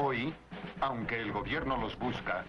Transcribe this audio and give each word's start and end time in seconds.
Hoy, 0.00 0.32
aunque 0.80 1.20
el 1.20 1.32
gobierno 1.32 1.76
los 1.76 1.98
busca, 1.98 2.44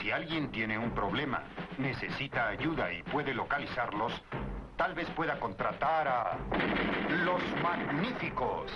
si 0.00 0.12
alguien 0.12 0.52
tiene 0.52 0.78
un 0.78 0.92
problema, 0.92 1.42
necesita 1.76 2.46
ayuda 2.46 2.92
y 2.92 3.02
puede 3.02 3.34
localizarlos, 3.34 4.12
tal 4.76 4.94
vez 4.94 5.10
pueda 5.10 5.40
contratar 5.40 6.06
a 6.06 6.38
los 7.24 7.42
magníficos. 7.60 8.70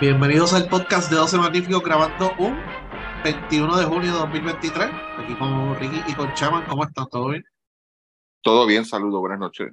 Bienvenidos 0.00 0.54
al 0.54 0.68
podcast 0.68 1.10
de 1.10 1.16
12 1.16 1.38
Magníficos 1.38 1.82
grabando 1.82 2.32
un 2.38 2.56
21 3.24 3.78
de 3.78 3.84
junio 3.84 4.12
de 4.12 4.18
2023. 4.18 4.90
Aquí 5.18 5.34
con 5.34 5.74
Ricky 5.80 6.04
y 6.06 6.14
con 6.14 6.32
Chaman. 6.34 6.66
¿Cómo 6.68 6.84
están? 6.84 7.06
¿Todo 7.10 7.30
bien? 7.30 7.44
Todo 8.44 8.66
bien, 8.66 8.84
saludos, 8.84 9.20
buenas 9.20 9.38
noches. 9.38 9.72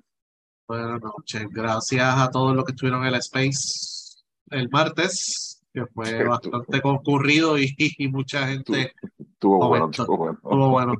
Buenas 0.65 1.01
noches. 1.01 1.45
Gracias 1.49 2.17
a 2.17 2.31
todos 2.31 2.55
los 2.55 2.63
que 2.63 2.71
estuvieron 2.71 3.02
en 3.02 3.09
el 3.09 3.16
Space 3.16 4.23
el 4.49 4.70
martes, 4.70 5.61
que 5.73 5.85
fue 5.88 6.05
Sí, 6.05 6.23
bastante 6.23 6.81
concurrido 6.81 7.57
y, 7.57 7.75
y 7.97 8.07
mucha 8.07 8.47
gente 8.47 8.94
Estuvo 9.20 9.67
bueno, 9.67 9.89
estuvo 9.91 10.16
bueno. 10.16 10.39
Estuvo 10.41 10.70
bueno. 10.70 10.94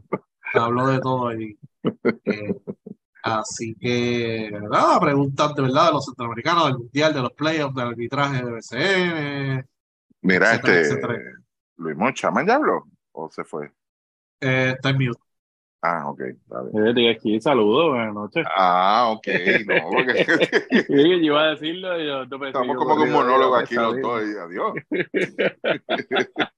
Habló 0.54 0.88
de 0.88 1.00
todo 1.00 1.28
ahí. 1.30 1.58
Eh, 2.26 2.54
así 3.24 3.76
que, 3.80 4.52
nada, 4.70 5.00
preguntas 5.00 5.56
de 5.56 5.62
verdad 5.62 5.88
de 5.88 5.94
los 5.94 6.06
centroamericanos, 6.06 6.66
del 6.66 6.78
mundial, 6.78 7.14
de 7.14 7.22
los 7.22 7.32
playoffs, 7.32 7.76
del 7.76 7.88
arbitraje 7.88 8.44
de 8.44 8.52
BCN. 8.52 9.70
Mira, 10.22 10.56
etcétera, 10.56 10.82
este, 10.82 10.82
etcétera. 10.82 11.20
Luis 11.78 11.96
Monchaman 11.96 12.46
ya 12.46 12.56
habló 12.56 12.84
o 13.14 13.32
se 13.32 13.46
fue. 13.46 13.72
Eh, 14.42 14.74
está 14.76 14.90
en 14.90 14.98
mute. 14.98 15.31
Ah, 15.82 16.10
ok, 16.10 16.22
está 16.22 16.62
bien. 16.62 17.10
Aquí, 17.10 17.42
saludos, 17.42 17.90
buenas 17.90 18.14
noches. 18.14 18.46
Ah, 18.56 19.10
ok, 19.16 19.28
no, 19.66 19.90
porque 19.90 20.26
yo 20.90 21.02
iba 21.02 21.42
a 21.42 21.50
decirlo 21.50 22.00
y 22.00 22.08
yo, 22.08 22.26
no 22.26 22.40
pensé 22.40 22.48
estamos 22.48 22.68
yo 22.68 22.80
como 22.80 22.96
con 22.96 23.02
un 23.02 23.12
monólogo 23.12 23.56
aquí 23.56 23.76
los 23.76 24.00
dos 24.02 24.24
y 24.24 24.38
adiós. 24.38 24.74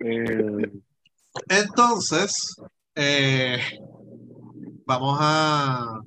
Eh, 0.00 0.70
Entonces, 1.48 2.56
eh, 2.94 3.58
vamos 4.86 5.18
a 5.20 6.00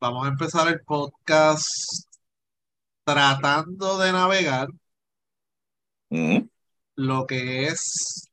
vamos 0.00 0.26
a 0.26 0.28
empezar 0.28 0.68
el 0.68 0.80
podcast 0.80 1.68
tratando 3.04 3.98
de 3.98 4.12
navegar 4.12 4.68
Mm, 6.10 6.48
lo 6.96 7.26
que 7.26 7.66
es 7.66 8.30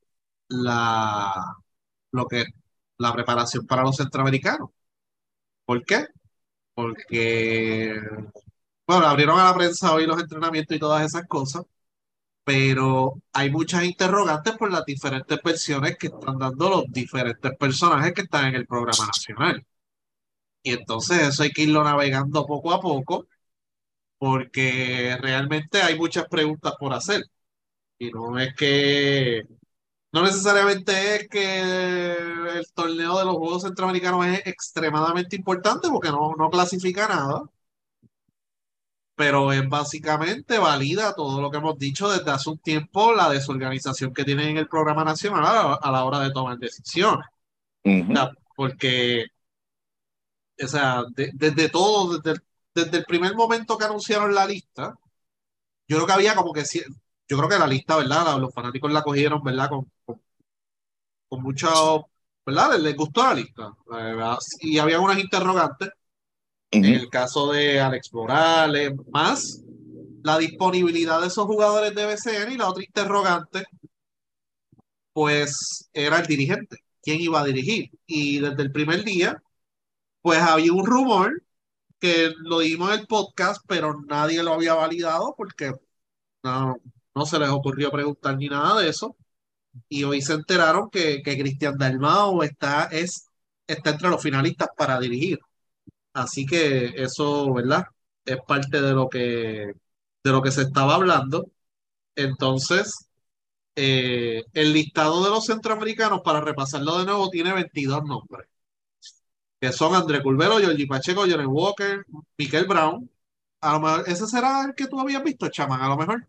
la 0.49 1.33
lo 2.11 2.27
que 2.27 2.45
la 2.97 3.13
preparación 3.13 3.65
para 3.67 3.83
los 3.83 3.97
centroamericanos. 3.97 4.69
¿Por 5.65 5.83
qué? 5.85 6.07
Porque 6.75 7.99
bueno, 8.87 9.05
abrieron 9.07 9.39
a 9.39 9.45
la 9.45 9.55
prensa 9.55 9.93
hoy 9.93 10.05
los 10.05 10.19
entrenamientos 10.21 10.75
y 10.75 10.79
todas 10.79 11.05
esas 11.05 11.25
cosas, 11.27 11.63
pero 12.43 13.15
hay 13.33 13.51
muchas 13.51 13.83
interrogantes 13.85 14.57
por 14.57 14.71
las 14.71 14.85
diferentes 14.85 15.39
versiones 15.43 15.97
que 15.97 16.07
están 16.07 16.37
dando 16.39 16.69
los 16.69 16.85
diferentes 16.91 17.55
personajes 17.57 18.13
que 18.13 18.21
están 18.23 18.47
en 18.47 18.55
el 18.55 18.67
programa 18.67 19.07
nacional. 19.07 19.65
Y 20.63 20.71
entonces 20.73 21.21
eso 21.21 21.43
hay 21.43 21.51
que 21.51 21.63
irlo 21.63 21.83
navegando 21.83 22.45
poco 22.45 22.73
a 22.73 22.81
poco, 22.81 23.27
porque 24.17 25.17
realmente 25.21 25.81
hay 25.81 25.97
muchas 25.97 26.27
preguntas 26.27 26.73
por 26.79 26.93
hacer. 26.93 27.23
Y 27.99 28.11
no 28.11 28.39
es 28.39 28.55
que, 28.55 29.43
no 30.13 30.23
necesariamente 30.23 31.15
es 31.15 31.27
que 31.29 32.13
el 32.13 32.65
torneo 32.73 33.17
de 33.19 33.25
los 33.25 33.35
Juegos 33.37 33.63
Centroamericanos 33.63 34.25
es 34.27 34.47
extremadamente 34.47 35.35
importante, 35.35 35.89
porque 35.89 36.09
no, 36.09 36.33
no 36.37 36.49
clasifica 36.49 37.07
nada 37.07 37.43
pero 39.15 39.51
es 39.53 39.67
básicamente 39.69 40.57
valida 40.57 41.13
todo 41.15 41.39
lo 41.41 41.51
que 41.51 41.57
hemos 41.57 41.77
dicho 41.77 42.09
desde 42.11 42.31
hace 42.31 42.49
un 42.49 42.57
tiempo, 42.59 43.13
la 43.13 43.29
desorganización 43.29 44.13
que 44.13 44.23
tienen 44.25 44.49
en 44.49 44.57
el 44.57 44.67
programa 44.67 45.03
nacional 45.03 45.45
a 45.45 45.53
la, 45.53 45.73
a 45.75 45.91
la 45.91 46.03
hora 46.05 46.19
de 46.19 46.31
tomar 46.31 46.57
decisiones. 46.57 47.25
ujú. 47.85 48.11
O 48.13 48.15
sea, 48.15 48.31
porque, 48.55 49.25
o 50.63 50.67
sea, 50.67 51.03
de- 51.15 51.31
desde 51.33 51.69
todo, 51.69 52.17
desde, 52.17 52.31
el- 52.31 52.43
desde 52.75 52.97
el 52.99 53.05
primer 53.05 53.35
momento 53.35 53.77
que 53.77 53.85
anunciaron 53.85 54.33
la 54.33 54.45
lista, 54.45 54.97
yo 55.87 55.97
creo 55.97 56.07
que 56.07 56.13
había 56.13 56.35
como 56.35 56.53
que, 56.53 56.63
yo 57.27 57.37
creo 57.37 57.49
que 57.49 57.59
la 57.59 57.67
lista, 57.67 57.97
¿verdad? 57.97 58.37
Los 58.39 58.53
fanáticos 58.53 58.91
la 58.91 59.03
cogieron, 59.03 59.43
¿verdad? 59.43 59.69
Con, 59.69 59.91
con, 60.05 60.21
con 61.29 61.41
mucho, 61.43 62.07
¿verdad? 62.45 62.77
Les, 62.79 62.95
gustó 62.95 63.23
la 63.23 63.33
lista. 63.33 63.73
Eh, 63.97 64.35
Y 64.61 64.77
había 64.79 64.99
unas 64.99 65.19
interrogantes 65.19 65.89
en 66.71 66.85
el 66.85 67.09
caso 67.09 67.51
de 67.51 67.79
Alex 67.79 68.11
Morales, 68.13 68.93
más 69.11 69.61
la 70.23 70.37
disponibilidad 70.37 71.21
de 71.21 71.27
esos 71.27 71.45
jugadores 71.45 71.93
de 71.93 72.05
BCN 72.05 72.53
y 72.53 72.57
la 72.57 72.69
otra 72.69 72.83
interrogante, 72.83 73.65
pues 75.13 75.89
era 75.93 76.19
el 76.19 76.27
dirigente, 76.27 76.77
quién 77.01 77.21
iba 77.21 77.41
a 77.41 77.45
dirigir. 77.45 77.91
Y 78.07 78.39
desde 78.39 78.63
el 78.63 78.71
primer 78.71 79.03
día, 79.03 79.41
pues 80.21 80.41
había 80.41 80.73
un 80.73 80.85
rumor 80.85 81.43
que 81.99 82.33
lo 82.39 82.59
dimos 82.59 82.93
en 82.93 83.01
el 83.01 83.07
podcast, 83.07 83.63
pero 83.67 84.01
nadie 84.07 84.43
lo 84.43 84.53
había 84.53 84.73
validado 84.73 85.35
porque 85.37 85.73
no, 86.43 86.77
no 87.15 87.25
se 87.25 87.39
les 87.39 87.49
ocurrió 87.49 87.91
preguntar 87.91 88.37
ni 88.37 88.47
nada 88.47 88.81
de 88.81 88.89
eso. 88.89 89.15
Y 89.89 90.03
hoy 90.03 90.21
se 90.21 90.33
enteraron 90.33 90.89
que, 90.89 91.21
que 91.23 91.37
Cristian 91.37 91.77
Dalmao 91.77 92.43
está, 92.43 92.85
es, 92.85 93.29
está 93.67 93.91
entre 93.91 94.09
los 94.09 94.21
finalistas 94.21 94.69
para 94.77 94.99
dirigir. 94.99 95.39
Así 96.13 96.45
que 96.45 96.87
eso, 96.97 97.53
¿verdad? 97.53 97.85
Es 98.25 98.37
parte 98.47 98.81
de 98.81 98.93
lo 98.93 99.09
que, 99.09 99.73
de 100.23 100.31
lo 100.31 100.41
que 100.41 100.51
se 100.51 100.63
estaba 100.63 100.95
hablando. 100.95 101.51
Entonces, 102.15 103.07
eh, 103.75 104.43
el 104.53 104.73
listado 104.73 105.23
de 105.23 105.29
los 105.31 105.45
centroamericanos, 105.45 106.21
para 106.23 106.41
repasarlo 106.41 106.99
de 106.99 107.05
nuevo, 107.05 107.29
tiene 107.29 107.53
22 107.53 108.03
nombres, 108.03 108.47
que 109.59 109.71
son 109.71 109.95
André 109.95 110.21
Curvelo, 110.21 110.59
Georgie 110.59 110.87
Pacheco, 110.87 111.21
Johnny 111.21 111.45
Walker, 111.45 112.05
Mikel 112.37 112.65
Brown. 112.65 113.09
A 113.61 113.73
lo 113.73 113.79
mejor, 113.81 114.03
ese 114.09 114.27
será 114.27 114.65
el 114.65 114.75
que 114.75 114.87
tú 114.87 114.99
habías 114.99 115.23
visto, 115.23 115.49
Chaman, 115.49 115.81
a 115.81 115.87
lo 115.89 115.97
mejor. 115.97 116.27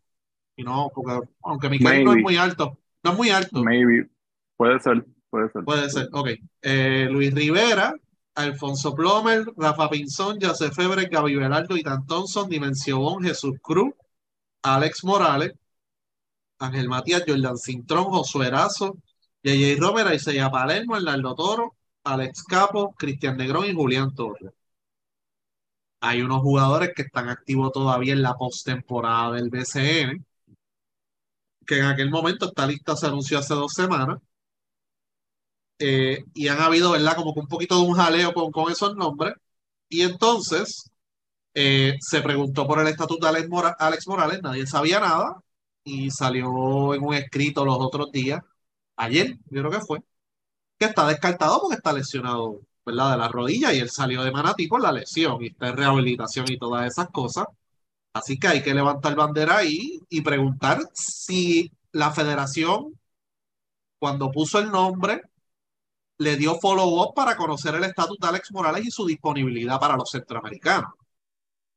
Y 0.56 0.62
no, 0.62 0.90
porque 0.94 1.26
aunque 1.42 1.68
Mikel 1.68 2.04
no 2.04 2.12
es 2.12 2.22
muy 2.22 2.36
alto, 2.36 2.78
no 3.02 3.12
es 3.12 3.16
muy 3.16 3.30
alto. 3.30 3.62
maybe, 3.62 4.08
puede 4.56 4.78
ser, 4.80 5.04
puede 5.30 5.50
ser. 5.50 5.64
Puede 5.64 5.90
ser, 5.90 6.08
ok. 6.12 6.28
Eh, 6.62 7.08
Luis 7.10 7.34
Rivera, 7.34 7.94
Alfonso 8.34 8.94
Plomer, 8.94 9.44
Rafa 9.56 9.90
Pinzón, 9.90 10.38
José 10.40 10.70
Febre, 10.70 11.06
Gaby 11.06 11.36
Velardo, 11.36 11.76
Itan 11.76 12.06
Thompson, 12.06 12.48
Dimensión, 12.48 13.22
Jesús 13.22 13.54
Cruz, 13.60 13.94
Alex 14.62 15.04
Morales, 15.04 15.52
Ángel 16.58 16.88
Matías, 16.88 17.24
Jordan 17.26 17.58
Cintrón, 17.58 18.04
Josué 18.04 18.46
Erazo, 18.46 18.96
J.J. 19.44 19.76
Romero, 19.78 20.14
Isaiah 20.14 20.50
Palermo, 20.50 20.96
Hernando 20.96 21.34
Toro, 21.34 21.74
Alex 22.04 22.44
Capo, 22.44 22.94
Cristian 22.96 23.36
Negrón 23.36 23.66
y 23.66 23.74
Julián 23.74 24.14
Torres. 24.14 24.52
Hay 26.00 26.20
unos 26.22 26.42
jugadores 26.42 26.92
que 26.94 27.02
están 27.02 27.28
activos 27.28 27.72
todavía 27.72 28.12
en 28.12 28.22
la 28.22 28.34
postemporada 28.34 29.32
del 29.32 29.50
BCN, 29.50 30.24
que 31.66 31.78
en 31.78 31.86
aquel 31.86 32.10
momento 32.10 32.46
esta 32.46 32.66
lista 32.66 32.96
se 32.96 33.06
anunció 33.06 33.38
hace 33.38 33.54
dos 33.54 33.72
semanas 33.74 34.18
eh, 35.78 36.24
y 36.34 36.48
han 36.48 36.60
habido, 36.60 36.92
¿verdad? 36.92 37.16
Como 37.16 37.34
que 37.34 37.40
un 37.40 37.48
poquito 37.48 37.76
de 37.80 37.86
un 37.88 37.94
jaleo 37.94 38.32
con, 38.34 38.50
con 38.52 38.70
esos 38.72 38.96
nombres. 38.96 39.34
Y 39.88 40.02
entonces 40.02 40.90
eh, 41.54 41.96
se 42.00 42.22
preguntó 42.22 42.66
por 42.68 42.80
el 42.80 42.88
estatuto 42.88 43.26
de 43.26 43.30
Alex, 43.30 43.50
Mora- 43.50 43.76
Alex 43.78 44.08
Morales, 44.08 44.42
nadie 44.42 44.66
sabía 44.66 45.00
nada, 45.00 45.36
y 45.84 46.10
salió 46.10 46.94
en 46.94 47.04
un 47.04 47.14
escrito 47.14 47.64
los 47.64 47.78
otros 47.80 48.12
días, 48.12 48.40
ayer, 48.96 49.38
yo 49.50 49.62
creo 49.62 49.70
que 49.72 49.80
fue, 49.80 50.00
que 50.78 50.86
está 50.86 51.08
descartado 51.08 51.60
porque 51.62 51.76
está 51.76 51.92
lesionado, 51.92 52.60
¿verdad? 52.86 53.12
De 53.12 53.18
la 53.18 53.28
rodilla, 53.28 53.72
y 53.74 53.80
él 53.80 53.90
salió 53.90 54.24
de 54.24 54.32
Manatí 54.32 54.68
por 54.68 54.82
la 54.82 54.92
lesión, 54.92 55.42
y 55.42 55.48
está 55.48 55.68
en 55.70 55.76
rehabilitación 55.78 56.46
y 56.50 56.58
todas 56.58 56.86
esas 56.88 57.08
cosas. 57.10 57.46
Así 58.14 58.38
que 58.38 58.48
hay 58.48 58.62
que 58.62 58.74
levantar 58.74 59.16
bandera 59.16 59.58
ahí 59.58 60.00
y 60.08 60.22
preguntar 60.22 60.80
si 60.94 61.72
la 61.92 62.12
federación, 62.12 62.98
cuando 63.98 64.30
puso 64.30 64.58
el 64.60 64.70
nombre, 64.70 65.22
le 66.18 66.36
dio 66.36 66.58
follow-up 66.60 67.14
para 67.14 67.36
conocer 67.36 67.74
el 67.74 67.84
estatus 67.84 68.18
de 68.18 68.28
Alex 68.28 68.52
Morales 68.52 68.86
y 68.86 68.90
su 68.90 69.06
disponibilidad 69.06 69.80
para 69.80 69.96
los 69.96 70.10
centroamericanos. 70.10 70.92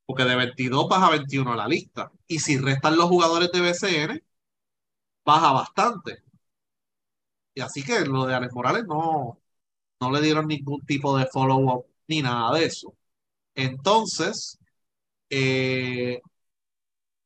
Porque 0.06 0.26
de 0.26 0.36
22 0.36 0.88
baja 0.90 1.10
21 1.12 1.54
a 1.54 1.56
la 1.58 1.68
lista. 1.68 2.12
Y 2.28 2.40
si 2.40 2.58
restan 2.58 2.98
los 2.98 3.10
jugadores 3.10 3.52
de 3.52 3.62
BCN, 3.62 4.24
baja 5.26 5.52
bastante. 5.54 6.24
Y 7.54 7.62
así 7.62 7.84
que 7.84 8.02
lo 8.06 8.26
de 8.26 8.36
Alex 8.36 8.54
Morales 8.54 8.86
no, 8.88 9.40
no 10.00 10.12
le 10.12 10.22
dieron 10.22 10.48
ningún 10.48 10.86
tipo 10.86 11.18
de 11.18 11.26
follow-up 11.28 11.86
ni 12.08 12.22
nada 12.22 12.54
de 12.58 12.66
eso. 12.66 12.96
Entonces, 13.56 14.57
eh, 15.30 16.22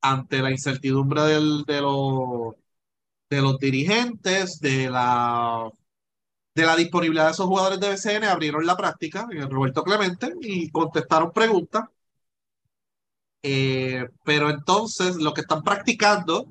ante 0.01 0.41
la 0.41 0.51
incertidumbre 0.51 1.21
de, 1.23 1.81
los, 1.81 3.59
dirigentes, 3.59 4.59
de 4.59 4.89
la 4.89 5.71
disponibilidad 6.77 7.25
de 7.25 7.31
esos 7.31 7.45
jugadores 7.47 7.79
de 7.79 7.89
BCN, 7.89 8.25
abrieron 8.25 8.65
la 8.65 8.77
práctica 8.77 9.27
en 9.31 9.39
el 9.39 9.49
Roberto 9.49 9.83
Clemente 9.83 10.33
y 10.41 10.69
contestaron 10.69 11.31
preguntas. 11.31 11.85
Eh, 13.43 14.07
pero 14.23 14.49
entonces 14.49 15.15
lo 15.15 15.33
que 15.33 15.41
están 15.41 15.63
practicando 15.63 16.47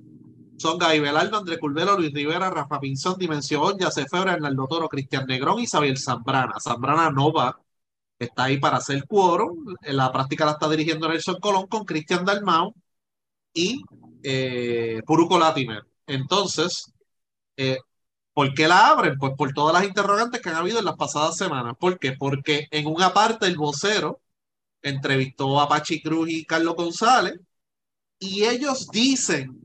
son 0.58 0.78
Gaby 0.78 1.00
Velardo, 1.00 1.38
André 1.38 1.58
Curvelo, 1.58 1.96
Luis 1.96 2.12
Rivera, 2.12 2.50
Rafa 2.50 2.80
Pinzón, 2.80 3.16
Dimensión, 3.18 3.78
Yace 3.78 4.06
Febre, 4.06 4.32
Hernando 4.32 4.66
Toro, 4.66 4.88
Cristian 4.88 5.26
Negrón 5.26 5.60
y 5.60 5.62
Isabel 5.62 5.98
Zambrana. 5.98 6.54
Zambrana 6.60 7.10
no 7.10 7.32
va, 7.32 7.58
está 8.20 8.44
ahí 8.44 8.58
para 8.58 8.76
hacer 8.76 9.04
quórum. 9.06 9.74
La 9.82 10.12
práctica 10.12 10.44
la 10.44 10.52
está 10.52 10.68
dirigiendo 10.68 11.08
Nelson 11.08 11.40
Colón 11.40 11.66
con 11.66 11.84
Cristian 11.84 12.24
Dalmau 12.24 12.74
y 13.52 13.82
eh, 14.22 15.02
Puruco 15.06 15.38
Latimer. 15.38 15.84
Entonces, 16.06 16.92
eh, 17.56 17.78
¿por 18.34 18.54
qué 18.54 18.68
la 18.68 18.88
abren? 18.88 19.18
Pues 19.18 19.32
por 19.36 19.52
todas 19.52 19.74
las 19.74 19.84
interrogantes 19.84 20.40
que 20.40 20.50
han 20.50 20.56
habido 20.56 20.78
en 20.78 20.84
las 20.84 20.96
pasadas 20.96 21.36
semanas. 21.36 21.74
¿Por 21.78 21.98
qué? 21.98 22.12
Porque 22.12 22.68
en 22.70 22.86
una 22.86 23.12
parte 23.14 23.46
el 23.46 23.56
vocero 23.56 24.20
entrevistó 24.82 25.60
a 25.60 25.68
Pachi 25.68 26.02
Cruz 26.02 26.30
y 26.30 26.44
Carlos 26.44 26.76
González 26.76 27.40
y 28.18 28.44
ellos 28.44 28.88
dicen 28.90 29.58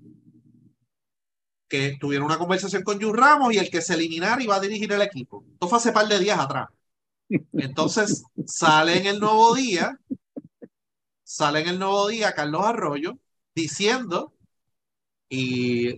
que 1.68 1.98
tuvieron 2.00 2.28
una 2.28 2.38
conversación 2.38 2.84
con 2.84 3.02
Jun 3.02 3.18
Ramos 3.18 3.54
y 3.54 3.58
el 3.58 3.70
que 3.70 3.82
se 3.82 3.96
eliminara 3.96 4.42
iba 4.42 4.56
a 4.56 4.60
dirigir 4.60 4.92
el 4.94 5.02
equipo. 5.02 5.44
Esto 5.54 5.68
fue 5.68 5.78
hace 5.78 5.92
par 5.92 6.08
de 6.08 6.20
días 6.20 6.40
atrás. 6.40 6.70
Entonces 7.54 8.24
sale 8.46 8.98
en 8.98 9.08
el 9.08 9.20
nuevo 9.20 9.56
día, 9.56 10.00
sale 11.24 11.62
en 11.62 11.70
el 11.70 11.80
nuevo 11.80 12.08
día 12.08 12.34
Carlos 12.34 12.64
Arroyo 12.64 13.18
diciendo, 13.54 14.34
y 15.30 15.98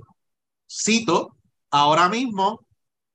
cito, 0.69 1.35
ahora 1.69 2.09
mismo 2.09 2.65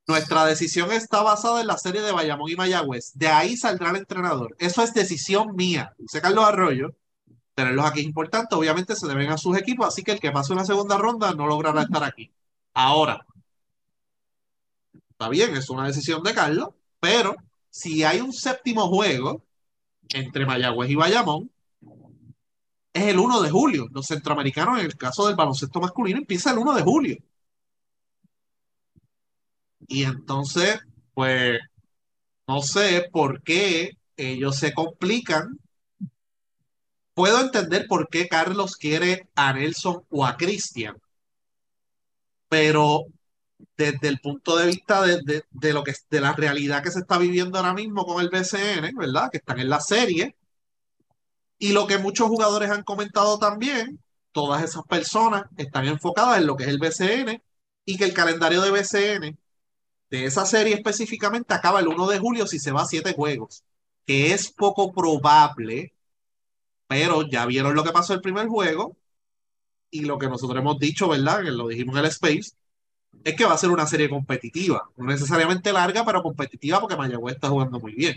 nuestra 0.06 0.44
decisión 0.44 0.92
está 0.92 1.22
basada 1.22 1.60
en 1.60 1.68
la 1.68 1.78
serie 1.78 2.02
de 2.02 2.12
Bayamón 2.12 2.50
y 2.50 2.56
Mayagüez. 2.56 3.12
De 3.14 3.28
ahí 3.28 3.56
saldrá 3.56 3.90
el 3.90 3.96
entrenador. 3.96 4.54
Eso 4.58 4.82
es 4.82 4.92
decisión 4.92 5.54
mía. 5.54 5.94
Dice 5.98 6.20
Carlos 6.20 6.44
Arroyo. 6.44 6.94
Tenerlos 7.54 7.84
aquí 7.86 8.00
es 8.00 8.06
importante. 8.06 8.54
Obviamente 8.54 8.96
se 8.96 9.06
deben 9.06 9.30
a 9.30 9.38
sus 9.38 9.56
equipos, 9.56 9.86
así 9.86 10.02
que 10.02 10.12
el 10.12 10.20
que 10.20 10.32
pase 10.32 10.52
una 10.52 10.64
segunda 10.64 10.96
ronda 10.98 11.34
no 11.34 11.46
logrará 11.46 11.82
estar 11.82 12.02
aquí. 12.02 12.32
Ahora, 12.74 13.24
está 15.10 15.28
bien, 15.28 15.54
es 15.56 15.68
una 15.70 15.86
decisión 15.86 16.22
de 16.22 16.34
Carlos, 16.34 16.70
pero 16.98 17.36
si 17.72 18.04
hay 18.04 18.20
un 18.20 18.32
séptimo 18.34 18.86
juego 18.88 19.44
entre 20.10 20.44
Mayagüez 20.46 20.90
y 20.90 20.94
Bayamón, 20.94 21.50
es 22.92 23.04
el 23.04 23.18
1 23.18 23.40
de 23.42 23.50
julio. 23.50 23.88
Los 23.92 24.06
centroamericanos, 24.06 24.78
en 24.78 24.86
el 24.86 24.96
caso 24.96 25.26
del 25.26 25.36
baloncesto 25.36 25.80
masculino, 25.80 26.18
empieza 26.18 26.52
el 26.52 26.58
1 26.58 26.74
de 26.74 26.82
julio. 26.82 27.16
Y 29.88 30.04
entonces, 30.04 30.80
pues, 31.14 31.58
no 32.46 32.60
sé 32.60 33.08
por 33.10 33.42
qué 33.42 33.96
ellos 34.16 34.56
se 34.56 34.74
complican. 34.74 35.58
Puedo 37.14 37.40
entender 37.40 37.86
por 37.88 38.08
qué 38.08 38.28
Carlos 38.28 38.76
quiere 38.76 39.28
a 39.34 39.54
Nelson 39.54 40.04
o 40.10 40.26
a 40.26 40.36
Cristian, 40.36 41.00
pero 42.48 43.06
desde 43.76 44.08
el 44.08 44.20
punto 44.20 44.56
de 44.56 44.66
vista 44.66 45.02
de, 45.02 45.44
de, 45.50 45.72
lo 45.72 45.82
que 45.84 45.94
de 46.10 46.20
la 46.20 46.32
realidad 46.32 46.82
que 46.82 46.90
se 46.90 47.00
está 47.00 47.18
viviendo 47.18 47.58
ahora 47.58 47.74
mismo 47.74 48.04
con 48.04 48.22
el 48.22 48.30
BCN, 48.30 48.96
¿verdad? 48.96 49.30
Que 49.30 49.38
están 49.38 49.60
en 49.60 49.70
la 49.70 49.80
serie. 49.80 50.36
Y 51.58 51.72
lo 51.72 51.86
que 51.86 51.98
muchos 51.98 52.28
jugadores 52.28 52.70
han 52.70 52.82
comentado 52.82 53.38
también, 53.38 54.00
todas 54.32 54.62
esas 54.64 54.82
personas 54.84 55.44
están 55.56 55.86
enfocadas 55.86 56.38
en 56.38 56.46
lo 56.46 56.56
que 56.56 56.64
es 56.64 56.70
el 56.70 56.78
BCN 56.78 57.42
y 57.84 57.96
que 57.96 58.04
el 58.04 58.14
calendario 58.14 58.62
de 58.62 58.70
BCN 58.70 59.38
de 60.10 60.26
esa 60.26 60.44
serie 60.46 60.74
específicamente 60.74 61.54
acaba 61.54 61.80
el 61.80 61.88
1 61.88 62.06
de 62.08 62.18
julio 62.18 62.46
si 62.46 62.58
se 62.58 62.70
va 62.70 62.82
a 62.82 62.86
siete 62.86 63.14
juegos, 63.14 63.64
que 64.06 64.34
es 64.34 64.52
poco 64.52 64.92
probable, 64.92 65.94
pero 66.86 67.22
ya 67.28 67.46
vieron 67.46 67.74
lo 67.74 67.82
que 67.84 67.92
pasó 67.92 68.12
el 68.14 68.20
primer 68.20 68.46
juego 68.48 68.96
y 69.90 70.02
lo 70.02 70.18
que 70.18 70.28
nosotros 70.28 70.58
hemos 70.60 70.78
dicho, 70.78 71.08
¿verdad? 71.08 71.42
Que 71.42 71.50
lo 71.50 71.68
dijimos 71.68 71.96
en 71.96 72.04
el 72.04 72.10
Space, 72.10 72.52
es 73.24 73.34
que 73.34 73.44
va 73.44 73.54
a 73.54 73.58
ser 73.58 73.70
una 73.70 73.86
serie 73.86 74.08
competitiva, 74.08 74.88
no 74.96 75.06
necesariamente 75.06 75.72
larga, 75.72 76.04
pero 76.04 76.22
competitiva 76.22 76.80
porque 76.80 76.96
Mayagüez 76.96 77.34
está 77.34 77.48
jugando 77.48 77.80
muy 77.80 77.94
bien. 77.94 78.16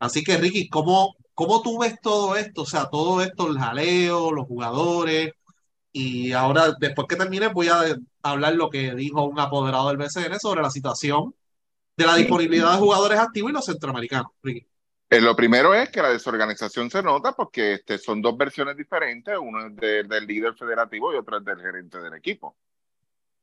Así 0.00 0.22
que, 0.22 0.36
Ricky, 0.36 0.68
¿cómo, 0.68 1.16
cómo 1.34 1.62
tú 1.62 1.78
ves 1.78 2.00
todo 2.00 2.36
esto? 2.36 2.62
O 2.62 2.66
sea, 2.66 2.88
todo 2.90 3.22
esto, 3.22 3.48
el 3.48 3.58
jaleo, 3.58 4.32
los 4.32 4.46
jugadores, 4.46 5.32
y 5.96 6.32
ahora, 6.32 6.74
después 6.80 7.06
que 7.08 7.14
termine, 7.14 7.46
voy 7.48 7.68
a 7.68 7.84
hablar 8.22 8.56
lo 8.56 8.68
que 8.68 8.96
dijo 8.96 9.22
un 9.24 9.38
apoderado 9.38 9.88
del 9.88 9.96
BCN 9.96 10.40
sobre 10.40 10.60
la 10.60 10.70
situación 10.70 11.32
de 11.96 12.04
la 12.04 12.16
disponibilidad 12.16 12.72
de 12.72 12.78
jugadores 12.78 13.20
activos 13.20 13.52
y 13.52 13.54
los 13.54 13.64
centroamericanos. 13.64 14.32
Eh, 14.42 15.20
lo 15.20 15.36
primero 15.36 15.72
es 15.72 15.90
que 15.90 16.02
la 16.02 16.08
desorganización 16.08 16.90
se 16.90 17.00
nota 17.00 17.32
porque 17.32 17.74
este, 17.74 17.98
son 17.98 18.20
dos 18.20 18.36
versiones 18.36 18.76
diferentes, 18.76 19.38
uno 19.40 19.68
es 19.68 19.76
del 19.76 20.26
líder 20.26 20.54
federativo 20.54 21.12
y 21.12 21.16
otro 21.16 21.38
es 21.38 21.44
del 21.44 21.60
gerente 21.60 22.00
del 22.00 22.14
equipo. 22.14 22.56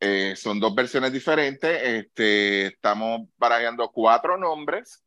Eh, 0.04 0.36
son 0.36 0.60
dos 0.60 0.74
versiones 0.74 1.14
diferentes, 1.14 1.80
este, 1.80 2.66
estamos 2.66 3.30
barajeando 3.38 3.92
cuatro 3.92 4.36
nombres 4.36 5.04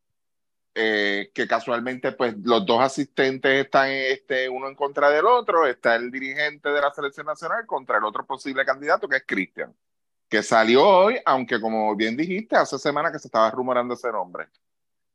eh, 0.73 1.31
que 1.33 1.47
casualmente 1.47 2.13
pues 2.13 2.35
los 2.43 2.65
dos 2.65 2.81
asistentes 2.81 3.65
están 3.65 3.89
este, 3.89 4.47
uno 4.47 4.69
en 4.69 4.75
contra 4.75 5.09
del 5.09 5.25
otro, 5.25 5.65
está 5.65 5.95
el 5.95 6.09
dirigente 6.11 6.69
de 6.69 6.79
la 6.79 6.93
selección 6.93 7.25
nacional 7.25 7.65
contra 7.65 7.97
el 7.97 8.05
otro 8.05 8.25
posible 8.25 8.63
candidato 8.63 9.09
que 9.09 9.17
es 9.17 9.23
Cristian, 9.27 9.75
que 10.29 10.41
salió 10.41 10.87
hoy, 10.87 11.17
aunque 11.25 11.59
como 11.59 11.93
bien 11.97 12.15
dijiste, 12.15 12.55
hace 12.55 12.79
semanas 12.79 13.11
que 13.11 13.19
se 13.19 13.27
estaba 13.27 13.51
rumorando 13.51 13.95
ese 13.95 14.09
nombre. 14.13 14.47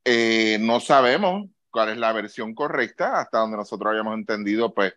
Eh, 0.05 0.59
no 0.61 0.81
sabemos 0.81 1.49
cuál 1.71 1.89
es 1.91 1.97
la 1.97 2.13
versión 2.13 2.55
correcta, 2.55 3.19
hasta 3.19 3.39
donde 3.39 3.57
nosotros 3.57 3.91
habíamos 3.91 4.15
entendido, 4.15 4.75
pues 4.75 4.93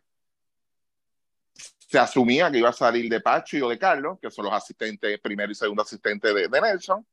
se 1.94 2.00
asumía 2.00 2.50
que 2.50 2.57
iba 2.57 2.69
a 2.69 2.74
salir 2.74 3.07
de 3.07 3.22
Pacho 3.22 3.68
o 3.68 3.69
de 3.69 3.78
Carlos, 3.78 4.18
que 4.19 4.31
son 4.31 4.45
los 4.45 4.54
asistentes, 4.56 5.19
primero 5.19 5.51
y 5.51 5.54
segundo 5.54 5.84
asistente 5.84 6.34
de, 6.34 6.48
de 6.48 6.60
Nelson, 6.60 7.06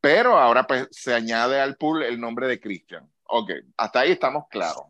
pero 0.00 0.38
ahora 0.38 0.66
pues 0.66 0.88
se 0.90 1.12
añade 1.12 1.60
al 1.60 1.76
pool 1.76 2.02
el 2.02 2.18
nombre 2.18 2.46
de 2.46 2.58
Christian. 2.58 3.06
Ok, 3.24 3.50
hasta 3.76 4.00
ahí 4.00 4.12
estamos 4.12 4.46
claros. 4.48 4.84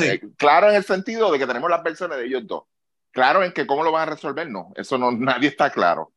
Eh, 0.00 0.22
claro 0.38 0.70
en 0.70 0.76
el 0.76 0.84
sentido 0.84 1.30
de 1.30 1.38
que 1.38 1.46
tenemos 1.46 1.68
las 1.68 1.82
versiones 1.82 2.16
de 2.16 2.24
ellos 2.24 2.46
dos. 2.46 2.62
Claro 3.10 3.44
en 3.44 3.52
que 3.52 3.66
cómo 3.66 3.84
lo 3.84 3.92
van 3.92 4.08
a 4.08 4.12
resolver, 4.12 4.48
no. 4.48 4.72
Eso 4.76 4.96
no, 4.96 5.10
nadie 5.12 5.50
está 5.50 5.68
claro. 5.68 6.14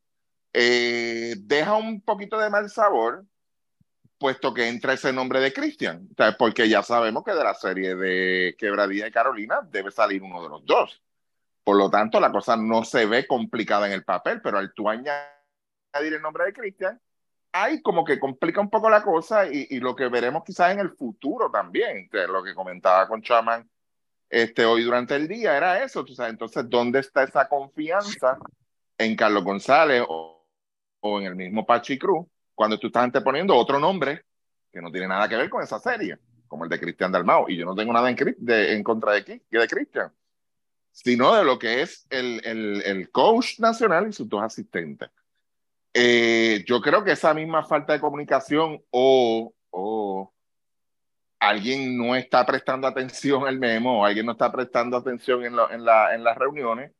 Eh, 0.54 1.36
deja 1.38 1.76
un 1.76 2.00
poquito 2.00 2.40
de 2.40 2.50
mal 2.50 2.70
sabor, 2.70 3.26
puesto 4.18 4.54
que 4.54 4.70
entra 4.70 4.94
ese 4.94 5.12
nombre 5.12 5.42
de 5.42 5.52
Christian. 5.52 6.08
porque 6.38 6.70
ya 6.70 6.82
sabemos 6.82 7.26
que 7.26 7.34
de 7.34 7.44
la 7.44 7.56
serie 7.56 7.94
de 7.96 8.56
Quebradilla 8.58 9.08
y 9.08 9.12
Carolina 9.12 9.60
debe 9.70 9.92
salir 9.92 10.24
uno 10.24 10.42
de 10.42 10.48
los 10.48 10.66
dos. 10.66 11.02
Por 11.70 11.78
lo 11.78 11.88
tanto, 11.92 12.20
la 12.20 12.32
cosa 12.32 12.58
no 12.58 12.84
se 12.84 13.06
ve 13.06 13.28
complicada 13.28 13.86
en 13.86 13.94
el 13.94 14.04
papel, 14.04 14.42
pero 14.42 14.58
al 14.58 14.74
tú 14.74 14.90
añadir 14.90 15.22
el 16.02 16.20
nombre 16.20 16.46
de 16.46 16.54
Christian, 16.54 17.00
ahí 17.52 17.80
como 17.84 18.04
que 18.04 18.20
complica 18.20 18.60
un 18.60 18.72
poco 18.72 18.90
la 18.90 19.04
cosa 19.04 19.46
y, 19.46 19.68
y, 19.70 19.80
lo 19.80 19.96
que 19.96 20.08
veremos 20.08 20.42
quizás 20.44 20.72
en 20.72 20.80
el 20.80 20.90
futuro 20.90 21.52
también, 21.52 22.10
lo 22.12 22.44
que 22.44 22.56
comentaba 22.56 23.08
con 23.08 23.22
Chaman 23.22 23.70
este, 24.32 24.66
hoy 24.66 24.82
durante 24.82 25.16
el 25.16 25.28
día 25.28 25.56
era 25.56 25.84
eso, 25.84 26.04
tú 26.04 26.16
sabes, 26.16 26.32
entonces, 26.32 26.68
¿dónde 26.68 27.02
está 27.02 27.22
esa 27.22 27.48
confianza 27.48 28.40
en 28.98 29.16
Carlos 29.16 29.44
González 29.44 30.04
o, 30.10 30.44
o 31.02 31.20
en 31.20 31.28
el 31.28 31.36
mismo 31.36 31.68
Pachi 31.68 32.00
Cruz 32.00 32.26
cuando 32.56 32.80
tú 32.80 32.88
estás 32.88 33.04
anteponiendo 33.04 33.56
otro 33.56 33.78
nombre 33.78 34.26
que 34.74 34.82
no 34.82 34.92
tiene 34.92 35.08
nada 35.08 35.30
que 35.30 35.36
ver 35.36 35.52
con 35.52 35.62
esa 35.62 35.78
serie, 35.78 36.18
como 36.48 36.64
el 36.64 36.70
de 36.72 36.80
Cristian 36.80 37.12
Dalmao, 37.12 37.48
y 37.48 37.58
yo 37.58 37.66
no 37.68 37.76
tengo 37.76 37.94
nada 37.94 38.10
en, 38.10 38.16
de, 38.40 38.74
en 38.74 38.82
contra 38.82 39.12
de, 39.12 39.44
de 39.48 39.68
Cristian, 39.68 40.12
sino 40.92 41.36
de 41.36 41.44
lo 41.44 41.58
que 41.60 41.82
es 41.82 42.06
el, 42.10 42.42
el, 42.44 42.82
el 42.84 43.12
coach 43.12 43.60
nacional 43.60 44.10
y 44.10 44.14
sus 44.14 44.28
dos 44.28 44.44
asistentes. 44.44 45.10
Eh, 45.94 46.64
yo 46.68 46.82
creo 46.82 47.04
que 47.04 47.14
esa 47.14 47.34
misma 47.34 47.64
falta 47.64 47.94
de 47.94 48.00
comunicación 48.00 48.82
o, 48.92 49.54
o 49.72 50.32
alguien 51.40 51.98
no 51.98 52.16
está 52.16 52.46
prestando 52.46 52.88
atención 52.88 53.48
al 53.48 53.58
memo 53.58 54.02
o 54.02 54.06
alguien 54.06 54.26
no 54.26 54.34
está 54.34 54.52
prestando 54.52 54.98
atención 54.98 55.44
en, 55.46 55.56
en, 55.72 55.86
la, 55.86 56.14
en 56.14 56.24
las 56.24 56.38
reuniones, 56.38 56.92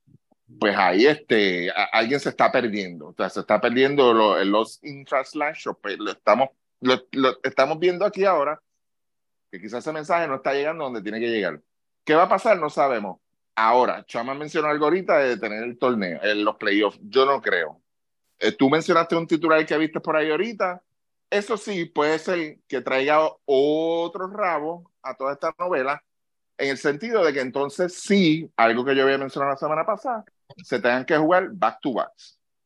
pues 0.60 0.76
ahí 0.76 1.06
este, 1.06 1.72
alguien 1.92 2.20
se 2.20 2.30
está 2.30 2.52
perdiendo. 2.52 3.10
O 3.10 3.14
sea, 3.14 3.30
se 3.30 3.42
está 3.42 3.62
perdiendo 3.62 4.14
lo, 4.14 4.44
los 4.44 4.84
infraslash, 4.84 5.68
pues, 5.82 6.00
lo 6.00 6.12
estamos, 6.12 6.50
lo, 6.80 7.00
estamos 7.44 7.78
viendo 7.78 8.06
aquí 8.06 8.26
ahora, 8.26 8.60
que 9.52 9.60
quizás 9.60 9.80
ese 9.80 9.92
mensaje 9.92 10.28
no 10.28 10.36
está 10.36 10.54
llegando 10.54 10.86
donde 10.86 11.02
tiene 11.02 11.20
que 11.20 11.30
llegar. 11.30 11.62
¿Qué 12.04 12.16
va 12.16 12.24
a 12.24 12.30
pasar? 12.30 12.58
No 12.60 12.70
sabemos. 12.70 13.20
Ahora, 13.62 14.06
Chama 14.06 14.34
mencionó 14.34 14.70
algo 14.70 14.86
ahorita 14.86 15.18
de 15.18 15.36
tener 15.36 15.64
el 15.64 15.78
torneo, 15.78 16.22
en 16.24 16.46
los 16.46 16.56
playoffs. 16.56 16.98
Yo 17.02 17.26
no 17.26 17.42
creo. 17.42 17.82
Eh, 18.40 18.54
tú 18.54 18.70
mencionaste 18.70 19.18
un 19.18 19.28
titular 19.28 19.66
que 19.66 19.78
viste 19.78 20.00
por 20.00 20.16
ahí 20.16 20.32
ahorita. 20.32 20.82
Eso 21.30 21.58
sí, 21.58 21.84
puede 21.84 22.20
ser 22.20 22.60
que 22.70 22.80
traiga 22.80 23.20
otro 23.44 24.28
rabo 24.28 24.90
a 25.04 25.14
toda 25.14 25.34
esta 25.34 25.54
novela, 25.60 26.02
en 26.58 26.70
el 26.70 26.78
sentido 26.78 27.22
de 27.26 27.34
que 27.34 27.42
entonces 27.42 27.96
sí, 27.96 28.50
algo 28.56 28.86
que 28.86 28.96
yo 28.96 29.04
había 29.04 29.18
mencionado 29.18 29.52
la 29.52 29.58
semana 29.58 29.86
pasada, 29.86 30.24
se 30.64 30.80
tengan 30.80 31.04
que 31.04 31.18
jugar 31.18 31.50
back 31.52 31.80
to 31.82 31.94
back 31.94 32.14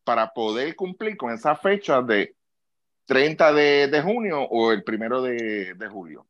para 0.03 0.31
poder 0.31 0.75
cumplir 0.75 1.17
con 1.17 1.31
esa 1.33 1.55
fecha 1.55 2.03
de 2.03 2.35
30 3.05 3.51
de, 3.51 4.01
junio 4.03 4.43
o 4.43 4.71
el 4.71 4.83
primero 4.83 5.23
de, 5.23 5.75
julio. 5.91 6.27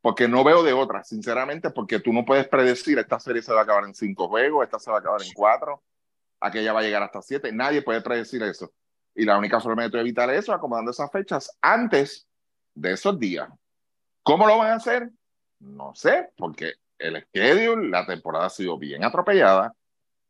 Porque 0.00 0.28
no 0.28 0.42
veo 0.44 0.62
de 0.62 0.72
otra, 0.72 1.04
sinceramente, 1.04 1.70
porque 1.70 2.00
tú 2.00 2.12
no 2.12 2.24
puedes 2.24 2.48
predecir, 2.48 2.98
esta 2.98 3.20
serie 3.20 3.42
se 3.42 3.52
va 3.52 3.60
a 3.60 3.62
acabar 3.64 3.84
en 3.84 3.94
cinco 3.94 4.28
juegos, 4.28 4.64
esta 4.64 4.78
se 4.78 4.90
va 4.90 4.96
a 4.96 5.00
acabar 5.00 5.22
en 5.22 5.32
cuatro, 5.34 5.82
aquella 6.40 6.72
va 6.72 6.80
a 6.80 6.82
llegar 6.82 7.02
hasta 7.02 7.20
siete, 7.20 7.52
nadie 7.52 7.82
puede 7.82 8.00
predecir 8.00 8.42
eso. 8.42 8.72
Y 9.14 9.24
la 9.24 9.36
única 9.38 9.60
forma 9.60 9.86
de 9.86 10.00
evitar 10.00 10.30
eso 10.30 10.52
es 10.52 10.56
acomodando 10.56 10.90
esas 10.90 11.10
fechas 11.10 11.58
antes 11.60 12.26
de 12.74 12.92
esos 12.92 13.18
días. 13.18 13.48
¿Cómo 14.22 14.46
lo 14.46 14.56
van 14.58 14.72
a 14.72 14.76
hacer? 14.76 15.10
No 15.58 15.94
sé, 15.94 16.30
porque 16.36 16.74
el 16.98 17.22
schedule, 17.24 17.88
la 17.88 18.06
temporada 18.06 18.46
ha 18.46 18.50
sido 18.50 18.78
bien 18.78 19.04
atropellada, 19.04 19.74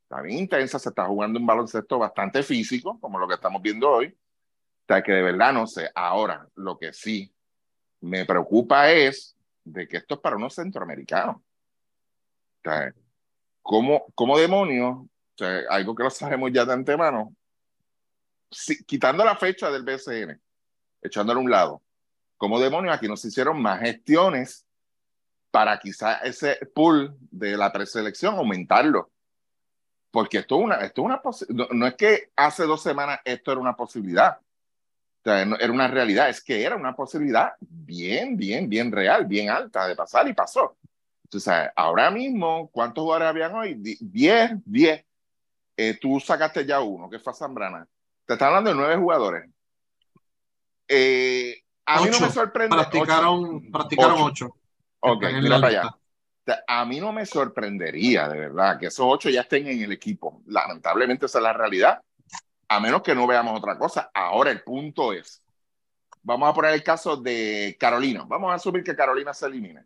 está 0.03 0.23
bien 0.23 0.39
intensa, 0.39 0.79
se 0.79 0.89
está 0.89 1.05
jugando 1.07 1.39
un 1.39 1.47
baloncesto 1.47 1.99
bastante 1.99 2.43
físico, 2.43 2.99
como 3.01 3.19
lo 3.19 3.29
que 3.29 3.35
estamos 3.35 3.63
viendo 3.63 3.89
hoy. 3.89 4.09
O 4.09 4.93
sea, 4.93 5.03
que 5.03 5.13
de 5.13 5.23
verdad 5.23 5.53
no 5.53 5.69
sé. 5.69 5.89
Ahora, 5.95 6.49
lo 6.57 6.77
que 6.79 6.93
sí 6.93 7.33
me 8.01 8.25
preocupa 8.25 8.91
es 8.91 9.37
de 9.73 9.89
que 9.89 9.99
esto 9.99 10.15
es 10.15 10.21
para 10.21 10.37
unos 10.37 10.55
centroamericanos. 10.55 11.37
O 11.37 12.63
sea, 12.63 12.93
¿cómo, 13.63 14.07
cómo 14.15 14.39
demonios? 14.39 14.97
O 14.97 15.09
sea, 15.37 15.63
algo 15.71 15.95
que 15.95 16.03
lo 16.03 16.11
sabemos 16.11 16.51
ya 16.53 16.65
de 16.65 16.73
antemano, 16.73 17.35
si, 18.51 18.85
quitando 18.85 19.25
la 19.25 19.37
fecha 19.37 19.71
del 19.71 19.85
BCN, 19.85 20.41
echándole 21.03 21.39
a 21.39 21.43
un 21.43 21.51
lado, 21.51 21.83
¿cómo 22.37 22.59
demonios 22.59 22.95
aquí 22.95 23.09
nos 23.09 23.25
hicieron 23.25 23.61
más 23.61 23.81
gestiones 23.81 24.67
para 25.51 25.79
quizá 25.79 26.19
ese 26.19 26.57
pool 26.75 27.17
de 27.31 27.57
la 27.57 27.73
preselección 27.73 28.35
aumentarlo? 28.35 29.11
Porque 30.11 30.39
esto 30.39 30.59
es 30.59 30.65
una, 30.65 30.75
esto 30.77 31.03
es 31.03 31.07
una 31.07 31.23
no, 31.51 31.69
no, 31.71 31.87
es 31.87 31.95
que 31.95 32.33
hace 32.35 32.65
dos 32.65 32.83
semanas 32.83 33.21
esto 33.25 33.53
era 33.53 33.61
una 33.61 33.77
posibilidad, 33.77 34.39
era 35.25 35.73
una 35.73 35.89
realidad, 35.89 36.29
es 36.29 36.43
que 36.43 36.63
era 36.63 36.77
una 36.77 36.95
posibilidad 36.95 37.53
bien, 37.61 38.37
bien, 38.37 38.69
bien 38.69 38.91
real, 38.91 39.27
bien 39.27 39.51
alta 39.51 39.87
de 39.87 39.97
pasar 39.97 40.27
y 40.29 40.33
pasó. 40.33 40.77
Entonces, 41.25 41.71
ahora 41.77 42.11
mismo, 42.11 42.69
¿cuántos 42.73 43.03
jugadores 43.03 43.29
habían 43.29 43.55
hoy? 43.55 43.75
Diez, 43.79 44.53
diez. 44.65 45.05
Eh, 45.77 45.99
tú 46.01 46.19
sacaste 46.21 46.67
ya 46.67 46.81
uno, 46.81 47.09
que 47.09 47.19
fue 47.19 47.33
Zambrana. 47.33 47.87
Te 48.27 48.35
está 48.35 48.49
hablando 48.49 48.71
de 48.71 48.77
nueve 48.77 48.97
jugadores. 48.97 49.49
Eh, 50.89 51.63
a 51.87 52.01
ocho. 52.01 52.05
mí 52.05 52.11
no 52.11 52.27
me 52.27 52.33
sorprende. 52.33 52.77
Practicaron 52.77 53.45
ocho. 53.45 53.73
Practicaron 53.73 54.23
ocho. 54.23 54.57
Ok, 55.01 55.25
mira 55.41 55.61
para 55.61 55.69
allá. 55.69 55.97
A 56.67 56.85
mí 56.85 56.99
no 56.99 57.13
me 57.13 57.25
sorprendería, 57.25 58.29
de 58.29 58.39
verdad, 58.39 58.79
que 58.79 58.87
esos 58.87 59.07
ocho 59.09 59.31
ya 59.31 59.43
estén 59.43 59.69
en 59.69 59.83
el 59.83 59.93
equipo. 59.93 60.43
Lamentablemente 60.47 61.27
esa 61.27 61.39
es 61.39 61.45
la 61.45 61.53
realidad, 61.53 62.03
a 62.71 62.79
menos 62.79 63.03
que 63.03 63.17
no 63.17 63.27
veamos 63.27 63.59
otra 63.59 63.77
cosa. 63.77 64.13
Ahora 64.15 64.53
el 64.53 64.63
punto 64.63 65.13
es, 65.13 65.43
vamos 66.23 66.49
a 66.49 66.55
poner 66.55 66.73
el 66.73 66.85
caso 66.85 67.17
de 67.17 67.77
Carolina. 67.81 68.25
Vamos 68.29 68.53
a 68.53 68.55
asumir 68.55 68.85
que 68.85 68.95
Carolina 68.95 69.35
se 69.35 69.47
elimine. 69.47 69.85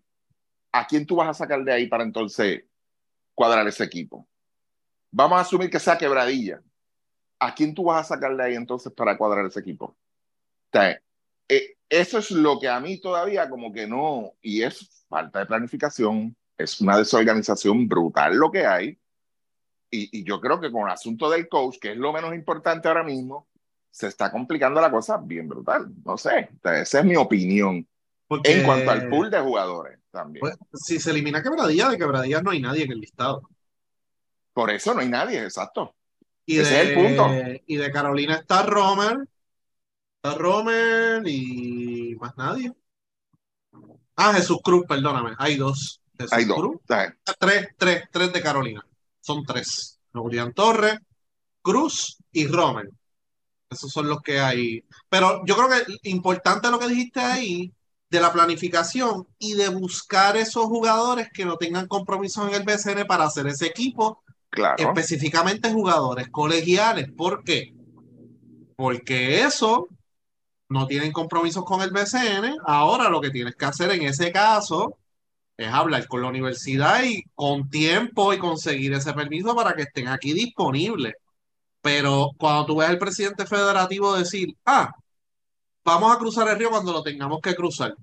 ¿A 0.70 0.86
quién 0.86 1.06
tú 1.06 1.16
vas 1.16 1.28
a 1.28 1.34
sacar 1.34 1.64
de 1.64 1.72
ahí 1.72 1.86
para 1.88 2.04
entonces 2.04 2.62
cuadrar 3.34 3.66
ese 3.66 3.84
equipo? 3.84 4.28
Vamos 5.10 5.38
a 5.38 5.40
asumir 5.40 5.70
que 5.70 5.80
sea 5.80 5.96
quebradilla. 5.96 6.62
¿A 7.38 7.54
quién 7.54 7.74
tú 7.74 7.84
vas 7.84 8.04
a 8.04 8.14
sacar 8.14 8.36
de 8.36 8.44
ahí 8.44 8.54
entonces 8.54 8.92
para 8.92 9.16
cuadrar 9.16 9.46
ese 9.46 9.60
equipo? 9.60 9.96
Eh, 11.48 11.78
eso 11.88 12.18
es 12.18 12.30
lo 12.32 12.58
que 12.60 12.68
a 12.68 12.80
mí 12.80 13.00
todavía 13.00 13.48
como 13.48 13.72
que 13.72 13.86
no, 13.86 14.34
y 14.42 14.62
es 14.62 15.06
falta 15.08 15.38
de 15.38 15.46
planificación, 15.46 16.36
es 16.58 16.80
una 16.82 16.98
desorganización 16.98 17.88
brutal 17.88 18.36
lo 18.36 18.50
que 18.50 18.66
hay. 18.66 18.98
Y, 19.94 20.08
y, 20.12 20.24
yo 20.24 20.40
creo 20.40 20.60
que 20.60 20.72
con 20.72 20.82
el 20.82 20.92
asunto 20.92 21.30
del 21.30 21.48
coach, 21.48 21.78
que 21.80 21.92
es 21.92 21.96
lo 21.96 22.12
menos 22.12 22.34
importante 22.34 22.88
ahora 22.88 23.04
mismo, 23.04 23.46
se 23.94 24.08
está 24.08 24.32
complicando 24.32 24.80
la 24.80 24.90
cosa 24.90 25.18
bien 25.18 25.48
brutal. 25.48 25.88
No 26.04 26.18
sé, 26.18 26.50
esa 26.64 26.98
es 26.98 27.04
mi 27.04 27.14
opinión. 27.14 27.86
Porque, 28.26 28.58
en 28.58 28.64
cuanto 28.64 28.90
al 28.90 29.08
pool 29.08 29.30
de 29.30 29.38
jugadores 29.38 30.00
también. 30.10 30.40
Pues, 30.40 30.56
si 30.72 30.98
se 30.98 31.10
elimina 31.10 31.42
Quebradilla, 31.42 31.90
de 31.90 31.98
Quebradilla 31.98 32.42
no 32.42 32.50
hay 32.50 32.60
nadie 32.60 32.84
en 32.84 32.92
el 32.92 33.00
listado. 33.00 33.48
Por 34.52 34.70
eso 34.70 34.94
no 34.94 35.00
hay 35.00 35.08
nadie, 35.08 35.44
exacto. 35.44 35.94
Y 36.44 36.58
Ese 36.58 36.74
de, 36.74 36.82
es 36.82 36.88
el 36.88 36.94
punto. 36.94 37.30
Y 37.66 37.76
de 37.76 37.92
Carolina 37.92 38.34
está 38.34 38.64
Romer, 38.64 39.28
está 40.16 40.36
Romer 40.36 41.22
y 41.26 42.16
más 42.18 42.36
nadie. 42.36 42.72
Ah, 44.16 44.32
Jesús 44.34 44.58
Cruz, 44.62 44.86
perdóname, 44.88 45.36
hay 45.38 45.56
dos. 45.56 46.00
Jesús 46.18 46.32
hay 46.32 46.44
dos. 46.46 46.58
Cruz. 46.58 46.80
Tres, 47.38 47.68
tres, 47.78 48.04
tres 48.10 48.32
de 48.32 48.42
Carolina. 48.42 48.84
Son 49.24 49.42
tres. 49.42 49.98
Julián 50.12 50.52
Torres, 50.52 50.98
Cruz 51.62 52.18
y 52.30 52.46
Romer. 52.46 52.90
Esos 53.70 53.90
son 53.90 54.06
los 54.06 54.20
que 54.20 54.38
hay. 54.38 54.84
Pero 55.08 55.40
yo 55.46 55.56
creo 55.56 55.68
que 55.70 56.10
importante 56.10 56.70
lo 56.70 56.78
que 56.78 56.88
dijiste 56.88 57.20
ahí 57.20 57.72
de 58.10 58.20
la 58.20 58.30
planificación 58.30 59.26
y 59.38 59.54
de 59.54 59.68
buscar 59.68 60.36
esos 60.36 60.66
jugadores 60.66 61.30
que 61.32 61.46
no 61.46 61.56
tengan 61.56 61.88
compromisos 61.88 62.46
en 62.46 62.54
el 62.54 62.64
BCN 62.64 63.06
para 63.06 63.24
hacer 63.24 63.46
ese 63.46 63.66
equipo. 63.66 64.22
Claro. 64.50 64.76
Específicamente 64.76 65.72
jugadores 65.72 66.28
colegiales. 66.28 67.10
¿Por 67.10 67.42
qué? 67.44 67.74
Porque 68.76 69.40
eso 69.40 69.88
no 70.68 70.86
tienen 70.86 71.12
compromisos 71.12 71.64
con 71.64 71.80
el 71.80 71.90
BCN. 71.90 72.58
Ahora 72.66 73.08
lo 73.08 73.22
que 73.22 73.30
tienes 73.30 73.56
que 73.56 73.64
hacer 73.64 73.90
en 73.90 74.02
ese 74.02 74.30
caso 74.30 74.98
es 75.56 75.68
hablar 75.72 76.06
con 76.08 76.22
la 76.22 76.28
universidad 76.28 77.02
y 77.04 77.22
con 77.34 77.68
tiempo 77.68 78.32
y 78.32 78.38
conseguir 78.38 78.92
ese 78.94 79.12
permiso 79.12 79.54
para 79.54 79.74
que 79.74 79.82
estén 79.82 80.08
aquí 80.08 80.32
disponibles. 80.32 81.14
Pero 81.80 82.30
cuando 82.38 82.66
tú 82.66 82.76
ves 82.76 82.88
al 82.88 82.98
presidente 82.98 83.46
federativo 83.46 84.16
decir, 84.16 84.56
ah, 84.64 84.92
vamos 85.84 86.14
a 86.14 86.18
cruzar 86.18 86.48
el 86.48 86.58
río 86.58 86.70
cuando 86.70 86.92
lo 86.92 87.02
tengamos 87.02 87.40
que 87.40 87.54
cruzar. 87.54 87.94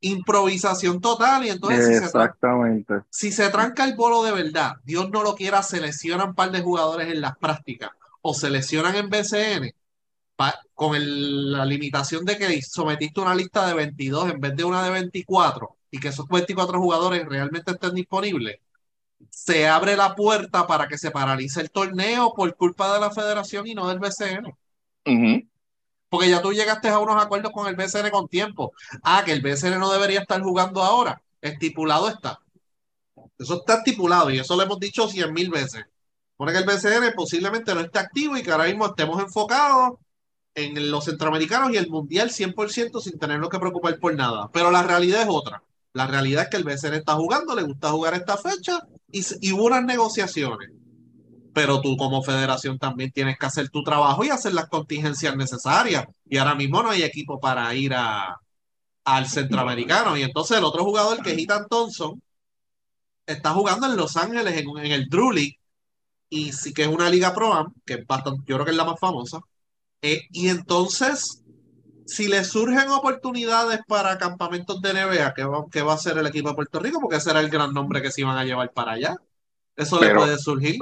Improvisación 0.00 1.00
total 1.00 1.46
y 1.46 1.50
entonces 1.50 2.02
Exactamente. 2.02 2.94
Si, 3.10 3.30
se 3.30 3.36
si 3.36 3.42
se 3.44 3.50
tranca 3.50 3.84
el 3.84 3.94
bolo 3.94 4.22
de 4.24 4.32
verdad, 4.32 4.72
Dios 4.84 5.08
no 5.10 5.22
lo 5.22 5.34
quiera, 5.34 5.62
se 5.62 5.80
lesionan 5.80 6.30
un 6.30 6.34
par 6.34 6.50
de 6.50 6.60
jugadores 6.60 7.08
en 7.08 7.20
las 7.20 7.38
prácticas 7.38 7.90
o 8.20 8.34
se 8.34 8.50
lesionan 8.50 8.96
en 8.96 9.08
BCN 9.08 9.72
pa, 10.36 10.60
con 10.74 10.96
el, 10.96 11.52
la 11.52 11.64
limitación 11.64 12.24
de 12.24 12.36
que 12.36 12.60
sometiste 12.62 13.20
una 13.20 13.34
lista 13.34 13.66
de 13.66 13.74
22 13.74 14.30
en 14.30 14.40
vez 14.40 14.56
de 14.56 14.64
una 14.64 14.82
de 14.82 14.90
24 14.90 15.76
y 15.92 16.00
que 16.00 16.08
esos 16.08 16.26
24 16.26 16.80
jugadores 16.80 17.24
realmente 17.26 17.70
estén 17.70 17.94
disponibles, 17.94 18.58
se 19.30 19.68
abre 19.68 19.94
la 19.94 20.16
puerta 20.16 20.66
para 20.66 20.88
que 20.88 20.98
se 20.98 21.10
paralice 21.10 21.60
el 21.60 21.70
torneo 21.70 22.32
por 22.34 22.56
culpa 22.56 22.92
de 22.94 23.00
la 23.00 23.10
federación 23.10 23.66
y 23.66 23.74
no 23.74 23.86
del 23.86 24.00
BCN. 24.00 24.46
Uh 24.46 25.10
-huh. 25.10 25.48
Porque 26.08 26.30
ya 26.30 26.42
tú 26.42 26.52
llegaste 26.52 26.88
a 26.88 26.98
unos 26.98 27.22
acuerdos 27.22 27.52
con 27.52 27.68
el 27.68 27.76
BCN 27.76 28.10
con 28.10 28.26
tiempo. 28.26 28.72
Ah, 29.02 29.22
que 29.24 29.32
el 29.32 29.42
BCN 29.42 29.78
no 29.78 29.92
debería 29.92 30.20
estar 30.20 30.42
jugando 30.42 30.82
ahora. 30.82 31.22
Estipulado 31.40 32.08
está. 32.08 32.40
Eso 33.38 33.54
está 33.60 33.74
estipulado 33.76 34.30
y 34.30 34.38
eso 34.38 34.56
lo 34.56 34.62
hemos 34.62 34.80
dicho 34.80 35.06
cien 35.08 35.32
mil 35.32 35.50
veces. 35.50 35.84
Pone 36.36 36.52
que 36.52 36.58
el 36.58 36.64
BCN 36.64 37.12
posiblemente 37.14 37.74
no 37.74 37.80
esté 37.80 37.98
activo 37.98 38.36
y 38.36 38.42
que 38.42 38.50
ahora 38.50 38.64
mismo 38.64 38.86
estemos 38.86 39.22
enfocados 39.22 39.98
en 40.54 40.90
los 40.90 41.04
centroamericanos 41.04 41.70
y 41.72 41.76
el 41.76 41.88
mundial 41.88 42.30
100% 42.30 43.00
sin 43.00 43.18
tenernos 43.18 43.48
que 43.50 43.58
preocupar 43.58 43.98
por 43.98 44.14
nada. 44.14 44.50
Pero 44.52 44.70
la 44.70 44.82
realidad 44.82 45.22
es 45.22 45.28
otra. 45.30 45.62
La 45.94 46.06
realidad 46.06 46.44
es 46.44 46.48
que 46.50 46.56
el 46.56 46.64
BCN 46.64 46.94
está 46.94 47.14
jugando, 47.14 47.54
le 47.54 47.62
gusta 47.62 47.90
jugar 47.90 48.14
esta 48.14 48.36
fecha 48.36 48.80
y, 49.10 49.24
y 49.40 49.52
hubo 49.52 49.66
unas 49.66 49.84
negociaciones. 49.84 50.70
Pero 51.54 51.82
tú 51.82 51.96
como 51.98 52.22
federación 52.22 52.78
también 52.78 53.12
tienes 53.12 53.36
que 53.38 53.46
hacer 53.46 53.68
tu 53.68 53.82
trabajo 53.82 54.24
y 54.24 54.30
hacer 54.30 54.54
las 54.54 54.68
contingencias 54.68 55.36
necesarias. 55.36 56.06
Y 56.24 56.38
ahora 56.38 56.54
mismo 56.54 56.82
no 56.82 56.90
hay 56.90 57.02
equipo 57.02 57.38
para 57.38 57.74
ir 57.74 57.92
a, 57.94 58.36
al 59.04 59.26
centroamericano. 59.28 60.16
Y 60.16 60.22
entonces 60.22 60.58
el 60.58 60.64
otro 60.64 60.84
jugador 60.84 61.22
que 61.22 61.32
es 61.32 61.38
Ethan 61.38 61.66
Thompson 61.68 62.22
está 63.26 63.50
jugando 63.52 63.86
en 63.86 63.96
Los 63.96 64.16
Ángeles 64.16 64.56
en, 64.56 64.68
en 64.78 64.92
el 64.92 65.08
Drew 65.08 65.32
y 66.30 66.52
sí 66.52 66.72
que 66.72 66.82
es 66.82 66.88
una 66.88 67.10
liga 67.10 67.34
pro 67.34 67.52
am, 67.52 67.74
que 67.84 67.94
es 67.94 68.06
bastante, 68.06 68.42
yo 68.46 68.56
creo 68.56 68.64
que 68.64 68.70
es 68.70 68.76
la 68.76 68.86
más 68.86 68.98
famosa. 68.98 69.40
Eh, 70.00 70.22
y 70.30 70.48
entonces 70.48 71.41
si 72.06 72.28
le 72.28 72.44
surgen 72.44 72.88
oportunidades 72.90 73.80
para 73.86 74.18
campamentos 74.18 74.80
de 74.80 74.92
NBA, 74.92 75.34
¿qué 75.34 75.44
va, 75.44 75.64
qué 75.70 75.82
va 75.82 75.92
a 75.92 75.96
hacer 75.96 76.18
el 76.18 76.26
equipo 76.26 76.48
de 76.48 76.54
Puerto 76.54 76.78
Rico? 76.80 77.00
Porque 77.00 77.16
ese 77.16 77.30
era 77.30 77.40
el 77.40 77.50
gran 77.50 77.72
nombre 77.72 78.02
que 78.02 78.10
se 78.10 78.22
iban 78.22 78.36
a 78.36 78.44
llevar 78.44 78.70
para 78.72 78.92
allá. 78.92 79.16
Eso 79.76 79.98
pero, 80.00 80.14
le 80.14 80.20
puede 80.20 80.38
surgir. 80.38 80.78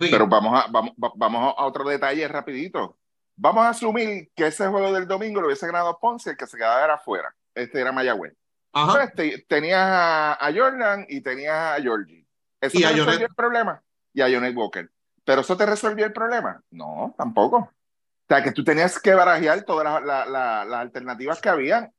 Sí. 0.00 0.08
Pero 0.10 0.26
vamos 0.26 0.60
a, 0.60 0.70
vamos, 0.70 0.92
vamos 0.96 1.54
a 1.56 1.64
otro 1.64 1.88
detalle 1.88 2.26
rapidito. 2.28 2.98
Vamos 3.36 3.64
a 3.64 3.70
asumir 3.70 4.30
que 4.34 4.46
ese 4.46 4.68
juego 4.68 4.92
del 4.92 5.08
domingo 5.08 5.40
lo 5.40 5.46
hubiese 5.48 5.66
ganado 5.66 5.98
Ponce, 5.98 6.30
el 6.30 6.36
que 6.36 6.46
se 6.46 6.56
quedaba 6.56 6.84
era 6.84 6.94
afuera. 6.94 7.34
Este 7.54 7.80
era 7.80 7.92
Mayagüez. 7.92 8.34
Entonces, 8.72 9.12
te, 9.14 9.44
tenías 9.48 9.80
a, 9.80 10.32
a, 10.34 10.52
Jordan 10.52 11.06
y 11.08 11.20
tenías 11.20 11.78
a 11.78 11.80
Georgie. 11.80 12.26
¿Eso 12.60 12.76
y 12.76 12.80
te 12.80 12.86
a 12.86 12.90
resolvió 12.90 13.12
Jonet. 13.12 13.28
el 13.30 13.34
problema? 13.34 13.82
Y 14.12 14.20
a 14.20 14.30
Jonet 14.30 14.56
Walker. 14.56 14.90
¿Pero 15.24 15.40
eso 15.40 15.56
te 15.56 15.66
resolvió 15.66 16.04
el 16.04 16.12
problema? 16.12 16.60
No, 16.70 17.14
tampoco. 17.16 17.70
Sea, 18.34 18.42
que 18.42 18.52
tú 18.52 18.64
tenías 18.64 18.98
que 18.98 19.14
barajear 19.14 19.62
todas 19.62 19.84
las 19.84 20.04
la, 20.04 20.64
la, 20.64 20.80
alternativas 20.80 21.40
que 21.40 21.48
había, 21.48 21.92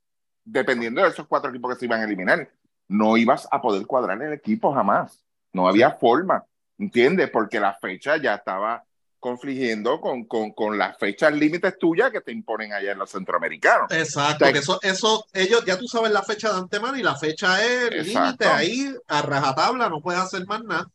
dependiendo 0.44 1.02
de 1.02 1.08
esos 1.08 1.28
cuatro 1.28 1.50
equipos 1.50 1.74
que 1.74 1.80
se 1.80 1.86
iban 1.86 2.02
a 2.02 2.04
eliminar. 2.04 2.50
No 2.90 3.16
ibas 3.16 3.48
a 3.50 3.62
poder 3.62 3.86
cuadrar 3.88 4.22
el 4.22 4.34
equipo 4.34 4.74
jamás. 4.74 5.24
No 5.54 5.66
había 5.66 5.92
forma, 5.92 6.44
¿entiendes? 6.78 7.30
Porque 7.30 7.60
la 7.60 7.74
fecha 7.74 8.18
ya 8.18 8.36
estaba 8.36 8.84
confligiendo 9.18 10.02
con, 10.02 10.26
con, 10.26 10.52
con 10.52 10.78
las 10.78 10.98
fechas 10.98 11.34
límites 11.34 11.80
tuyas 11.80 12.12
que 12.12 12.20
te 12.20 12.34
imponen 12.34 12.74
allá 12.74 12.92
en 12.92 13.00
los 13.00 13.10
centroamericanos. 13.10 13.90
Exacto, 13.92 14.44
O 14.44 14.48
sea, 14.48 14.54
que 14.54 14.60
eso, 14.60 14.80
eso, 14.84 15.26
ellos, 15.32 15.64
ya 15.66 15.80
tú 15.80 15.88
sabes 15.88 16.12
la 16.12 16.22
fecha 16.22 16.52
de 16.52 16.60
antemano 16.60 16.98
y 16.98 17.02
la 17.02 17.16
fecha 17.16 17.64
es 17.64 18.06
límite 18.06 18.46
ahí, 18.46 18.94
a 19.08 19.22
rajatabla, 19.22 19.88
no 19.88 20.02
puedes 20.02 20.22
hacer 20.22 20.46
más 20.46 20.64
nada. 20.66 20.88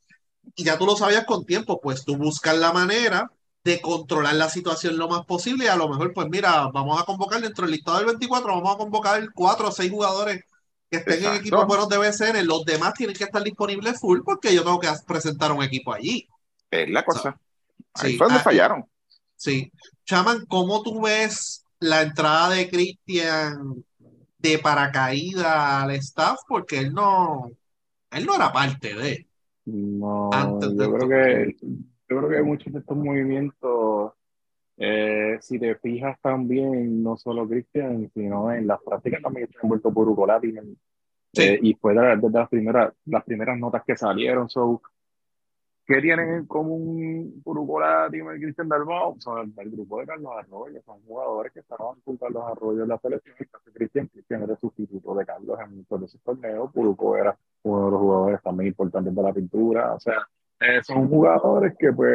Y 0.55 0.65
ya 0.65 0.77
tú 0.77 0.85
lo 0.85 0.97
sabías 0.97 1.25
con 1.25 1.47
tiempo, 1.47 1.81
pues 1.81 2.05
tú 2.05 2.17
buscas 2.19 2.59
la 2.59 2.73
manera 2.73 3.33
de 3.63 3.81
controlar 3.81 4.35
la 4.35 4.49
situación 4.49 4.97
lo 4.97 5.09
más 5.09 5.25
posible 5.27 5.67
y 5.67 5.69
a 5.69 5.77
lo 5.77 5.89
mejor, 5.89 6.13
pues 6.15 6.29
mira, 6.31 6.69
vamos 6.73 7.01
a 7.01 7.05
convocar 7.05 7.41
dentro 7.41 7.67
del 7.67 7.75
listado 7.75 7.99
del 7.99 8.07
24, 8.07 8.49
vamos 8.49 8.75
a 8.75 8.79
convocar 8.79 9.33
cuatro 9.35 9.69
o 9.69 9.73
seis 9.73 9.91
jugadores 9.91 10.45
que 10.91 10.99
estén 10.99 11.25
en 11.25 11.35
equipos 11.35 11.67
buenos 11.67 11.89
de 11.89 11.99
BCN, 11.99 12.47
los 12.47 12.65
demás 12.65 12.95
tienen 12.95 13.15
que 13.15 13.25
estar 13.25 13.43
disponibles 13.43 14.01
full 14.01 14.21
porque 14.25 14.55
yo 14.55 14.65
tengo 14.65 14.81
que 14.81 14.89
presentar 15.07 15.53
un 15.53 15.63
equipo 15.63 15.93
allí. 15.93 16.27
Es 16.71 16.89
la 16.91 17.05
cosa. 17.05 17.39
Ahí 17.95 18.13
Sí, 18.13 18.19
fue 18.19 18.27
donde 18.27 18.41
ah, 18.41 18.45
fallaron. 18.45 18.85
Sí. 19.37 19.71
Chaman, 20.05 20.47
¿cómo 20.47 20.83
tú 20.83 21.03
ves 21.03 21.65
la 21.79 22.03
entrada 22.03 22.51
de 22.51 22.69
Cristian 22.69 23.85
de 24.39 24.59
paracaídas 24.59 25.47
al 25.47 25.93
staff? 25.93 26.41
Porque 26.49 26.79
él 26.79 26.93
no, 26.93 27.51
él 28.11 28.27
no 28.27 28.35
era 28.35 28.53
parte 28.53 28.95
de. 28.95 29.27
No, 29.67 30.31
Antes 30.33 30.77
de 30.77 30.85
yo 30.85 30.93
creo 30.93 31.09
que, 31.09 31.57
yo 32.11 32.19
creo 32.19 32.29
que 32.29 32.43
muchos 32.43 32.73
de 32.73 32.81
estos 32.81 32.97
movimientos, 32.97 34.13
eh, 34.77 35.39
si 35.41 35.61
te 35.61 35.77
fijas 35.77 36.21
también, 36.21 37.03
no 37.03 37.17
solo 37.17 37.49
Cristian, 37.49 38.11
sino 38.13 38.53
en 38.53 38.67
las 38.67 38.81
prácticas 38.83 39.23
también 39.23 39.47
está 39.49 39.61
envuelto 39.63 39.95
por 39.95 40.09
Hugo 40.09 40.27
Latinen. 40.27 40.77
Sí. 41.33 41.43
Eh, 41.43 41.61
y 41.63 41.75
fue 41.75 41.95
de, 41.95 42.17
de 42.17 42.31
las 42.31 42.49
primeras, 42.49 42.93
las 43.05 43.25
primeras 43.25 43.57
notas 43.59 43.85
que 43.87 43.97
salieron. 43.97 44.49
So, 44.49 44.83
¿Qué 45.87 46.01
tienen 46.01 46.35
en 46.35 46.47
común 46.47 47.43
Hugo 47.45 47.81
Latinen 47.81 48.37
y 48.37 48.41
Cristian 48.41 48.69
Dalmau? 48.69 49.17
Son 49.21 49.41
el, 49.41 49.53
el 49.57 49.71
grupo 49.71 50.01
de 50.01 50.07
Carlos 50.07 50.33
Arroyo, 50.37 50.83
son 50.83 51.03
jugadores 51.03 51.53
que 51.53 51.61
estaban 51.61 52.01
con 52.05 52.17
Carlos 52.17 52.45
Arroyo 52.47 52.83
en 52.83 52.89
la 52.89 52.99
selección. 52.99 53.37
Y 53.39 53.45
casi 53.45 53.71
Cristian, 53.71 54.09
Cristian 54.09 54.43
era 54.43 54.53
el 54.53 54.59
sustituto 54.59 55.15
de 55.15 55.27
Carlos 55.27 55.59
en 55.65 55.77
muchos 55.77 56.01
de 56.01 56.07
esos 56.07 56.21
torneos. 56.23 56.73
Puruco 56.73 57.17
era 57.17 57.37
uno 57.63 57.85
de 57.85 57.91
los 57.93 58.01
jugadores 58.01 58.43
también 58.43 58.69
importantes 58.69 59.15
de 59.15 59.23
la 59.23 59.33
pintura. 59.33 59.95
O 59.95 60.01
sea, 60.01 60.29
eh, 60.61 60.81
son 60.85 61.09
jugadores 61.09 61.75
que, 61.79 61.93
pues, 61.93 62.09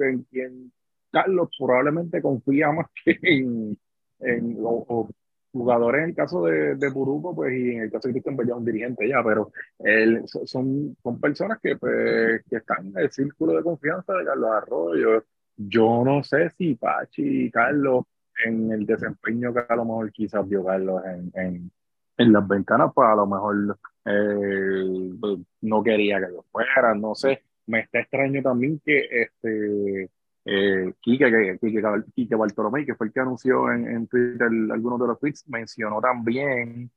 en 0.00 0.22
quien 0.24 0.72
Carlos 1.10 1.48
probablemente 1.58 2.22
confía 2.22 2.72
más 2.72 2.86
que 3.04 3.18
en, 3.22 3.78
en 4.20 4.56
o, 4.60 4.84
o 4.88 5.08
jugadores 5.52 6.02
en 6.02 6.08
el 6.10 6.14
caso 6.16 6.44
de, 6.44 6.74
de 6.76 6.90
Puruco, 6.90 7.34
pues, 7.34 7.52
y 7.54 7.70
en 7.76 7.82
el 7.82 7.90
caso 7.90 8.08
de 8.08 8.14
Cristian, 8.22 8.36
un 8.58 8.64
dirigente 8.64 9.08
ya, 9.08 9.22
pero 9.24 9.52
él, 9.78 10.22
so- 10.26 10.46
son, 10.46 10.96
son 11.02 11.20
personas 11.20 11.58
que, 11.62 11.76
pues, 11.76 12.42
que 12.48 12.56
están 12.56 12.86
en 12.88 12.98
el 12.98 13.10
círculo 13.12 13.54
de 13.56 13.62
confianza 13.62 14.14
de 14.14 14.24
Carlos 14.24 14.50
Arroyo. 14.50 15.24
Yo 15.56 16.02
no 16.04 16.22
sé 16.24 16.50
si 16.50 16.74
Pachi 16.74 17.46
y 17.46 17.50
Carlos, 17.50 18.04
en 18.44 18.72
el 18.72 18.84
desempeño 18.86 19.52
que 19.54 19.60
a 19.68 19.76
lo 19.76 19.84
mejor 19.84 20.10
quizás 20.12 20.46
vio 20.48 20.64
Carlos 20.64 21.02
en, 21.06 21.30
en, 21.34 21.72
en 22.16 22.32
las 22.32 22.46
ventanas, 22.46 22.92
pues 22.94 23.08
a 23.08 23.14
lo 23.14 23.26
mejor 23.26 23.78
eh, 24.04 25.40
no 25.62 25.82
quería 25.82 26.20
que 26.20 26.32
lo 26.32 26.42
fueran, 26.50 27.00
no 27.00 27.14
sé. 27.14 27.42
Me 27.66 27.80
está 27.80 28.00
extraño 28.00 28.42
también 28.42 28.80
que 28.84 29.08
este 29.10 30.10
eh, 30.44 30.92
Quique, 31.00 31.58
que, 31.60 32.36
Bartolomé, 32.36 32.84
que 32.84 32.94
fue 32.94 33.06
el 33.06 33.12
que 33.12 33.20
anunció 33.20 33.72
en, 33.72 33.88
en 33.88 34.06
Twitter 34.06 34.48
algunos 34.70 35.00
de 35.00 35.06
los 35.06 35.18
tweets, 35.18 35.48
mencionó 35.48 36.00
también 36.00 36.90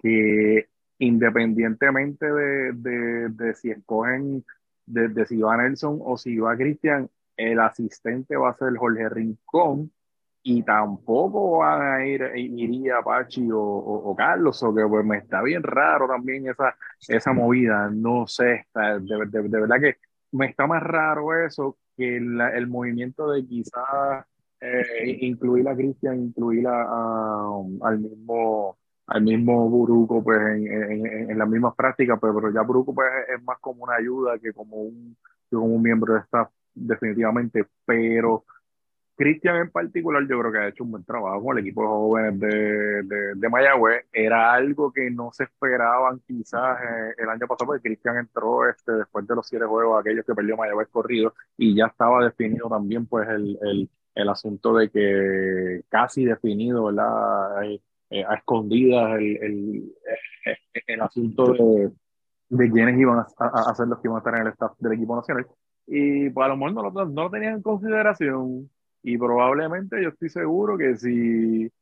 que 0.00 0.68
independientemente 0.98 2.26
de, 2.26 2.72
de, 2.74 3.28
de 3.30 3.54
si 3.54 3.70
escogen, 3.70 4.44
de, 4.86 5.08
de 5.08 5.26
si 5.26 5.40
va 5.40 5.56
Nelson 5.56 5.98
o 6.00 6.16
si 6.16 6.38
va 6.38 6.56
Cristian, 6.56 7.08
el 7.36 7.58
asistente 7.58 8.36
va 8.36 8.50
a 8.50 8.56
ser 8.56 8.76
Jorge 8.76 9.08
Rincón 9.08 9.90
y 10.42 10.62
tampoco 10.64 11.58
van 11.58 11.82
a 11.82 12.06
ir, 12.06 12.22
iría 12.36 12.96
Pachi 13.04 13.50
o, 13.52 13.60
o, 13.60 14.16
Carlos, 14.16 14.62
o 14.62 14.74
que 14.74 14.82
pues 14.88 15.04
me 15.04 15.18
está 15.18 15.40
bien 15.42 15.62
raro 15.62 16.08
también 16.08 16.48
esa, 16.48 16.76
esa 17.08 17.32
movida, 17.32 17.88
no 17.92 18.26
sé, 18.26 18.66
de, 18.74 19.00
de, 19.30 19.60
verdad 19.60 19.80
que 19.80 19.96
me 20.32 20.46
está 20.46 20.66
más 20.66 20.82
raro 20.82 21.44
eso 21.44 21.78
que 21.96 22.16
el, 22.16 22.40
el 22.40 22.66
movimiento 22.66 23.30
de 23.30 23.46
quizás 23.46 24.24
eh, 24.60 25.18
incluir 25.20 25.68
a 25.68 25.74
Cristian, 25.76 26.20
incluir 26.22 26.66
a, 26.68 26.82
al 27.82 27.98
mismo 27.98 28.78
al 29.06 29.22
mismo 29.22 29.68
Buruco 29.68 30.22
pues 30.22 30.40
en, 30.40 30.66
en, 30.72 31.30
en- 31.30 31.38
las 31.38 31.48
mismas 31.48 31.74
prácticas, 31.74 32.18
pero, 32.20 32.34
pero 32.34 32.52
ya 32.52 32.62
Buruco 32.62 32.94
pues 32.94 33.08
es 33.36 33.42
más 33.42 33.58
como 33.60 33.84
una 33.84 33.96
ayuda 33.96 34.38
que 34.38 34.52
como 34.52 34.76
un, 34.76 35.16
como 35.50 35.64
un 35.66 35.82
miembro 35.82 36.14
de 36.14 36.20
staff 36.20 36.48
definitivamente, 36.74 37.66
pero 37.84 38.44
Cristian 39.16 39.56
en 39.56 39.70
particular 39.70 40.22
yo 40.28 40.40
creo 40.40 40.52
que 40.52 40.58
ha 40.58 40.68
hecho 40.68 40.84
un 40.84 40.92
buen 40.92 41.04
trabajo 41.04 41.42
con 41.44 41.58
el 41.58 41.64
equipo 41.64 41.82
de 41.82 41.88
jóvenes 41.88 42.40
de, 42.40 43.02
de, 43.02 43.34
de 43.36 43.48
Mayagüez. 43.48 44.06
Era 44.12 44.52
algo 44.52 44.90
que 44.92 45.10
no 45.10 45.30
se 45.32 45.44
esperaban 45.44 46.20
quizás 46.26 46.80
eh, 46.82 47.14
el 47.18 47.28
año 47.28 47.46
pasado, 47.46 47.66
porque 47.66 47.88
Cristian 47.88 48.16
entró 48.16 48.68
este, 48.68 48.92
después 48.92 49.26
de 49.26 49.34
los 49.34 49.46
siete 49.46 49.66
juegos, 49.66 50.00
aquellos 50.00 50.24
que 50.24 50.34
perdió 50.34 50.56
Mayagüez 50.56 50.88
corrido, 50.88 51.34
y 51.56 51.76
ya 51.76 51.86
estaba 51.86 52.24
definido 52.24 52.68
también 52.68 53.06
pues 53.06 53.28
el, 53.28 53.58
el, 53.62 53.90
el 54.14 54.28
asunto 54.28 54.74
de 54.76 54.88
que 54.90 55.82
casi 55.88 56.24
definido, 56.24 56.86
¿verdad? 56.86 57.64
Eh, 58.10 58.24
a 58.28 58.34
escondidas 58.34 59.18
el, 59.18 59.36
el, 59.42 59.92
eh, 60.44 60.82
el 60.86 61.00
asunto 61.00 61.52
de, 61.52 61.90
de 62.50 62.70
quiénes 62.70 62.98
iban 62.98 63.20
a, 63.20 63.26
a, 63.38 63.70
a 63.70 63.74
ser 63.74 63.88
los 63.88 64.00
que 64.00 64.08
iban 64.08 64.16
a 64.16 64.18
estar 64.18 64.34
en 64.34 64.46
el 64.46 64.52
staff 64.52 64.72
del 64.78 64.92
equipo 64.92 65.16
nacional. 65.16 65.46
Y 65.86 66.28
pues 66.28 66.44
a 66.44 66.48
lo 66.48 66.56
mejor 66.56 66.74
no 66.74 66.82
lo, 66.82 67.06
no 67.06 67.22
lo 67.22 67.30
tenían 67.30 67.54
en 67.54 67.62
consideración. 67.62 68.68
Y 69.02 69.18
probablemente 69.18 70.02
yo 70.02 70.10
estoy 70.10 70.28
seguro 70.28 70.78
que 70.78 70.96
si 70.96 71.64
eh, 71.66 71.72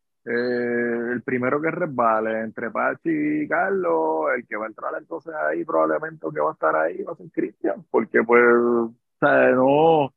el 1.12 1.22
primero 1.22 1.61
que 1.61 1.70
resbale 1.70 2.40
entre 2.40 2.70
Pachi 2.70 3.11
y 3.44 3.48
Carlos, 3.48 4.26
el 4.37 4.46
que 4.46 4.56
va 4.56 4.64
a 4.66 4.68
entrar 4.68 4.92
entonces 4.98 5.35
ahí, 5.35 5.64
probablemente 5.64 6.26
el 6.26 6.33
que 6.35 6.40
va 6.40 6.50
a 6.50 6.52
estar 6.54 6.76
ahí 6.76 7.02
va 7.02 7.12
a 7.12 7.16
ser 7.16 7.30
Cristian, 7.33 7.85
porque 7.90 8.22
pues, 8.24 8.42
o 8.44 8.94
sea, 9.20 9.50
no, 9.52 9.66
o 10.06 10.12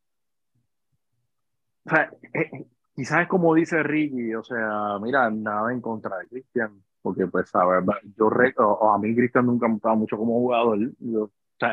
sea, 1.85 2.09
eh, 2.33 2.65
quizás 2.95 3.27
como 3.27 3.53
dice 3.55 3.83
Ricky, 3.83 4.33
o 4.35 4.43
sea, 4.43 4.97
mira, 5.01 5.29
nada 5.29 5.71
en 5.73 5.81
contra 5.81 6.17
de 6.17 6.27
Cristian, 6.27 6.83
porque 7.01 7.27
pues, 7.27 7.49
sabes, 7.49 7.83
yo 8.17 8.29
re- 8.29 8.53
o, 8.57 8.91
a 8.93 8.97
mí 8.99 9.15
Cristian 9.15 9.45
nunca 9.45 9.67
me 9.67 9.73
gustaba 9.75 9.95
mucho 9.95 10.17
como 10.17 10.33
jugador, 10.39 10.79
yo, 10.99 11.23
o 11.25 11.31
sea, 11.59 11.69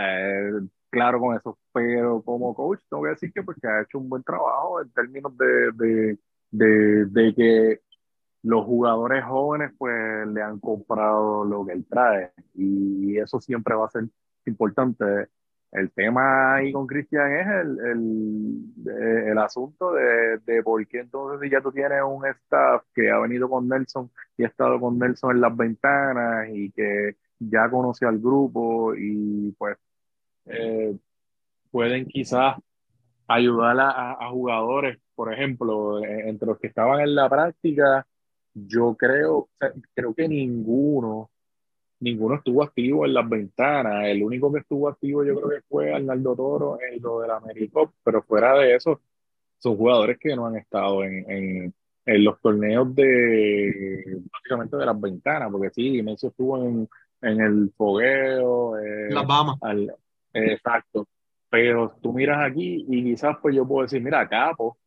claro 0.91 1.21
con 1.21 1.37
eso, 1.37 1.59
pero 1.73 2.23
como 2.23 2.55
coach 2.55 2.81
tengo 2.91 3.05
que 3.05 3.11
decir 3.11 3.33
que 3.33 3.43
pues 3.43 3.59
que 3.61 3.69
ha 3.69 3.83
hecho 3.83 3.99
un 3.99 4.09
buen 4.09 4.23
trabajo 4.23 4.83
en 4.83 4.91
términos 4.93 5.33
de, 5.37 6.19
de, 6.51 7.07
de, 7.07 7.35
que 7.35 7.81
los 8.43 8.65
jugadores 8.65 9.25
jóvenes 9.25 9.73
pues 9.79 10.27
le 10.29 10.43
han 10.43 10.59
comprado 10.61 11.45
lo 11.45 11.65
que 11.67 11.73
él 11.73 11.87
trae 11.89 12.33
y 12.55 13.19
eso 13.19 13.41
siempre 13.41 13.75
va 13.75 13.87
a 13.87 13.91
ser 13.91 14.05
importante. 14.47 15.29
El 15.73 15.93
tema 15.93 16.57
ahí 16.57 16.73
con 16.73 16.87
Cristian 16.87 17.33
es 17.33 17.47
el, 17.47 17.79
el, 17.81 19.29
el 19.31 19.39
asunto 19.39 19.93
de, 19.93 20.39
de 20.45 20.63
por 20.65 20.85
qué 20.89 21.01
entonces 21.01 21.41
si 21.41 21.51
ya 21.51 21.61
tú 21.61 21.71
tienes 21.73 22.03
un 22.05 22.27
staff 22.27 22.83
que 22.93 23.11
ha 23.11 23.19
venido 23.21 23.49
con 23.49 23.69
Nelson 23.69 24.11
y 24.37 24.45
ha 24.45 24.49
estado 24.49 24.81
con 24.81 24.99
Nelson 24.99 25.37
en 25.37 25.41
las 25.41 25.57
ventanas 25.57 26.49
y 26.53 26.73
que 26.73 27.17
ya 27.39 27.71
conoce 27.71 28.05
al 28.05 28.19
grupo 28.19 28.95
y 28.97 29.53
pues 29.59 29.77
eh, 30.51 30.97
pueden 31.71 32.07
quizás 32.07 32.57
ayudar 33.27 33.77
a, 33.79 34.29
jugadores, 34.31 34.99
por 35.15 35.33
ejemplo, 35.33 36.05
entre 36.05 36.47
los 36.47 36.59
que 36.59 36.67
estaban 36.67 37.01
en 37.01 37.15
la 37.15 37.29
práctica, 37.29 38.07
yo 38.55 38.97
creo, 38.97 39.49
creo 39.95 40.15
que 40.15 40.27
ninguno, 40.29 41.31
ninguno 42.01 42.37
estuvo 42.37 42.63
activo 42.65 43.07
en 43.07 43.15
las 43.15 43.29
ventanas. 43.29 44.07
El 44.07 44.23
único 44.23 44.53
que 44.53 44.61
estuvo 44.61 44.89
activo 44.89 45.25
yo 45.25 45.37
creo 45.37 45.49
que 45.49 45.67
fue 45.69 45.95
Arnaldo 45.95 46.35
Toro 46.35 46.79
en 46.81 47.01
lo 47.01 47.21
del 47.21 47.31
Americop, 47.31 47.93
pero 48.03 48.23
fuera 48.23 48.55
de 48.59 48.75
eso, 48.75 49.01
son 49.59 49.77
jugadores 49.77 50.19
que 50.19 50.35
no 50.35 50.47
han 50.47 50.57
estado 50.57 51.05
en, 51.05 51.31
en, 51.31 51.75
en 52.07 52.25
los 52.25 52.41
torneos 52.41 52.93
de 52.95 54.23
básicamente 54.33 54.77
de 54.77 54.87
las 54.87 55.01
ventanas, 55.01 55.51
porque 55.53 55.71
sí, 55.71 56.03
Messi 56.03 56.27
estuvo 56.27 56.57
en, 56.59 56.89
en 57.23 57.41
el 57.41 57.73
fogueo, 57.77 58.79
eh, 58.79 59.11
las 59.11 59.27
Bahamas. 59.27 59.59
Al, 59.61 59.95
Exacto. 60.33 61.07
Pero 61.49 61.97
tú 62.01 62.13
miras 62.13 62.39
aquí 62.49 62.87
y 62.89 63.03
quizás 63.05 63.37
pues 63.43 63.55
yo 63.55 63.67
puedo 63.67 63.83
decir, 63.83 64.03
mira, 64.03 64.29
Capo, 64.29 64.79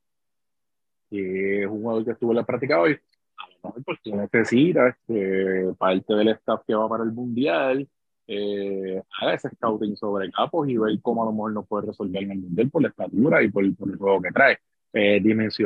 que 1.10 1.64
es 1.64 1.68
un 1.68 1.82
jugador 1.82 2.06
que 2.06 2.12
estuvo 2.12 2.32
en 2.32 2.38
la 2.38 2.46
práctica 2.46 2.80
hoy, 2.80 2.94
a 3.38 3.48
lo 3.48 3.70
mejor 3.70 3.84
pues 3.84 4.00
tú 4.02 4.16
necesitas 4.16 4.96
que 5.08 5.74
parte 5.78 6.14
del 6.14 6.30
staff 6.30 6.62
que 6.66 6.74
va 6.74 6.88
para 6.88 7.04
el 7.04 7.12
Mundial 7.12 7.88
eh, 8.28 9.02
haga 9.20 9.34
ese 9.34 9.50
scouting 9.50 9.98
sobre 9.98 10.32
Capos 10.32 10.68
y 10.70 10.78
ver 10.78 11.00
cómo 11.02 11.24
a 11.24 11.26
lo 11.26 11.32
mejor 11.34 11.54
no 11.54 11.66
puede 11.66 11.88
resolver 11.88 12.24
en 12.24 12.32
el 12.32 12.40
Mundial 12.40 12.70
por 12.70 12.82
la 12.82 12.88
estatura 12.90 13.44
y 13.44 13.50
por, 13.50 13.66
el 13.66 13.76
juego 13.76 14.22
que 14.22 14.32
trae. 14.32 14.58
Eh, 14.94 15.22
es 15.26 15.60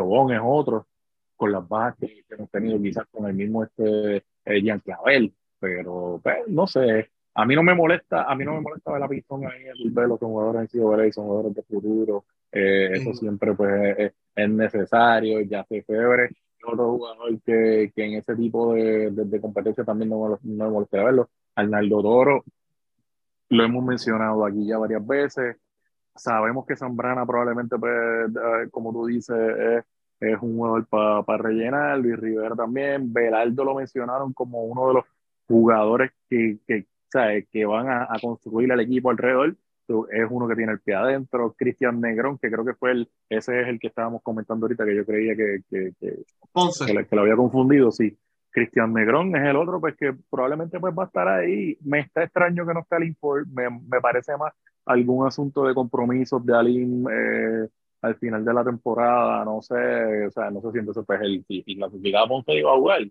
otro, 0.43 0.87
con 1.35 1.51
las 1.51 1.67
bajas 1.67 1.95
que, 1.99 2.07
que, 2.27 2.35
hemos 2.35 2.49
tenido 2.49 2.81
quizás 2.81 3.05
con 3.11 3.27
el 3.27 3.35
mismo 3.35 3.63
este 3.63 4.17
eh, 4.45 4.61
Jean 4.61 4.79
Clavel, 4.79 5.33
pero 5.59 6.19
pues, 6.23 6.37
no 6.47 6.65
sé, 6.65 7.11
a 7.39 7.45
mí 7.45 7.55
no 7.55 7.61
me 7.61 7.75
molesta, 7.75 8.23
a 8.23 8.35
mí 8.35 8.43
no 8.43 8.55
me 8.55 8.61
molesta 8.61 8.91
ver 8.91 8.99
la 8.99 9.07
pistón 9.07 9.45
ahí, 9.45 9.65
el 9.67 9.91
ver 9.91 10.07
los 10.07 10.17
jugadores 10.17 10.61
han 10.61 10.67
sido 10.67 11.05
y 11.05 11.11
son 11.11 11.25
jugadores 11.25 11.53
de 11.53 11.61
futuro, 11.61 12.25
eh, 12.51 12.89
eso 12.93 13.13
siempre 13.13 13.53
pues 13.53 14.11
es, 14.35 14.49
necesario, 14.49 15.39
ya 15.41 15.63
se 15.65 15.83
febre, 15.83 16.31
otro 16.65 16.93
jugador 16.93 17.39
que, 17.45 17.91
que 17.95 18.05
en 18.05 18.13
ese 18.13 18.35
tipo 18.35 18.73
de, 18.73 19.11
de, 19.11 19.39
competencia 19.39 19.83
también 19.83 20.09
no, 20.09 20.29
no 20.29 20.65
me 20.65 20.71
molesta 20.71 21.03
verlo, 21.03 21.29
Arnaldo 21.53 22.01
Toro, 22.01 22.43
lo 23.49 23.63
hemos 23.63 23.85
mencionado 23.85 24.43
aquí 24.43 24.65
ya 24.65 24.79
varias 24.79 25.05
veces, 25.05 25.57
sabemos 26.15 26.65
que 26.65 26.75
Zambrana 26.75 27.23
probablemente, 27.23 27.77
pues, 27.77 27.93
eh, 27.93 28.69
como 28.71 28.91
tú 28.91 29.05
dices, 29.05 29.37
es, 29.37 29.85
es 30.21 30.41
un 30.41 30.57
jugador 30.57 30.87
para 30.87 31.37
rellenar, 31.37 31.99
Luis 31.99 32.17
Rivera 32.17 32.55
también, 32.55 33.13
Belardo 33.13 33.63
lo 33.63 33.75
mencionaron 33.75 34.33
como 34.33 34.63
uno 34.63 34.87
de 34.87 34.93
los 34.95 35.05
jugadores 35.47 36.11
que, 36.27 36.57
que, 36.65 36.87
que 37.11 37.65
van 37.65 37.87
a, 37.89 38.07
construir 38.21 38.71
el 38.71 38.79
equipo 38.79 39.09
alrededor, 39.09 39.55
es 40.11 40.27
uno 40.29 40.47
que 40.47 40.55
tiene 40.55 40.73
el 40.73 40.81
pie 40.81 40.95
adentro, 40.95 41.55
Cristian 41.57 42.01
Negrón, 42.01 42.37
que 42.37 42.51
creo 42.51 42.65
que 42.65 42.73
fue 42.73 42.91
el, 42.91 43.09
ese 43.29 43.61
es 43.61 43.67
el 43.67 43.79
que 43.79 43.87
estábamos 43.87 44.21
comentando 44.21 44.65
ahorita, 44.65 44.85
que 44.85 44.95
yo 44.95 45.05
creía 45.05 45.35
que, 45.35 45.61
que, 45.69 45.93
que, 45.99 46.23
que, 47.09 47.15
lo 47.15 47.21
había 47.21 47.35
confundido, 47.35 47.91
sí. 47.91 48.17
Cristian 48.51 48.91
Negrón 48.91 49.35
es 49.35 49.43
el 49.47 49.55
otro, 49.55 49.79
pues 49.79 49.95
que 49.95 50.13
probablemente 50.29 50.79
pues 50.79 50.93
va 50.97 51.03
a 51.03 51.05
estar 51.05 51.27
ahí. 51.27 51.77
Me 51.81 51.99
está 51.99 52.23
extraño 52.23 52.65
que 52.65 52.73
no 52.73 52.79
esté 52.79 52.95
el 52.97 53.15
me, 53.53 53.69
me 53.69 54.01
parece 54.01 54.35
más 54.35 54.51
algún 54.85 55.27
asunto 55.27 55.63
de 55.65 55.75
compromisos 55.75 56.43
de 56.45 56.57
Alim 56.57 57.05
eh, 57.07 57.67
al 58.01 58.15
final 58.15 58.43
de 58.43 58.53
la 58.53 58.63
temporada, 58.63 59.43
no 59.45 59.61
sé, 59.61 60.27
o 60.27 60.31
sea, 60.31 60.49
no 60.49 60.61
sé 60.61 60.71
si 60.71 60.77
entonces 60.79 61.03
pues 61.05 61.21
el, 61.21 61.43
si 61.47 61.75
clasificaba 61.75 62.27
Ponce 62.27 62.53
iba 62.53 62.71
a 62.71 62.77
jugar. 62.77 63.01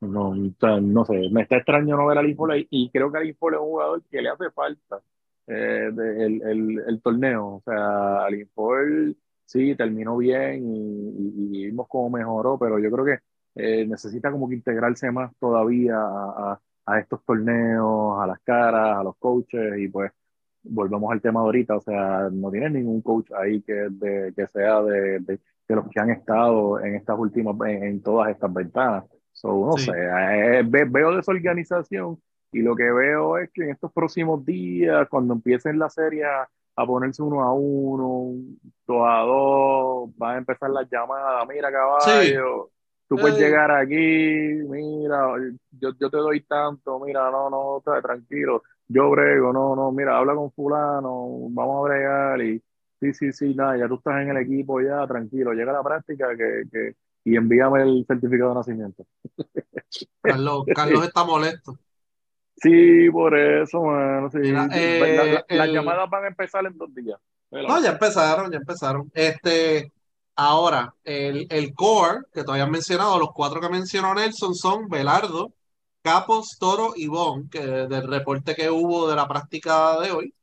No, 0.00 0.34
no 0.34 1.04
sé, 1.06 1.30
me 1.30 1.42
está 1.42 1.56
extraño 1.56 1.96
no 1.96 2.06
ver 2.06 2.18
a 2.18 2.20
Alim 2.20 2.36
y 2.70 2.90
creo 2.90 3.10
que 3.10 3.18
Alim 3.18 3.30
es 3.30 3.38
un 3.40 3.58
jugador 3.58 4.02
que 4.10 4.20
le 4.20 4.28
hace 4.28 4.50
falta 4.50 5.00
eh, 5.46 5.88
el, 5.88 6.42
el, 6.42 6.82
el, 6.86 7.02
torneo. 7.02 7.56
O 7.56 7.62
sea, 7.64 8.24
Alim 8.24 8.48
sí 9.44 9.74
terminó 9.76 10.16
bien 10.16 10.64
y, 10.66 11.60
y, 11.60 11.66
vimos 11.66 11.86
cómo 11.88 12.10
mejoró, 12.10 12.58
pero 12.58 12.78
yo 12.78 12.90
creo 12.90 13.04
que 13.04 13.18
eh, 13.54 13.86
necesita 13.86 14.30
como 14.30 14.48
que 14.48 14.56
integrarse 14.56 15.10
más 15.10 15.32
todavía 15.38 15.96
a, 15.98 16.60
a, 16.86 17.00
estos 17.00 17.24
torneos, 17.24 18.20
a 18.20 18.26
las 18.26 18.40
caras, 18.40 18.98
a 18.98 19.02
los 19.02 19.16
coaches 19.16 19.78
y 19.78 19.88
pues 19.88 20.12
volvemos 20.68 21.12
al 21.12 21.20
tema 21.20 21.40
de 21.40 21.46
ahorita, 21.46 21.76
o 21.76 21.80
sea, 21.80 22.28
no 22.30 22.50
tiene 22.50 22.70
ningún 22.70 23.00
coach 23.02 23.30
ahí 23.32 23.62
que, 23.62 23.72
de, 23.90 24.32
que 24.34 24.46
sea 24.48 24.82
de, 24.82 25.20
de, 25.20 25.40
los 25.68 25.88
que 25.88 26.00
han 26.00 26.10
estado 26.10 26.80
en 26.80 26.96
estas 26.96 27.18
últimas, 27.18 27.56
en, 27.66 28.02
todas 28.02 28.30
estas 28.30 28.52
ventanas. 28.52 29.04
So, 29.36 29.48
no 29.48 29.76
sé, 29.76 29.92
eh, 29.92 30.64
veo 30.66 31.14
desorganización 31.14 32.18
y 32.52 32.62
lo 32.62 32.74
que 32.74 32.90
veo 32.90 33.36
es 33.36 33.50
que 33.52 33.64
en 33.64 33.70
estos 33.70 33.92
próximos 33.92 34.42
días, 34.46 35.06
cuando 35.10 35.34
empiecen 35.34 35.78
la 35.78 35.90
serie 35.90 36.24
a, 36.24 36.48
ponerse 36.86 37.22
uno 37.22 37.42
a 37.42 37.52
uno, 37.52 38.32
dos 38.86 39.02
a 39.06 39.20
dos, 39.20 40.10
van 40.16 40.36
a 40.36 40.38
empezar 40.38 40.70
las 40.70 40.88
llamadas, 40.90 41.46
mira 41.48 41.70
caballo, 41.70 42.70
tú 43.06 43.16
puedes 43.16 43.38
llegar 43.38 43.70
aquí, 43.72 43.94
mira, 43.94 45.34
yo, 45.70 45.90
yo 46.00 46.08
te 46.08 46.16
doy 46.16 46.40
tanto, 46.40 46.98
mira, 47.00 47.30
no, 47.30 47.50
no, 47.50 47.82
tranquilo, 48.00 48.62
yo 48.88 49.10
brego, 49.10 49.52
no, 49.52 49.76
no, 49.76 49.92
mira, 49.92 50.16
habla 50.16 50.34
con 50.34 50.50
fulano, 50.52 51.28
vamos 51.50 51.84
a 51.84 51.88
bregar 51.88 52.40
y 52.40 52.62
sí, 53.00 53.12
sí, 53.12 53.32
sí, 53.32 53.54
nada, 53.54 53.76
ya 53.76 53.86
tú 53.86 53.96
estás 53.96 54.22
en 54.22 54.30
el 54.30 54.38
equipo, 54.38 54.80
ya, 54.80 55.06
tranquilo, 55.06 55.52
llega 55.52 55.72
a 55.72 55.74
la 55.74 55.82
práctica 55.82 56.34
que, 56.34 56.62
que, 56.72 56.94
y 57.26 57.36
envíame 57.36 57.82
el 57.82 58.04
certificado 58.06 58.50
de 58.50 58.54
nacimiento. 58.54 59.04
Carlos, 60.22 60.64
Carlos 60.72 61.04
está 61.04 61.24
molesto. 61.24 61.76
Sí, 62.56 63.10
por 63.10 63.36
eso, 63.36 63.82
mano, 63.82 64.30
sí. 64.30 64.38
Eh, 64.72 65.44
las 65.48 65.68
llamadas 65.68 66.08
van 66.08 66.24
a 66.24 66.28
empezar 66.28 66.64
en 66.64 66.78
dos 66.78 66.94
días. 66.94 67.18
No, 67.50 67.82
ya 67.82 67.90
empezaron, 67.90 68.50
ya 68.50 68.58
empezaron. 68.58 69.10
Este, 69.12 69.92
Ahora, 70.36 70.94
el, 71.02 71.46
el 71.48 71.74
core 71.74 72.20
que 72.32 72.44
todavía 72.44 72.64
han 72.64 72.70
mencionado, 72.70 73.18
los 73.18 73.32
cuatro 73.32 73.58
que 73.58 73.70
mencionó 73.70 74.14
Nelson 74.14 74.54
son 74.54 74.86
Belardo, 74.88 75.54
Capos, 76.02 76.58
Toro 76.60 76.92
y 76.94 77.06
Bon, 77.08 77.48
que 77.48 77.60
del 77.60 78.06
reporte 78.06 78.54
que 78.54 78.70
hubo 78.70 79.08
de 79.08 79.16
la 79.16 79.26
práctica 79.26 79.98
de 79.98 80.10
hoy, 80.12 80.34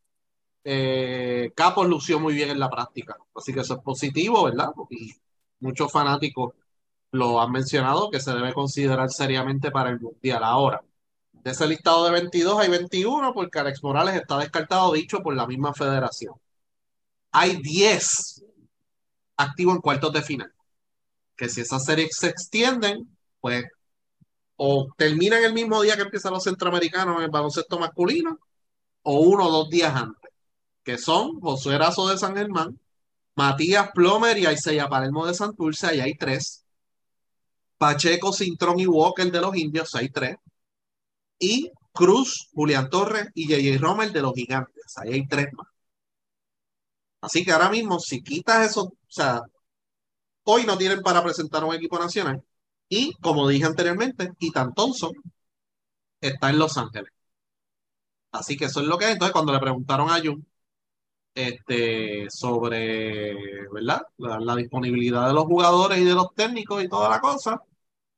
eh, 0.63 1.51
Capos 1.55 1.87
lució 1.87 2.19
muy 2.19 2.33
bien 2.33 2.49
en 2.49 2.59
la 2.59 2.69
práctica. 2.71 3.15
Así 3.35 3.53
que 3.53 3.59
eso 3.61 3.75
es 3.75 3.81
positivo, 3.81 4.43
¿verdad? 4.45 4.71
Y 4.89 5.13
muchos 5.59 5.91
fanáticos 5.91 6.55
lo 7.13 7.39
han 7.39 7.51
mencionado 7.51 8.09
que 8.09 8.19
se 8.19 8.33
debe 8.33 8.53
considerar 8.53 9.09
seriamente 9.11 9.69
para 9.71 9.91
el 9.91 9.99
Mundial. 9.99 10.43
Ahora, 10.43 10.83
de 11.31 11.51
ese 11.51 11.67
listado 11.67 12.05
de 12.05 12.11
22 12.11 12.59
hay 12.59 12.69
21 12.69 13.33
porque 13.33 13.59
Alex 13.59 13.83
Morales 13.83 14.15
está 14.15 14.39
descartado, 14.39 14.93
dicho 14.93 15.21
por 15.21 15.35
la 15.35 15.45
misma 15.45 15.73
federación. 15.73 16.33
Hay 17.31 17.61
10 17.61 18.43
activo 19.37 19.73
en 19.73 19.81
cuartos 19.81 20.11
de 20.11 20.23
final. 20.23 20.51
Que 21.37 21.49
si 21.49 21.61
esas 21.61 21.85
series 21.85 22.17
se 22.17 22.29
extienden, 22.29 23.15
pues 23.39 23.65
o 24.55 24.87
terminan 24.97 25.43
el 25.43 25.53
mismo 25.53 25.81
día 25.83 25.95
que 25.95 26.03
empiezan 26.03 26.33
los 26.33 26.43
centroamericanos 26.43 27.17
en 27.17 27.23
el 27.23 27.31
baloncesto 27.31 27.77
masculino, 27.79 28.39
o 29.03 29.19
uno 29.19 29.47
o 29.47 29.51
dos 29.51 29.69
días 29.69 29.95
antes, 29.95 30.31
que 30.83 30.97
son 30.97 31.39
José 31.41 31.75
Erazo 31.75 32.07
de 32.07 32.17
San 32.17 32.35
Germán, 32.35 32.79
Matías 33.35 33.91
Plomer 33.93 34.37
y 34.37 34.45
Aiseya 34.47 34.89
Palermo 34.89 35.27
de 35.27 35.33
Santurce, 35.35 35.87
ahí 35.87 35.99
hay 36.01 36.15
tres. 36.15 36.62
Pacheco, 37.83 38.31
Cintrón 38.31 38.79
y 38.79 38.87
Walker 38.87 39.29
de 39.29 39.41
los 39.41 39.57
Indios, 39.57 39.93
hay 39.95 40.09
tres. 40.09 40.37
Y 41.37 41.69
Cruz, 41.91 42.49
Julián 42.53 42.89
Torres 42.89 43.27
y 43.33 43.43
J.J. 43.45 43.77
Romer 43.85 44.11
de 44.13 44.21
los 44.21 44.33
Gigantes, 44.33 44.97
ahí 44.97 45.11
hay 45.13 45.27
tres 45.27 45.47
más. 45.51 45.67
Así 47.21 47.43
que 47.43 47.51
ahora 47.51 47.69
mismo, 47.69 47.99
si 47.99 48.23
quitas 48.23 48.69
eso, 48.69 48.83
o 48.83 48.95
sea, 49.07 49.41
hoy 50.43 50.65
no 50.65 50.77
tienen 50.77 51.01
para 51.01 51.21
presentar 51.23 51.63
un 51.65 51.75
equipo 51.75 51.99
nacional. 51.99 52.41
Y 52.87 53.13
como 53.15 53.49
dije 53.49 53.65
anteriormente, 53.65 54.31
Ethan 54.39 54.73
Thompson 54.73 55.11
está 56.21 56.49
en 56.51 56.59
Los 56.59 56.77
Ángeles. 56.77 57.11
Así 58.31 58.55
que 58.57 58.65
eso 58.65 58.79
es 58.81 58.87
lo 58.87 58.97
que 58.97 59.05
es. 59.05 59.11
Entonces, 59.11 59.33
cuando 59.33 59.51
le 59.53 59.59
preguntaron 59.59 60.09
a 60.09 60.19
Jun 60.21 60.45
este, 61.35 62.29
sobre 62.29 63.67
¿verdad? 63.71 64.03
La, 64.17 64.55
disponibilidad 64.55 65.27
de 65.27 65.33
los 65.33 65.45
jugadores 65.45 65.99
y 65.99 66.03
de 66.05 66.13
los 66.13 66.33
técnicos 66.35 66.83
y 66.83 66.89
toda 66.89 67.09
la 67.09 67.19
cosa, 67.21 67.61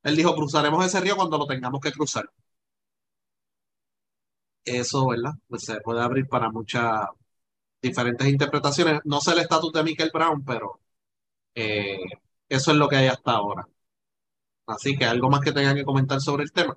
él 0.06 0.15
dijo, 0.15 0.36
cruzaremos 0.36 0.86
ese 0.86 1.02
río 1.02 1.15
cuando 1.18 1.38
lo 1.38 1.48
tengamos 1.48 1.82
que 1.82 1.91
cruzar. 1.91 2.30
Eso, 4.63 5.08
¿verdad? 5.08 5.34
Pues 5.48 5.63
se 5.63 5.80
puede 5.82 6.02
abrir 6.02 6.28
para 6.28 6.50
mucha, 6.52 7.10
diferentes 7.82 8.28
interpretaciones. 8.28 9.02
No 9.06 9.20
sé 9.22 9.34
el 9.34 9.39
estatus 9.39 9.74
de 9.74 9.84
Michael 9.84 10.12
Brown, 10.13 10.46
pero 10.46 10.80
eh, 11.56 12.00
eso 12.50 12.72
es 12.72 12.78
lo 12.78 12.88
que 12.88 12.98
hay 12.98 13.08
hasta 13.08 13.32
ahora. 13.32 13.68
Así 14.68 14.98
que 14.98 15.06
algo 15.06 15.30
más 15.30 15.41
que 15.41 15.52
tengan 15.52 15.76
que 15.76 15.86
comentar 15.86 16.22
sobre 16.22 16.44
el 16.44 16.52
tema. 16.52 16.76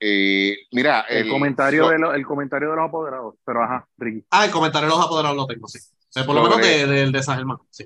Eh, 0.00 0.56
mira, 0.72 1.00
el, 1.08 1.28
comentario 1.28 1.88
de 1.88 1.96
el 2.14 2.26
comentario 2.26 2.70
de 2.70 2.76
los 2.76 2.84
apoderados, 2.86 3.34
pero 3.44 3.64
ajá, 3.64 3.88
Ricky. 3.96 4.26
Ah, 4.30 4.44
el 4.44 4.50
comentario 4.50 4.88
de 4.88 4.94
los 4.94 5.04
apoderados 5.04 5.36
lo 5.36 5.46
tengo, 5.46 5.66
sí. 5.68 5.78
por 6.24 6.34
lo 6.34 6.42
menos 6.42 6.58
del 6.58 7.10
de, 7.12 7.22
San 7.22 7.38
Germán, 7.38 7.58
sí. 7.70 7.84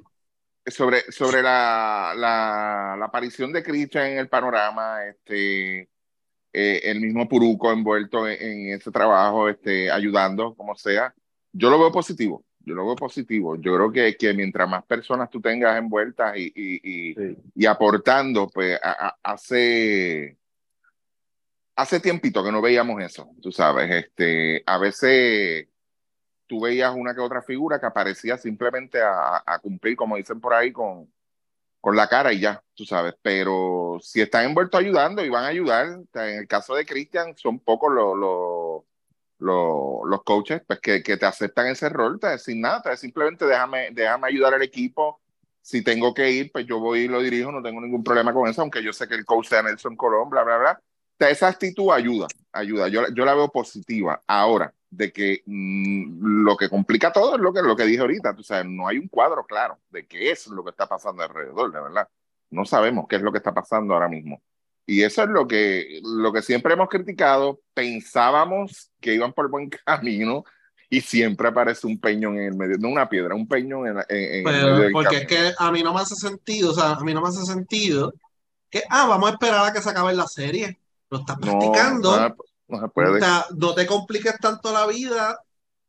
Sobre, 0.66 1.10
sobre 1.10 1.42
la, 1.42 2.14
la, 2.16 3.04
aparición 3.04 3.52
de 3.52 3.64
Christian 3.64 4.06
en 4.12 4.18
el 4.18 4.28
panorama, 4.28 5.04
este, 5.06 5.88
eh, 6.52 6.80
el 6.84 7.00
mismo 7.00 7.28
Puruco 7.28 7.72
envuelto 7.72 8.28
en, 8.28 8.40
en, 8.40 8.74
ese 8.74 8.92
trabajo, 8.92 9.48
este, 9.48 9.90
ayudando, 9.90 10.54
como 10.54 10.76
sea 10.76 11.12
yo 11.52 11.70
lo 11.70 11.78
veo 11.78 11.92
positivo. 11.92 12.44
Yo 12.60 12.74
lo 12.74 12.86
veo 12.86 12.96
positivo. 12.96 13.56
Yo 13.56 13.74
creo 13.74 13.92
que, 13.92 14.16
que 14.16 14.34
mientras 14.34 14.68
más 14.68 14.84
personas 14.84 15.30
tú 15.30 15.40
tengas 15.40 15.76
envueltas 15.78 16.36
y, 16.36 16.52
y, 16.54 17.36
y, 17.54 17.66
aportando, 17.66 18.48
pues 18.48 18.78
hace, 19.22 20.38
hace 21.76 22.00
tiempito 22.00 22.42
que 22.44 22.52
no 22.52 22.62
veíamos 22.62 23.02
eso, 23.02 23.30
tú 23.42 23.52
sabes. 23.52 23.90
Este, 23.90 24.62
a 24.66 24.78
veces 24.78 25.68
tú 26.52 26.60
veías 26.60 26.94
una 26.94 27.14
que 27.14 27.20
otra 27.22 27.40
figura 27.40 27.80
que 27.80 27.86
aparecía 27.86 28.36
simplemente 28.36 29.00
a, 29.00 29.42
a 29.46 29.58
cumplir, 29.58 29.96
como 29.96 30.16
dicen 30.16 30.38
por 30.38 30.52
ahí, 30.52 30.70
con, 30.70 31.10
con 31.80 31.96
la 31.96 32.06
cara 32.08 32.30
y 32.30 32.40
ya, 32.40 32.62
tú 32.74 32.84
sabes. 32.84 33.14
Pero 33.22 33.98
si 34.02 34.20
están 34.20 34.44
envueltos 34.44 34.78
ayudando 34.78 35.24
y 35.24 35.30
van 35.30 35.44
a 35.44 35.46
ayudar, 35.46 35.98
en 36.12 36.38
el 36.40 36.46
caso 36.46 36.74
de 36.74 36.84
Cristian, 36.84 37.34
son 37.38 37.58
pocos 37.58 37.90
los 37.90 38.84
los 39.38 40.22
coaches 40.24 40.60
pues 40.66 40.78
que, 40.80 41.02
que, 41.02 41.16
te 41.16 41.24
aceptan 41.24 41.68
ese 41.68 41.88
rol, 41.88 42.20
te 42.20 42.30
dicen 42.32 42.60
nada, 42.60 42.82
te 42.82 42.96
simplemente 42.98 43.46
déjame, 43.46 43.88
déjame 43.92 44.28
ayudar 44.28 44.52
al 44.52 44.62
equipo. 44.62 45.22
Si 45.62 45.82
tengo 45.82 46.12
que 46.12 46.30
ir, 46.30 46.52
pues 46.52 46.66
yo 46.66 46.80
voy 46.80 47.00
y 47.00 47.08
lo 47.08 47.22
dirijo, 47.22 47.50
no 47.50 47.62
tengo 47.62 47.80
ningún 47.80 48.04
problema 48.04 48.34
con 48.34 48.46
eso, 48.46 48.60
aunque 48.60 48.82
yo 48.82 48.92
sé 48.92 49.08
que 49.08 49.14
el 49.14 49.24
coach 49.24 49.48
sea 49.48 49.62
Nelson 49.62 49.96
Colón, 49.96 50.28
bla, 50.28 50.42
bla, 50.44 50.58
bla. 50.58 50.82
esa 51.30 51.48
actitud 51.48 51.90
ayuda, 51.92 52.26
ayuda. 52.52 52.88
Yo, 52.88 53.04
yo 53.14 53.24
la 53.24 53.34
veo 53.34 53.48
positiva. 53.48 54.20
Ahora, 54.26 54.74
de 54.92 55.10
que 55.10 55.42
mm, 55.46 56.44
lo 56.44 56.56
que 56.56 56.68
complica 56.68 57.10
todo 57.10 57.34
es 57.34 57.40
lo 57.40 57.52
que, 57.52 57.62
lo 57.62 57.74
que 57.74 57.86
dije 57.86 58.00
ahorita, 58.00 58.36
tú 58.36 58.42
sabes, 58.42 58.66
no 58.68 58.86
hay 58.86 58.98
un 58.98 59.08
cuadro 59.08 59.44
claro 59.46 59.78
de 59.90 60.06
qué 60.06 60.30
es 60.30 60.46
lo 60.48 60.62
que 60.62 60.70
está 60.70 60.86
pasando 60.86 61.22
alrededor, 61.22 61.72
de 61.72 61.80
verdad. 61.80 62.08
No 62.50 62.66
sabemos 62.66 63.06
qué 63.08 63.16
es 63.16 63.22
lo 63.22 63.32
que 63.32 63.38
está 63.38 63.54
pasando 63.54 63.94
ahora 63.94 64.08
mismo. 64.08 64.42
Y 64.84 65.02
eso 65.02 65.22
es 65.22 65.30
lo 65.30 65.48
que, 65.48 66.00
lo 66.04 66.30
que 66.30 66.42
siempre 66.42 66.74
hemos 66.74 66.90
criticado. 66.90 67.60
Pensábamos 67.72 68.92
que 69.00 69.14
iban 69.14 69.32
por 69.32 69.48
buen 69.48 69.70
camino 69.86 70.44
y 70.90 71.00
siempre 71.00 71.48
aparece 71.48 71.86
un 71.86 71.98
peñón 71.98 72.36
en 72.36 72.48
el 72.48 72.54
medio, 72.54 72.76
no 72.78 72.88
una 72.88 73.08
piedra, 73.08 73.34
un 73.34 73.48
peñón 73.48 73.86
en, 73.86 73.96
en, 74.10 74.34
el 74.34 74.44
medio 74.44 74.76
del 74.76 74.92
Porque 74.92 75.16
es 75.16 75.26
que 75.26 75.52
a 75.58 75.72
mí 75.72 75.82
no 75.82 75.94
me 75.94 76.02
hace 76.02 76.16
sentido, 76.16 76.72
o 76.72 76.74
sea, 76.74 76.92
a 76.92 77.00
mí 77.00 77.14
no 77.14 77.22
me 77.22 77.28
hace 77.28 77.46
sentido 77.46 78.12
que, 78.68 78.82
ah, 78.90 79.06
vamos 79.06 79.30
a 79.30 79.32
esperar 79.32 79.66
a 79.66 79.72
que 79.72 79.80
se 79.80 79.88
acabe 79.88 80.12
la 80.12 80.26
serie. 80.26 80.78
Lo 81.08 81.20
estás 81.20 81.38
practicando. 81.38 82.28
No, 82.28 82.36
no, 82.72 82.80
se 82.80 82.88
puede. 82.88 83.10
O 83.10 83.18
sea, 83.18 83.46
no 83.56 83.74
te 83.74 83.86
compliques 83.86 84.38
tanto 84.38 84.72
la 84.72 84.86
vida, 84.86 85.38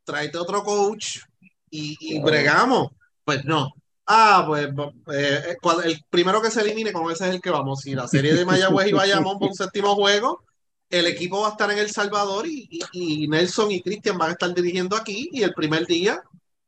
tráete 0.03 0.37
otro 0.37 0.63
coach 0.63 1.19
y, 1.69 1.97
y 1.99 2.21
bregamos. 2.21 2.91
Pues 3.25 3.45
no, 3.45 3.73
Ah, 4.05 4.43
pues 4.45 4.67
eh, 5.13 5.41
eh, 5.47 5.57
el 5.85 6.03
primero 6.09 6.41
que 6.41 6.51
se 6.51 6.61
elimine, 6.61 6.91
con 6.91 7.09
ese 7.11 7.27
es 7.27 7.35
el 7.35 7.41
que 7.41 7.49
vamos. 7.49 7.81
Si 7.81 7.95
la 7.95 8.07
serie 8.07 8.33
de 8.33 8.45
Mayagüez 8.45 8.89
y 8.89 8.93
Bayamón 8.93 9.39
por 9.39 9.49
un 9.49 9.55
séptimo 9.55 9.95
juego, 9.95 10.43
el 10.89 11.07
equipo 11.07 11.41
va 11.41 11.47
a 11.47 11.51
estar 11.51 11.71
en 11.71 11.77
El 11.77 11.89
Salvador 11.89 12.45
y, 12.47 13.27
Nelson 13.27 13.71
y 13.71 13.81
Cristian 13.81 14.17
van 14.17 14.29
a 14.29 14.33
estar 14.33 14.53
dirigiendo 14.53 14.97
aquí. 14.97 15.29
Y 15.31 15.43
el 15.43 15.53
primer 15.53 15.85
día, 15.85 16.21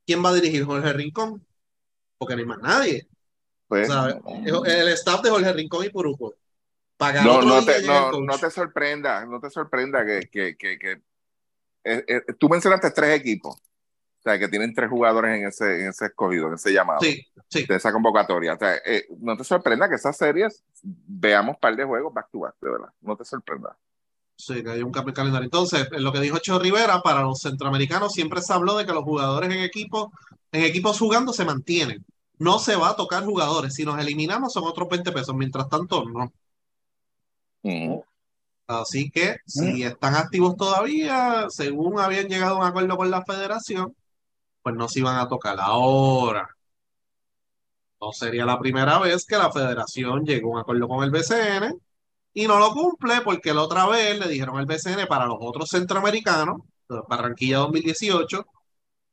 ¿quién 0.05 0.23
va 0.23 0.29
a 0.29 0.33
dirigir? 0.33 0.63
Jorge 0.63 0.93
Rincón. 0.93 1.45
Porque 2.17 2.35
no 2.35 2.39
hay 2.41 2.45
más 2.45 2.59
nadie. 2.59 3.07
Pues, 3.67 3.89
el 3.89 4.87
staff 4.89 5.21
de 5.21 5.29
Jorge 5.29 5.51
Rincón 5.51 5.85
y 5.85 5.89
Puruco. 5.89 6.35
No, 6.99 7.41
no 7.41 7.63
te, 7.65 7.83
no, 7.83 8.37
te 8.39 8.49
sorprenda, 8.49 9.25
no 9.25 9.39
te 9.39 9.49
sorprenda 9.49 10.05
que, 10.05 10.29
que, 10.29 10.55
que, 10.55 11.01
eh, 11.83 12.21
tú 12.39 12.47
mencionaste 12.47 12.91
tres 12.91 13.19
equipos 13.19 13.61
o 14.25 14.27
sea, 14.27 14.39
que 14.39 14.47
tienen 14.47 14.73
tres 14.73 14.89
jugadores 14.89 15.37
en 15.37 15.47
ese, 15.47 15.81
en 15.81 15.89
ese 15.89 16.05
escogido, 16.05 16.47
en 16.47 16.55
ese 16.55 16.73
llamado. 16.73 16.99
Sí, 16.99 17.23
sí. 17.47 17.63
De 17.67 17.75
esa 17.75 17.93
convocatoria. 17.93 18.55
O 18.55 18.57
sea, 18.57 18.77
eh, 18.83 19.05
no 19.19 19.37
te 19.37 19.43
sorprenda 19.43 19.87
que 19.87 19.95
esas 19.95 20.17
series 20.17 20.63
veamos 20.81 21.57
par 21.57 21.75
de 21.75 21.83
juegos 21.83 22.11
back 22.11 22.29
to 22.31 22.39
back, 22.39 22.55
de 22.59 22.71
verdad. 22.71 22.89
No 23.01 23.15
te 23.15 23.23
sorprenda. 23.23 23.77
Sí, 24.35 24.63
que 24.63 24.71
hay 24.71 24.81
un 24.81 24.91
cambio 24.91 25.13
calendario. 25.13 25.45
Entonces, 25.45 25.87
lo 25.91 26.11
que 26.11 26.21
dijo 26.21 26.39
Cho 26.39 26.57
Rivera, 26.57 27.01
para 27.03 27.21
los 27.21 27.39
centroamericanos 27.39 28.13
siempre 28.13 28.41
se 28.41 28.51
habló 28.51 28.75
de 28.75 28.87
que 28.87 28.93
los 28.93 29.03
jugadores 29.03 29.53
en 29.53 29.61
equipo, 29.61 30.11
en 30.51 30.63
equipos 30.63 30.97
jugando 30.97 31.31
se 31.31 31.45
mantienen. 31.45 32.03
No 32.39 32.57
se 32.57 32.75
va 32.75 32.89
a 32.89 32.95
tocar 32.95 33.23
jugadores. 33.25 33.75
Si 33.75 33.85
nos 33.85 33.99
eliminamos 33.99 34.53
son 34.53 34.63
otros 34.63 34.89
20 34.89 35.11
pesos. 35.11 35.35
Mientras 35.35 35.69
tanto, 35.69 36.03
no. 36.03 36.33
Así 38.67 39.11
que 39.11 39.37
si 39.45 39.83
están 39.83 40.15
activos 40.15 40.55
todavía, 40.55 41.47
según 41.49 41.99
habían 41.99 42.27
llegado 42.27 42.55
a 42.55 42.59
un 42.59 42.65
acuerdo 42.65 42.97
con 42.97 43.11
la 43.11 43.23
federación, 43.23 43.95
pues 44.63 44.75
no 44.75 44.87
se 44.87 44.99
iban 44.99 45.17
a 45.17 45.27
tocar 45.27 45.57
ahora. 45.59 46.49
No 48.01 48.11
sería 48.11 48.45
la 48.45 48.59
primera 48.59 48.99
vez 48.99 49.25
que 49.25 49.37
la 49.37 49.51
federación 49.51 50.25
llegó 50.25 50.49
a 50.49 50.53
un 50.55 50.59
acuerdo 50.61 50.87
con 50.87 51.03
el 51.03 51.11
BCN 51.11 51.79
y 52.33 52.47
no 52.47 52.59
lo 52.59 52.71
cumple 52.71 53.21
porque 53.21 53.53
la 53.53 53.61
otra 53.61 53.87
vez 53.87 54.19
le 54.19 54.27
dijeron 54.27 54.57
al 54.57 54.65
BCN 54.65 55.07
para 55.07 55.25
los 55.25 55.37
otros 55.39 55.69
centroamericanos, 55.69 56.61
Barranquilla 57.07 57.59
2018, 57.59 58.45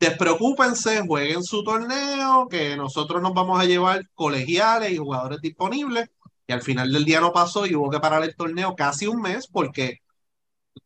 despreocúpense, 0.00 1.06
jueguen 1.06 1.44
su 1.44 1.62
torneo, 1.62 2.48
que 2.48 2.76
nosotros 2.76 3.22
nos 3.22 3.32
vamos 3.34 3.60
a 3.60 3.64
llevar 3.64 4.08
colegiales 4.14 4.90
y 4.90 4.98
jugadores 4.98 5.40
disponibles. 5.40 6.10
Y 6.46 6.52
al 6.52 6.62
final 6.62 6.92
del 6.92 7.04
día 7.04 7.20
no 7.20 7.32
pasó 7.32 7.66
y 7.66 7.74
hubo 7.74 7.90
que 7.90 8.00
parar 8.00 8.22
el 8.22 8.34
torneo 8.34 8.74
casi 8.74 9.06
un 9.06 9.20
mes 9.20 9.46
porque 9.46 10.00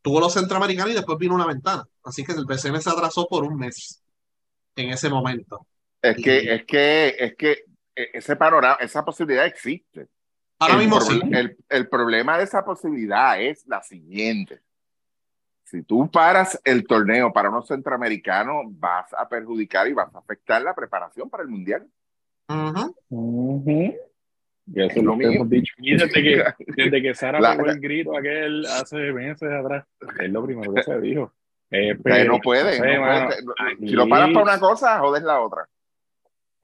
tuvo 0.02 0.20
los 0.20 0.34
centroamericanos 0.34 0.92
y 0.92 0.96
después 0.96 1.18
vino 1.18 1.34
una 1.34 1.46
ventana. 1.46 1.84
Así 2.04 2.24
que 2.24 2.32
el 2.32 2.44
BCN 2.44 2.80
se 2.80 2.90
atrasó 2.90 3.26
por 3.26 3.44
un 3.44 3.56
mes 3.56 4.02
en 4.76 4.90
ese 4.90 5.08
momento. 5.08 5.66
Es 6.02 6.16
que, 6.16 6.54
es 6.54 6.64
que, 6.64 7.16
es 7.18 7.36
que 7.36 7.64
e, 7.94 8.10
ese 8.12 8.36
panorama, 8.36 8.76
esa 8.80 9.04
posibilidad 9.04 9.46
existe. 9.46 10.08
Ahora 10.58 10.74
el 10.74 10.80
mismo 10.80 11.00
sí. 11.00 11.20
El, 11.68 11.88
problema 11.88 12.38
de 12.38 12.44
esa 12.44 12.64
posibilidad 12.64 13.40
es 13.40 13.66
la 13.66 13.82
siguiente. 13.82 14.60
Si 15.64 15.82
tú 15.82 16.08
paras 16.10 16.60
el 16.64 16.86
torneo 16.86 17.32
para 17.32 17.50
unos 17.50 17.66
centroamericanos, 17.66 18.66
vas 18.68 19.12
a 19.14 19.28
perjudicar 19.28 19.88
y 19.88 19.92
vas 19.92 20.14
a 20.14 20.18
afectar 20.18 20.62
la 20.62 20.74
preparación 20.74 21.28
para 21.28 21.42
el 21.42 21.48
mundial. 21.48 21.86
Y 24.66 24.82
eso 24.82 24.98
es 24.98 25.04
lo 25.04 25.16
que 25.16 25.24
hemos 25.26 25.48
dicho. 25.48 25.74
Y 25.78 25.92
desde 25.96 26.10
que, 26.10 26.44
desde 26.76 27.02
que 27.02 27.14
Sara 27.14 27.56
pegó 27.56 27.70
el 27.70 27.80
grito 27.80 28.16
aquel 28.16 28.66
hace 28.66 29.12
meses 29.12 29.50
atrás, 29.50 29.86
es 30.20 30.30
lo 30.30 30.44
primero 30.44 30.74
que 30.74 30.82
se 30.82 31.00
dijo. 31.00 31.32
Eh, 31.70 31.96
no 32.26 32.38
puede. 32.40 32.74
si 33.78 33.90
lo 33.90 34.08
paras 34.08 34.30
para 34.30 34.42
una 34.42 34.60
cosa, 34.60 34.98
jodes 34.98 35.22
la 35.22 35.40
otra. 35.40 35.68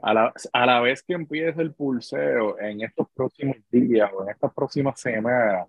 A 0.01 0.15
la, 0.15 0.33
a 0.53 0.67
la 0.67 0.81
vez 0.81 1.03
que 1.03 1.15
empiece 1.15 1.63
el 1.63 1.75
pulseo 1.75 2.59
en 2.59 2.83
estos 2.83 3.07
próximos 3.15 3.57
días 3.71 4.11
o 4.13 4.25
en 4.25 4.31
estas 4.31 4.53
próximas 4.53 5.01
semanas, 5.01 5.69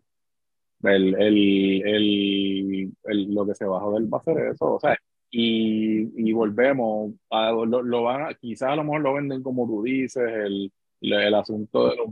el, 0.81 1.13
el, 1.15 2.91
el, 3.03 3.33
lo 3.33 3.45
que 3.45 3.53
se 3.53 3.65
va 3.65 3.77
a 3.77 3.81
joder 3.81 4.11
va 4.11 4.17
a 4.17 4.23
ser 4.23 4.37
eso. 4.47 4.73
O 4.73 4.79
sea, 4.79 4.97
y, 5.29 6.29
y 6.29 6.33
volvemos, 6.33 7.11
a, 7.29 7.51
lo, 7.51 7.65
lo, 7.65 8.03
van 8.03 8.23
a, 8.23 8.33
quizás 8.33 8.69
a 8.69 8.75
lo 8.75 8.83
mejor 8.83 9.01
lo 9.01 9.13
venden 9.13 9.43
como 9.43 9.67
tú 9.67 9.83
dices, 9.83 10.23
el, 10.23 10.71
el 11.11 11.33
asunto 11.33 11.89
de 11.89 11.97
los 11.97 12.07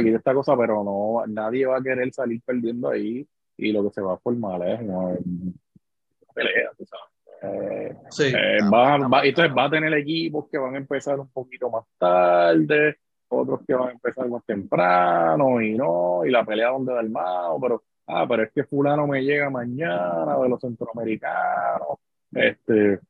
y 0.00 0.10
de 0.10 0.16
esta 0.16 0.32
cosa, 0.32 0.56
pero 0.56 0.82
no, 0.82 1.26
nadie 1.26 1.66
va 1.66 1.78
a 1.78 1.82
querer 1.82 2.12
salir 2.12 2.40
perdiendo 2.44 2.88
ahí 2.88 3.26
y 3.56 3.72
lo 3.72 3.84
que 3.84 3.90
se 3.90 4.00
va 4.00 4.14
a 4.14 4.18
formar 4.18 4.66
es 4.66 4.80
pelea, 6.34 6.70
tú 6.76 6.84
sabes. 6.86 7.16
Eh, 7.42 7.96
sí. 8.10 8.24
Eh, 8.24 8.58
va, 8.72 8.96
va, 9.08 9.24
entonces 9.24 9.54
va 9.56 9.64
a 9.64 9.70
tener 9.70 9.92
equipos 9.94 10.46
que 10.50 10.58
van 10.58 10.74
a 10.74 10.78
empezar 10.78 11.20
un 11.20 11.28
poquito 11.28 11.70
más 11.70 11.84
tarde, 11.98 12.96
otros 13.28 13.60
que 13.66 13.74
van 13.74 13.88
a 13.88 13.92
empezar 13.92 14.28
más 14.28 14.44
temprano 14.44 15.60
y 15.60 15.74
no, 15.76 16.24
y 16.24 16.30
la 16.30 16.44
pelea 16.44 16.70
donde 16.70 16.94
da 16.94 17.00
el 17.00 17.10
mago, 17.10 17.60
pero, 17.60 17.82
ah, 18.06 18.26
pero 18.28 18.44
es 18.44 18.52
que 18.52 18.64
fulano 18.64 19.06
me 19.06 19.22
llega 19.22 19.50
mañana 19.50 20.38
de 20.38 20.48
los 20.48 20.60
centroamericanos, 20.60 21.98
este, 22.32 23.00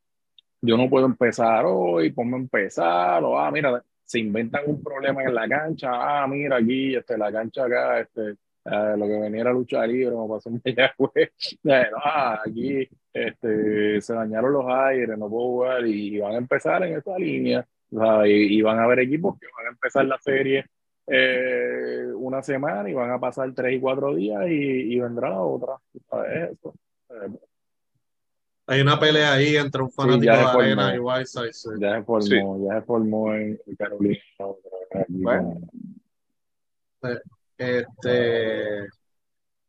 yo 0.61 0.77
no 0.77 0.89
puedo 0.89 1.05
empezar 1.05 1.65
hoy, 1.65 2.11
ponme 2.11 2.35
a 2.35 2.39
empezar, 2.39 3.23
o 3.23 3.39
ah, 3.39 3.51
mira, 3.51 3.81
se 4.07 4.19
inventan 4.19 4.63
un 4.67 4.81
problema 4.81 5.21
en 5.21 5.35
la 5.35 5.49
cancha, 5.49 5.89
ah, 5.91 6.25
mira 6.27 6.55
aquí, 6.57 6.95
este, 6.95 7.17
la 7.17 7.29
cancha 7.29 7.65
acá, 7.65 7.99
este, 7.99 8.29
eh, 8.31 8.95
lo 8.97 9.05
que 9.05 9.19
venía 9.19 9.41
era 9.41 9.51
lucha 9.51 9.85
libre, 9.85 10.13
como 10.13 10.35
pasó 10.35 10.49
en 10.49 10.61
Mayagüez, 10.63 11.31
ah, 12.03 12.41
aquí 12.47 12.87
este, 13.11 13.99
se 13.99 14.13
dañaron 14.13 14.53
los 14.53 14.65
aires, 14.65 15.17
no 15.17 15.29
puedo 15.29 15.47
jugar, 15.47 15.85
y, 15.85 16.19
van 16.19 16.35
a 16.35 16.37
empezar 16.37 16.83
en 16.83 16.97
esa 16.97 17.17
línea, 17.17 17.67
y, 18.25 18.61
van 18.61 18.79
a 18.79 18.83
haber 18.85 18.99
equipos 18.99 19.37
que 19.37 19.47
van 19.57 19.67
a 19.67 19.69
empezar 19.71 20.05
la 20.05 20.17
serie 20.19 20.65
eh, 21.05 22.05
una 22.15 22.41
semana 22.41 22.89
y 22.89 22.93
van 22.93 23.11
a 23.11 23.19
pasar 23.19 23.53
tres 23.53 23.75
y 23.75 23.79
cuatro 23.81 24.15
días 24.15 24.41
y, 24.47 24.97
vendrá 24.99 25.31
la 25.31 25.41
otra, 25.41 25.73
Eso. 26.49 26.73
Hay 28.69 28.81
una 28.81 28.99
pelea 28.99 29.33
ahí 29.33 29.55
entre 29.55 29.81
un 29.81 29.89
fanático 29.89 30.33
de 30.33 30.39
Arena 30.39 30.93
y 30.93 30.99
Whiteside. 30.99 31.79
Ya 31.79 31.95
se 31.95 32.03
formó, 32.03 32.67
ya 32.67 32.79
se 32.79 32.85
formó 32.85 33.33
en 33.33 33.57
Carolina. 33.77 34.19
Bueno. 35.07 35.61
Este, 37.57 38.87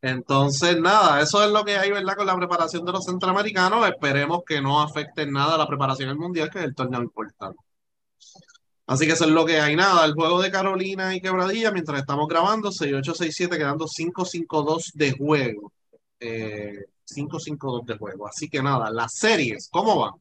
entonces, 0.03 0.81
nada, 0.81 1.21
eso 1.23 1.45
es 1.45 1.51
lo 1.51 1.65
que 1.65 1.77
hay, 1.77 1.93
¿verdad? 1.93 2.17
Con 2.17 2.27
la 2.27 2.37
preparación 2.37 2.85
de 2.85 2.93
los 2.93 3.05
centroamericanos. 3.05 3.89
Esperemos 3.89 4.43
que 4.45 4.61
no 4.61 4.83
afecte 4.83 5.27
nada 5.27 5.57
la 5.57 5.69
preparación 5.69 6.09
del 6.09 6.19
mundial, 6.19 6.51
que 6.51 6.59
es 6.59 6.65
el 6.65 6.75
torneo 6.75 7.01
importante. 7.01 7.59
Así 8.87 9.07
que 9.07 9.13
eso 9.13 9.27
es 9.27 9.31
lo 9.31 9.47
que 9.47 9.61
hay. 9.61 9.77
Nada, 9.77 10.05
el 10.07 10.15
juego 10.15 10.43
de 10.43 10.51
Carolina 10.51 11.15
y 11.15 11.21
Quebradilla, 11.21 11.71
mientras 11.71 12.01
estamos 12.01 12.27
grabando, 12.27 12.71
6-8-6-7, 12.71 13.57
quedando 13.59 13.87
5-5-2 13.87 14.93
de 14.95 15.13
juego. 15.13 15.73
5-5-2 17.15 17.83
eh, 17.83 17.93
de 17.93 17.99
juego. 17.99 18.29
Así 18.29 18.49
que 18.49 18.63
nada, 18.63 18.91
las 18.91 19.15
series, 19.15 19.69
¿cómo 19.71 19.99
van? 20.01 20.15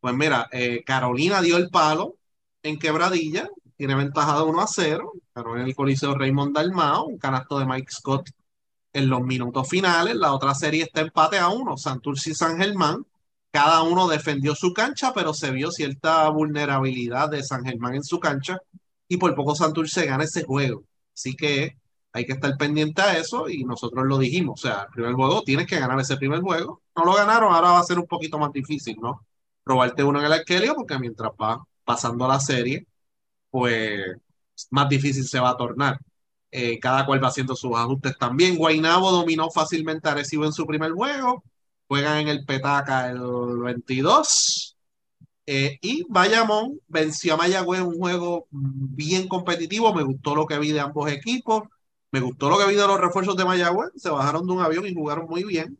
Pues 0.00 0.14
mira, 0.14 0.48
eh, 0.52 0.82
Carolina 0.84 1.40
dio 1.42 1.56
el 1.56 1.70
palo 1.70 2.16
en 2.62 2.78
Quebradilla, 2.78 3.48
tiene 3.76 3.94
ventaja 3.94 4.36
de 4.38 4.42
1 4.44 4.60
a 4.60 4.66
0. 4.66 5.12
Ganó 5.34 5.56
en 5.56 5.62
el 5.62 5.74
Coliseo 5.74 6.14
Raymond 6.14 6.54
Dalmao, 6.54 7.06
un 7.06 7.18
canasto 7.18 7.58
de 7.58 7.66
Mike 7.66 7.90
Scott 7.90 8.30
en 8.92 9.08
los 9.08 9.22
minutos 9.22 9.68
finales. 9.68 10.14
La 10.16 10.32
otra 10.32 10.54
serie 10.54 10.84
está 10.84 11.00
empate 11.00 11.38
a 11.38 11.48
1, 11.48 11.76
Santurce 11.76 12.30
y 12.30 12.34
San 12.34 12.58
Germán. 12.58 13.06
Cada 13.50 13.82
uno 13.82 14.08
defendió 14.08 14.54
su 14.54 14.72
cancha, 14.72 15.12
pero 15.14 15.34
se 15.34 15.50
vio 15.50 15.70
cierta 15.70 16.28
vulnerabilidad 16.30 17.30
de 17.30 17.42
San 17.42 17.64
Germán 17.64 17.94
en 17.94 18.04
su 18.04 18.18
cancha 18.18 18.58
y 19.08 19.18
por 19.18 19.34
poco 19.34 19.54
Santurce 19.54 20.06
gana 20.06 20.24
ese 20.24 20.44
juego. 20.44 20.84
Así 21.14 21.34
que 21.34 21.76
hay 22.12 22.26
que 22.26 22.32
estar 22.32 22.56
pendiente 22.58 23.02
a 23.02 23.16
eso 23.18 23.48
y 23.48 23.64
nosotros 23.64 24.04
lo 24.06 24.18
dijimos. 24.18 24.60
O 24.60 24.68
sea, 24.68 24.82
el 24.82 24.90
primer 24.92 25.14
juego 25.14 25.42
tienes 25.42 25.66
que 25.66 25.80
ganar 25.80 25.98
ese 26.00 26.16
primer 26.16 26.40
juego. 26.40 26.82
No 26.96 27.04
lo 27.04 27.14
ganaron, 27.14 27.52
ahora 27.52 27.72
va 27.72 27.78
a 27.80 27.84
ser 27.84 27.98
un 27.98 28.06
poquito 28.06 28.38
más 28.38 28.52
difícil, 28.52 28.96
¿no? 29.00 29.26
Probarte 29.64 30.04
uno 30.04 30.20
en 30.20 30.26
el 30.26 30.32
arquelio 30.32 30.74
porque 30.74 30.98
mientras 30.98 31.32
va 31.40 31.64
pasando 31.84 32.28
la 32.28 32.40
serie, 32.40 32.86
pues 33.50 34.16
más 34.70 34.88
difícil 34.88 35.24
se 35.26 35.40
va 35.40 35.50
a 35.50 35.56
tornar. 35.56 35.98
Eh, 36.54 36.78
cada 36.80 37.06
cual 37.06 37.22
va 37.24 37.28
haciendo 37.28 37.56
sus 37.56 37.74
ajustes 37.76 38.18
también. 38.18 38.56
Guainabo 38.58 39.10
dominó 39.10 39.50
fácilmente 39.50 40.08
a 40.08 40.14
Recibo 40.14 40.44
en 40.44 40.52
su 40.52 40.66
primer 40.66 40.92
juego. 40.92 41.42
Juegan 41.88 42.18
en 42.20 42.28
el 42.28 42.44
Petaca 42.44 43.08
el 43.10 43.20
22. 43.58 44.76
Eh, 45.46 45.78
y 45.80 46.04
Bayamón 46.08 46.78
venció 46.88 47.34
a 47.34 47.36
Mayagüez 47.38 47.80
un 47.80 47.96
juego 47.98 48.46
bien 48.50 49.28
competitivo. 49.28 49.94
Me 49.94 50.02
gustó 50.02 50.34
lo 50.34 50.46
que 50.46 50.58
vi 50.58 50.72
de 50.72 50.80
ambos 50.80 51.10
equipos. 51.10 51.62
Me 52.12 52.20
gustó 52.20 52.48
lo 52.50 52.58
que 52.58 52.66
vi 52.66 52.74
de 52.76 52.86
los 52.86 53.00
refuerzos 53.00 53.36
de 53.36 53.44
Mayagüez. 53.44 53.90
Se 53.96 54.10
bajaron 54.10 54.46
de 54.46 54.52
un 54.52 54.60
avión 54.62 54.86
y 54.86 54.94
jugaron 54.94 55.26
muy 55.28 55.44
bien. 55.44 55.78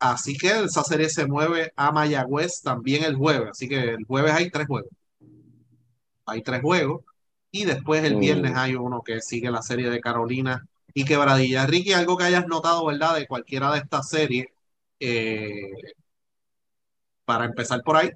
Así 0.00 0.36
que 0.38 0.64
esa 0.64 0.84
serie 0.84 1.10
se 1.10 1.26
mueve 1.26 1.72
a 1.76 1.92
Mayagüez 1.92 2.62
también 2.62 3.04
el 3.04 3.16
jueves. 3.16 3.50
Así 3.52 3.68
que 3.68 3.80
el 3.92 4.04
jueves 4.06 4.32
hay 4.32 4.50
tres 4.50 4.66
juegos. 4.68 4.90
Hay 6.26 6.42
tres 6.42 6.60
juegos. 6.62 7.02
Y 7.50 7.64
después 7.64 8.04
el 8.04 8.16
viernes 8.16 8.52
Mm. 8.52 8.56
hay 8.56 8.74
uno 8.74 9.02
que 9.02 9.20
sigue 9.20 9.50
la 9.50 9.62
serie 9.62 9.90
de 9.90 10.00
Carolina 10.00 10.66
y 10.92 11.04
Quebradilla. 11.04 11.66
Ricky, 11.66 11.92
algo 11.92 12.16
que 12.16 12.24
hayas 12.24 12.46
notado, 12.46 12.86
¿verdad? 12.86 13.14
De 13.16 13.26
cualquiera 13.26 13.72
de 13.72 13.78
estas 13.78 14.08
series. 14.08 14.46
eh, 15.00 15.72
para 17.24 17.44
empezar 17.46 17.82
por 17.82 17.96
ahí. 17.96 18.10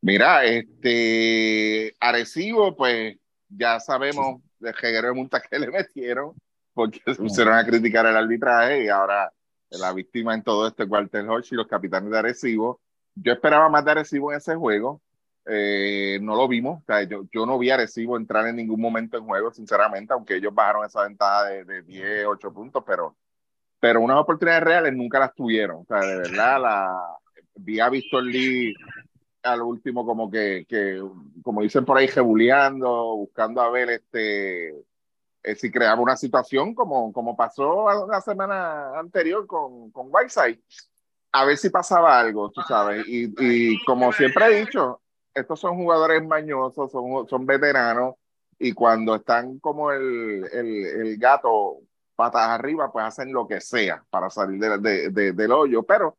Mira, 0.00 0.44
este 0.44 1.94
Arecibo, 2.00 2.76
pues 2.76 3.16
ya 3.48 3.78
sabemos 3.80 4.40
de 4.62 4.72
jeguero 4.72 5.08
de 5.08 5.14
multa 5.14 5.40
que 5.40 5.58
le 5.58 5.68
metieron, 5.68 6.34
porque 6.72 7.00
se 7.04 7.16
pusieron 7.16 7.54
a 7.54 7.66
criticar 7.66 8.06
el 8.06 8.16
arbitraje 8.16 8.84
y 8.84 8.88
ahora 8.88 9.30
la 9.70 9.92
víctima 9.92 10.34
en 10.34 10.42
todo 10.42 10.66
esto 10.66 10.82
es 10.82 10.88
Walter 10.88 11.28
Hodge 11.28 11.52
y 11.52 11.56
los 11.56 11.66
capitanes 11.66 12.10
de 12.10 12.18
Arecibo. 12.18 12.80
Yo 13.14 13.32
esperaba 13.32 13.68
más 13.68 13.84
de 13.84 13.90
Arecibo 13.90 14.32
en 14.32 14.38
ese 14.38 14.54
juego, 14.54 15.02
eh, 15.44 16.18
no 16.22 16.36
lo 16.36 16.46
vimos, 16.46 16.80
o 16.80 16.84
sea, 16.84 17.02
yo, 17.02 17.24
yo 17.32 17.44
no 17.44 17.58
vi 17.58 17.70
a 17.70 17.74
Arecibo 17.74 18.16
entrar 18.16 18.46
en 18.46 18.56
ningún 18.56 18.80
momento 18.80 19.18
en 19.18 19.24
juego, 19.24 19.52
sinceramente, 19.52 20.12
aunque 20.12 20.36
ellos 20.36 20.54
bajaron 20.54 20.86
esa 20.86 21.02
ventaja 21.02 21.44
de, 21.46 21.64
de 21.64 21.82
10, 21.82 22.26
8 22.26 22.52
puntos, 22.52 22.84
pero, 22.86 23.16
pero 23.80 24.00
unas 24.00 24.18
oportunidades 24.18 24.64
reales 24.64 24.94
nunca 24.94 25.18
las 25.18 25.34
tuvieron, 25.34 25.80
o 25.82 25.84
sea, 25.84 26.00
de 26.00 26.16
verdad, 26.16 26.62
la, 26.62 27.16
vi 27.56 27.80
a 27.80 27.88
Víctor 27.88 28.22
Lee 28.24 28.74
al 29.42 29.62
último 29.62 30.06
como 30.06 30.30
que, 30.30 30.66
que 30.68 31.02
como 31.42 31.62
dicen 31.62 31.84
por 31.84 31.98
ahí, 31.98 32.08
jebuleando, 32.08 33.16
buscando 33.16 33.60
a 33.60 33.70
ver 33.70 33.90
este 33.90 34.70
eh, 35.42 35.56
si 35.56 35.70
creaba 35.70 36.00
una 36.00 36.16
situación 36.16 36.74
como, 36.74 37.12
como 37.12 37.36
pasó 37.36 38.06
la 38.06 38.20
semana 38.20 38.98
anterior 38.98 39.46
con, 39.46 39.90
con 39.90 40.06
Whiteside, 40.10 40.60
a 41.32 41.44
ver 41.44 41.56
si 41.56 41.70
pasaba 41.70 42.20
algo, 42.20 42.50
tú 42.50 42.60
sabes, 42.62 43.06
y, 43.08 43.32
y 43.38 43.84
como 43.84 44.12
siempre 44.12 44.46
he 44.46 44.60
dicho, 44.64 45.00
estos 45.34 45.58
son 45.58 45.76
jugadores 45.76 46.24
mañosos, 46.24 46.92
son, 46.92 47.26
son 47.26 47.46
veteranos, 47.46 48.14
y 48.58 48.72
cuando 48.72 49.16
están 49.16 49.58
como 49.58 49.90
el, 49.90 50.44
el, 50.52 50.86
el 50.86 51.16
gato 51.18 51.78
patas 52.14 52.48
arriba, 52.48 52.92
pues 52.92 53.04
hacen 53.04 53.32
lo 53.32 53.48
que 53.48 53.60
sea 53.60 54.04
para 54.10 54.30
salir 54.30 54.60
de, 54.60 54.78
de, 54.78 55.10
de, 55.10 55.32
del 55.32 55.50
hoyo, 55.50 55.82
pero 55.82 56.18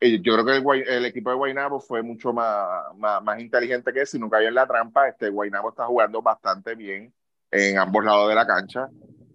yo 0.00 0.34
creo 0.34 0.44
que 0.44 0.80
el, 0.80 0.88
el 0.88 1.04
equipo 1.04 1.30
de 1.30 1.36
Guaynabo 1.36 1.80
fue 1.80 2.02
mucho 2.02 2.32
más, 2.32 2.94
más, 2.96 3.22
más 3.22 3.40
inteligente 3.40 3.92
que 3.92 4.06
si 4.06 4.18
no 4.18 4.30
cayó 4.30 4.48
en 4.48 4.54
la 4.54 4.66
trampa. 4.66 5.08
Este 5.08 5.28
Guaynabo 5.28 5.70
está 5.70 5.86
jugando 5.86 6.22
bastante 6.22 6.74
bien 6.74 7.12
en 7.50 7.78
ambos 7.78 8.04
lados 8.04 8.28
de 8.28 8.34
la 8.34 8.46
cancha. 8.46 8.88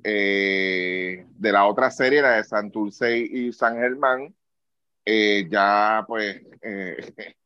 Eh, 0.03 1.25
de 1.29 1.51
la 1.51 1.65
otra 1.65 1.89
serie, 1.89 2.21
la 2.21 2.33
de 2.33 2.43
Santurce 2.43 3.17
y 3.17 3.51
San 3.51 3.77
Germán, 3.77 4.35
eh, 5.03 5.47
ya 5.49 6.03
pues 6.07 6.41
eh, 6.61 7.13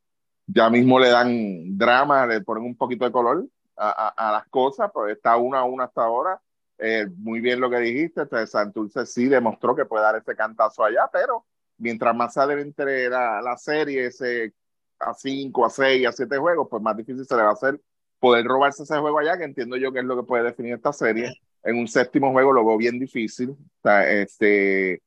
ya 0.47 0.69
mismo 0.69 0.99
le 0.99 1.10
dan 1.10 1.77
drama, 1.77 2.25
le 2.25 2.41
ponen 2.41 2.65
un 2.65 2.75
poquito 2.75 3.05
de 3.05 3.12
color 3.12 3.45
a, 3.77 4.08
a, 4.08 4.29
a 4.29 4.32
las 4.34 4.47
cosas, 4.47 4.91
pues 4.93 5.15
está 5.15 5.38
uno 5.38 5.58
a 5.58 5.63
uno 5.63 5.84
hasta 5.84 6.03
ahora. 6.03 6.41
Eh, 6.77 7.08
muy 7.17 7.41
bien 7.41 7.60
lo 7.60 7.69
que 7.69 7.77
dijiste, 7.79 8.21
este 8.21 8.47
Santurce 8.47 9.05
sí 9.05 9.25
demostró 9.27 9.75
que 9.75 9.86
puede 9.86 10.03
dar 10.03 10.15
ese 10.15 10.34
cantazo 10.34 10.84
allá, 10.84 11.10
pero 11.12 11.45
mientras 11.79 12.15
más 12.15 12.37
adelante 12.37 13.09
la, 13.09 13.41
la 13.41 13.57
serie, 13.57 14.07
ese, 14.07 14.53
a 14.99 15.13
5, 15.13 15.65
a 15.65 15.69
6, 15.69 16.07
a 16.07 16.11
7 16.11 16.37
juegos, 16.37 16.67
pues 16.69 16.83
más 16.83 16.95
difícil 16.95 17.25
se 17.25 17.35
le 17.35 17.43
va 17.43 17.49
a 17.49 17.53
hacer 17.53 17.79
poder 18.19 18.45
robarse 18.45 18.83
ese 18.83 18.97
juego 18.97 19.19
allá, 19.19 19.37
que 19.37 19.45
entiendo 19.45 19.77
yo 19.77 19.91
que 19.91 19.99
es 19.99 20.05
lo 20.05 20.17
que 20.17 20.27
puede 20.27 20.43
definir 20.43 20.73
esta 20.75 20.93
serie. 20.93 21.33
En 21.63 21.77
un 21.77 21.87
séptimo 21.87 22.31
juego 22.31 22.53
lo 22.53 22.65
veo 22.65 22.77
bien 22.77 22.99
difícil. 22.99 23.51
O 23.51 23.81
sea, 23.81 24.09
este, 24.11 25.01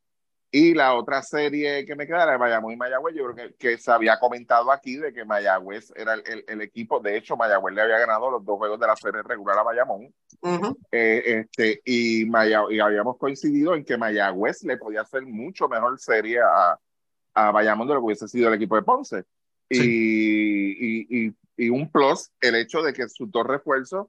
y 0.53 0.75
la 0.75 0.95
otra 0.95 1.23
serie 1.23 1.85
que 1.85 1.97
me 1.97 2.07
queda, 2.07 2.27
la 2.27 2.33
de 2.33 2.39
Mayagüez 2.39 2.75
y 2.75 2.79
Mayagüez, 2.79 3.17
yo 3.17 3.25
creo 3.25 3.49
que, 3.49 3.55
que 3.57 3.79
se 3.79 3.91
había 3.91 4.21
comentado 4.21 4.71
aquí 4.71 4.97
de 4.97 5.13
que 5.13 5.25
Mayagüez 5.25 5.93
era 5.97 6.15
el, 6.15 6.23
el, 6.27 6.45
el 6.47 6.61
equipo, 6.61 7.01
de 7.01 7.17
hecho 7.17 7.37
Mayagüez 7.37 7.75
le 7.75 7.83
había 7.83 7.99
ganado 7.99 8.31
los 8.31 8.45
dos 8.45 8.59
juegos 8.59 8.79
de 8.79 8.87
la 8.87 8.95
serie 8.95 9.23
regular 9.23 9.59
a 9.59 9.63
Bayamón, 9.63 10.15
Ujú. 10.43 10.79
eh, 10.93 11.47
este, 11.51 11.81
y, 11.85 12.27
Maya, 12.27 12.63
y 12.71 12.79
habíamos 12.79 13.17
coincidido 13.17 13.75
en 13.75 13.85
que 13.85 13.97
Mayagüez 13.97 14.63
le 14.63 14.77
podía 14.77 15.01
hacer 15.01 15.23
mucho 15.23 15.69
mejor 15.69 15.99
serie 15.99 16.39
a, 16.41 16.79
a 17.35 17.51
Bayamón 17.51 17.89
de 17.89 17.95
lo 17.95 18.01
que 18.01 18.07
hubiese 18.07 18.29
sido 18.29 18.49
el 18.49 18.55
equipo 18.55 18.77
de 18.77 18.83
Ponce. 18.83 19.25
Y, 19.75 19.81
y, 19.81 21.07
y, 21.09 21.35
y 21.57 21.71
un 21.71 21.91
plus, 21.91 22.31
el 22.43 22.57
hecho 22.57 22.83
de 22.83 22.93
que 22.93 23.09
sus 23.09 23.31
dos 23.31 23.47
refuerzos 23.47 24.07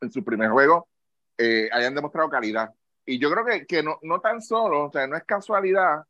en 0.00 0.10
su 0.10 0.24
primer 0.24 0.48
juego 0.48 0.88
eh, 1.36 1.68
hayan 1.72 1.94
demostrado 1.94 2.30
calidad. 2.30 2.70
Y 3.08 3.18
yo 3.18 3.30
creo 3.30 3.42
que, 3.42 3.66
que 3.66 3.82
no, 3.82 3.98
no 4.02 4.20
tan 4.20 4.42
solo, 4.42 4.84
o 4.84 4.90
sea, 4.92 5.06
no 5.06 5.16
es 5.16 5.24
casualidad 5.24 6.04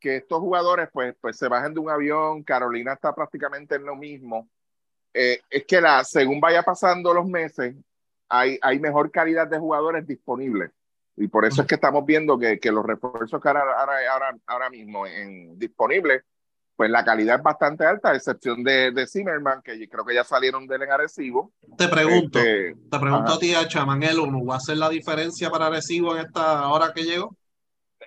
que 0.00 0.16
estos 0.16 0.38
jugadores 0.38 0.88
pues, 0.90 1.14
pues 1.20 1.36
se 1.36 1.46
bajen 1.46 1.74
de 1.74 1.80
un 1.80 1.90
avión, 1.90 2.42
Carolina 2.42 2.94
está 2.94 3.14
prácticamente 3.14 3.74
en 3.74 3.84
lo 3.84 3.94
mismo. 3.94 4.48
Eh, 5.12 5.42
es 5.50 5.66
que 5.66 5.78
la, 5.78 6.02
según 6.04 6.40
vaya 6.40 6.62
pasando 6.62 7.12
los 7.12 7.26
meses, 7.26 7.74
hay, 8.30 8.58
hay 8.62 8.80
mejor 8.80 9.10
calidad 9.10 9.46
de 9.46 9.58
jugadores 9.58 10.06
disponibles. 10.06 10.70
Y 11.16 11.28
por 11.28 11.44
eso 11.44 11.60
es 11.60 11.68
que 11.68 11.74
estamos 11.74 12.06
viendo 12.06 12.38
que, 12.38 12.58
que 12.58 12.72
los 12.72 12.86
refuerzos 12.86 13.42
que 13.42 13.48
ahora, 13.48 13.64
ahora, 13.78 13.98
ahora, 14.10 14.38
ahora 14.46 14.70
mismo 14.70 15.06
en, 15.06 15.58
disponibles, 15.58 16.24
pues 16.78 16.90
la 16.90 17.04
calidad 17.04 17.38
es 17.38 17.42
bastante 17.42 17.84
alta, 17.84 18.10
a 18.10 18.14
excepción 18.14 18.62
de, 18.62 18.92
de 18.92 19.04
Zimmerman, 19.08 19.62
que 19.62 19.88
creo 19.88 20.04
que 20.04 20.14
ya 20.14 20.22
salieron 20.22 20.64
del 20.68 20.82
en 20.82 20.92
Arecibo. 20.92 21.52
Te 21.76 21.88
pregunto, 21.88 22.38
Este, 22.38 22.76
te 22.88 22.98
pregunto 23.00 23.26
ajá. 23.26 23.34
a 23.34 23.38
ti, 23.40 23.52
a 23.52 23.66
Chamán, 23.66 24.00
el 24.04 24.20
uno, 24.20 24.44
¿va 24.44 24.54
a 24.54 24.60
ser 24.60 24.76
la 24.76 24.88
diferencia 24.88 25.50
para 25.50 25.70
Recibo 25.70 26.14
en 26.16 26.24
esta 26.24 26.68
hora 26.68 26.92
que 26.94 27.02
llegó? 27.02 27.34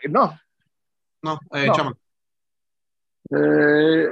no, 0.10 0.40
No, 1.22 1.38
eh, 1.54 1.68
No. 1.68 1.74
Chamán. 1.74 1.94
Eh, 3.30 4.08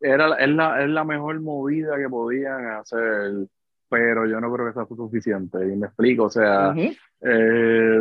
era, 0.00 0.34
es, 0.36 0.48
la, 0.48 0.80
es 0.84 0.88
la 0.90 1.02
mejor 1.02 1.40
movida 1.40 1.96
que 1.96 2.08
podían 2.08 2.66
hacer, 2.66 3.48
pero 3.88 4.26
yo 4.26 4.40
no 4.40 4.52
creo 4.52 4.66
que 4.66 4.72
sea 4.74 4.86
suficiente. 4.86 5.58
Y 5.66 5.76
me 5.76 5.86
explico, 5.86 6.24
o 6.24 6.30
sea, 6.30 6.74
eh, 6.76 7.98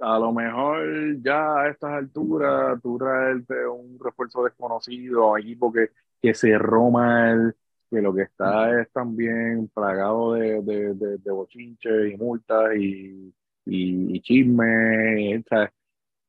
a 0.00 0.18
lo 0.18 0.32
mejor 0.32 1.20
ya 1.22 1.60
a 1.62 1.68
estas 1.70 1.92
alturas 1.92 2.80
tú 2.82 2.98
traerte 2.98 3.66
un 3.66 3.98
refuerzo 4.02 4.44
desconocido, 4.44 5.32
un 5.32 5.40
equipo 5.40 5.72
que, 5.72 5.90
que 6.20 6.34
cerró 6.34 6.90
mal, 6.90 7.54
que 7.90 8.02
lo 8.02 8.14
que 8.14 8.22
está 8.22 8.80
es 8.80 8.90
también 8.92 9.68
plagado 9.68 10.34
de, 10.34 10.62
de, 10.62 10.94
de, 10.94 11.18
de 11.18 11.30
bochinches 11.30 12.12
y 12.12 12.16
multas 12.16 12.76
y, 12.76 13.34
y, 13.64 14.16
y 14.16 14.20
chismes. 14.20 15.44
o 15.46 15.48
sea, 15.48 15.72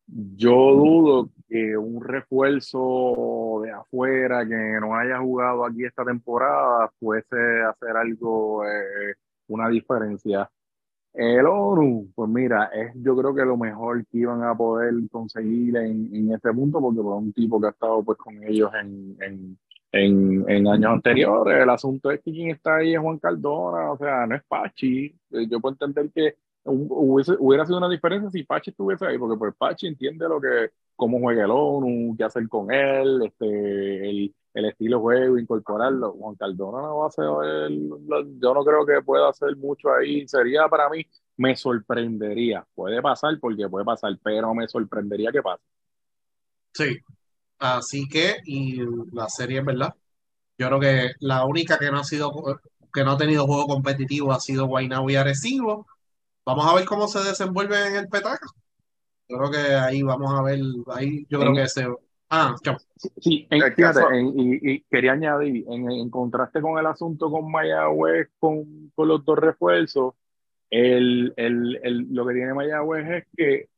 yo 0.08 0.52
dudo 0.76 1.30
que 1.50 1.76
un 1.76 2.04
refuerzo 2.04 3.62
de 3.64 3.72
afuera 3.72 4.48
que 4.48 4.78
no 4.80 4.96
haya 4.96 5.18
jugado 5.20 5.66
aquí 5.66 5.84
esta 5.84 6.06
temporada 6.06 6.92
fuese 7.00 7.36
hacer 7.68 7.98
algo, 7.98 8.64
eh, 8.66 9.16
una 9.48 9.68
diferencia. 9.70 10.50
El 11.12 11.48
ONU, 11.48 12.12
pues 12.14 12.30
mira, 12.30 12.66
es 12.66 12.94
yo 12.96 13.18
creo 13.18 13.34
que 13.34 13.44
lo 13.44 13.58
mejor 13.58 14.06
que 14.06 14.20
iban 14.20 14.44
a 14.44 14.54
poder 14.56 14.94
conseguir 15.12 15.76
en, 15.78 16.16
en 16.16 16.32
este 16.32 16.54
punto, 16.54 16.80
porque 16.80 17.02
fue 17.02 17.16
un 17.18 17.34
tipo 17.34 17.60
que 17.60 17.68
ha 17.68 17.72
estado 17.72 18.04
pues 18.04 18.18
con 18.20 18.44
ellos 18.44 18.70
en, 18.80 19.18
en, 19.20 19.58
en, 19.92 20.46
en 20.48 20.68
años 20.68 20.92
anteriores. 20.94 21.64
El 21.64 21.70
asunto 21.72 22.12
es 22.12 22.22
que 22.22 22.32
quien 22.32 22.52
está 22.52 22.76
ahí 22.76 22.94
es 22.94 23.00
Juan 23.00 23.18
Cardona, 23.18 23.92
o 23.92 23.98
sea, 23.98 24.28
no 24.28 24.36
es 24.36 24.44
Pachi. 24.44 25.06
Eh, 25.32 25.48
Yo 25.50 25.60
puedo 25.60 25.74
entender 25.74 26.12
que 26.14 26.36
hubiese, 26.66 27.36
hubiera 27.40 27.66
sido 27.66 27.78
una 27.78 27.90
diferencia 27.90 28.30
si 28.30 28.44
Pachi 28.44 28.72
estuviese 28.72 29.06
ahí, 29.08 29.18
porque 29.18 29.38
pues 29.38 29.56
Pachi 29.58 29.88
entiende 29.88 30.28
lo 30.28 30.40
que, 30.42 30.72
cómo 30.96 31.20
juega 31.20 31.46
el 31.46 31.52
ONU, 31.52 32.16
qué 32.18 32.24
hacer 32.26 32.48
con 32.50 32.72
él, 32.72 33.24
este, 33.26 34.10
el, 34.10 34.36
el 34.54 34.66
estilo 34.66 34.98
de 34.98 35.02
juego, 35.02 35.38
incorporarlo. 35.40 36.14
Juan 36.14 36.36
Cardona 36.36 36.82
no 36.82 36.98
va 37.00 37.08
a 37.08 37.66
el- 37.68 37.90
yo 38.40 38.54
no 38.54 38.64
creo 38.64 38.86
que 38.86 39.02
pueda 39.04 39.30
hacer 39.30 39.56
mucho 39.58 39.92
ahí. 39.94 40.28
Sería 40.28 40.68
para 40.68 40.90
mí, 40.90 41.06
me 41.38 41.56
sorprendería. 41.56 42.66
Puede 42.76 43.02
pasar 43.02 43.38
porque 43.40 43.68
puede 43.70 43.86
pasar, 43.86 44.18
pero 44.24 44.54
me 44.54 44.68
sorprendería 44.68 45.32
que 45.32 45.42
pase. 45.42 45.64
Sí. 46.74 46.98
Así 47.60 48.08
que, 48.10 48.38
y 48.46 48.80
la 49.14 49.30
serie, 49.30 49.62
¿verdad? 49.62 49.96
Yo 50.58 50.68
creo 50.68 50.80
que 50.82 51.12
la 51.22 51.46
única 51.46 51.80
que 51.80 51.92
no 51.92 52.00
ha 52.00 52.04
sido, 52.06 52.32
que 52.94 53.04
no 53.06 53.14
ha 53.14 53.18
tenido 53.18 53.48
juego 53.48 53.68
competitivo 53.68 54.34
ha 54.34 54.40
sido 54.40 54.68
Guaynabo 54.68 55.10
y 55.12 55.16
Arecibo. 55.18 55.88
Vamos 56.50 56.66
a 56.66 56.76
ver 56.76 56.86
cómo 56.86 57.08
se 57.08 57.20
desenvuelve 57.20 57.76
en 57.88 57.96
el 57.96 58.08
petaca. 58.10 58.48
Yo 59.28 59.38
creo 59.38 59.52
que 59.52 59.76
ahí 59.76 60.02
vamos 60.02 60.32
a 60.34 60.42
ver, 60.42 60.60
ahí 60.88 61.28
yo 61.30 61.40
creo 61.40 61.54
que 61.54 61.68
se. 61.68 61.86
Ah. 62.32 62.56
Sí, 63.22 63.48
en- 63.52 63.62
El 63.62 63.74
fíjate, 63.74 64.00
en- 64.18 64.34
y, 64.40 64.72
y 64.72 64.82
quería 64.90 65.12
añadir, 65.12 65.64
en, 65.70 65.92
en 65.92 66.10
contraste 66.10 66.60
con 66.60 66.80
el 66.80 66.88
asunto 66.88 67.30
con 67.30 67.52
Mayagüez, 67.52 68.30
con, 68.40 68.92
con 68.96 69.08
los 69.08 69.24
dos 69.24 69.38
refuerzos, 69.38 70.16
el, 70.72 71.34
el, 71.38 71.80
el- 71.84 72.08
lo 72.12 72.26
que 72.26 72.34
tiene 72.34 72.54
Mayagüez 72.56 73.08
es 73.10 73.28
que 73.38 73.70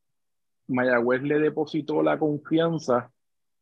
Mayagüez 0.68 1.22
le 1.22 1.38
depositó 1.40 2.02
la 2.02 2.18
confianza 2.18 3.10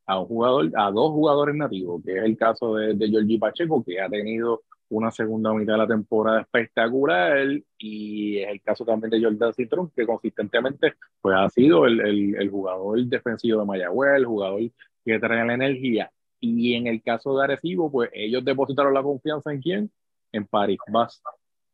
a 0.07 0.21
un 0.21 0.27
jugador, 0.27 0.71
a 0.77 0.91
dos 0.93 1.11
jugadores 1.11 1.57
nativos, 1.57 2.01
que 2.05 2.17
es 2.19 2.25
el 2.25 2.37
caso 2.37 2.77
de, 2.77 2.95
de 2.95 3.09
Georgie 3.09 3.39
Pacheco, 3.41 3.83
que 3.85 4.01
ha 4.01 4.09
tenido 4.09 4.63
una 4.91 5.11
segunda 5.11 5.53
mitad 5.55 5.75
de 5.75 5.79
la 5.79 5.87
temporada 5.87 6.41
espectacular 6.43 7.47
y 7.79 8.39
es 8.39 8.49
el 8.49 8.61
caso 8.61 8.85
también 8.85 9.11
de 9.11 9.23
Jordan 9.23 9.55
Citron, 9.55 9.91
que 9.95 10.05
consistentemente 10.05 10.95
pues, 11.21 11.37
ha 11.39 11.49
sido 11.49 11.87
el, 11.87 12.01
el, 12.01 12.35
el, 12.37 12.51
jugador 12.51 13.01
defensivo 13.05 13.61
de 13.61 13.67
Mayagüez, 13.67 14.17
el 14.17 14.27
jugador 14.27 14.61
que 15.05 15.19
trae 15.19 15.47
la 15.47 15.55
energía. 15.55 16.11
Y 16.41 16.75
en 16.75 16.87
el 16.87 17.03
caso 17.03 17.37
de 17.37 17.45
Arecibo, 17.45 17.91
pues 17.91 18.11
ellos 18.13 18.45
depositaron 18.45 18.95
la 18.95 19.03
confianza 19.03 19.53
en 19.53 19.61
quién? 19.61 19.91
En 20.33 20.47
Paris 20.47 20.79
Bass. 20.89 21.23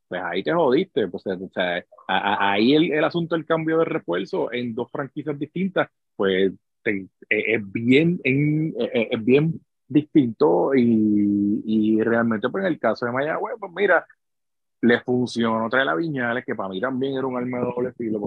Pues 0.08 0.20
ahí 0.22 0.42
te 0.42 0.52
jodiste. 0.52 1.08
Pues, 1.08 1.26
o 1.26 1.50
sea, 1.54 1.84
ahí 2.08 2.74
el, 2.74 2.92
el, 2.92 3.04
asunto 3.04 3.34
del 3.34 3.46
cambio 3.46 3.78
de 3.78 3.84
refuerzo 3.86 4.52
en 4.52 4.74
dos 4.74 4.90
franquicias 4.90 5.38
distintas, 5.38 5.88
pues 6.16 6.52
te, 6.82 7.08
es, 7.28 7.72
bien, 7.72 8.20
en, 8.24 8.74
es 8.78 9.24
bien 9.24 9.60
distinto 9.88 10.74
y, 10.74 11.62
y, 11.64 12.02
realmente 12.02 12.48
pues 12.48 12.64
en 12.64 12.72
el 12.72 12.78
caso 12.78 13.06
de 13.06 13.12
Mayagüez, 13.12 13.56
pues 13.58 13.72
mira, 13.74 14.06
le 14.80 15.00
funcionó 15.00 15.68
traer 15.68 15.88
a 15.88 15.94
Viñales, 15.94 16.44
que 16.44 16.54
para 16.54 16.68
mí 16.68 16.80
también 16.80 17.14
era 17.16 17.26
un 17.26 17.36
arma 17.36 17.58
de 17.58 17.64
doble 17.64 17.92
filo, 17.92 18.20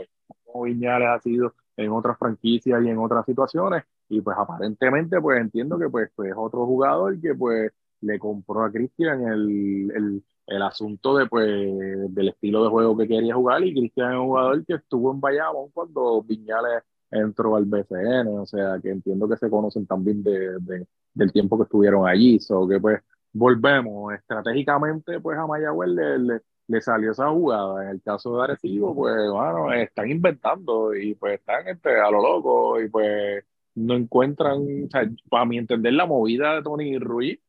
Viñales 0.64 1.08
ha 1.10 1.20
sido 1.20 1.54
en 1.78 1.92
otras 1.92 2.18
franquicias 2.18 2.84
y 2.84 2.90
en 2.90 2.98
otras 2.98 3.26
situaciones, 3.26 3.84
y 4.10 4.22
pues 4.22 4.38
aparentemente 4.38 5.20
pues 5.22 5.40
entiendo 5.40 5.78
que 5.78 5.90
pues, 5.90 6.10
pues 6.16 6.32
es 6.32 6.36
otro 6.38 6.66
jugador 6.66 7.20
que 7.20 7.36
pues 7.36 7.72
le 8.02 8.18
compró 8.20 8.64
a 8.64 8.72
Cristian 8.72 9.28
el, 9.28 9.92
el, 9.94 10.24
el, 10.48 10.62
asunto 10.62 11.18
de 11.18 11.28
pues 11.28 11.48
del 11.48 12.30
estilo 12.30 12.64
de 12.64 12.70
juego 12.70 12.98
que 12.98 13.08
quería 13.08 13.36
jugar 13.36 13.64
y 13.64 13.74
Cristian 13.74 14.14
es 14.14 14.20
un 14.20 14.28
jugador 14.28 14.66
que 14.66 14.76
estuvo 14.76 15.12
en 15.12 15.20
Bayamón 15.20 15.70
cuando 15.74 16.22
Viñales 16.24 16.84
entró 17.12 17.56
al 17.56 17.66
BCN, 17.66 18.28
o 18.28 18.46
sea 18.46 18.80
que 18.82 18.90
entiendo 18.92 19.28
que 19.28 19.38
se 19.38 19.50
conocen 19.50 19.86
también 19.86 20.24
de, 20.24 20.60
de 20.60 20.88
del 21.14 21.32
tiempo 21.32 21.58
que 21.58 21.64
estuvieron 21.64 22.08
allí, 22.08 22.40
so 22.40 22.68
que 22.68 22.80
pues 22.80 23.02
volvemos. 23.34 24.14
Estratégicamente 24.14 25.20
pues 25.20 25.38
a 25.38 25.48
Mayagüez 25.48 25.90
le, 25.90 26.42
le, 26.68 26.82
salió 26.82 27.12
esa 27.12 27.30
jugada, 27.30 27.84
en 27.84 27.90
el 27.92 28.02
caso 28.02 28.38
de 28.38 28.44
Arecibo 28.44 28.96
pues 28.96 29.16
bueno, 29.32 29.72
están 29.74 30.10
inventando 30.10 30.96
y 30.96 31.16
pues 31.16 31.40
están 31.40 31.68
este, 31.68 32.00
a 32.00 32.10
lo 32.12 32.22
loco 32.22 32.82
y 32.82 32.90
pues 32.90 33.44
no 33.76 33.96
encuentran, 33.96 34.86
o 34.86 34.90
sea, 34.90 35.10
para 35.30 35.46
mi 35.46 35.58
entender 35.58 35.94
la 35.94 36.06
movida 36.06 36.56
de 36.56 36.64
Tony 36.64 36.98
Ruiz 37.00 37.40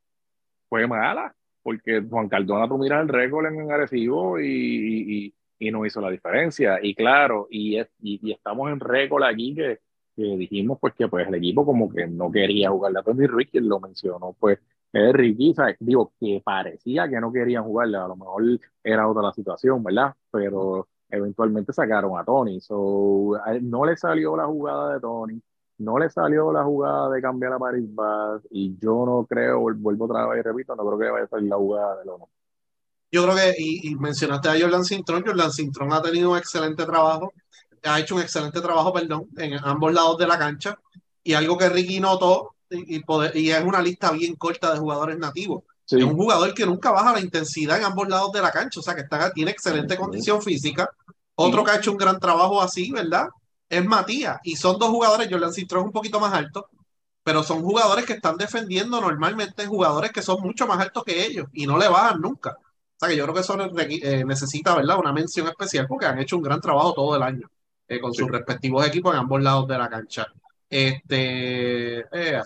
fue 0.69 0.87
mala, 0.87 1.35
porque 1.63 2.03
Juan 2.09 2.29
Cardona 2.29 2.69
tú 2.69 2.79
miras 2.79 3.03
el 3.03 3.09
récord 3.09 3.47
en 3.47 3.71
Arecibo 3.71 4.41
y, 4.41 5.35
y, 5.61 5.71
no 5.71 5.87
hizo 5.87 6.01
la 6.01 6.11
diferencia, 6.11 6.81
y 6.83 6.95
claro, 6.95 7.47
y, 7.51 7.79
es, 7.79 7.89
y, 8.03 8.33
estamos 8.33 8.71
en 8.73 8.81
récord 8.81 9.23
aquí 9.25 9.55
que 9.55 9.79
que 10.17 10.37
dijimos 10.37 10.79
pues 10.81 10.95
que 10.95 11.09
pues 11.09 11.27
el 11.29 11.35
equipo 11.35 11.65
como 11.65 11.89
que 11.91 12.07
no 12.07 12.31
quería 12.31 12.71
jugarle 12.71 13.01
a 13.01 13.03
Tony 13.03 13.27
Ricky, 13.27 13.61
lo 13.61 13.81
mencionó 13.81 14.35
pues 14.39 14.59
es 14.93 15.13
Ricky, 15.13 15.55
digo 15.79 16.13
que 16.19 16.43
parecía 16.45 17.09
que 17.09 17.21
no 17.21 17.33
querían 17.33 17.65
jugarle, 17.65 17.97
a 17.97 18.09
lo 18.09 18.17
mejor 18.17 18.43
era 18.83 19.09
otra 19.09 19.23
la 19.23 19.33
situación, 19.33 19.85
¿verdad? 19.85 20.15
Pero 20.31 20.89
eventualmente 21.09 21.73
sacaron 21.73 22.19
a 22.19 22.25
Tony, 22.25 22.61
so, 22.61 23.39
no 23.63 23.85
le 23.85 23.97
salió 23.97 24.37
la 24.37 24.47
jugada 24.47 24.95
de 24.95 25.01
Tony, 25.01 25.41
no 25.79 25.99
le 25.99 26.11
salió 26.11 26.53
la 26.53 26.65
jugada 26.65 27.11
de 27.11 27.23
cambiar 27.23 27.53
a 27.53 27.59
Paris 27.59 27.85
Bass 27.95 28.43
y 28.51 28.77
yo 28.79 29.05
no 29.07 29.27
creo, 29.27 29.61
vuelvo 29.61 30.05
otra 30.07 30.27
vez 30.27 30.41
y 30.41 30.43
repito, 30.43 30.75
no 30.77 30.85
creo 30.85 30.99
que 30.99 31.11
vaya 31.11 31.25
a 31.25 31.29
salir 31.29 31.51
la 31.51 31.57
jugada 31.57 31.99
de 31.99 32.05
Lono. 32.07 32.29
Yo 33.13 33.25
creo 33.25 33.35
que, 33.35 33.55
y, 33.59 33.95
mencionaste 33.97 34.49
a 34.49 34.61
Jordan 34.61 34.85
Cintrón, 34.85 35.25
Jordan 35.27 35.53
Cintrón 35.53 35.93
ha 35.93 36.03
tenido 36.03 36.31
un 36.31 36.39
excelente 36.39 36.85
trabajo 36.85 37.33
ha 37.83 38.01
hecho 38.01 38.15
un 38.15 38.23
excelente 38.23 38.61
trabajo, 38.61 38.93
perdón, 38.93 39.29
en 39.37 39.55
ambos 39.65 39.93
lados 39.93 40.19
de 40.19 40.27
la 40.27 40.39
cancha. 40.39 40.79
Y 41.23 41.35
algo 41.35 41.57
que 41.57 41.69
Ricky 41.69 42.01
notó, 42.01 42.57
y, 42.71 43.03
y 43.35 43.51
es 43.51 43.65
una 43.65 43.83
lista 43.83 44.11
bien 44.13 44.37
corta 44.37 44.73
de 44.73 44.79
jugadores 44.79 45.19
nativos. 45.19 45.65
Es 45.87 46.05
un 46.05 46.17
jugador 46.17 46.55
que 46.55 46.65
nunca 46.65 46.93
baja 46.93 47.13
la 47.13 47.21
intensidad 47.21 47.79
en 47.79 47.85
ambos 47.85 48.09
lados 48.09 48.31
de 48.31 48.41
la 48.41 48.53
cancha, 48.53 48.79
o 48.79 48.83
sea 48.83 48.95
que 48.95 49.01
está, 49.01 49.33
tiene 49.33 49.51
excelente 49.51 49.97
condición 49.97 50.41
física. 50.41 50.89
Otro 51.35 51.65
que 51.65 51.73
ha 51.73 51.77
hecho 51.77 51.91
un 51.91 51.97
gran 51.97 52.21
trabajo 52.21 52.63
así, 52.63 52.93
¿verdad? 52.93 53.29
Es 53.69 53.85
Matías. 53.85 54.39
Y 54.45 54.55
son 54.55 54.79
dos 54.79 54.91
jugadores, 54.91 55.29
Jordan 55.29 55.53
Cintrón 55.53 55.83
es 55.83 55.87
un 55.87 55.93
poquito 55.93 56.21
más 56.21 56.33
alto, 56.33 56.69
pero 57.25 57.43
son 57.43 57.63
jugadores 57.63 58.05
que 58.05 58.13
están 58.13 58.37
defendiendo 58.37 59.01
normalmente 59.01 59.67
jugadores 59.67 60.13
que 60.13 60.23
son 60.23 60.41
mucho 60.43 60.67
más 60.67 60.79
altos 60.79 61.03
que 61.03 61.27
ellos 61.27 61.49
y 61.53 61.67
no 61.67 61.77
le 61.77 61.89
bajan 61.89 62.21
nunca. 62.21 62.57
O 63.01 63.07
sea 63.07 63.09
que 63.09 63.17
yo 63.17 63.25
creo 63.25 63.35
que 63.35 63.41
eso 63.41 63.57
eh, 63.59 64.25
necesita, 64.27 64.77
¿verdad? 64.77 64.99
Una 64.99 65.13
mención 65.13 65.49
especial 65.49 65.87
porque 65.89 66.05
han 66.05 66.19
hecho 66.19 66.37
un 66.37 66.43
gran 66.43 66.61
trabajo 66.61 66.93
todo 66.93 67.17
el 67.17 67.23
año. 67.23 67.49
Eh, 67.91 67.99
con 67.99 68.15
sus 68.15 68.31
respectivos 68.31 68.87
equipos 68.87 69.13
en 69.13 69.21
ambos 69.21 69.43
lados 69.43 69.67
de 69.67 69.77
la 69.77 69.89
cancha. 69.89 70.25
Este, 70.69 71.99
eh, 71.99 72.41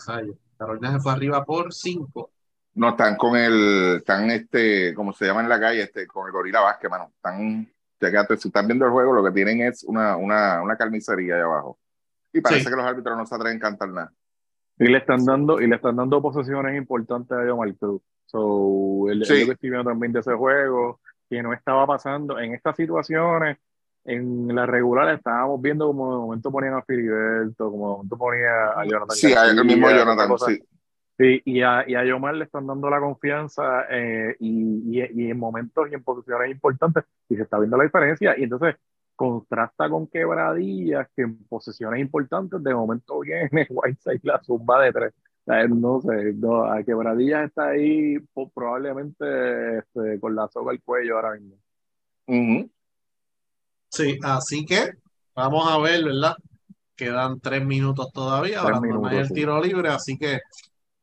Carolina 0.56 0.92
se 0.92 1.00
fue 1.00 1.12
arriba 1.12 1.44
por 1.44 1.70
cinco. 1.74 2.30
No, 2.72 2.88
están 2.88 3.14
con 3.16 3.36
el, 3.36 3.96
están 3.98 4.30
este, 4.30 4.94
como 4.94 5.12
se 5.12 5.26
llama 5.26 5.42
en 5.42 5.50
la 5.50 5.60
calle, 5.60 5.82
este, 5.82 6.06
con 6.06 6.26
el 6.26 6.32
Gorila 6.32 6.60
Vázquez, 6.60 6.90
mano. 6.90 7.12
Están, 7.16 7.68
si 8.38 8.48
están 8.48 8.66
viendo 8.66 8.86
el 8.86 8.90
juego, 8.90 9.12
lo 9.12 9.22
que 9.22 9.32
tienen 9.32 9.60
es 9.60 9.84
una, 9.84 10.16
una, 10.16 10.62
una 10.62 10.78
carnicería 10.78 11.34
ahí 11.34 11.42
abajo. 11.42 11.78
Y 12.32 12.40
parece 12.40 12.70
que 12.70 12.76
los 12.76 12.86
árbitros 12.86 13.18
no 13.18 13.26
se 13.26 13.34
atreven 13.34 13.58
a 13.58 13.60
cantar 13.60 13.90
nada. 13.90 14.12
Y 14.78 14.86
le 14.86 14.96
están 14.96 15.26
dando, 15.26 15.60
y 15.60 15.66
le 15.66 15.76
están 15.76 15.96
dando 15.96 16.22
posiciones 16.22 16.74
importantes 16.74 17.36
a 17.36 17.52
Omar 17.52 17.74
Cruz. 17.74 18.00
So, 18.26 19.06
el, 19.10 19.24
sí. 19.24 19.46
que 19.46 19.52
estoy 19.52 19.70
viendo 19.70 19.90
también 19.90 20.12
de 20.12 20.20
ese 20.20 20.34
juego, 20.34 21.00
que 21.28 21.42
no 21.42 21.52
estaba 21.52 21.86
pasando 21.86 22.38
en 22.38 22.54
estas 22.54 22.76
situaciones, 22.76 23.58
en 24.04 24.54
la 24.54 24.66
regular 24.66 25.14
estábamos 25.14 25.60
viendo 25.62 25.86
como 25.86 26.12
de 26.12 26.18
momento 26.18 26.50
ponían 26.50 26.74
a 26.74 26.82
Filiberto, 26.82 27.70
como 27.70 27.88
de 27.88 27.94
momento 27.96 28.18
ponía 28.18 28.66
a 28.76 28.84
Jonathan. 28.84 29.16
Sí, 29.16 29.32
a 29.32 29.46
el 29.46 29.64
mismo 29.64 29.88
Jonathan, 29.90 30.38
sí. 30.38 30.62
Sí, 31.16 31.40
y 31.44 31.62
a, 31.62 31.84
y 31.86 31.94
a 31.94 32.04
Yomar 32.04 32.34
le 32.34 32.44
están 32.44 32.66
dando 32.66 32.90
la 32.90 32.98
confianza 32.98 33.86
eh, 33.88 34.34
y, 34.40 35.00
y, 35.00 35.30
en 35.30 35.38
momentos 35.38 35.88
y 35.88 35.94
en 35.94 36.02
posiciones 36.02 36.50
importantes 36.50 37.04
y 37.28 37.36
se 37.36 37.42
está 37.42 37.58
viendo 37.58 37.76
la 37.76 37.84
diferencia. 37.84 38.34
Y 38.36 38.42
entonces 38.42 38.74
contrasta 39.14 39.88
con 39.88 40.08
quebradillas 40.08 41.06
que 41.14 41.22
en 41.22 41.44
posiciones 41.44 42.00
importantes 42.00 42.60
de 42.60 42.74
momento 42.74 43.20
viene 43.20 43.48
Whiteside 43.70 44.20
la 44.24 44.42
zumba 44.42 44.82
de 44.82 44.92
tres. 44.92 45.14
No 45.46 46.00
sé, 46.00 46.32
no, 46.34 46.64
a 46.64 46.82
quebradillas 46.82 47.48
está 47.48 47.68
ahí 47.68 48.16
probablemente 48.54 49.78
este, 49.78 50.20
con 50.20 50.34
la 50.34 50.48
soga 50.48 50.72
al 50.72 50.82
cuello 50.82 51.16
ahora 51.16 51.34
mismo. 51.34 51.56
Uh 52.26 52.68
Sí, 53.94 54.18
así 54.24 54.64
que 54.66 54.94
vamos 55.36 55.70
a 55.70 55.78
ver, 55.78 56.04
¿verdad? 56.04 56.34
Quedan 56.96 57.38
tres 57.38 57.64
minutos 57.64 58.10
todavía, 58.12 58.60
ahora 58.60 58.80
no 58.80 59.06
hay 59.06 59.18
el 59.18 59.32
tiro 59.32 59.62
libre, 59.62 59.88
así 59.88 60.18
que 60.18 60.40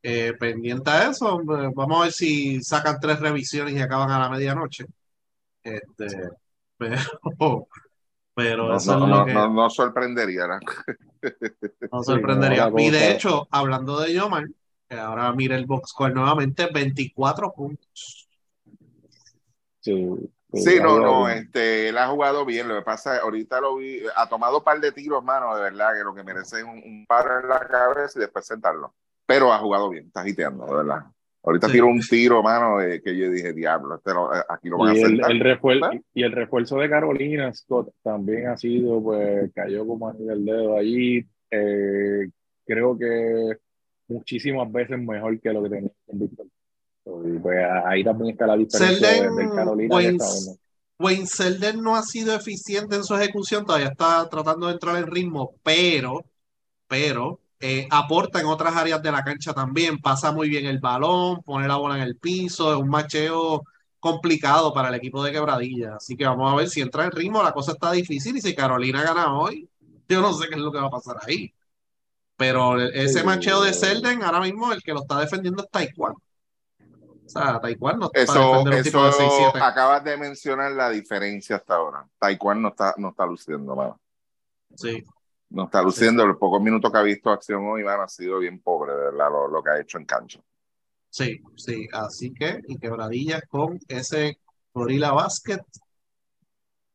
eh, 0.04 0.34
pendiente 0.38 0.90
a 0.90 1.10
eso, 1.10 1.40
vamos 1.74 2.00
a 2.00 2.04
ver 2.04 2.12
si 2.12 2.62
sacan 2.62 3.00
tres 3.00 3.20
revisiones 3.22 3.76
y 3.76 3.80
acaban 3.80 4.12
a 4.12 4.20
la 4.20 4.30
medianoche. 4.30 4.86
Este, 5.64 6.32
pero, 6.78 7.00
pero 8.34 8.68
no, 8.68 8.76
eso 8.76 9.00
no, 9.00 9.06
es 9.06 9.12
lo 9.12 9.26
que... 9.26 9.34
no, 9.34 9.70
sorprendería, 9.70 10.48
¿no? 11.22 11.88
no 11.92 12.04
sorprendería. 12.04 12.72
y 12.78 12.90
de 12.90 13.12
hecho, 13.12 13.48
hablando 13.52 14.00
de 14.00 14.14
Yomar, 14.14 14.48
que 14.88 14.96
ahora 14.96 15.32
mira 15.34 15.56
el 15.56 15.66
box 15.66 15.92
score 15.92 16.14
nuevamente, 16.14 16.68
24 16.72 17.52
puntos. 17.54 18.30
Sí, 19.80 20.08
Sí, 20.54 20.80
no, 20.82 21.00
no, 21.00 21.30
este, 21.30 21.90
él 21.90 21.98
ha 21.98 22.08
jugado 22.08 22.46
bien. 22.46 22.68
Lo 22.68 22.76
que 22.76 22.82
pasa, 22.82 23.18
ahorita 23.20 23.62
lo 23.62 23.78
vi, 23.78 24.02
ha 24.16 24.28
tomado 24.28 24.58
un 24.58 24.64
par 24.64 24.80
de 24.82 24.92
tiros, 24.92 25.24
mano, 25.24 25.56
de 25.56 25.62
verdad, 25.62 25.94
que 25.94 26.04
lo 26.04 26.14
que 26.14 26.24
merece 26.24 26.60
es 26.60 26.64
un, 26.64 27.06
paro 27.08 27.40
en 27.40 27.48
la 27.48 27.60
cabeza 27.68 28.20
y 28.20 28.22
después 28.22 28.46
sentarlo. 28.46 28.94
Pero 29.26 29.54
ha 29.54 29.60
jugado 29.60 29.90
bien, 29.90 30.08
está 30.08 30.28
hiteando, 30.28 30.66
de 30.66 30.76
verdad. 30.76 31.06
Ahorita 31.44 31.68
tiró 31.68 31.88
un 31.88 32.02
tiro, 32.02 32.44
mano, 32.44 32.78
que 33.04 33.18
yo 33.18 33.32
dije, 33.32 33.52
diablo, 33.54 33.96
este 33.96 34.12
eh, 34.12 34.44
aquí 34.48 34.70
lo 34.70 34.78
van 34.78 34.92
a 34.92 34.96
sentar. 34.96 35.32
El, 35.32 35.38
el 35.38 35.44
refuerzo, 35.44 35.90
y 36.14 36.24
el 36.24 36.32
refuerzo 36.32 36.78
de 36.78 36.90
Carolina 36.90 37.54
Scott 37.54 37.94
también 38.04 38.48
ha 38.48 38.58
sido, 38.58 39.02
pues, 39.02 39.52
cayó 39.54 39.86
como 39.88 40.10
a 40.10 40.14
nivel 40.14 40.46
dedo 40.46 40.78
allí. 40.78 41.26
Eh, 41.50 42.30
creo 42.66 42.98
que 42.98 43.58
muchísimas 44.08 44.72
veces 44.72 45.00
mejor 45.00 45.40
que 45.40 45.52
lo 45.52 45.64
que 45.64 45.70
tenía 45.70 45.92
en 46.08 46.20
Víctor 46.20 46.46
pues 47.04 47.58
ahí 47.86 48.04
también 48.04 48.32
está 48.32 48.48
la 48.48 48.58
diferencia 48.58 49.30
del 49.32 49.50
Carolina. 49.50 49.96
Wayne, 51.00 51.26
Selden 51.26 51.82
no 51.82 51.96
ha 51.96 52.04
sido 52.04 52.36
eficiente 52.36 52.96
en 52.96 53.04
su 53.04 53.16
ejecución, 53.16 53.66
todavía 53.66 53.88
está 53.88 54.30
tratando 54.30 54.68
de 54.68 54.74
entrar 54.74 54.98
en 54.98 55.08
ritmo, 55.08 55.56
pero, 55.64 56.24
pero 56.88 57.40
eh, 57.62 57.88
aporta 57.90 58.40
en 58.40 58.48
otras 58.48 58.76
áreas 58.76 59.02
de 59.02 59.12
la 59.12 59.24
cancha 59.24 59.54
también, 59.54 60.00
pasa 60.00 60.32
muy 60.32 60.50
bien 60.50 60.66
el 60.66 60.80
balón, 60.80 61.42
pone 61.44 61.68
la 61.68 61.76
bola 61.78 61.96
en 61.96 62.04
el 62.04 62.18
piso, 62.18 62.74
es 62.74 62.80
un 62.80 62.90
macheo 62.90 63.64
complicado 64.00 64.74
para 64.74 64.90
el 64.90 64.96
equipo 64.96 65.24
de 65.24 65.32
quebradilla. 65.32 65.96
Así 65.96 66.18
que 66.18 66.26
vamos 66.26 66.52
a 66.52 66.56
ver 66.56 66.70
si 66.70 66.82
entra 66.82 67.06
en 67.06 67.12
ritmo, 67.12 67.44
la 67.44 67.54
cosa 67.54 67.74
está 67.74 67.92
difícil 67.92 68.36
y 68.38 68.42
si 68.42 68.56
Carolina 68.56 69.04
gana 69.04 69.38
hoy, 69.38 69.70
yo 70.10 70.22
no 70.22 70.34
sé 70.34 70.48
qué 70.50 70.56
es 70.56 70.62
lo 70.62 70.72
que 70.72 70.80
va 70.80 70.88
a 70.88 70.92
pasar 70.92 71.18
ahí. 71.26 71.54
Pero 72.36 72.82
ese 72.82 73.24
macheo 73.24 73.62
de 73.62 73.74
Selden, 73.74 74.24
ahora 74.24 74.42
mismo 74.42 74.74
el 74.74 74.82
que 74.82 74.94
lo 74.94 75.02
está 75.02 75.20
defendiendo 75.20 75.64
es 75.64 75.70
Taekwondo 75.70 76.20
no 77.34 78.12
eso, 78.14 78.70
eso 79.10 79.56
acabas 79.56 80.04
de 80.04 80.18
mencionar 80.18 80.72
la 80.72 80.90
diferencia 80.90 81.58
hasta 81.58 81.76
ahora. 81.76 82.08
Taekwondo 82.20 82.62
no 82.62 82.70
está, 82.70 82.94
no 82.98 83.10
está 83.10 83.26
luciendo, 83.26 83.76
mano. 83.76 84.00
Sí. 84.76 85.04
No 85.52 85.66
está 85.66 85.82
luciendo. 85.82 86.26
Los 86.26 86.38
pocos 86.38 86.62
minutos 86.62 86.92
que 86.92 86.98
ha 86.98 87.04
visto 87.04 87.30
acción 87.30 87.68
hoy, 87.68 87.84
mano, 87.84 88.04
ha 88.04 88.08
sido 88.08 88.40
bien 88.40 88.62
pobre, 88.62 88.94
de 88.94 89.12
verdad, 89.12 89.28
lo, 89.52 89.62
que 89.62 89.70
ha 89.70 89.80
hecho 89.80 89.98
en 89.98 90.06
cancha. 90.06 90.40
Sí, 91.10 91.42
sí, 91.58 91.88
así 91.92 92.34
que, 92.34 92.62
y 92.68 92.78
quebradillas 92.78 93.42
con 93.50 93.78
ese 93.88 94.40
Gorilla 94.74 95.12
Basket. 95.12 95.60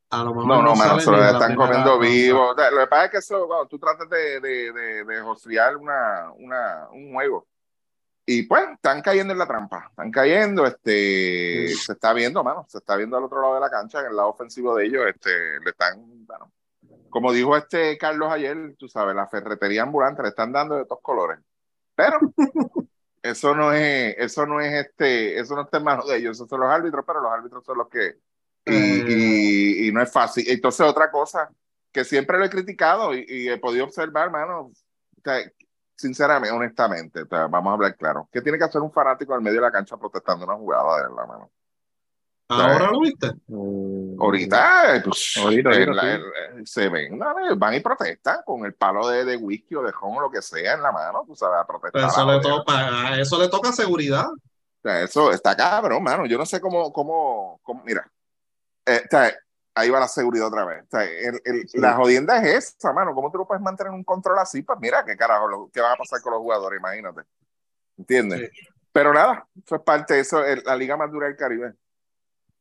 A 0.09 0.25
lo 0.25 0.31
mejor 0.31 0.47
No, 0.47 0.63
no, 0.63 0.75
mano, 0.75 1.01
sale 1.01 1.03
se 1.03 1.11
lo 1.11 1.25
están 1.25 1.55
comiendo 1.55 1.99
vivo. 1.99 2.51
O 2.51 2.55
sea, 2.55 2.71
Lo 2.71 2.79
que 2.79 2.87
pasa 2.87 3.05
es 3.05 3.11
que 3.11 3.19
eso, 3.19 3.47
bueno, 3.47 3.67
tú 3.67 3.79
tratas 3.79 4.09
de, 4.09 4.41
de, 4.41 4.73
de, 4.73 5.05
de 5.05 5.21
josear 5.21 5.77
una, 5.77 6.33
una, 6.39 6.89
un 6.91 7.13
juego. 7.13 7.47
Y 8.25 8.45
pues, 8.45 8.65
están 8.73 9.03
cayendo 9.03 9.33
en 9.35 9.39
la 9.39 9.47
trampa. 9.47 9.89
Están 9.91 10.11
cayendo, 10.11 10.67
este, 10.67 11.69
se 11.69 11.93
está 11.93 12.15
viendo, 12.15 12.43
mano, 12.43 12.65
se 12.69 12.79
está 12.79 12.97
viendo 12.97 13.17
al 13.19 13.25
otro 13.25 13.41
lado 13.43 13.55
de 13.55 13.61
la 13.61 13.71
cancha, 13.71 14.01
en 14.01 14.07
el 14.07 14.17
lado 14.17 14.31
ofensivo 14.31 14.75
de 14.75 14.87
ellos, 14.87 15.05
este, 15.07 15.61
le 15.61 15.71
están, 15.71 16.27
bueno, 16.27 16.51
como 17.11 17.33
dijo 17.33 17.57
este 17.57 17.97
Carlos 17.99 18.31
ayer, 18.31 18.75
tú 18.79 18.89
sabes, 18.89 19.15
la 19.15 19.27
ferretería 19.29 19.83
ambulante 19.83 20.23
le 20.23 20.29
están 20.29 20.53
dando 20.53 20.77
de 20.77 20.85
todos 20.85 21.03
colores. 21.03 21.39
Pero 21.95 22.19
eso 23.23 23.55
no 23.55 23.73
es, 23.73 24.15
eso 24.19 24.47
no 24.47 24.61
es 24.61 24.73
este, 24.87 25.39
eso 25.39 25.55
no 25.57 25.63
está 25.63 25.79
en 25.79 25.85
manos 25.85 26.09
de 26.09 26.17
ellos, 26.19 26.37
esos 26.37 26.49
son 26.49 26.61
los 26.61 26.71
árbitros, 26.71 27.05
pero 27.07 27.21
los 27.21 27.33
árbitros 27.33 27.65
son 27.65 27.79
los 27.79 27.89
que, 27.89 28.19
y, 28.65 28.75
y, 28.75 29.89
y 29.89 29.93
no 29.93 30.03
es 30.03 30.13
fácil. 30.13 30.45
Entonces, 30.49 30.87
otra 30.87 31.11
cosa 31.11 31.51
que 31.93 32.05
siempre 32.05 32.39
lo 32.39 32.45
he 32.45 32.51
criticado 32.51 33.15
y, 33.15 33.25
y 33.29 33.49
he 33.49 33.59
podido 33.59 33.85
observar, 33.85 34.31
mano, 34.31 34.61
o 34.61 34.73
sea, 35.25 35.41
sinceramente, 35.97 36.55
honestamente, 36.55 37.25
vamos 37.25 37.71
a 37.71 37.75
hablar 37.75 37.97
claro, 37.97 38.29
¿qué 38.31 38.43
tiene 38.43 38.59
que 38.59 38.65
hacer 38.65 38.81
un 38.83 38.93
fanático 38.93 39.35
al 39.35 39.43
medio 39.43 39.57
de 39.57 39.67
la 39.67 39.73
cancha 39.73 39.97
protestando 39.97 40.45
una 40.45 40.57
jugada 40.57 41.09
de 41.09 41.15
la 41.15 41.27
mano? 41.27 41.51
¿Ahora 42.49 42.91
lo 42.93 43.01
viste? 43.01 43.27
Eh, 43.27 44.17
Ahorita, 44.19 45.03
pues, 45.05 45.35
Ahorita, 45.37 45.71
ahorita, 45.71 45.91
en 45.91 45.97
la- 45.97 46.03
sí. 46.03 46.09
en- 46.59 46.67
se 46.67 46.89
ven, 46.89 47.19
¿no? 47.19 47.35
van 47.57 47.75
y 47.75 47.81
protestan 47.81 48.39
con 48.45 48.65
el 48.65 48.75
palo 48.75 49.09
de, 49.09 49.25
de 49.25 49.37
whisky 49.37 49.75
o 49.75 49.83
de 49.83 49.91
ron 49.93 50.17
o 50.17 50.21
lo 50.21 50.31
que 50.31 50.41
sea 50.41 50.75
en 50.75 50.83
la 50.83 50.93
mano, 50.93 51.25
tú 51.27 51.35
sabes, 51.35 51.59
a 51.61 51.67
protestar. 51.67 52.09
Eso, 52.09 52.21
a 52.21 52.25
le 52.25 52.39
joder. 52.41 52.43
toca, 52.43 53.09
a 53.09 53.21
eso 53.21 53.39
le 53.41 53.49
toca 53.49 53.73
seguridad. 53.73 54.29
O 54.31 54.37
sea, 54.83 55.03
eso 55.03 55.33
está 55.33 55.57
cabrón, 55.57 56.03
mano. 56.03 56.25
Yo 56.27 56.39
no 56.39 56.47
sé 56.47 56.61
cómo, 56.61 56.93
cómo, 56.93 57.59
cómo- 57.63 57.83
mira, 57.85 58.09
eh, 58.87 59.03
o 59.05 59.09
sea, 59.11 59.35
ahí 59.75 59.91
va 59.91 59.99
la 60.01 60.09
seguridad 60.09 60.47
otra 60.47 60.65
vez. 60.65 60.85
O 60.85 60.89
sea, 60.91 61.03
el- 61.05 61.41
el- 61.45 61.69
Sí. 61.69 61.79
La 61.81 61.95
jodienda 61.97 62.39
es 62.39 62.77
esa, 62.79 62.93
mano. 62.93 63.13
¿Cómo 63.15 63.31
tú 63.33 63.39
lo 63.39 63.47
puedes 63.47 63.63
mantener 63.63 63.93
un 63.93 64.05
control 64.05 64.39
así? 64.39 64.63
Pues 64.63 64.79
mira, 64.81 65.05
qué 65.05 65.17
carajo, 65.17 65.49
lo- 65.49 65.71
qué 65.73 65.81
va 65.81 65.93
a 65.93 65.97
pasar 65.97 66.21
con 66.23 66.33
los 66.33 66.41
jugadores, 66.41 66.79
imagínate. 66.79 67.23
¿Entiendes? 67.99 68.51
Pero 68.93 69.13
nada, 69.13 69.47
eso 69.65 69.75
es 69.77 69.83
parte 69.83 70.15
de 70.15 70.21
eso, 70.21 70.45
el- 70.45 70.63
la 70.65 70.77
liga 70.77 70.97
más 70.97 71.11
dura 71.11 71.27
del 71.27 71.37
Caribe. 71.37 71.75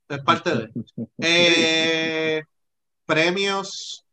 Es 0.07 0.19
parte 0.23 0.55
de. 0.55 0.71
Eh, 1.19 2.43
premios 3.05 4.05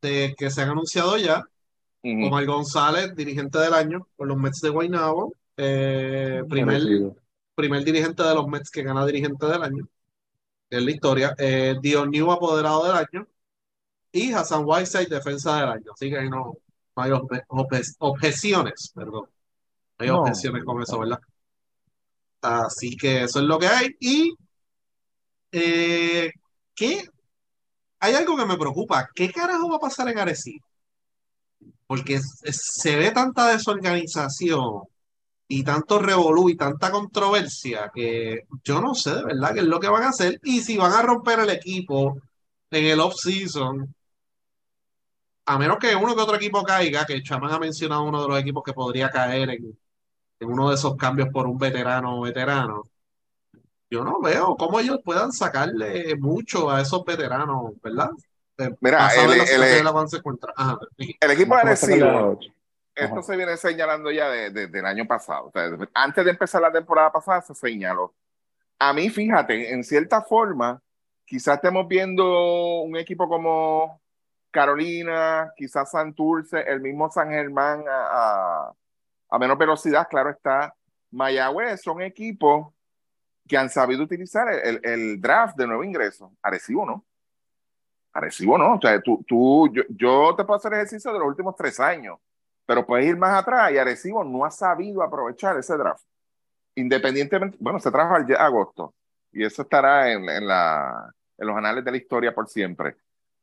de 0.00 0.34
que 0.36 0.50
se 0.50 0.62
han 0.62 0.70
anunciado 0.70 1.16
ya. 1.16 1.44
Ujú. 2.04 2.26
Omar 2.26 2.44
González, 2.46 3.14
dirigente 3.14 3.58
del 3.58 3.74
año 3.74 4.08
por 4.16 4.26
los 4.28 4.36
Mets 4.36 4.60
de 4.60 4.68
Guaynabo. 4.70 5.34
Eh, 5.56 6.42
primer, 6.48 6.82
primer 7.54 7.84
dirigente 7.84 8.22
de 8.22 8.34
los 8.34 8.46
Mets 8.48 8.70
que 8.70 8.82
gana 8.82 9.06
dirigente 9.06 9.46
del 9.46 9.62
año. 9.62 9.88
En 10.70 10.84
la 10.84 10.90
historia. 10.90 11.34
Eh, 11.38 11.76
Dion 11.80 12.10
New, 12.10 12.30
apoderado 12.32 12.84
del 12.86 12.96
año. 12.96 13.26
Y 14.10 14.32
Hassan 14.32 14.62
Whiteside, 14.64 15.06
defensa 15.06 15.60
del 15.60 15.68
año. 15.68 15.92
Así 15.94 16.10
que 16.10 16.18
ahí 16.18 16.28
no, 16.28 16.56
no 16.96 17.02
hay 17.02 17.10
obje- 17.12 17.44
obje- 17.48 17.94
objeciones, 17.98 18.90
perdón. 18.94 19.26
No 19.98 20.04
hay 20.04 20.08
No. 20.08 20.20
objeciones 20.22 20.64
con 20.64 20.82
eso, 20.82 20.98
¿verdad? 20.98 21.20
Así 22.40 22.96
que 22.96 23.22
eso 23.22 23.38
es 23.38 23.44
lo 23.44 23.58
que 23.58 23.66
hay. 23.68 23.96
Y 24.00 24.34
eh. 25.52 26.32
Hay 28.00 28.14
algo 28.14 28.36
que 28.36 28.46
me 28.46 28.56
preocupa. 28.58 29.08
¿Qué 29.14 29.30
carajo 29.32 29.70
va 29.70 29.76
a 29.76 29.80
pasar 29.80 30.08
en 30.08 30.18
Arecibo? 30.18 30.64
Porque 31.86 32.20
se 32.20 32.96
ve 32.96 33.10
tanta 33.12 33.48
desorganización 33.48 34.82
y 35.48 35.62
tanto 35.64 35.98
revolú 36.00 36.48
y 36.48 36.56
tanta 36.56 36.90
controversia 36.90 37.90
que 37.94 38.42
yo 38.64 38.80
no 38.80 38.94
sé 38.94 39.14
de 39.14 39.24
verdad 39.24 39.54
qué 39.54 39.60
es 39.60 39.66
lo 39.66 39.80
que 39.80 39.88
van 39.88 40.04
a 40.04 40.08
hacer 40.08 40.40
y 40.44 40.62
si 40.62 40.76
van 40.78 40.92
a 40.92 41.02
romper 41.02 41.40
el 41.40 41.50
equipo 41.50 42.18
en 42.70 42.86
el 42.86 43.00
off-season. 43.00 43.94
A 45.46 45.58
menos 45.58 45.78
que 45.78 45.94
uno 45.94 46.14
que 46.14 46.22
otro 46.22 46.36
equipo 46.36 46.62
caiga, 46.62 47.04
que 47.04 47.22
Chaman 47.22 47.52
ha 47.52 47.58
mencionado 47.58 48.04
uno 48.04 48.22
de 48.22 48.28
los 48.28 48.38
equipos 48.40 48.62
que 48.64 48.72
podría 48.72 49.10
caer 49.10 49.50
en, 49.50 49.78
en 50.40 50.48
uno 50.50 50.68
de 50.70 50.76
esos 50.76 50.96
cambios 50.96 51.28
por 51.32 51.46
un 51.46 51.58
veterano 51.58 52.18
o 52.18 52.22
veterano. 52.22 52.91
Yo 53.92 54.02
no 54.04 54.20
veo 54.22 54.56
cómo 54.56 54.80
ellos 54.80 55.00
puedan 55.04 55.32
sacarle 55.32 56.16
mucho 56.16 56.70
a 56.70 56.80
esos 56.80 57.04
veteranos, 57.04 57.72
¿verdad? 57.82 58.08
Eh, 58.56 58.74
Mira, 58.80 59.08
el- 59.14 59.32
el- 59.32 60.08
se 60.08 60.16
encuentra. 60.16 60.50
Ajá, 60.56 60.78
sí. 60.96 61.14
El 61.20 61.30
equipo 61.30 61.54
de 61.56 61.60
Arecibo, 61.60 62.38
esto 62.94 63.14
Ajá. 63.16 63.22
se 63.22 63.36
viene 63.36 63.54
señalando 63.58 64.10
ya 64.10 64.30
de- 64.30 64.48
de- 64.48 64.66
del 64.68 64.86
año 64.86 65.06
pasado. 65.06 65.48
O 65.48 65.50
sea, 65.50 65.68
antes 65.92 66.24
de 66.24 66.30
empezar 66.30 66.62
la 66.62 66.72
temporada 66.72 67.12
pasada 67.12 67.42
se 67.42 67.54
señaló. 67.54 68.14
A 68.78 68.94
mí, 68.94 69.10
fíjate, 69.10 69.72
en 69.74 69.84
cierta 69.84 70.22
forma, 70.22 70.80
quizás 71.26 71.56
estemos 71.56 71.86
viendo 71.86 72.80
un 72.80 72.96
equipo 72.96 73.28
como 73.28 74.00
Carolina, 74.50 75.52
quizás 75.54 75.90
Santurce, 75.90 76.60
el 76.62 76.80
mismo 76.80 77.10
San 77.10 77.28
Germán 77.28 77.84
a, 77.86 78.06
a- 78.68 78.72
a 79.28 79.38
menos 79.38 79.58
velocidad, 79.58 80.06
claro 80.08 80.30
está. 80.30 80.74
Mayagüez 81.10 81.82
son 81.82 82.00
equipos 82.00 82.68
que 83.48 83.56
han 83.56 83.70
sabido 83.70 84.02
utilizar 84.02 84.48
el, 84.52 85.20
draft 85.20 85.56
de 85.56 85.66
nuevo 85.66 85.84
ingreso. 85.84 86.32
Arecibo 86.42 86.86
no. 86.86 87.04
Arecibo 88.12 88.56
no. 88.58 88.74
O 88.74 88.80
sea, 88.80 89.00
tú, 89.00 89.24
tú, 89.26 89.70
yo, 89.72 89.82
yo 89.88 90.34
te 90.36 90.44
puedo 90.44 90.58
hacer 90.58 90.74
ejercicio 90.74 91.12
de 91.12 91.18
los 91.18 91.28
últimos 91.28 91.56
tres 91.56 91.80
años, 91.80 92.18
pero 92.66 92.86
puedes 92.86 93.06
ir 93.06 93.16
más 93.16 93.40
atrás 93.40 93.72
y 93.72 93.78
Arecibo 93.78 94.24
no 94.24 94.44
ha 94.44 94.50
sabido 94.50 95.02
aprovechar 95.02 95.58
ese 95.58 95.76
draft. 95.76 96.04
Independientemente, 96.74 97.56
bueno, 97.60 97.78
se 97.80 97.90
trajo 97.90 98.14
al 98.14 98.26
agosto 98.36 98.94
y 99.32 99.44
eso 99.44 99.62
estará 99.62 100.12
en, 100.12 100.28
en, 100.28 100.46
la, 100.46 101.12
en 101.36 101.46
los 101.46 101.56
anales 101.56 101.84
de 101.84 101.90
la 101.90 101.96
historia 101.96 102.34
por 102.34 102.48
siempre. 102.48 102.96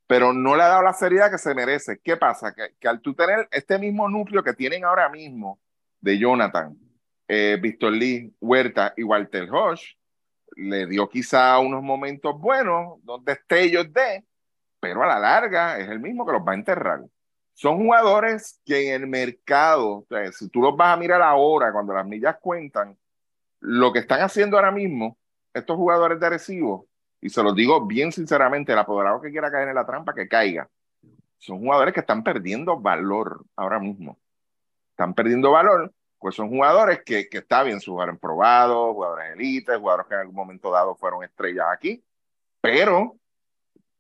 Pero 0.08 0.34
no 0.34 0.56
le 0.56 0.64
ha 0.64 0.70
dado 0.70 0.82
la 0.82 0.94
seriedad 0.94 1.30
que 1.30 1.38
se 1.38 1.54
merece. 1.54 2.00
¿Qué 2.04 2.18
pasa? 2.18 2.54
Que, 2.54 2.74
que 2.80 2.88
al 2.88 3.00
tú 3.00 3.14
tener 3.14 3.48
este 3.52 3.78
mismo 3.78 4.10
núcleo 4.10 4.44
que 4.44 4.54
tienen 4.54 4.84
ahora 4.84 5.10
mismo 5.10 5.60
de 6.02 6.18
Jonathan, 6.18 6.76
eh, 7.30 7.60
Víctor 7.62 7.94
Lee, 7.94 8.34
Huerta 8.42 8.92
y 8.98 9.04
Walter 9.04 9.48
Hodge, 9.52 9.96
le 10.56 10.88
dio 10.88 11.08
quizá 11.08 11.60
unos 11.60 11.84
momentos 11.84 12.38
buenos, 12.40 12.98
dos 13.04 13.24
destellos 13.24 13.94
de, 13.94 14.26
pero 14.80 15.04
a 15.04 15.08
la 15.08 15.20
larga 15.20 15.78
es 15.78 15.88
el 15.88 16.00
mismo 16.00 16.26
que 16.26 16.34
los 16.34 16.42
va 16.42 16.54
a 16.54 16.56
enterrar. 16.56 17.02
Son 17.54 17.78
jugadores 17.78 18.60
que 18.66 18.96
en 18.96 19.04
el 19.04 19.08
mercado, 19.08 20.08
o 20.10 20.32
si 20.32 20.50
tú 20.50 20.62
los 20.62 20.76
vas 20.76 20.96
a 20.96 20.98
mirar 20.98 21.22
ahora, 21.22 21.72
cuando 21.72 21.94
las 21.94 22.06
millas 22.06 22.38
cuentan, 22.42 22.98
lo 23.60 23.94
que 23.94 24.00
están 24.00 24.22
haciendo 24.22 24.58
ahora 24.58 24.72
mismo, 24.72 25.18
estos 25.54 25.78
jugadores 25.78 26.20
de 26.20 26.26
Arecibo, 26.26 26.88
y 27.22 27.30
se 27.30 27.44
los 27.44 27.54
digo 27.54 27.86
bien 27.86 28.12
sinceramente, 28.12 28.72
el 28.72 28.80
apoderado 28.80 29.22
que 29.22 29.30
quiera 29.30 29.52
caer 29.52 29.68
en 29.68 29.76
la 29.76 29.86
trampa, 29.86 30.16
que 30.16 30.28
caiga. 30.28 30.68
Son 31.38 31.60
jugadores 31.60 31.94
que 31.94 32.00
están 32.00 32.24
perdiendo 32.24 32.80
valor 32.80 33.46
ahora 33.56 33.80
mismo. 33.80 34.18
Están 34.92 35.14
perdiendo 35.14 35.52
valor, 35.52 35.94
pues 36.20 36.36
son 36.36 36.50
jugadores 36.50 37.02
que, 37.04 37.30
que 37.30 37.40
está 37.40 37.64
bien, 37.64 37.80
sus 37.80 37.94
jugadores 37.94 38.20
probados, 38.20 38.94
jugadores 38.94 39.34
élites, 39.34 39.78
jugadores 39.78 40.08
que 40.08 40.14
en 40.16 40.20
algún 40.22 40.36
momento 40.36 40.72
dado 40.72 40.96
fueron 40.96 41.24
estrellas 41.24 41.68
aquí, 41.72 42.04
pero 42.62 43.16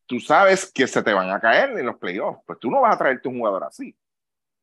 tú 0.05 0.19
sabes 0.19 0.71
que 0.71 0.87
se 0.87 1.03
te 1.03 1.13
van 1.13 1.29
a 1.29 1.39
caer 1.39 1.77
en 1.77 1.85
los 1.85 1.97
playoffs. 1.97 2.41
Pues 2.45 2.59
tú 2.59 2.71
no 2.71 2.81
vas 2.81 2.95
a 2.95 2.97
traerte 2.97 3.27
un 3.27 3.37
jugador 3.37 3.63
así. 3.63 3.95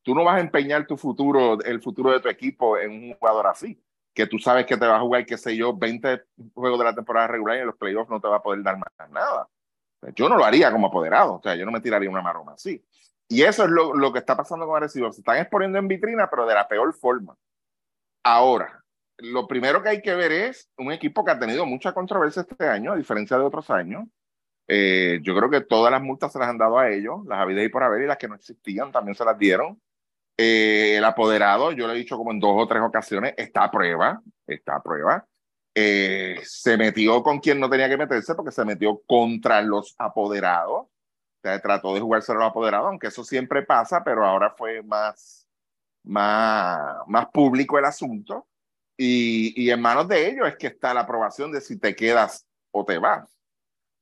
Tú 0.02 0.14
no 0.14 0.24
vas 0.24 0.36
a 0.36 0.40
empeñar 0.40 0.86
tu 0.86 0.96
futuro, 0.96 1.60
el 1.62 1.80
futuro 1.80 2.10
de 2.10 2.20
tu 2.20 2.28
equipo 2.28 2.76
en 2.76 2.90
un 2.90 3.14
jugador 3.14 3.46
así, 3.46 3.80
que 4.12 4.26
tú 4.26 4.38
sabes 4.38 4.66
que 4.66 4.76
te 4.76 4.86
va 4.86 4.96
a 4.96 5.00
jugar, 5.00 5.24
qué 5.24 5.38
sé 5.38 5.56
yo, 5.56 5.72
20 5.76 6.22
juegos 6.54 6.78
de 6.78 6.84
la 6.84 6.94
temporada 6.94 7.28
regular 7.28 7.56
y 7.56 7.60
en 7.60 7.66
los 7.66 7.76
playoffs 7.76 8.10
no 8.10 8.20
te 8.20 8.28
va 8.28 8.36
a 8.36 8.42
poder 8.42 8.62
dar 8.62 8.76
más 8.76 9.10
nada. 9.10 9.48
Yo 10.14 10.28
no 10.28 10.36
lo 10.36 10.44
haría 10.44 10.70
como 10.70 10.88
apoderado, 10.88 11.34
o 11.34 11.42
sea, 11.42 11.56
yo 11.56 11.64
no 11.64 11.72
me 11.72 11.80
tiraría 11.80 12.10
una 12.10 12.22
maroma 12.22 12.52
así. 12.52 12.84
Y 13.28 13.42
eso 13.42 13.64
es 13.64 13.70
lo, 13.70 13.94
lo 13.94 14.12
que 14.12 14.20
está 14.20 14.36
pasando 14.36 14.66
con 14.66 14.76
Arecibo. 14.76 15.12
Se 15.12 15.20
están 15.20 15.38
exponiendo 15.38 15.78
en 15.78 15.88
vitrina, 15.88 16.28
pero 16.30 16.46
de 16.46 16.54
la 16.54 16.68
peor 16.68 16.94
forma. 16.94 17.36
Ahora, 18.22 18.84
lo 19.18 19.46
primero 19.46 19.82
que 19.82 19.88
hay 19.88 20.02
que 20.02 20.14
ver 20.14 20.32
es 20.32 20.68
un 20.76 20.92
equipo 20.92 21.24
que 21.24 21.32
ha 21.32 21.38
tenido 21.38 21.64
mucha 21.66 21.92
controversia 21.92 22.42
este 22.42 22.66
año, 22.66 22.92
a 22.92 22.96
diferencia 22.96 23.38
de 23.38 23.44
otros 23.44 23.70
años. 23.70 24.04
Eh, 24.68 25.20
yo 25.22 25.36
creo 25.36 25.48
que 25.48 25.60
todas 25.60 25.90
las 25.92 26.02
multas 26.02 26.32
se 26.32 26.38
las 26.38 26.48
han 26.48 26.58
dado 26.58 26.78
a 26.78 26.90
ellos, 26.90 27.24
las 27.26 27.38
habidas 27.38 27.64
y 27.64 27.68
por 27.68 27.82
haber, 27.82 28.02
y 28.02 28.06
las 28.06 28.18
que 28.18 28.28
no 28.28 28.34
existían 28.34 28.92
también 28.92 29.14
se 29.14 29.24
las 29.24 29.38
dieron. 29.38 29.80
Eh, 30.36 30.96
el 30.96 31.04
apoderado, 31.04 31.72
yo 31.72 31.86
lo 31.86 31.94
he 31.94 31.96
dicho 31.96 32.16
como 32.16 32.30
en 32.30 32.40
dos 32.40 32.54
o 32.56 32.66
tres 32.66 32.82
ocasiones, 32.82 33.34
está 33.36 33.64
a 33.64 33.70
prueba, 33.70 34.20
está 34.46 34.76
a 34.76 34.82
prueba. 34.82 35.26
Eh, 35.74 36.40
se 36.42 36.76
metió 36.76 37.22
con 37.22 37.38
quien 37.38 37.60
no 37.60 37.70
tenía 37.70 37.88
que 37.88 37.96
meterse 37.96 38.34
porque 38.34 38.50
se 38.50 38.64
metió 38.64 39.02
contra 39.06 39.62
los 39.62 39.94
apoderados. 39.98 40.88
Sea, 41.46 41.60
trató 41.62 41.94
de 41.94 42.00
jugarse 42.00 42.32
a 42.32 42.34
los 42.34 42.44
apoderados, 42.44 42.88
aunque 42.88 43.06
eso 43.06 43.22
siempre 43.22 43.62
pasa, 43.62 44.02
pero 44.02 44.26
ahora 44.26 44.50
fue 44.50 44.82
más, 44.82 45.46
más, 46.02 46.96
más 47.06 47.26
público 47.28 47.78
el 47.78 47.84
asunto. 47.84 48.48
Y, 48.96 49.54
y 49.62 49.70
en 49.70 49.80
manos 49.80 50.08
de 50.08 50.28
ellos 50.28 50.48
es 50.48 50.56
que 50.56 50.66
está 50.66 50.92
la 50.92 51.02
aprobación 51.02 51.52
de 51.52 51.60
si 51.60 51.78
te 51.78 51.94
quedas 51.94 52.46
o 52.72 52.84
te 52.84 52.98
vas. 52.98 53.30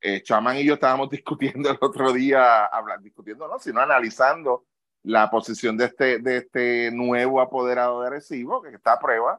Eh, 0.01 0.23
Chaman 0.23 0.57
y 0.57 0.65
yo 0.65 0.75
estábamos 0.75 1.11
discutiendo 1.11 1.71
el 1.71 1.77
otro 1.83 2.15
día, 2.15 2.65
hablando, 2.65 3.05
discutiendo, 3.05 3.47
no, 3.47 3.59
sino 3.59 3.81
analizando 3.81 4.65
la 5.03 5.31
posición 5.31 5.77
de 5.77 5.85
este, 5.85 6.19
de 6.21 6.39
este 6.39 6.91
nuevo 6.93 7.43
apoderado 7.43 8.01
de 8.01 8.07
Arecibo, 8.07 8.63
que 8.63 8.71
está 8.71 8.95
a 8.95 8.99
prueba, 8.99 9.39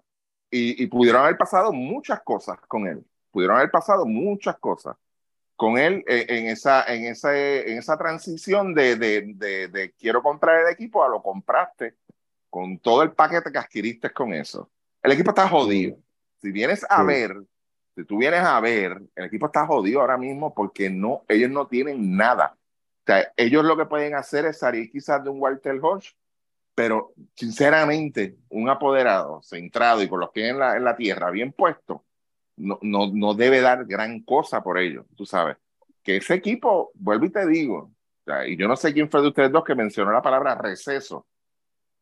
y, 0.51 0.86
pudieron 0.88 1.24
haber 1.24 1.38
pasado 1.38 1.74
muchas 1.74 2.22
cosas 2.22 2.60
con 2.68 2.86
él. 2.86 3.03
Pudieron 3.32 3.58
haber 3.58 3.72
pasado 3.72 4.06
muchas 4.06 4.58
cosas 4.60 4.95
con 5.56 5.78
él 5.78 6.03
eh, 6.08 6.26
en, 6.30 6.47
esa, 6.47 6.84
en, 6.86 7.06
esa, 7.06 7.38
en 7.38 7.78
esa 7.78 7.97
transición 7.97 8.74
de, 8.74 8.95
de, 8.95 9.34
de, 9.70 9.93
quiero 9.97 10.22
comprar 10.22 10.62
el 10.62 10.74
equipo 10.74 11.03
a 11.03 11.10
lo 11.10 11.22
compraste 11.22 11.95
con 12.49 12.80
todo 12.80 13.03
el 13.03 13.12
paquete 13.12 13.51
que 13.51 13.58
adquiriste 13.58 14.12
con 14.12 14.34
eso. 14.34 14.70
El 15.01 15.12
equipo 15.12 15.32
está 15.32 15.47
jodido. 15.47 15.97
Si 16.41 16.51
vienes 16.51 16.86
a 16.89 17.03
ver, 17.03 17.36
si 17.95 18.06
tú 18.06 18.18
vienes 18.18 18.41
a 18.41 18.60
ver, 18.60 19.01
el 19.16 19.26
equipo 19.26 19.47
está 19.47 19.66
jodido 19.66 20.01
ahora 20.01 20.18
mismo 20.18 20.53
porque 20.53 20.89
no, 20.89 21.24
ellos 21.28 21.49
no 21.49 21.68
tienen 21.68 22.16
nada. 22.16 22.58
O 22.58 23.03
sea, 23.06 23.32
ellos 23.38 23.64
lo 23.64 23.78
que 23.78 23.86
pueden 23.86 24.16
hacer 24.16 24.45
es 24.45 24.60
salir 24.60 24.89
quizás 24.89 25.24
de 25.24 25.30
un 25.30 25.41
Walter 25.41 25.78
Hodge, 25.82 26.16
pero 26.74 27.14
sinceramente, 27.36 28.38
un 28.49 28.70
apoderado 28.70 29.41
centrado 29.43 30.01
y 30.01 30.08
con 30.08 30.20
los 30.20 30.30
pies 30.32 30.51
en 30.51 30.60
la, 30.60 30.76
en 30.76 30.84
la 30.84 30.95
tierra 30.95 31.30
bien 31.32 31.51
puesto, 31.51 32.05
no, 32.58 32.80
no, 32.82 33.12
no 33.14 33.34
debe 33.34 33.62
dar 33.62 33.86
gran 33.86 34.22
cosa 34.22 34.62
por 34.64 34.78
ello, 34.78 35.06
tú 35.16 35.26
sabes. 35.26 35.58
Que 36.03 36.18
ese 36.18 36.36
equipo, 36.36 36.91
vuelvo 36.93 37.26
y 37.26 37.32
te 37.32 37.45
digo, 37.47 37.91
y 38.47 38.58
yo 38.58 38.68
no 38.68 38.76
sé 38.76 38.93
quién 38.93 39.10
fue 39.10 39.22
de 39.22 39.28
ustedes 39.28 39.51
dos 39.51 39.64
que 39.64 39.76
mencionó 39.76 40.12
la 40.12 40.22
palabra 40.22 40.56
receso. 40.56 41.26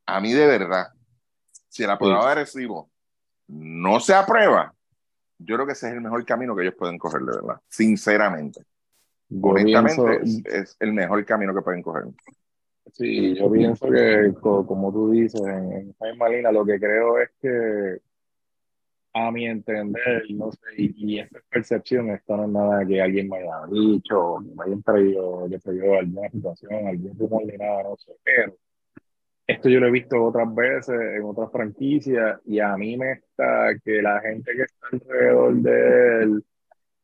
A 0.06 0.20
mí 0.20 0.34
de 0.34 0.46
verdad, 0.46 0.88
si 1.68 1.84
el 1.84 1.90
apoderado 1.90 2.28
de 2.30 2.36
recibo 2.36 2.90
no 3.48 4.00
se 4.00 4.14
aprueba, 4.14 4.74
yo 5.38 5.56
creo 5.56 5.66
que 5.66 5.74
ese 5.74 5.88
es 5.88 5.94
el 5.94 6.02
mejor 6.02 6.26
camino 6.26 6.56
que 6.56 6.64
ellos 6.64 6.76
pueden 6.78 6.98
coger, 6.98 7.22
de 7.22 7.36
verdad, 7.36 7.62
sinceramente. 7.68 8.64
Honestamente, 9.42 10.22
es, 10.46 10.78
el 10.80 10.94
mejor 10.94 11.26
camino 11.26 11.54
que 11.54 11.62
pueden 11.62 11.82
coger. 11.82 12.04
Sí, 12.92 13.36
yo 13.36 13.52
pienso 13.52 13.90
que, 13.90 14.34
como 14.42 14.92
tú 14.92 15.12
dices, 15.12 15.42
en, 15.42 15.96
en 16.00 16.18
Malina, 16.18 16.52
lo 16.52 16.66
que 16.66 16.80
creo 16.80 17.20
es 17.20 17.32
que 17.42 18.02
a 19.14 19.32
mi 19.32 19.46
entender, 19.46 20.24
no 20.32 20.52
sé, 20.52 20.60
y, 20.78 21.20
esa 21.20 21.40
percepción, 21.50 22.10
esto 22.10 22.36
no 22.38 22.46
es 22.46 22.50
nada 22.50 22.86
que 22.86 23.02
alguien 23.02 23.30
me 23.30 23.38
haya 23.38 23.68
dicho, 23.72 24.40
me 24.40 24.64
haya 24.66 24.82
traído, 24.84 25.48
que 25.50 25.60
se 25.60 25.74
dio 25.74 26.00
alguna 26.00 26.30
situación, 26.30 26.88
algún 26.88 27.18
rumor 27.18 27.46
ni 27.46 27.58
nada, 27.58 27.84
no 27.84 27.96
sé, 27.98 28.14
pero 28.24 28.56
esto 29.46 29.70
yo 29.70 29.80
lo 29.80 29.88
he 29.88 29.92
visto 29.92 30.24
otras 30.24 30.54
veces 30.56 30.96
en 31.18 31.24
otras 31.24 31.52
franquicias 31.52 32.40
y 32.46 32.60
a 32.60 32.76
mí 32.78 32.98
me 32.98 33.12
está 33.14 33.76
que 33.84 34.02
la 34.02 34.22
gente 34.22 34.52
que 34.56 34.64
está 34.64 34.88
alrededor 34.92 35.56
de 35.56 36.24
él 36.24 36.44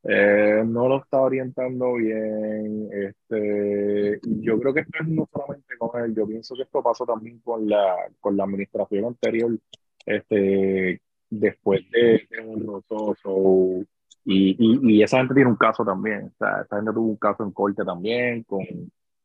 eh, 0.03 0.63
no 0.65 0.87
lo 0.87 1.01
está 1.01 1.19
orientando 1.21 1.95
bien. 1.95 2.89
Este, 2.91 4.19
yo 4.23 4.59
creo 4.59 4.73
que 4.73 4.81
esto 4.81 4.99
es 5.01 5.07
no 5.09 5.27
solamente 5.31 5.77
con 5.77 6.01
él, 6.03 6.15
yo 6.15 6.25
pienso 6.27 6.55
que 6.55 6.63
esto 6.63 6.81
pasó 6.81 7.05
también 7.05 7.39
con 7.39 7.67
la, 7.67 7.95
con 8.19 8.37
la 8.37 8.45
administración 8.45 9.05
anterior, 9.05 9.57
este, 10.05 11.01
después 11.29 11.81
de, 11.91 12.27
un 12.45 12.65
rotoso. 12.65 13.85
Y, 14.25 14.55
y, 14.59 14.79
y, 14.81 15.03
esa 15.03 15.17
gente 15.17 15.33
tiene 15.33 15.49
un 15.49 15.55
caso 15.55 15.83
también. 15.85 16.25
O 16.25 16.37
sea, 16.37 16.61
esa 16.61 16.77
gente 16.77 16.91
tuvo 16.93 17.09
un 17.09 17.17
caso 17.17 17.43
en 17.43 17.51
corte 17.51 17.83
también, 17.83 18.43
con, 18.43 18.65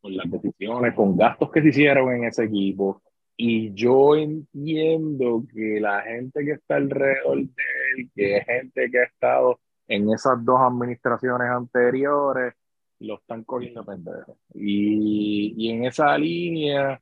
con 0.00 0.16
las 0.16 0.30
decisiones, 0.30 0.94
con 0.94 1.16
gastos 1.16 1.50
que 1.50 1.62
se 1.62 1.68
hicieron 1.68 2.14
en 2.14 2.24
ese 2.24 2.44
equipo. 2.44 3.02
Y 3.36 3.74
yo 3.74 4.14
entiendo 4.16 5.44
que 5.52 5.80
la 5.80 6.02
gente 6.02 6.44
que 6.44 6.52
está 6.52 6.76
alrededor 6.76 7.38
de 7.38 7.62
él, 7.96 8.10
que 8.14 8.36
es 8.36 8.44
gente 8.46 8.90
que 8.90 8.98
ha 9.00 9.04
estado 9.04 9.58
en 9.88 10.10
esas 10.10 10.44
dos 10.44 10.60
administraciones 10.60 11.48
anteriores, 11.48 12.54
lo 13.00 13.16
están 13.16 13.44
cogiendo 13.44 13.84
pendejo. 13.84 14.38
Y, 14.54 15.54
y 15.56 15.70
en 15.70 15.84
esa 15.84 16.16
línea, 16.16 17.00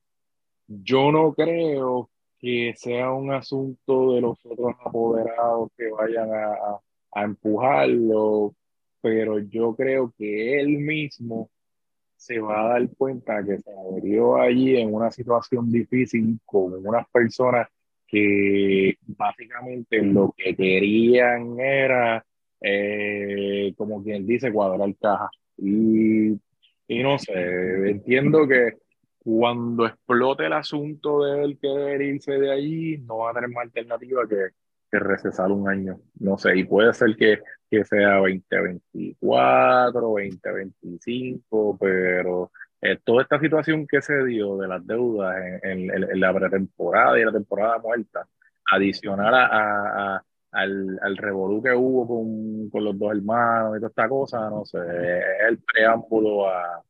yo 0.66 1.12
no 1.12 1.34
creo 1.34 2.08
que 2.42 2.74
sea 2.76 3.12
un 3.12 3.32
asunto 3.32 4.14
de 4.14 4.20
los 4.20 4.36
otros 4.44 4.74
apoderados 4.84 5.70
que 5.76 5.88
vayan 5.90 6.28
a, 6.34 6.80
a, 7.12 7.22
empujarlo, 7.22 8.54
pero 9.00 9.38
yo 9.38 9.76
creo 9.76 10.12
que 10.18 10.60
él 10.60 10.78
mismo 10.78 11.48
se 12.16 12.40
va 12.40 12.62
a 12.62 12.68
dar 12.74 12.88
cuenta 12.96 13.44
que 13.44 13.58
se 13.58 13.70
abrió 13.70 14.36
allí 14.36 14.76
en 14.76 14.92
una 14.92 15.12
situación 15.12 15.70
difícil 15.70 16.40
con 16.44 16.84
unas 16.84 17.06
personas 17.10 17.68
que 18.08 18.96
básicamente 19.06 20.02
lo 20.02 20.34
que 20.36 20.56
querían 20.56 21.60
era, 21.60 22.24
eh, 22.60 23.72
como 23.76 24.02
quien 24.02 24.26
dice, 24.26 24.52
cuadrar 24.52 24.94
caja. 25.00 25.30
Y, 25.56 26.32
y 26.88 27.02
no 27.02 27.18
sé, 27.18 27.88
entiendo 27.88 28.48
que 28.48 28.81
cuando 29.24 29.86
explote 29.86 30.46
el 30.46 30.52
asunto 30.52 31.24
de 31.24 31.44
él 31.44 31.58
querer 31.60 32.02
irse 32.02 32.32
de 32.32 32.50
allí, 32.50 32.98
no 32.98 33.18
va 33.18 33.30
a 33.30 33.34
tener 33.34 33.50
más 33.50 33.64
alternativa 33.64 34.26
que, 34.28 34.48
que 34.90 34.98
recesar 34.98 35.50
un 35.52 35.68
año. 35.68 36.00
No 36.18 36.36
sé, 36.38 36.56
y 36.58 36.64
puede 36.64 36.92
ser 36.92 37.16
que, 37.16 37.40
que 37.70 37.84
sea 37.84 38.16
2024, 38.16 40.00
2025, 40.00 41.78
pero 41.80 42.50
eh, 42.80 42.98
toda 43.04 43.22
esta 43.22 43.38
situación 43.38 43.86
que 43.86 44.02
se 44.02 44.24
dio 44.24 44.56
de 44.56 44.66
las 44.66 44.84
deudas 44.84 45.36
en, 45.62 45.90
en, 45.90 46.20
la 46.20 46.34
pretemporada 46.34 47.18
y 47.18 47.24
la 47.24 47.32
temporada 47.32 47.78
muerta, 47.78 48.26
adicional 48.72 49.34
a, 49.34 49.46
a, 50.16 50.24
al, 50.50 50.98
al 51.00 51.16
revolú 51.16 51.62
que 51.62 51.72
hubo 51.72 52.08
con, 52.08 52.70
con, 52.70 52.84
los 52.84 52.98
dos 52.98 53.12
hermanos 53.12 53.76
y 53.76 53.80
toda 53.80 53.88
esta 53.88 54.08
cosa, 54.08 54.50
no 54.50 54.64
sé, 54.64 54.78
es 54.78 55.48
el 55.48 55.58
preámbulo 55.58 56.48
a 56.48 56.82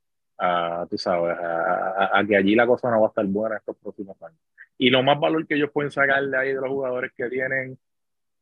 a, 0.45 0.86
tú 0.90 0.99
sabes, 0.99 1.36
a, 1.40 2.24
que 2.26 2.36
allí 2.36 2.55
la 2.57 2.66
cosa 2.66 2.90
no 2.90 3.01
va 3.01 3.07
a 3.07 3.11
estar 3.11 3.24
buena 3.26 3.57
estos 3.57 3.76
próximos 3.76 4.20
años. 4.22 4.40
Y 4.76 4.90
lo 4.90 5.03
más 5.03 5.20
valor 5.20 5.47
que 5.47 5.55
ellos 5.55 5.70
pueden 5.72 5.93
sacarle 5.93 6.36
ahí 6.36 6.49
de 6.49 6.61
los 6.61 6.68
jugadores 6.68 7.12
que 7.16 7.28
tienen 7.28 7.78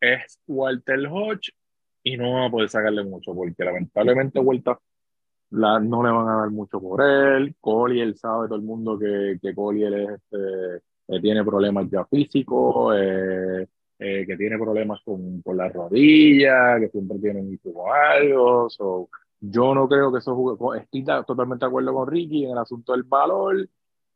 es 0.01 0.41
Walter 0.47 1.07
Hodge 1.11 1.53
y 2.03 2.17
no 2.17 2.33
van 2.33 2.45
a 2.45 2.51
poder 2.51 2.71
sacarle 2.71 3.05
mucho 3.05 3.35
porque 3.35 3.63
lamentablemente 3.63 4.41
Vuelta 4.41 4.79
la, 5.51 5.79
no 5.79 6.03
le 6.03 6.11
van 6.11 6.29
a 6.29 6.37
dar 6.41 6.51
mucho 6.51 6.81
por 6.81 7.03
él. 7.03 7.55
Collier 7.61 8.17
sabe 8.17 8.47
todo 8.47 8.57
el 8.57 8.63
mundo 8.63 8.99
que, 8.99 9.39
que 9.43 9.55
Collier 9.55 9.93
es, 9.93 10.11
este, 10.11 10.77
eh, 11.09 11.21
tiene 11.21 11.45
problemas 11.45 11.91
ya 11.91 12.07
físicos, 12.07 12.97
eh, 12.97 13.67
eh, 13.99 14.25
que 14.27 14.37
tiene 14.39 14.57
problemas 14.57 15.01
con, 15.05 15.43
con 15.43 15.57
la 15.57 15.69
rodilla, 15.69 16.81
que 16.81 16.89
siempre 16.89 17.19
tiene 17.19 17.41
un 17.41 17.59
algo. 17.95 18.71
So, 18.71 19.11
yo 19.41 19.75
no 19.75 19.89
creo 19.89 20.13
que 20.13 20.19
eso 20.19 20.35
juegue. 20.37 20.85
Estoy 20.85 21.05
totalmente 21.27 21.65
de 21.65 21.69
acuerdo 21.69 21.95
con 21.95 22.09
Ricky 22.09 22.45
en 22.45 22.53
el 22.53 22.59
asunto 22.59 22.93
del 22.93 23.05
valor. 23.05 23.69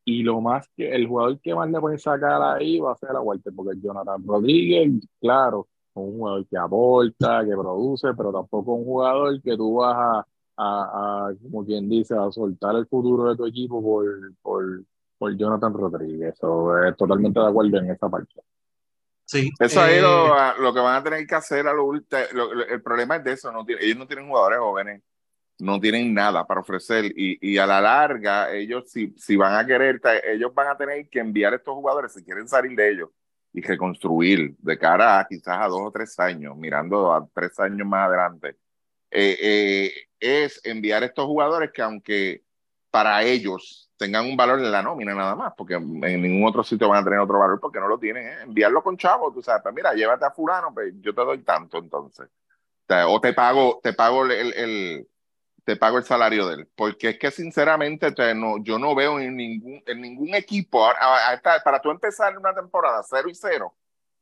Y 0.07 0.23
lo 0.23 0.41
más 0.43 0.69
que 0.77 0.95
el 0.95 1.07
jugador 1.09 1.41
que 1.41 1.55
más 1.55 1.71
le 1.71 1.81
pueden 1.81 1.99
sacar 1.99 2.43
ahí 2.43 2.79
va 2.79 2.93
a 2.93 2.97
ser 2.97 3.13
la 3.13 3.21
Walter, 3.23 3.53
porque 3.57 3.81
Jonathan 3.81 4.23
Rodríguez, 4.27 4.93
claro, 5.19 5.67
un 5.95 6.19
jugador 6.19 6.47
que 6.47 6.59
aporta, 6.59 7.43
que 7.43 7.53
produce, 7.53 8.13
pero 8.15 8.31
tampoco 8.31 8.75
un 8.75 8.85
jugador 8.85 9.41
que 9.41 9.57
tú 9.57 9.77
vas 9.77 9.97
a, 9.97 11.29
a, 11.29 11.33
como 11.43 11.65
quien 11.65 11.89
dice, 11.89 12.15
a 12.15 12.31
soltar 12.31 12.77
el 12.77 12.87
futuro 12.87 13.31
de 13.31 13.37
tu 13.37 13.47
equipo 13.47 13.83
por, 13.83 14.05
por, 14.43 14.85
por 15.17 15.37
Jonathan 15.39 15.73
Rodríguez. 15.73 16.37
So, 16.39 16.71
totalmente 16.99 17.41
de 17.41 17.47
acuerdo 17.47 17.79
en 17.79 17.91
esa 17.91 18.11
parte. 18.11 18.43
Sí. 19.25 19.51
Eso 19.59 19.85
es 19.87 20.03
lo, 20.03 20.37
eh, 20.37 20.53
lo, 20.61 20.75
que 20.75 20.81
van 20.81 20.97
a 20.97 21.03
tener 21.03 21.27
que 21.27 21.35
hacer 21.35 21.67
a 21.67 21.73
lo, 21.73 21.95
el 21.95 22.83
problema 22.83 23.17
es 23.17 23.25
de 23.25 23.33
eso, 23.33 23.51
no 23.51 23.65
ellos 23.67 23.97
no 23.97 24.07
tienen 24.07 24.29
jugadores 24.29 24.59
jóvenes 24.59 25.03
no 25.59 25.81
tienen 25.81 26.13
nada 26.13 26.47
para 26.47 26.61
ofrecer 26.61 27.07
y, 27.17 27.39
y 27.41 27.59
a 27.59 27.67
la 27.67 27.81
larga 27.81 28.53
ellos 28.53 28.91
si, 28.91 29.15
si 29.17 29.37
van 29.37 29.55
a 29.55 29.67
querer, 29.67 30.01
ellos 30.25 30.53
van 30.55 30.69
a 30.69 30.77
tener 30.77 31.09
que 31.09 31.21
enviar 31.21 31.53
a 31.53 31.57
estos 31.57 31.75
jugadores 31.75 32.13
si 32.13 32.25
quieren 32.25 32.49
salir 32.49 32.77
de 32.77 32.91
ellos 32.91 33.11
y 33.53 33.61
reconstruir 33.61 34.57
de 34.59 34.79
cara 34.79 35.21
a 35.21 35.27
quizás 35.27 35.59
a 35.61 35.69
dos 35.69 35.81
o 35.81 35.91
tres 35.93 36.19
años, 36.19 36.57
mirando 36.57 37.13
a 37.13 37.27
tres 37.33 37.59
años 37.61 37.87
más 37.87 38.09
adelante, 38.09 38.57
eh, 39.11 39.39
eh, 39.41 39.93
es 40.19 40.61
enviar 40.65 41.05
a 41.05 41.07
estos 41.07 41.25
jugadores 41.27 41.71
que 41.73 41.81
aunque 41.81 42.43
para 42.91 43.23
ellos 43.23 43.93
tengan 43.97 44.27
un 44.27 44.37
valor 44.37 44.59
en 44.59 44.73
la 44.73 44.83
nómina 44.83 45.15
nada 45.15 45.37
más, 45.37 45.53
porque 45.57 45.75
en 45.75 46.01
ningún 46.01 46.49
otro 46.49 46.65
sitio 46.65 46.89
van 46.89 47.03
a 47.03 47.05
tener 47.05 47.21
otro 47.21 47.39
valor 47.39 47.61
porque 47.61 47.79
no 47.79 47.87
lo 47.87 47.99
tienen, 47.99 48.27
¿eh? 48.27 48.37
enviarlo 48.43 48.83
con 48.83 48.97
chavos, 48.97 49.33
tú 49.33 49.41
sabes, 49.41 49.63
pues 49.63 49.75
mira, 49.75 49.95
llévate 49.95 50.25
a 50.25 50.33
fulano, 50.33 50.75
pues 50.75 50.93
yo 51.01 51.15
te 51.15 51.21
doy 51.21 51.39
tanto 51.43 51.79
entonces. 51.79 52.29
O 53.09 53.21
te 53.21 53.33
pago, 53.33 53.81
te 53.83 53.95
pago 53.95 54.25
el, 54.27 54.53
el 54.53 55.09
te 55.65 55.77
pago 55.77 55.99
el 55.99 56.05
salario 56.05 56.47
de 56.47 56.55
él. 56.55 56.69
Porque 56.77 57.11
es 57.11 57.19
que 57.19 57.31
sinceramente 57.31 58.13
no, 58.35 58.63
yo 58.63 58.79
no 58.79 58.95
veo 58.95 59.19
en 59.19 59.37
ningún, 59.37 59.83
en 59.87 60.01
ningún 60.01 60.35
equipo, 60.35 60.87
para 61.65 61.81
tú 61.81 61.91
empezar 61.91 62.39
una 62.39 62.55
temporada 62.55 63.03
0 63.03 63.29
y 63.29 63.35
0, 63.35 63.75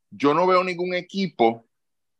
yo 0.09 0.33
no 0.33 0.47
veo 0.47 0.63
ningún 0.63 0.93
equipo 0.93 1.65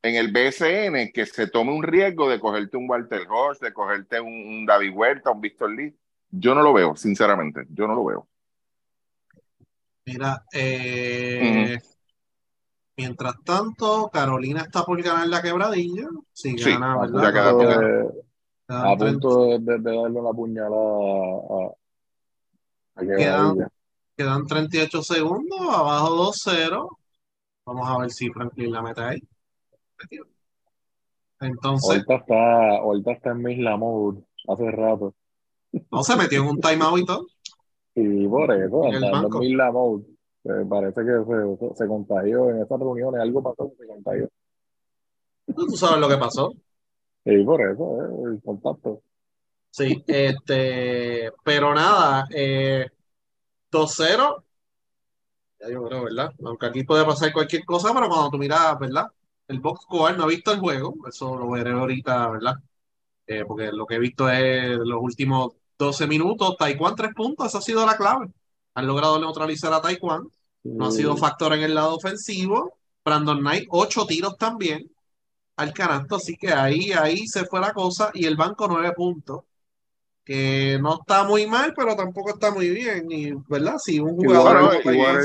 en 0.01 0.15
el 0.15 0.31
BSN 0.31 1.11
que 1.13 1.25
se 1.25 1.47
tome 1.47 1.71
un 1.71 1.83
riesgo 1.83 2.29
de 2.29 2.39
cogerte 2.39 2.75
un 2.75 2.89
Walter 2.89 3.25
Horst, 3.29 3.61
de 3.61 3.73
cogerte 3.73 4.19
un, 4.19 4.65
David 4.65 4.91
Huerta, 4.93 5.31
un 5.31 5.41
Víctor 5.41 5.71
Lee. 5.71 5.95
Yo 6.29 6.53
no 6.53 6.61
lo 6.61 6.73
veo, 6.73 6.95
sinceramente, 6.95 7.65
yo 7.69 7.87
no 7.87 7.95
lo 7.95 8.05
veo. 8.05 8.27
Mira, 10.05 10.43
eh, 10.51 11.79
mientras 12.97 13.41
tanto, 13.45 14.09
Carolina 14.11 14.63
está 14.63 14.83
por 14.83 15.01
ganar 15.01 15.27
la 15.27 15.41
quebradilla. 15.41 16.09
Si 16.33 16.55
gana, 16.55 16.97
¿verdad? 16.99 18.11
A 18.67 18.95
punto 18.95 19.45
de, 19.45 19.59
de, 19.59 19.79
darle 19.79 20.19
una 20.19 20.31
puñalada 20.31 21.73
a, 22.95 23.01
quedan, 23.01 23.67
quedan, 24.15 24.47
38 24.47 25.03
segundos, 25.03 25.59
abajo 25.61 26.31
2-0. 26.31 26.97
Vamos 27.65 27.89
a 27.89 27.97
ver 27.99 28.11
si 28.11 28.29
Franklin 28.29 28.71
la 28.71 28.81
mete 28.81 29.01
ahí. 29.01 29.23
Entonces, 31.39 31.89
Ahorita 31.89 32.15
está, 32.15 32.77
ahorita 32.77 33.11
está 33.11 33.31
en 33.31 33.43
Misla 33.43 33.77
Mode 33.77 34.23
hace 34.47 34.71
rato. 34.71 35.13
no 35.91 36.03
se 36.03 36.15
metió 36.15 36.41
en 36.41 36.47
un 36.47 36.59
timeout 36.59 36.99
y 36.99 37.05
todo. 37.05 37.25
Y 37.95 38.27
por 38.27 38.51
eso, 38.51 38.85
En 38.85 38.95
el 38.95 39.03
en 39.03 39.11
banco. 39.11 39.39
Mode. 39.71 40.05
Eh, 40.45 40.65
parece 40.67 41.01
que 41.01 41.11
se, 41.11 41.75
se 41.75 41.87
contagió 41.87 42.49
en 42.49 42.63
esas 42.63 42.79
reuniones, 42.79 43.21
algo 43.21 43.43
pasó 43.43 43.69
que 43.69 43.77
se 43.77 43.87
contagió. 43.87 44.29
Tú 45.45 45.77
sabes 45.77 45.99
lo 45.99 46.09
que 46.09 46.17
pasó. 46.17 46.53
Y 47.25 47.43
por 47.43 47.61
eso, 47.61 48.01
eh, 48.01 48.33
el 48.33 48.41
contacto. 48.43 49.01
Sí, 49.69 50.03
este, 50.07 51.31
pero 51.43 51.73
nada, 51.73 52.27
eh, 52.31 52.87
2-0, 53.71 54.43
ya 55.59 55.69
yo 55.69 55.83
creo, 55.85 56.03
¿verdad? 56.03 56.31
Aunque 56.45 56.67
aquí 56.67 56.83
puede 56.83 57.05
pasar 57.05 57.33
cualquier 57.33 57.65
cosa, 57.65 57.93
pero 57.93 58.07
cuando 58.07 58.29
tú 58.29 58.37
miras, 58.37 58.77
¿verdad? 58.79 59.07
El 59.47 59.59
box 59.59 59.81
score 59.83 60.17
no 60.17 60.23
ha 60.23 60.27
visto 60.27 60.51
el 60.51 60.59
juego, 60.59 60.95
eso 61.07 61.37
lo 61.37 61.49
veré 61.49 61.71
ahorita, 61.71 62.29
¿verdad? 62.29 62.55
Eh, 63.27 63.45
porque 63.45 63.71
lo 63.71 63.85
que 63.85 63.95
he 63.95 63.99
visto 63.99 64.29
es 64.29 64.77
los 64.77 65.01
últimos 65.01 65.53
12 65.77 66.07
minutos, 66.07 66.55
Taekwondo 66.57 66.95
tres 66.95 67.13
puntos, 67.15 67.47
esa 67.47 67.59
ha 67.59 67.61
sido 67.61 67.85
la 67.85 67.97
clave. 67.97 68.27
Han 68.75 68.87
logrado 68.87 69.19
neutralizar 69.19 69.73
a 69.73 69.81
Taekwondo, 69.81 70.29
no 70.63 70.85
ha 70.85 70.91
sido 70.91 71.17
factor 71.17 71.53
en 71.53 71.61
el 71.61 71.75
lado 71.75 71.95
ofensivo. 71.95 72.77
Brandon 73.03 73.39
Knight, 73.39 73.67
ocho 73.69 74.05
tiros 74.05 74.37
también 74.37 74.89
al 75.55 75.73
canasto, 75.73 76.15
así 76.15 76.35
que 76.35 76.51
ahí, 76.51 76.91
ahí 76.91 77.27
se 77.27 77.45
fue 77.45 77.59
la 77.59 77.73
cosa 77.73 78.09
y 78.13 78.25
el 78.25 78.35
banco 78.35 78.67
nueve 78.67 78.91
puntos 78.93 79.43
que 80.23 80.79
no 80.81 80.99
está 81.01 81.25
muy 81.25 81.47
mal, 81.47 81.73
pero 81.75 81.95
tampoco 81.95 82.29
está 82.31 82.49
muy 82.51 82.69
bien. 82.69 83.11
Y, 83.11 83.33
¿verdad? 83.47 83.77
Si 83.77 83.99
un 83.99 84.15
jugador 84.15 84.81
como 84.81 84.91
igual 84.93 85.19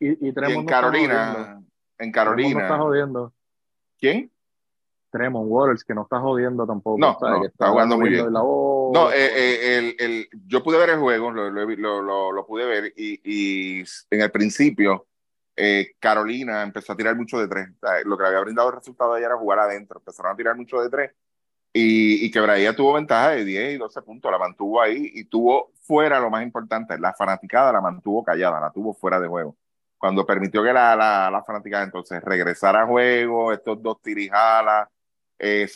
y- 0.00 0.06
y, 0.06 0.28
y 0.28 0.28
Y 0.28 0.30
en. 0.30 0.66
Carolina, 0.66 1.62
en 1.98 2.08
está 2.08 2.12
Carolina, 2.12 2.78
jodiendo. 2.78 3.32
¿quién? 3.98 4.30
Tremont 5.10 5.46
Waters, 5.50 5.84
que 5.84 5.94
no 5.94 6.02
está 6.04 6.18
jodiendo 6.20 6.66
tampoco. 6.66 6.98
No, 6.98 7.18
¿sabes? 7.20 7.34
no, 7.34 7.40
que 7.42 7.46
está 7.48 7.68
jugando 7.68 7.98
muy 7.98 8.08
bien. 8.08 8.32
la 8.32 8.40
voz. 8.40 8.92
No, 8.94 9.10
eh, 9.12 9.16
eh, 9.16 9.78
el, 9.78 9.96
el, 9.98 10.28
yo 10.46 10.62
pude 10.62 10.78
ver 10.78 10.90
el 10.90 10.98
juego, 10.98 11.30
lo, 11.30 11.50
lo, 11.50 11.66
lo, 11.66 12.02
lo- 12.02 12.32
lo 12.32 12.46
pude 12.46 12.64
ver 12.64 12.92
y, 12.96 13.20
y 13.22 13.84
en 14.10 14.20
el 14.22 14.30
principio 14.30 15.06
eh, 15.56 15.92
Carolina 15.98 16.62
empezó 16.62 16.92
a 16.92 16.96
tirar 16.96 17.16
mucho 17.16 17.38
de 17.38 17.48
tres. 17.48 17.68
Lo 18.04 18.16
que 18.16 18.22
le 18.22 18.28
había 18.28 18.40
brindado 18.40 18.70
el 18.70 18.76
resultado 18.76 19.14
ayer 19.14 19.26
era 19.26 19.36
jugar 19.36 19.58
adentro. 19.60 19.98
Empezaron 19.98 20.32
a 20.32 20.36
tirar 20.36 20.56
mucho 20.56 20.80
de 20.80 20.90
tres 20.90 21.12
y, 21.72 22.26
y 22.26 22.30
Quebradilla 22.30 22.76
tuvo 22.76 22.94
ventaja 22.94 23.30
de 23.30 23.44
10 23.44 23.74
y 23.74 23.78
12 23.78 24.02
puntos, 24.02 24.30
la 24.30 24.38
mantuvo 24.38 24.80
ahí 24.80 25.10
y 25.14 25.24
tuvo 25.24 25.72
fuera 25.80 26.20
lo 26.20 26.30
más 26.30 26.42
importante, 26.42 26.98
la 26.98 27.14
fanaticada 27.14 27.72
la 27.72 27.80
mantuvo 27.80 28.22
callada, 28.22 28.60
la 28.60 28.70
tuvo 28.70 28.92
fuera 28.94 29.18
de 29.20 29.28
juego. 29.28 29.56
Cuando 29.98 30.26
permitió 30.26 30.62
que 30.62 30.72
la, 30.72 30.96
la, 30.96 31.44
fanaticada 31.46 31.84
entonces 31.84 32.22
regresara 32.22 32.82
a 32.82 32.86
juego, 32.86 33.52
estos 33.52 33.82
dos 33.82 34.02
tirijalas, 34.02 34.88
eh, 35.38 35.66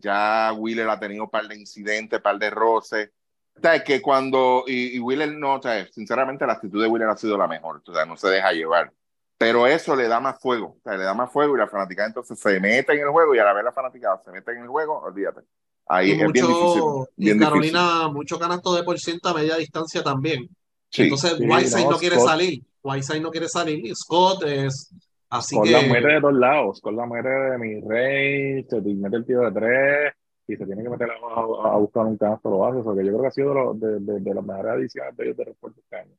ya 0.00 0.52
Wheeler 0.56 0.88
ha 0.88 0.98
tenido 0.98 1.24
un 1.24 1.30
par 1.30 1.46
de 1.48 1.56
incidentes, 1.56 2.20
par 2.20 2.38
de 2.38 2.50
roces. 2.50 3.10
O 3.56 3.60
sea, 3.60 3.82
que 3.84 4.02
cuando, 4.02 4.64
y, 4.66 4.96
y 4.96 4.98
Wheeler 5.00 5.32
no, 5.32 5.54
o 5.56 5.62
sea, 5.62 5.86
sinceramente 5.92 6.46
la 6.46 6.54
actitud 6.54 6.82
de 6.82 6.88
Wheeler 6.88 7.08
ha 7.08 7.16
sido 7.16 7.38
la 7.38 7.46
mejor, 7.46 7.82
o 7.86 7.94
sea, 7.94 8.04
no 8.04 8.16
se 8.16 8.28
deja 8.28 8.52
llevar. 8.52 8.92
Pero 9.38 9.66
eso 9.66 9.94
le 9.96 10.08
da 10.08 10.20
más 10.20 10.38
fuego, 10.40 10.76
o 10.78 10.80
sea, 10.82 10.96
le 10.96 11.04
da 11.04 11.14
más 11.14 11.30
fuego 11.32 11.54
y 11.56 11.58
la 11.58 11.66
fanaticada 11.68 12.08
entonces 12.08 12.38
se 12.38 12.60
mete 12.60 12.92
en 12.92 13.00
el 13.00 13.08
juego 13.08 13.34
y 13.34 13.38
a 13.38 13.44
la 13.44 13.52
vez 13.52 13.64
la 13.64 13.72
fanaticada 13.72 14.20
se 14.24 14.30
mete 14.30 14.52
en 14.52 14.62
el 14.62 14.68
juego, 14.68 15.00
olvídate. 15.00 15.40
Ahí 15.86 16.08
y 16.08 16.12
es 16.12 16.18
bien 16.18 16.32
difícil. 16.32 16.54
mucho, 16.54 17.08
y 17.16 17.24
Bien 17.26 17.38
difícil. 17.38 17.72
Carolina, 17.72 18.08
mucho 18.08 18.38
canasto 18.38 18.74
de 18.74 18.82
por 18.84 18.98
ciento 18.98 19.28
a 19.28 19.34
media 19.34 19.56
distancia 19.56 20.02
también. 20.02 20.48
Sí. 20.90 21.02
Entonces, 21.02 21.36
Sí, 21.36 21.46
Whiteside 21.46 21.84
no, 21.84 21.90
no, 21.90 21.98
quiere 21.98 22.16
Scott- 22.16 22.28
salir. 22.28 22.62
Whiteside 22.82 23.20
no 23.20 23.30
quiere 23.30 23.48
salir. 23.48 23.84
Y 23.86 23.94
Scott 23.94 24.44
es. 24.46 24.94
Así 25.28 25.56
Con 25.56 25.64
que. 25.64 25.72
la 25.72 25.82
muerte 25.82 26.08
de 26.08 26.20
todos 26.20 26.34
lados, 26.34 26.80
con 26.80 26.96
la 26.96 27.04
muerte 27.06 27.28
de 27.28 27.58
mi 27.58 27.80
rey, 27.80 28.64
se 28.64 28.80
mete 28.80 29.16
el 29.16 29.26
tiro 29.26 29.42
de 29.42 29.52
tres 29.52 30.12
y 30.46 30.56
se 30.56 30.66
tiene 30.66 30.82
que 30.82 30.90
meter 30.90 31.10
a, 31.10 31.14
a- 31.14 31.74
a 31.74 31.78
buscar 31.78 32.06
un 32.06 32.16
canasto 32.18 32.50
lo 32.50 32.66
hace, 32.66 32.82
porque 32.82 33.04
yo 33.04 33.10
creo 33.12 33.22
que 33.22 33.26
ha 33.28 33.30
sido 33.30 33.48
de, 33.50 33.54
los- 33.54 33.80
de, 33.80 34.00
de, 34.00 34.20
de 34.20 34.34
las 34.34 34.44
mejores 34.44 34.72
adiciones 34.72 35.16
de 35.16 35.24
ellos 35.24 35.36
de 35.36 35.44
refuerzo 35.44 35.80
este 35.80 35.96
año. 35.96 36.12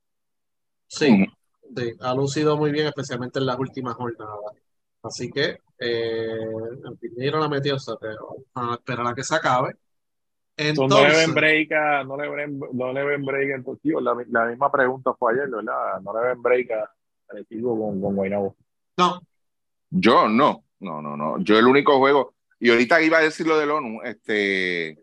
Sí, 0.88 1.26
sí, 1.76 1.92
ha 2.00 2.14
lucido 2.16 2.58
muy 2.58 2.72
bien, 2.72 2.88
especialmente 2.88 3.40
en 3.40 3.46
las 3.46 3.60
últimas 3.60 3.96
jornadas. 3.96 4.40
Así 5.04 5.30
que, 5.32 5.60
eh, 5.80 6.38
el 6.86 6.98
Piñero 7.00 7.40
la 7.40 7.50
metió, 7.50 7.76
o 7.76 7.80
sea, 7.80 7.96
pero 8.00 8.38
vamos 8.54 8.72
a 8.74 8.76
esperar 8.76 9.08
a 9.08 9.14
que 9.16 9.24
se 9.24 9.36
acabe. 9.36 9.76
No 10.78 10.88
le 10.88 11.16
ven 11.16 11.34
break 11.34 11.72
a, 11.74 12.04
no 12.04 12.18
le 12.18 12.30
ven, 12.30 12.60
no 12.74 12.92
le 12.94 13.04
ven 13.06 13.24
break 13.26 13.50
entonces, 13.56 13.82
tío, 13.82 14.00
la, 14.02 14.16
la 14.30 14.46
misma 14.48 14.72
pregunta 14.72 15.14
fue 15.14 15.34
ayer, 15.34 15.50
¿verdad? 15.50 16.02
No 16.02 16.14
le 16.20 16.28
ven 16.28 16.42
break 16.42 16.72
a- 16.72 16.92
al 17.30 17.38
equipo 17.40 17.78
con, 17.80 18.02
con 18.02 18.16
Guaynabo. 18.16 18.56
no, 18.98 19.22
Yo 19.90 20.28
no, 20.28 20.64
no, 20.80 21.02
no, 21.02 21.18
no. 21.18 21.40
Yo 21.40 21.58
el 21.58 21.66
único 21.68 21.98
juego, 21.98 22.35
y 22.60 22.70
ahorita 22.70 23.02
iba 23.02 23.18
a 23.20 23.22
decir 23.24 23.46
lo 23.48 23.58
del 23.58 23.72
ONU, 23.72 24.02
este, 24.04 24.90
eh, 24.90 24.98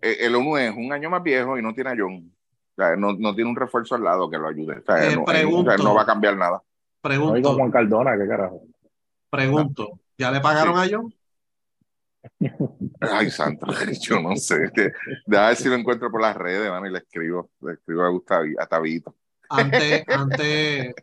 el 0.00 0.34
ONU 0.34 0.56
es 0.56 0.74
un 0.76 0.92
año 0.92 1.10
más 1.10 1.22
viejo 1.22 1.58
y 1.58 1.62
no 1.62 1.74
tiene 1.74 1.90
a 1.90 1.96
John. 1.98 2.32
O 2.76 2.80
sea, 2.82 2.96
no, 2.96 3.12
no 3.14 3.34
tiene 3.34 3.50
un 3.50 3.56
refuerzo 3.56 3.94
al 3.96 4.04
lado 4.04 4.30
que 4.30 4.38
lo 4.38 4.48
ayude. 4.48 4.78
O 4.78 4.82
sea, 4.84 5.10
Eh, 5.10 5.16
no, 5.16 5.24
pregunto. 5.24 5.70
o 5.72 5.76
sea, 5.76 5.84
no 5.84 5.94
va 5.94 6.02
a 6.02 6.06
cambiar 6.06 6.36
nada. 6.36 6.62
No 6.62 6.62
pregunto, 7.02 7.34
digo 7.34 7.54
Juan 7.54 7.70
Cardona, 7.70 8.16
qué 8.18 8.26
carajo. 8.28 8.62
pregunto, 9.30 10.00
¿ya 10.16 10.30
le 10.30 10.40
pagaron 10.40 10.76
a 10.78 10.86
John? 10.90 11.12
Ay, 13.00 13.30
santo, 13.30 13.66
yo 14.02 14.20
no 14.20 14.36
sé. 14.36 14.70
Que, 14.74 14.92
déjame 15.26 15.48
ver 15.48 15.56
si 15.56 15.68
lo 15.68 15.74
encuentro 15.76 16.10
por 16.10 16.20
las 16.20 16.36
redes, 16.36 16.68
mano, 16.70 16.86
y 16.86 16.90
le 16.90 16.98
escribo. 16.98 17.50
Le 17.60 17.72
escribo 17.74 18.02
a 18.02 18.08
Gustavi, 18.10 18.54
a 18.58 18.66
Tabito. 18.66 19.14
Antes, 19.48 20.04
antes, 20.08 20.94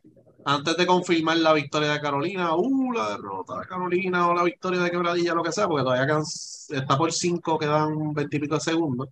antes 0.45 0.77
de 0.77 0.85
confirmar 0.87 1.37
la 1.37 1.53
victoria 1.53 1.93
de 1.93 2.01
Carolina, 2.01 2.55
uh, 2.55 2.93
la 2.93 3.09
derrota 3.11 3.59
de 3.59 3.67
Carolina 3.67 4.27
o 4.29 4.33
la 4.35 4.43
victoria 4.43 4.81
de 4.81 4.91
Quebradilla, 4.91 5.33
lo 5.33 5.43
que 5.43 5.51
sea, 5.51 5.67
porque 5.67 5.83
todavía 5.83 6.05
quedan, 6.07 6.21
está 6.23 6.97
por 6.97 7.11
5, 7.11 7.57
quedan 7.59 8.13
20 8.13 8.37
y 8.37 8.39
pico 8.39 8.55
de 8.55 8.61
segundos, 8.61 9.09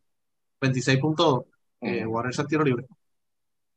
26.2, 0.62 1.46
eh, 1.82 2.06
Warriors 2.06 2.40
al 2.40 2.48
tiro 2.48 2.64
libre. 2.64 2.86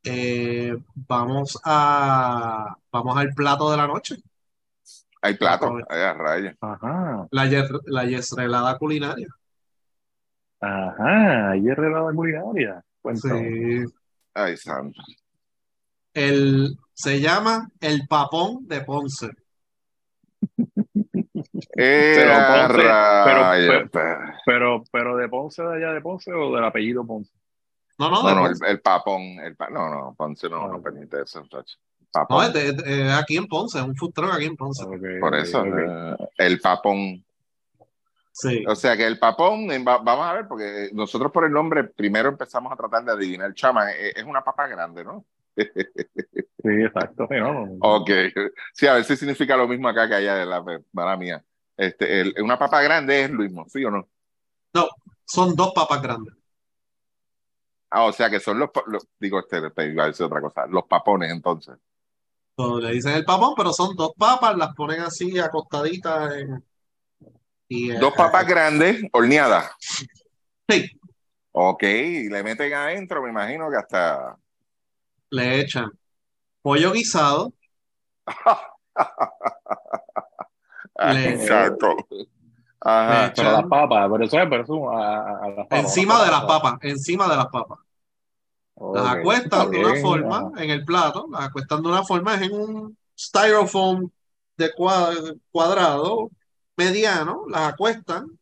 Eh, 0.03 0.77
vamos 0.95 1.59
a 1.65 2.75
vamos 2.91 3.17
al 3.17 3.33
plato 3.33 3.69
de 3.71 3.77
la 3.77 3.87
noche, 3.87 4.17
Hay 5.21 5.35
plato, 5.35 5.77
hay 5.89 6.01
a 6.01 6.13
raya. 6.13 6.55
Ajá, 6.61 7.27
la, 7.31 7.45
yer- 7.47 7.81
la 7.85 8.05
yestrelada 8.05 8.77
culinaria. 8.77 9.27
ajá, 10.59 11.55
la 11.55 12.11
culinaria. 12.15 12.83
Cuéntame. 13.01 13.49
Sí. 13.51 13.93
Ay, 14.33 14.57
santo. 14.57 15.01
El, 16.17 16.77
se 16.93 17.19
llama 17.21 17.69
el 17.79 18.07
papón 18.07 18.67
de 18.67 18.81
Ponce. 18.81 19.29
Pero 21.75 22.33
Ponce, 22.47 22.73
pero- 22.73 24.31
Pero, 24.45 24.83
pero 24.91 25.17
de 25.17 25.29
Ponce, 25.29 25.61
de 25.63 25.75
allá 25.75 25.93
de 25.93 26.01
Ponce 26.01 26.31
o 26.33 26.55
del 26.55 26.63
apellido 26.63 27.05
Ponce. 27.05 27.31
No, 27.99 28.09
no, 28.09 28.23
No, 28.23 28.35
no, 28.35 28.47
el, 28.47 28.55
el 28.67 28.79
papón, 28.81 29.21
el 29.43 29.55
pa- 29.55 29.69
no, 29.69 29.89
no, 29.89 30.15
Ponce 30.17 30.49
no, 30.49 30.63
Ah, 30.65 30.67
no 30.69 30.77
ok. 30.77 30.83
permite 30.83 31.21
eso, 31.21 31.41
muchacho. 31.41 31.77
No, 32.29 32.41
es 32.43 32.53
de- 32.53 32.71
de- 32.73 33.11
aquí 33.13 33.37
en 33.37 33.47
Ponce, 33.47 33.77
es 33.79 33.83
un 33.83 33.95
food 33.95 34.13
truck 34.13 34.33
aquí 34.33 34.45
en 34.45 34.55
Ponce. 34.55 34.85
Por 35.19 35.35
eso, 35.35 35.63
eh, 35.65 36.15
el 36.37 36.59
papón. 36.59 37.23
Sí. 38.31 38.63
O 38.67 38.75
sea 38.75 38.95
que 38.95 39.05
el 39.05 39.17
papón, 39.19 39.67
va- 39.87 39.97
vamos 39.99 40.25
a 40.27 40.33
ver, 40.33 40.47
porque 40.47 40.89
nosotros 40.93 41.31
por 41.31 41.45
el 41.45 41.51
nombre 41.51 41.83
primero 41.85 42.29
empezamos 42.29 42.71
a 42.71 42.75
tratar 42.75 43.03
de 43.03 43.11
adivinar. 43.11 43.53
Chama, 43.53 43.91
eh, 43.91 44.13
es 44.15 44.23
una 44.23 44.43
papa 44.43 44.67
grande, 44.67 45.03
¿no? 45.03 45.25
Sí, 45.57 46.69
exacto. 46.83 47.27
Sí, 47.29 47.35
no, 47.37 47.53
no. 47.65 47.77
Ok. 47.81 48.09
Sí, 48.73 48.87
a 48.87 48.93
ver 48.93 49.03
si 49.03 49.15
significa 49.15 49.55
lo 49.57 49.67
mismo 49.67 49.87
acá 49.87 50.07
que 50.07 50.15
allá 50.15 50.35
de 50.35 50.45
la 50.45 50.63
mala 50.91 51.17
mía. 51.17 51.43
Este, 51.75 52.21
el- 52.21 52.35
una 52.41 52.57
papa 52.59 52.81
grande 52.81 53.23
es 53.23 53.31
lo 53.31 53.43
mismo, 53.43 53.65
¿sí 53.69 53.83
o 53.85 53.91
no? 53.91 54.07
Son 55.25 55.55
dos 55.55 55.71
papas 55.73 56.01
grandes. 56.01 56.33
Ah, 57.89 58.03
o 58.05 58.11
sea 58.11 58.29
que 58.29 58.39
son 58.39 58.59
los, 58.59 58.69
digo, 59.19 59.39
este, 59.39 59.71
te 59.71 59.87
iba 59.87 60.03
a 60.03 60.07
decir 60.07 60.25
otra 60.25 60.41
cosa, 60.41 60.65
los 60.67 60.83
papones 60.85 61.31
entonces. 61.31 61.77
So, 62.57 62.79
le 62.79 62.91
dicen 62.91 63.13
el 63.13 63.23
papón, 63.23 63.53
pero 63.55 63.71
son 63.71 63.95
dos 63.95 64.11
papas, 64.17 64.57
las 64.57 64.73
ponen 64.75 65.01
así 65.01 65.37
acostaditas 65.39 66.35
en- 66.35 66.65
y, 67.69 67.91
eh, 67.91 67.97
Dos 67.99 68.13
papas 68.13 68.47
grandes, 68.47 69.03
horneadas. 69.11 69.71
sí, 70.69 70.85
Ok, 71.51 71.83
y 71.83 72.29
le 72.29 72.43
meten 72.43 72.73
adentro, 72.73 73.21
me 73.23 73.29
imagino 73.29 73.69
que 73.69 73.77
hasta... 73.77 74.37
le 75.31 75.61
echan 75.61 75.91
pollo 76.63 76.93
guisado, 76.93 77.53
Le- 81.01 81.29
Exacto. 81.29 81.95
Ajá. 82.81 83.33
Pero 83.35 83.51
las 83.51 83.65
papas, 83.67 84.09
pero 84.11 84.23
eso 84.25 84.39
es, 84.39 84.49
pero 84.49 84.63
eso 84.63 84.91
a, 84.91 85.17
a- 85.19 85.45
a 85.45 85.49
las 85.49 85.67
papas. 85.67 85.79
encima 85.81 86.23
de 86.25 86.31
las 86.31 86.43
papas, 86.45 86.73
encima 86.81 87.27
de 87.29 87.37
las 87.37 87.47
papas. 87.47 87.79
Las 88.91 89.05
acuestan 89.17 89.71
de 89.71 89.79
una 89.79 89.95
bien, 89.95 89.95
forma 89.95 90.51
en 90.57 90.69
el 90.69 90.85
plato, 90.85 91.27
las 91.31 91.43
acuestan 91.49 91.81
de 91.83 91.89
una 91.89 92.03
forma, 92.03 92.35
es 92.35 92.41
en 92.43 92.53
un 92.53 92.97
styrofoam 93.17 94.09
de 94.57 94.71
cua- 94.73 95.39
cuadrado 95.51 96.29
mediano, 96.77 97.43
las 97.49 97.73
acuestan 97.73 98.39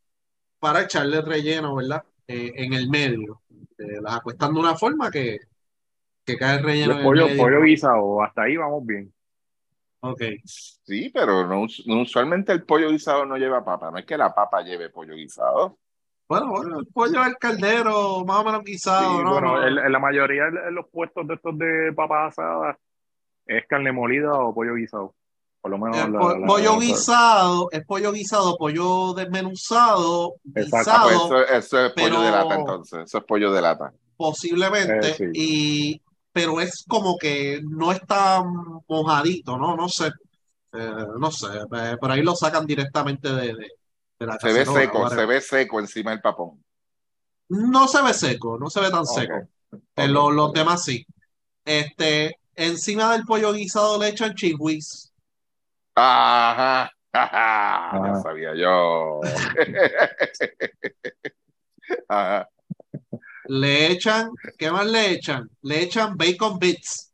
para 0.60 0.82
echarle 0.82 1.22
relleno, 1.22 1.76
¿verdad? 1.76 2.04
Eh, 2.28 2.52
en 2.56 2.74
el 2.74 2.88
medio. 2.90 3.42
Eh, 3.78 4.00
las 4.02 4.16
acuestan 4.16 4.54
de 4.54 4.60
una 4.60 4.76
forma 4.76 5.10
que, 5.10 5.38
que 6.26 6.36
cae 6.36 6.58
el 6.58 6.64
relleno 6.64 6.92
el 6.92 6.98
el 6.98 7.04
pollo, 7.04 7.26
pollo 7.38 7.62
guisado, 7.62 8.22
hasta 8.22 8.42
ahí 8.42 8.56
vamos 8.56 8.84
bien. 8.84 9.12
Ok. 10.00 10.20
Sí, 10.44 11.10
pero 11.14 11.46
no, 11.46 11.62
us- 11.62 11.84
no- 11.86 12.02
usualmente 12.02 12.52
el 12.52 12.64
pollo 12.64 12.90
guisado 12.90 13.24
no 13.24 13.36
lleva 13.36 13.64
papa. 13.64 13.90
No 13.90 13.98
es 13.98 14.04
que 14.04 14.16
la 14.18 14.34
papa 14.34 14.60
lleve 14.62 14.90
pollo 14.90 15.14
guisado. 15.14 15.78
Bueno, 16.28 16.48
bueno, 16.50 16.80
el 16.80 16.86
pollo 16.88 17.20
al 17.22 17.38
caldero, 17.38 18.24
más 18.24 18.38
o 18.40 18.44
menos 18.44 18.64
guisado, 18.64 19.16
Sí, 19.18 19.22
¿no? 19.24 19.32
bueno, 19.32 19.56
no. 19.60 19.66
en, 19.66 19.78
en 19.78 19.92
la 19.92 19.98
mayoría 20.00 20.44
de 20.46 20.72
los 20.72 20.86
puestos 20.90 21.26
de 21.28 21.34
estos 21.34 21.56
de 21.56 21.92
papas 21.94 22.32
asadas 22.32 22.76
es 23.46 23.64
carne 23.68 23.92
molida 23.92 24.32
o 24.32 24.52
pollo 24.52 24.74
guisado. 24.74 25.14
Por 25.60 25.70
lo 25.70 25.78
menos 25.78 25.98
El 25.98 26.12
la- 26.12 26.18
po- 26.18 26.36
la- 26.36 26.46
pollo 26.46 26.72
la- 26.72 26.78
guisado, 26.80 27.68
es 27.70 27.84
pollo 27.86 28.12
guisado, 28.12 28.56
pollo 28.58 29.14
desmenuzado, 29.14 30.34
Exacto. 30.54 30.76
Ah, 30.76 30.78
guisado, 30.80 31.08
pues 31.08 31.16
eso, 31.52 31.54
eso 31.54 31.86
es 31.86 31.92
pollo 31.92 32.20
de 32.20 32.30
lata 32.32 32.54
entonces. 32.56 32.98
Eso 33.04 33.18
es 33.18 33.24
pollo 33.24 33.52
de 33.52 33.62
lata. 33.62 33.92
posiblemente, 34.16 35.10
Eh, 35.10 35.14
sí. 35.14 35.24
y, 35.34 36.02
pero 36.36 36.60
es 36.60 36.84
como 36.86 37.16
que 37.16 37.62
no 37.64 37.92
está 37.92 38.42
mojadito, 38.88 39.56
¿no? 39.56 39.74
No 39.74 39.88
sé, 39.88 40.08
eh, 40.74 40.92
no 41.18 41.30
sé, 41.30 41.46
eh, 41.48 41.96
por 41.98 42.10
ahí 42.10 42.22
lo 42.22 42.36
sacan 42.36 42.66
directamente 42.66 43.32
de, 43.32 43.54
de, 43.54 43.70
de 44.18 44.26
la 44.26 44.38
Se 44.38 44.52
ve 44.52 44.66
seco, 44.66 45.08
se 45.08 45.26
ve 45.26 45.40
seco 45.40 45.80
encima 45.80 46.10
del 46.10 46.20
papón. 46.20 46.62
No 47.48 47.88
se 47.88 48.02
ve 48.02 48.12
seco, 48.12 48.58
no 48.58 48.68
se 48.68 48.80
ve 48.80 48.90
tan 48.90 49.06
seco. 49.06 49.48
Eh, 49.96 50.08
lo- 50.08 50.30
los 50.30 50.52
demás 50.52 50.84
sí. 50.84 51.06
Este, 51.64 52.36
encima 52.54 53.12
del 53.12 53.24
pollo 53.24 53.54
guisado 53.54 53.98
le 53.98 54.08
echan 54.10 54.34
chihuis. 54.34 55.10
Ajá, 55.94 56.90
ajá, 57.12 58.04
ya 58.04 58.10
Ajá. 58.10 58.14
sabía 58.14 58.54
yo. 58.54 59.20
Ajá. 62.08 62.48
Le 63.48 63.92
echan, 63.92 64.30
¿qué 64.58 64.70
más 64.70 64.86
le 64.86 65.12
echan? 65.12 65.48
Le 65.62 65.82
echan 65.82 66.16
bacon 66.16 66.58
bits. 66.58 67.12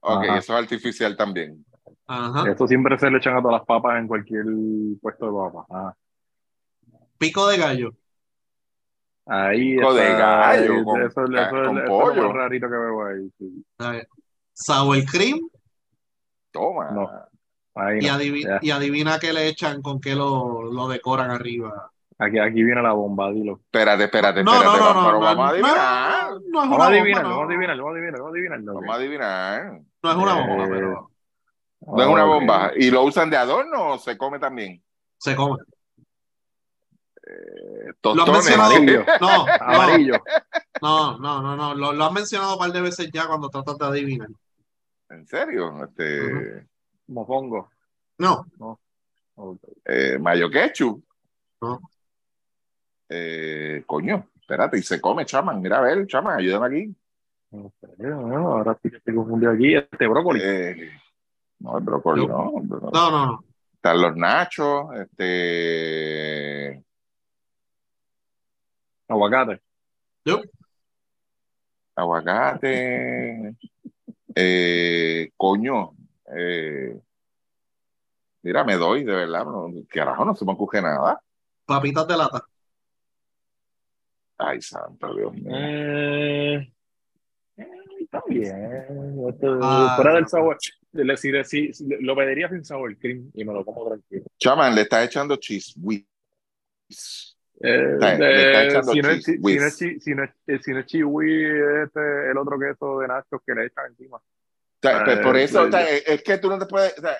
Ok, 0.00 0.24
Ajá. 0.24 0.38
eso 0.38 0.52
es 0.56 0.62
artificial 0.62 1.16
también. 1.16 1.64
Ajá. 2.06 2.50
Eso 2.50 2.66
siempre 2.66 2.98
se 2.98 3.10
le 3.10 3.18
echan 3.18 3.36
a 3.36 3.42
todas 3.42 3.58
las 3.58 3.66
papas 3.66 3.98
en 3.98 4.06
cualquier 4.08 4.44
puesto 5.00 5.26
de 5.26 5.32
papas. 5.32 5.66
Ah, 5.70 5.94
Pico 7.18 7.46
de 7.48 7.58
gallo. 7.58 7.90
ahí 9.26 9.76
Pico 9.76 9.92
de 9.94 10.04
gallo 10.12 10.72
ahí- 10.74 10.84
con- 10.84 11.00
eso, 11.02 11.24
eso- 11.24 11.24
con 11.24 11.36
eso 11.36 11.66
es 11.80 11.82
lo 11.82 11.86
pollo. 11.86 12.32
rarito 12.32 12.66
que 12.68 12.76
veo 12.76 13.06
ahí. 13.06 13.30
sí. 13.38 13.64
A 13.78 13.90
ver, 13.90 14.08
Sour 14.54 15.04
cream. 15.04 15.40
Toma. 16.50 16.90
No. 16.92 17.10
Ahí 17.74 17.98
Y, 18.00 18.06
no. 18.06 18.14
adivi- 18.14 18.44
Ya. 18.44 18.58
y 18.62 18.70
adivina 18.70 19.18
qué 19.18 19.32
le 19.32 19.46
echan, 19.48 19.82
con 19.82 20.00
qué 20.00 20.14
lo, 20.14 20.64
lo 20.72 20.88
decoran 20.88 21.30
arriba. 21.30 21.90
Aquí, 22.20 22.38
aquí 22.38 22.62
viene 22.64 22.82
la 22.82 22.92
bomba, 22.92 23.30
dilo. 23.30 23.60
Espérate, 23.64 24.04
espérate, 24.04 24.42
No, 24.42 24.52
espérate. 24.54 24.78
no, 24.78 24.84
no, 24.94 24.94
vamos, 24.94 25.02
no, 25.02 25.06
pero 25.06 25.18
no, 25.18 25.24
vamos 25.24 25.38
a 25.38 25.44
no, 25.44 25.50
adivinar. 25.50 26.30
no 26.30 26.36
es 26.38 26.52
Vamos 26.52 26.66
una 26.66 26.74
a 26.74 26.78
bomba, 26.78 26.86
adivinar, 26.88 27.22
no. 27.22 27.28
vamos 27.28 27.42
a 27.42 27.46
adivinar, 27.46 27.76
vamos 27.78 27.88
a 27.88 27.92
adivinar, 27.94 28.18
vamos 28.20 28.28
a 28.28 28.34
adivinar. 28.34 28.60
Vamos 28.74 28.90
a 28.90 28.94
adivinar. 28.94 29.80
No 30.02 30.10
es 30.10 30.16
una 30.16 30.34
bomba, 30.34 30.64
Eh, 30.64 30.68
pero 30.68 31.10
No 31.80 32.02
es 32.02 32.08
una 32.08 32.24
bomba. 32.24 32.72
¿Y 32.76 32.90
lo 32.90 33.04
usan 33.04 33.30
de 33.30 33.36
adorno 33.36 33.92
o 33.92 33.98
se 33.98 34.16
come 34.18 34.38
también? 34.38 34.82
se 35.18 35.34
come. 35.36 35.58
Eh, 37.26 37.92
tostones. 38.00 38.32
mencionado. 38.32 38.74
Amarillo. 38.74 39.04
No, 39.20 39.46
no, 39.46 39.52
Amarillo. 39.60 40.22
no, 40.82 41.18
no, 41.18 41.42
no, 41.42 41.56
no. 41.56 41.74
Lo, 41.74 41.92
lo 41.92 42.04
han 42.04 42.14
mencionado 42.14 42.54
un 42.54 42.58
par 42.58 42.72
de 42.72 42.80
veces 42.80 43.10
ya 43.12 43.26
cuando 43.26 43.48
tratas 43.50 43.76
de 43.78 43.86
adivinar. 43.86 44.28
¿En 45.10 45.26
serio? 45.26 45.84
Este, 45.84 46.66
Mofongo. 47.08 47.70
No, 48.18 48.44
Ok. 49.36 49.60
eh, 49.84 50.18
mayo 50.20 50.50
ketchup. 50.50 51.02
No. 51.60 51.80
Eh, 53.08 53.82
coño, 53.86 54.28
espérate, 54.40 54.78
y 54.78 54.82
se 54.82 55.00
come, 55.00 55.24
chaman. 55.24 55.60
Mira, 55.60 55.78
a 55.78 55.82
ver, 55.82 56.06
chaman, 56.06 56.38
ayúdame 56.38 56.66
aquí. 56.66 56.94
No 57.50 57.72
sé, 57.80 57.88
no, 57.98 58.48
ahora 58.52 58.78
sí 58.82 58.90
que 58.90 58.98
estoy 58.98 59.14
confundido 59.14 59.52
aquí. 59.52 59.74
Este 59.74 60.06
brócoli. 60.06 60.40
Eh, 60.42 60.90
no, 61.60 61.78
el 61.78 61.84
brócoli 61.84 62.26
no. 62.26 62.52
no, 62.62 62.90
no, 62.90 63.26
no. 63.26 63.44
Están 63.74 64.02
los 64.02 64.16
nachos, 64.16 64.86
este, 64.96 66.82
Aguacate. 69.08 69.62
Yo, 70.24 70.42
aguacate, 71.94 73.54
eh, 74.34 75.30
coño. 75.36 75.92
eh, 76.36 77.00
mira, 78.42 78.64
me 78.64 78.76
doy, 78.76 79.04
de 79.04 79.14
verdad. 79.14 79.44
No, 79.44 79.68
carajo, 79.88 80.24
no 80.24 80.34
se 80.34 80.44
me 80.44 80.52
ocurre 80.52 80.82
nada. 80.82 81.20
papitas 81.64 82.06
de 82.06 82.16
lata. 82.16 82.44
Ay, 84.38 84.60
santo 84.62 85.14
Dios 85.14 85.32
mío. 85.34 85.50
Eh, 85.52 86.72
eh, 87.56 87.66
está 88.00 88.22
bien. 88.28 89.18
Esto, 89.28 89.58
Ah. 89.60 89.94
fuera 89.96 90.14
del 90.14 90.28
sabor. 90.28 90.56
Le- 90.92 91.16
si- 91.16 91.32
si- 91.44 91.72
si- 91.72 91.86
lo 92.00 92.16
pediría 92.16 92.48
sin 92.48 92.64
sabor 92.64 92.96
cream 92.96 93.30
y 93.34 93.44
me 93.44 93.52
lo 93.52 93.64
como 93.64 93.86
tranquilo. 93.88 94.24
Chaman, 94.38 94.74
le 94.74 94.82
está 94.82 95.04
echando 95.04 95.36
cheese 95.36 95.74
whiz. 95.80 96.04
Eh, 97.60 97.92
Está- 97.94 98.14
le 98.18 98.46
está 98.46 98.62
eh, 98.62 98.66
echando 98.68 98.92
si 98.92 99.00
no 99.02 99.10
es 99.10 99.24
cheese 99.24 99.38
si 99.42 99.56
no 99.58 99.66
es 99.66 99.76
si 100.04 100.14
no 100.14 100.24
es- 100.24 100.30
eh, 100.46 100.58
si 100.62 100.70
no 100.72 100.78
es 100.78 100.86
chihui, 100.86 101.44
este, 101.84 102.30
el 102.30 102.38
otro 102.38 102.58
queso 102.58 103.00
de 103.00 103.08
nachos 103.08 103.40
que 103.44 103.54
le 103.54 103.66
echan 103.66 103.86
encima. 103.86 104.16
O 104.16 104.22
sea, 104.80 105.04
pues, 105.04 105.18
por 105.18 105.36
eh, 105.36 105.42
eso, 105.42 105.62
o 105.64 105.70
sea, 105.70 105.80
pues, 105.80 105.92
es, 106.02 106.08
es 106.08 106.22
que 106.22 106.38
tú 106.38 106.48
no 106.48 106.58
te 106.58 106.66
puedes, 106.66 106.96
o 106.96 107.00
sea, 107.02 107.18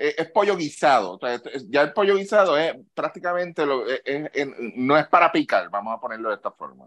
es, 0.00 0.18
es 0.18 0.30
pollo 0.30 0.56
guisado. 0.56 1.12
O 1.12 1.18
sea, 1.18 1.34
es- 1.34 1.68
ya 1.68 1.82
el 1.82 1.92
pollo 1.92 2.16
guisado 2.16 2.56
es 2.56 2.74
prácticamente 2.94 3.64
lo, 3.66 3.86
es- 3.86 4.02
es- 4.04 4.30
es- 4.32 4.48
no 4.76 4.96
es 4.96 5.06
para 5.08 5.30
picar, 5.30 5.68
vamos 5.70 5.94
a 5.96 6.00
ponerlo 6.00 6.30
de 6.30 6.36
esta 6.36 6.50
forma. 6.50 6.86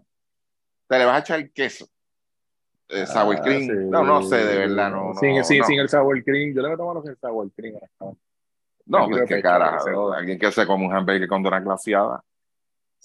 Sea, 0.88 0.98
le 0.98 1.04
vas 1.06 1.16
a 1.16 1.20
echar 1.20 1.50
queso, 1.50 1.86
eh, 2.88 3.06
sour 3.06 3.36
Ah, 3.38 3.42
cream. 3.42 3.60
sí. 3.62 3.72
No, 3.88 4.02
no 4.04 4.22
sé, 4.22 4.36
de 4.36 4.58
verdad, 4.58 4.90
no. 4.90 5.14
Sin, 5.14 5.36
no, 5.36 5.44
sin, 5.44 5.58
no. 5.60 5.64
sin 5.64 5.80
el 5.80 5.88
sour 5.88 6.22
cream. 6.24 6.54
Yo 6.54 6.62
le 6.62 6.68
meto 6.70 6.84
mano 6.84 7.02
sin 7.02 7.16
sour 7.16 7.50
cream. 7.56 7.78
No, 8.86 9.08
pues 9.08 9.20
de 9.22 9.26
qué 9.36 9.40
carajo. 9.42 10.12
Alguien 10.12 10.38
que 10.38 10.52
se 10.52 10.66
come 10.66 10.86
un 10.86 10.92
hamburger 10.94 11.26
con 11.28 11.42
dona 11.42 11.60
glaciada. 11.60 12.22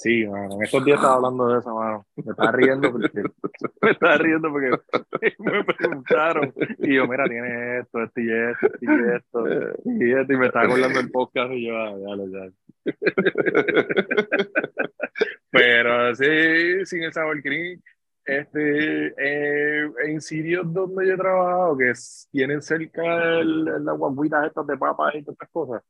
Sí, 0.01 0.25
mano, 0.25 0.55
en 0.55 0.63
estos 0.63 0.85
días 0.85 0.95
estaba 0.95 1.15
hablando 1.15 1.49
de 1.49 1.59
eso, 1.59 1.75
mano. 1.75 2.07
Me 2.15 2.31
estaba 2.31 2.53
riendo 2.53 2.89
porque 2.89 3.11
me 3.81 3.91
estaba 3.91 4.17
riendo 4.17 4.49
porque 4.49 4.69
me 5.39 5.61
preguntaron 5.65 6.53
y 6.77 6.95
yo, 6.95 7.05
mira, 7.05 7.25
tiene 7.25 7.79
esto, 7.79 8.03
esto 8.03 8.21
y 8.21 8.31
esto, 8.31 8.67
esto 8.67 8.79
y 8.79 8.87
esto, 9.13 9.45
y 9.83 10.13
esto, 10.13 10.33
y 10.33 10.37
me 10.37 10.45
estaba 10.45 10.67
acordando 10.67 10.99
del 10.99 11.11
podcast 11.11 11.51
y 11.51 11.67
yo, 11.67 11.77
ah, 11.77 11.97
ya 11.99 12.15
lo 12.15 12.29
ya. 12.29 12.49
Pero 15.51 16.15
sí, 16.15 16.85
sin 16.85 17.03
el 17.03 17.11
sour 17.11 17.41
cream, 17.41 17.81
este, 18.23 19.07
eh, 19.17 19.91
en 20.05 20.21
sitios 20.21 20.73
donde 20.73 21.07
yo 21.07 21.15
he 21.15 21.17
trabajado, 21.17 21.77
que 21.77 21.91
tienen 22.31 22.61
cerca 22.61 23.39
el, 23.41 23.65
las 23.65 23.97
guaguitas 23.97 24.47
estas 24.47 24.65
de 24.65 24.77
papas 24.77 25.15
y 25.15 25.23
todas 25.23 25.33
estas 25.33 25.49
cosas, 25.49 25.83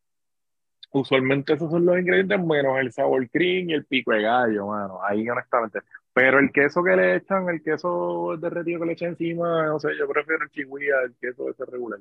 usualmente 0.92 1.54
esos 1.54 1.70
son 1.72 1.86
los 1.86 2.00
ingredientes 2.00 2.44
menos 2.44 2.80
el 2.80 2.92
sour 2.92 3.30
cream 3.30 3.70
y 3.70 3.74
el 3.74 3.86
pico 3.86 4.12
de 4.12 4.24
gallo, 4.24 4.68
mano, 4.68 5.00
ahí 5.04 5.28
honestamente. 5.30 5.80
Pero 6.14 6.40
el 6.40 6.52
queso 6.52 6.84
que 6.84 6.96
le 6.96 7.18
echan, 7.18 7.48
el 7.50 7.62
queso 7.62 8.36
derretido 8.38 8.80
que 8.80 8.86
le 8.88 8.94
echan 8.94 9.10
encima, 9.10 9.68
no 9.68 9.80
sé, 9.80 9.90
yo 9.98 10.08
prefiero 10.08 10.44
el 10.44 10.50
chihui 10.50 10.90
al 10.90 11.16
queso 11.20 11.50
ese 11.50 11.66
regular. 11.66 12.00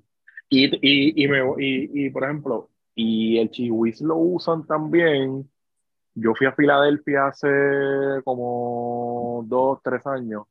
Y, 0.48 0.66
y, 0.66 1.24
y, 1.24 1.28
me, 1.28 1.40
y, 1.58 2.06
y, 2.06 2.10
por 2.10 2.24
ejemplo, 2.24 2.70
y 2.94 3.38
el 3.38 3.50
chihuis 3.50 4.00
lo 4.00 4.16
usan 4.16 4.66
también. 4.66 5.48
Yo 6.14 6.34
fui 6.34 6.46
a 6.46 6.52
Filadelfia 6.52 7.26
hace 7.28 7.48
como 8.24 9.44
dos, 9.46 9.80
tres 9.84 10.04
años 10.06 10.44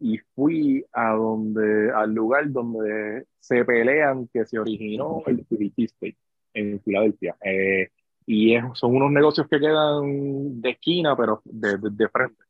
y 0.00 0.18
fui 0.34 0.84
a 0.92 1.10
donde, 1.12 1.92
al 1.92 2.12
lugar 2.12 2.50
donde 2.50 3.26
se 3.38 3.64
pelean 3.64 4.28
que 4.32 4.44
se 4.46 4.58
originó 4.58 5.22
el 5.26 5.44
Philly 5.46 5.70
cheesesteak 5.70 6.16
en 6.54 6.80
Filadelfia. 6.82 7.36
Eh, 7.44 7.88
y 8.26 8.54
es- 8.54 8.64
son 8.74 8.94
unos 8.96 9.10
negocios 9.10 9.46
que 9.48 9.58
quedan 9.58 10.60
de 10.60 10.70
esquina, 10.70 11.16
pero 11.16 11.40
de, 11.44 11.78
de, 11.78 11.90
de 11.90 12.08
frente. 12.08 12.42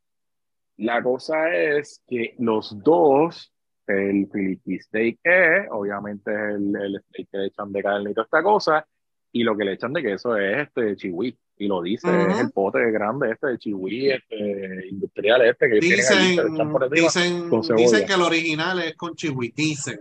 La 0.78 1.03
cosa 1.03 1.55
es 1.55 2.03
que 2.09 2.34
los 2.38 2.82
dos, 2.82 3.53
el 3.86 4.26
Philly 4.32 4.59
cheesesteak 4.64 5.18
es, 5.22 5.66
obviamente, 5.70 6.30
el, 6.32 6.74
el 6.76 7.00
steak 7.09 7.28
que 7.30 7.38
le 7.38 7.46
echan 7.46 7.72
de 7.72 7.82
carne 7.82 8.11
y 8.11 8.14
toda 8.14 8.24
esta 8.24 8.42
cosa, 8.42 8.86
y 9.32 9.42
lo 9.44 9.57
que 9.57 9.64
le 9.64 9.72
echan 9.74 9.92
de 9.92 10.03
queso 10.03 10.36
es 10.36 10.66
este 10.68 10.96
chihui. 10.96 11.36
Y 11.59 11.68
lo 11.68 11.82
dice, 11.82 12.09
Ujú. 12.09 12.30
es 12.32 12.40
el 12.40 12.50
pote 12.50 12.90
grande 12.90 13.30
este 13.30 13.46
de 13.48 13.59
chihui, 13.59 14.11
este, 14.11 14.88
industrial 14.88 15.42
este 15.46 15.68
que 15.70 15.78
tienen 15.78 16.05
ahí, 16.11 16.36
que 16.36 16.42
le 16.42 16.55
echan 16.55 16.72
por 16.72 16.90
Dicen, 16.90 17.50
dicen, 17.50 17.76
dicen 17.76 18.07
que 18.07 18.14
el 18.14 18.22
original 18.22 18.78
es 18.80 18.94
con 18.96 19.14
chihui, 19.14 19.53
dicen. 19.55 20.00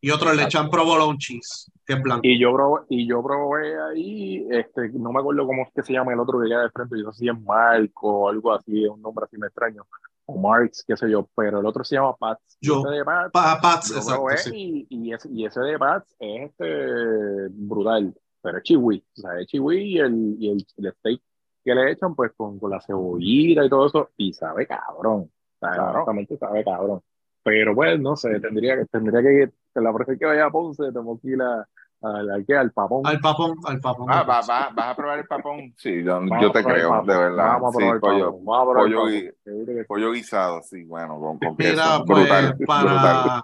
Y 0.00 0.10
otros 0.10 0.36
le 0.36 0.44
echan 0.44 0.68
provolone 0.70 1.18
cheese, 1.18 1.70
que 1.84 1.94
es 1.94 2.02
blanco. 2.02 2.20
Y 2.22 2.38
yo 2.38 2.52
probé, 2.52 2.80
y 2.90 3.08
yo 3.08 3.22
probé 3.22 3.80
ahí, 3.82 4.46
este, 4.50 4.90
no 4.90 5.10
me 5.12 5.20
acuerdo 5.20 5.46
cómo 5.46 5.62
es 5.62 5.68
que 5.74 5.82
se 5.82 5.94
llama 5.94 6.12
el 6.12 6.20
otro 6.20 6.38
que 6.40 6.48
queda 6.48 6.62
de 6.64 6.70
frente, 6.70 6.96
yo 6.98 7.04
no 7.04 7.12
sé 7.12 7.20
si 7.20 7.28
es 7.28 7.40
Marco 7.40 8.08
o 8.24 8.28
algo 8.28 8.52
así, 8.52 8.84
es 8.84 8.90
un 8.90 9.00
nombre 9.02 9.24
así 9.24 9.36
me 9.38 9.46
extraño, 9.46 9.86
o 10.26 10.38
Marx, 10.38 10.84
qué 10.86 10.96
sé 10.96 11.10
yo, 11.10 11.28
pero 11.34 11.60
el 11.60 11.66
otro 11.66 11.82
se 11.82 11.96
llama 11.96 12.14
Pats. 12.16 12.58
Yo. 12.60 12.80
ese 12.80 12.88
de 12.90 13.04
Pats, 13.04 13.30
Pa- 13.32 13.58
Pats, 13.60 13.88
yo 13.90 13.96
exacto, 13.96 14.50
sí. 14.50 14.86
y, 14.90 15.08
y, 15.08 15.12
ese, 15.14 15.28
y 15.32 15.44
ese 15.46 15.60
de 15.60 15.78
Pats 15.78 16.14
es 16.18 16.50
este 16.50 17.48
brutal, 17.50 18.14
pero 18.42 18.58
es 18.58 18.64
chihui, 18.64 19.04
o 19.16 19.20
sea, 19.20 19.40
es 19.40 19.46
chihui 19.46 19.94
y 19.94 19.98
el, 19.98 20.36
y 20.38 20.50
el, 20.50 20.66
el 20.76 20.92
steak 20.92 21.20
que 21.64 21.74
le 21.74 21.90
echan 21.90 22.14
pues 22.14 22.32
con, 22.36 22.58
con 22.60 22.70
la 22.70 22.80
cebollita 22.80 23.64
y 23.64 23.68
todo 23.68 23.86
eso, 23.86 24.10
y 24.18 24.32
sabe 24.32 24.66
cabrón, 24.66 25.22
o 25.22 25.58
sea, 25.58 25.70
Claro. 25.72 26.04
sabe 26.38 26.62
cabrón. 26.64 27.00
Pero 27.46 27.76
pues, 27.76 28.00
no 28.00 28.16
sé, 28.16 28.40
tendría, 28.40 28.76
que- 28.76 28.86
tendría 28.86 29.22
que 29.22 29.32
ir, 29.42 29.52
la 29.76 29.92
próxima 29.92 30.18
que 30.18 30.26
vaya 30.26 30.46
a 30.46 30.50
Ponce, 30.50 30.82
tengo 30.92 31.16
que 31.20 31.28
ir 31.28 31.40
a, 31.40 31.64
al, 32.02 32.44
al, 32.58 32.72
papón. 32.72 33.06
Al 33.06 33.20
papón, 33.20 33.54
al 33.64 33.78
papón. 33.80 34.06
Ah, 34.10 34.24
va, 34.24 34.40
va, 34.40 34.70
vas 34.74 34.86
a 34.88 34.96
probar 34.96 35.18
el 35.20 35.26
papón. 35.26 35.72
Sí, 35.76 36.02
yo, 36.02 36.20
yo 36.40 36.50
te 36.50 36.58
el 36.58 36.64
creo, 36.64 37.02
de 37.02 37.16
verdad. 37.16 37.52
Vamos 37.60 37.68
a 37.68 37.70
Sí, 37.70 37.76
probar 37.78 37.94
el 37.94 38.00
pollo, 38.00 38.24
papón. 38.32 38.44
Vamos 38.44 38.58
a 38.60 38.64
probar 38.72 38.88
el 38.88 38.94
pollo, 38.94 39.04
papón. 39.44 39.64
gui- 39.64 39.76
sí. 39.78 39.84
pollo 39.86 40.12
guisado, 40.12 40.62
sí, 40.62 40.82
bueno, 40.84 41.20
con, 41.20 41.38
con 41.38 41.54
Mira, 41.56 41.70
queso. 41.70 42.04
pues 42.04 42.18
Brutal, 42.22 42.54
brutal. 42.58 42.66
para, 42.66 43.42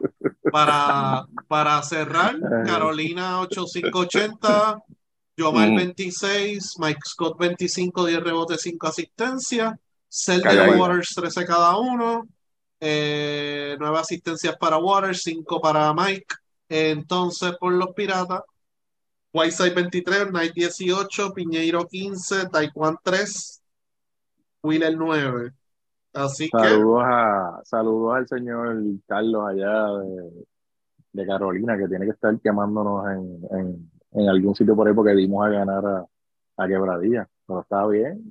para, 0.51 1.25
para 1.47 1.83
cerrar, 1.85 2.35
Carolina 2.67 3.41
8580, 3.43 4.83
Yomar 5.37 5.69
Ujú. 5.69 5.77
26, 5.77 6.75
Mike 6.81 7.01
Scott 7.05 7.39
25, 7.39 8.05
10 8.05 8.21
rebotes, 8.21 8.61
5 8.63 8.89
asistencias, 8.89 9.75
Calladita. 10.43 10.77
Waters 10.77 11.15
13 11.15 11.47
cada 11.47 11.77
uno, 11.79 12.27
eh, 12.85 13.77
9 13.79 13.97
asistencias 13.97 14.57
para 14.57 14.77
Waters, 14.77 15.23
5 15.23 15.61
para 15.61 15.95
Mike. 15.95 16.35
Entonces, 16.69 17.57
por 17.61 17.73
los 17.73 17.95
Piratas, 17.95 18.41
Whiteside 19.33 19.73
23, 19.75 20.31
Knight 20.31 20.53
18, 20.53 21.33
Piñeiro 21.33 21.87
15, 21.87 22.49
Taekwondo 22.49 22.99
3, 23.05 23.63
Wheeler 24.65 24.97
9. 24.97 25.53
Así 26.13 26.51
que 26.51 26.59
Saludos, 26.59 27.03
a, 27.07 27.61
saludos 27.65 28.17
al 28.17 28.27
señor 28.27 28.83
Carlos 29.07 29.49
allá 29.49 29.87
de, 31.13 31.27
Carolina, 31.27 31.79
que 31.79 31.87
tiene 31.87 32.07
que 32.07 32.11
estar 32.13 32.37
llamándonos 32.43 33.07
en, 33.13 33.89
en, 34.13 34.29
algún 34.29 34.57
sitio 34.57 34.75
por 34.75 34.89
ahí 34.89 34.95
porque 34.95 35.15
dimos 35.15 35.47
a 35.47 35.51
ganar 35.51 35.87
a, 35.87 36.07
a 36.57 36.67
Quebradilla. 36.69 37.29
Pero 37.47 37.61
está 37.61 37.87
bien, 37.87 38.25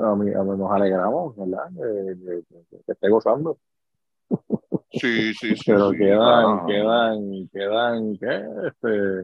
a 0.00 0.14
mí, 0.14 0.32
a 0.32 0.42
mí 0.44 0.56
nos 0.56 0.70
alegramos, 0.70 1.36
¿verdad? 1.36 1.68
Que, 1.74 2.16
que- 2.16 2.44
que- 2.70 2.82
que 2.86 2.92
esté 2.92 3.08
gozando. 3.08 3.58
Sí, 4.92 5.32
sí, 5.34 5.56
sí. 5.56 5.62
Pero 5.66 5.90
sí, 5.90 5.98
quedan, 5.98 6.66
quedan, 6.66 7.48
quedan, 7.52 8.16
¿qué? 8.18 8.44
Este, 8.68 9.20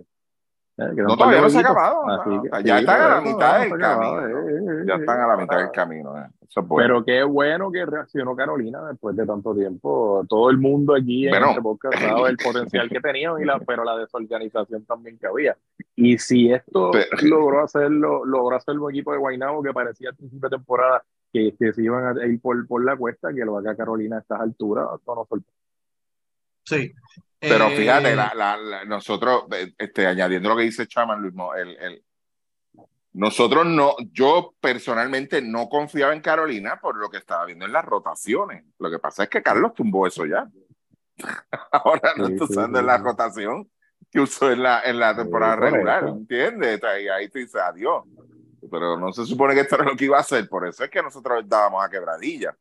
eh, 0.78 0.92
No, 0.96 1.16
todavía 1.16 1.40
no 1.40 1.48
se 1.50 1.58
ha 1.58 1.60
acabado, 1.62 2.06
no, 2.06 2.42
que- 2.42 2.64
ya 2.64 2.76
sí, 2.78 2.80
están 2.84 3.00
a 3.00 3.08
la 3.08 3.20
mitad 3.20 3.60
del 3.60 3.78
camino. 3.78 4.84
Ya 4.86 4.94
están 4.94 5.20
a 5.20 5.26
la 5.26 5.36
mitad 5.36 5.58
del 5.58 5.70
camino. 5.72 6.18
eh. 6.18 6.26
Eso 6.48 6.60
es 6.60 6.68
bueno. 6.68 6.86
Pero 6.86 7.04
qué 7.04 7.22
bueno 7.24 7.72
que 7.72 7.84
reaccionó 7.84 8.36
Carolina 8.36 8.80
después 8.88 9.16
de 9.16 9.26
tanto 9.26 9.54
tiempo. 9.54 10.24
Todo 10.28 10.48
el 10.50 10.58
mundo 10.58 10.94
aquí 10.94 11.24
en 11.26 11.30
Bueno. 11.30 11.48
este 11.50 11.62
podcast 11.62 11.98
sabe 11.98 12.30
el 12.30 12.36
potencial 12.36 12.88
que 12.88 13.00
tenían, 13.00 13.40
y 13.40 13.44
la, 13.44 13.58
pero 13.66 13.82
la 13.84 13.96
desorganización 13.96 14.84
también 14.84 15.18
que 15.18 15.26
había. 15.26 15.56
Y 15.96 16.16
si 16.18 16.52
esto 16.52 16.90
Pero- 16.92 17.08
logró 17.22 17.64
hacerlo, 17.64 18.24
logró 18.24 18.54
hacerlo 18.56 18.84
un 18.84 18.90
equipo 18.92 19.12
de 19.12 19.18
Guaynabo 19.18 19.62
que 19.62 19.72
parecía 19.72 20.10
al 20.10 20.16
principio 20.16 20.48
de 20.48 20.56
temporada 20.56 21.02
que, 21.36 21.54
que 21.58 21.72
se 21.74 21.82
iban 21.82 22.18
a 22.18 22.26
ir 22.26 22.40
por, 22.40 22.66
por 22.66 22.82
la 22.84 22.96
cuesta, 22.96 23.28
que 23.34 23.44
lo 23.44 23.58
haga 23.58 23.76
Carolina 23.76 24.16
a 24.16 24.20
estas 24.20 24.40
alturas, 24.40 24.86
no 25.06 25.14
sorprende. 25.14 25.46
sí. 26.64 26.92
Pero 27.38 27.68
Eh, 27.68 27.76
fíjate, 27.76 28.16
la, 28.16 28.32
la- 28.34 28.56
la- 28.56 28.84
nosotros, 28.86 29.44
eh, 29.52 29.74
este, 29.76 30.06
añadiendo 30.06 30.48
lo 30.48 30.56
que 30.56 30.62
dice 30.62 30.86
Chaman, 30.86 31.20
Luis, 31.20 31.34
Mo, 31.34 31.54
el, 31.54 31.76
el- 31.76 32.02
nosotros 33.12 33.66
no, 33.66 33.94
yo 34.12 34.54
personalmente 34.60 35.42
no 35.42 35.68
confiaba 35.68 36.14
en 36.14 36.20
Carolina 36.22 36.80
por 36.80 36.96
lo 36.96 37.08
que 37.10 37.18
estaba 37.18 37.44
viendo 37.44 37.66
en 37.66 37.72
las 37.72 37.84
rotaciones. 37.84 38.64
Lo 38.78 38.90
que 38.90 38.98
pasa 38.98 39.24
es 39.24 39.28
que 39.28 39.42
Carlos 39.42 39.74
tumbó 39.74 40.06
eso 40.06 40.24
ya. 40.24 40.48
Ahora 41.72 42.12
no 42.16 42.26
Sí, 42.26 42.32
está 42.32 42.46
sí, 42.46 42.52
usando 42.54 42.78
sí, 42.78 42.80
en 42.80 42.86
la 42.86 42.98
sí. 42.98 43.04
rotación 43.04 43.70
que 44.10 44.20
usó 44.20 44.50
en 44.50 44.62
la, 44.62 44.80
en 44.82 44.98
la 44.98 45.14
temporada 45.16 45.56
regular, 45.56 46.04
¿entiendes? 46.08 46.80
Y 47.02 47.08
ahí 47.08 47.28
tú 47.28 47.38
dices 47.38 47.60
adiós. 47.60 48.04
Pero 48.70 48.98
no 48.98 49.12
se 49.12 49.24
supone 49.24 49.54
que 49.54 49.60
esto 49.60 49.76
era 49.76 49.84
lo 49.84 49.96
que 49.96 50.06
iba 50.06 50.16
a 50.16 50.20
hacer, 50.20 50.48
por 50.48 50.66
eso 50.66 50.84
es 50.84 50.90
que 50.90 51.02
nosotros 51.02 51.44
dábamos 51.48 51.84
a 51.84 51.88
quebradilla. 51.90 52.56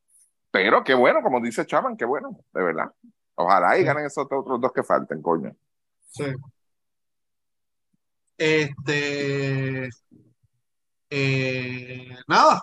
Pero 0.50 0.82
qué 0.84 0.94
bueno, 0.94 1.22
como 1.22 1.40
dice 1.40 1.66
Chaman, 1.66 1.96
qué 1.96 2.04
bueno, 2.04 2.38
de 2.52 2.62
verdad. 2.62 2.92
Ojalá 3.34 3.78
y 3.78 3.84
ganen 3.84 4.06
esos 4.06 4.24
otros 4.30 4.60
dos 4.60 4.72
que 4.72 4.82
falten, 4.82 5.20
coño. 5.20 5.54
Sí. 6.08 6.24
Este. 8.38 9.88
eh, 11.10 12.16
nada. 12.28 12.62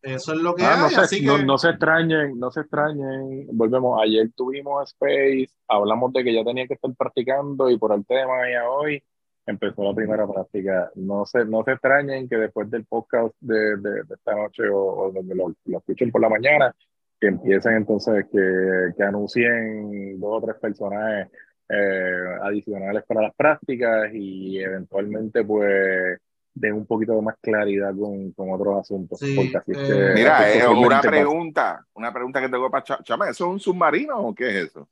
Eso 0.00 0.32
es 0.32 0.38
lo 0.38 0.54
que 0.54 0.64
Ah, 0.64 0.76
no, 0.78 0.88
se, 0.88 1.00
así 1.00 1.24
no, 1.24 1.36
que. 1.36 1.44
no 1.44 1.58
se 1.58 1.70
extrañen, 1.70 2.38
no 2.38 2.50
se 2.50 2.60
extrañen. 2.60 3.48
Volvemos, 3.52 4.00
ayer 4.02 4.30
tuvimos 4.34 4.88
Space, 4.90 5.48
hablamos 5.66 6.12
de 6.12 6.22
que 6.24 6.32
ya 6.32 6.44
tenía 6.44 6.66
que 6.68 6.74
estar 6.74 6.94
practicando 6.96 7.68
y 7.68 7.78
por 7.78 7.92
el 7.92 8.06
tema 8.06 8.48
ya 8.50 8.68
hoy 8.70 9.02
empezó 9.48 9.82
la 9.82 9.94
primera 9.94 10.26
práctica. 10.26 10.90
No 10.94 11.24
se, 11.26 11.44
no 11.44 11.64
se 11.64 11.72
extrañen 11.72 12.28
que 12.28 12.36
después 12.36 12.70
del 12.70 12.84
podcast 12.84 13.34
de, 13.40 13.76
de, 13.78 13.90
de 14.04 14.14
esta 14.14 14.34
noche 14.34 14.68
o, 14.68 14.78
o 14.78 15.10
donde 15.12 15.34
lo, 15.34 15.54
lo 15.64 15.78
escuchen 15.78 16.10
por 16.10 16.20
la 16.20 16.28
mañana, 16.28 16.74
que 17.20 17.28
empiecen 17.28 17.74
entonces, 17.76 18.26
que, 18.30 18.92
que 18.96 19.02
anuncien 19.02 20.20
dos 20.20 20.42
o 20.42 20.46
tres 20.46 20.56
personajes 20.60 21.28
eh, 21.70 22.24
adicionales 22.42 23.04
para 23.06 23.22
las 23.22 23.34
prácticas 23.34 24.10
y 24.14 24.58
eventualmente 24.60 25.42
pues 25.44 26.18
den 26.54 26.72
un 26.74 26.86
poquito 26.86 27.14
de 27.14 27.22
más 27.22 27.36
claridad 27.40 27.92
con, 27.98 28.32
con 28.32 28.50
otros 28.52 28.80
asuntos. 28.80 29.18
Sí, 29.18 29.34
porque 29.36 29.56
así 29.56 29.72
es 29.72 29.78
eh, 29.78 29.92
que- 30.08 30.14
Mira, 30.14 30.48
esto 30.50 30.70
eh, 30.72 30.74
una 30.76 30.96
pasa. 30.96 31.10
pregunta, 31.10 31.86
una 31.94 32.12
pregunta 32.12 32.40
que 32.40 32.48
tengo 32.48 32.70
para 32.70 32.84
Cha- 32.84 33.02
Chama, 33.02 33.28
¿eso 33.30 33.44
es 33.46 33.50
un 33.52 33.60
submarino 33.60 34.18
o 34.18 34.34
qué 34.34 34.48
es 34.48 34.54
eso? 34.66 34.88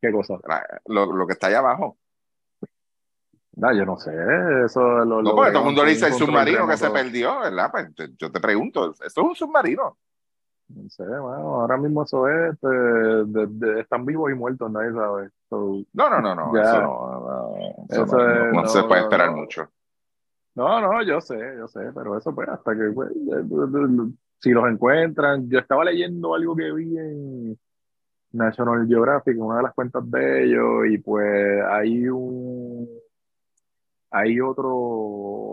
¿Qué 0.00 0.10
cosa? 0.12 0.38
Lo, 0.86 1.12
lo 1.12 1.26
que 1.26 1.34
está 1.34 1.48
allá 1.48 1.58
abajo. 1.58 1.96
No, 3.60 3.72
yo 3.74 3.84
no 3.84 3.96
sé, 3.98 4.10
eso 4.64 4.80
lo, 5.04 5.20
No, 5.22 5.34
porque 5.34 5.50
todo 5.50 5.60
el 5.60 5.66
mundo 5.66 5.84
le 5.84 5.90
dice 5.90 6.06
el 6.06 6.14
submarino 6.14 6.66
que 6.66 6.76
se 6.78 6.88
perdió, 6.90 7.40
¿verdad? 7.40 7.70
Pues 7.70 7.94
te- 7.94 8.08
yo 8.18 8.32
te 8.32 8.40
pregunto, 8.40 8.92
¿eso 8.92 9.02
es 9.04 9.16
un 9.18 9.34
submarino? 9.34 9.98
No 10.68 10.88
sé, 10.88 11.04
mano, 11.04 11.60
ahora 11.60 11.76
mismo 11.76 12.04
eso 12.04 12.26
es, 12.28 12.54
este, 12.54 12.68
de- 12.68 13.46
de- 13.48 13.80
están 13.80 14.06
vivos 14.06 14.30
y 14.30 14.34
muertos, 14.34 14.70
nadie 14.70 14.92
sabe. 14.92 15.28
So, 15.50 15.82
No, 15.92 16.08
no, 16.08 16.20
no, 16.22 16.34
no, 16.34 16.54
Ya. 16.54 16.62
eso 16.62 16.80
no, 16.80 17.10
no, 17.20 17.56
eso 17.90 18.02
Eso 18.04 18.06
no, 18.06 18.24
no- 18.24 18.46
es- 18.46 18.52
no 18.54 18.62
no, 18.62 18.68
se 18.68 18.82
puede 18.84 19.00
esperar 19.02 19.30
mucho. 19.32 19.68
no, 20.54 20.80
no, 20.80 21.02
yo 21.02 21.20
sé, 21.20 21.38
yo 21.58 21.68
sé, 21.68 21.80
pero 21.94 22.16
eso 22.16 22.34
pues 22.34 22.48
hasta 22.48 22.74
que, 22.74 22.90
pues, 22.94 23.10
si 24.38 24.50
los 24.52 24.68
encuentran, 24.70 25.50
yo 25.50 25.58
estaba 25.58 25.84
leyendo 25.84 26.34
algo 26.34 26.56
que 26.56 26.72
vi 26.72 26.96
en 26.96 27.58
National 28.32 28.86
Geographic, 28.86 29.36
una 29.38 29.56
de 29.58 29.62
las 29.64 29.74
cuentas 29.74 30.08
de 30.10 30.44
ellos, 30.44 30.86
y 30.88 30.98
pues 30.98 31.62
hay 31.68 32.08
un, 32.08 32.88
hay 34.10 34.40
otro, 34.40 34.70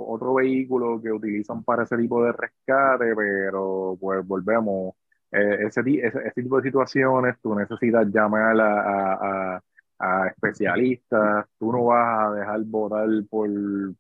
otro 0.08 0.34
vehículo 0.36 1.02
que 1.02 1.12
utilizan 1.12 1.64
para 1.64 1.84
ese 1.84 1.98
tipo 1.98 2.24
de 2.24 2.32
rescate, 2.32 3.16
pero 3.16 3.98
pues 4.00 4.26
volvemos, 4.26 4.96
eh, 5.32 5.66
ese, 5.68 5.82
ese, 6.06 6.32
tipo 6.44 6.58
de 6.58 6.64
situaciones, 6.64 7.36
tú 7.42 7.54
necesitas 7.56 8.08
llamar 8.08 8.60
a, 8.62 9.56
a- 9.56 9.64
a- 10.00 10.28
especialistas, 10.28 11.46
tú 11.60 11.72
no 11.72 11.86
vas 11.86 12.28
a 12.30 12.34
dejar 12.36 12.62
botar 12.66 13.08
por, 13.30 13.50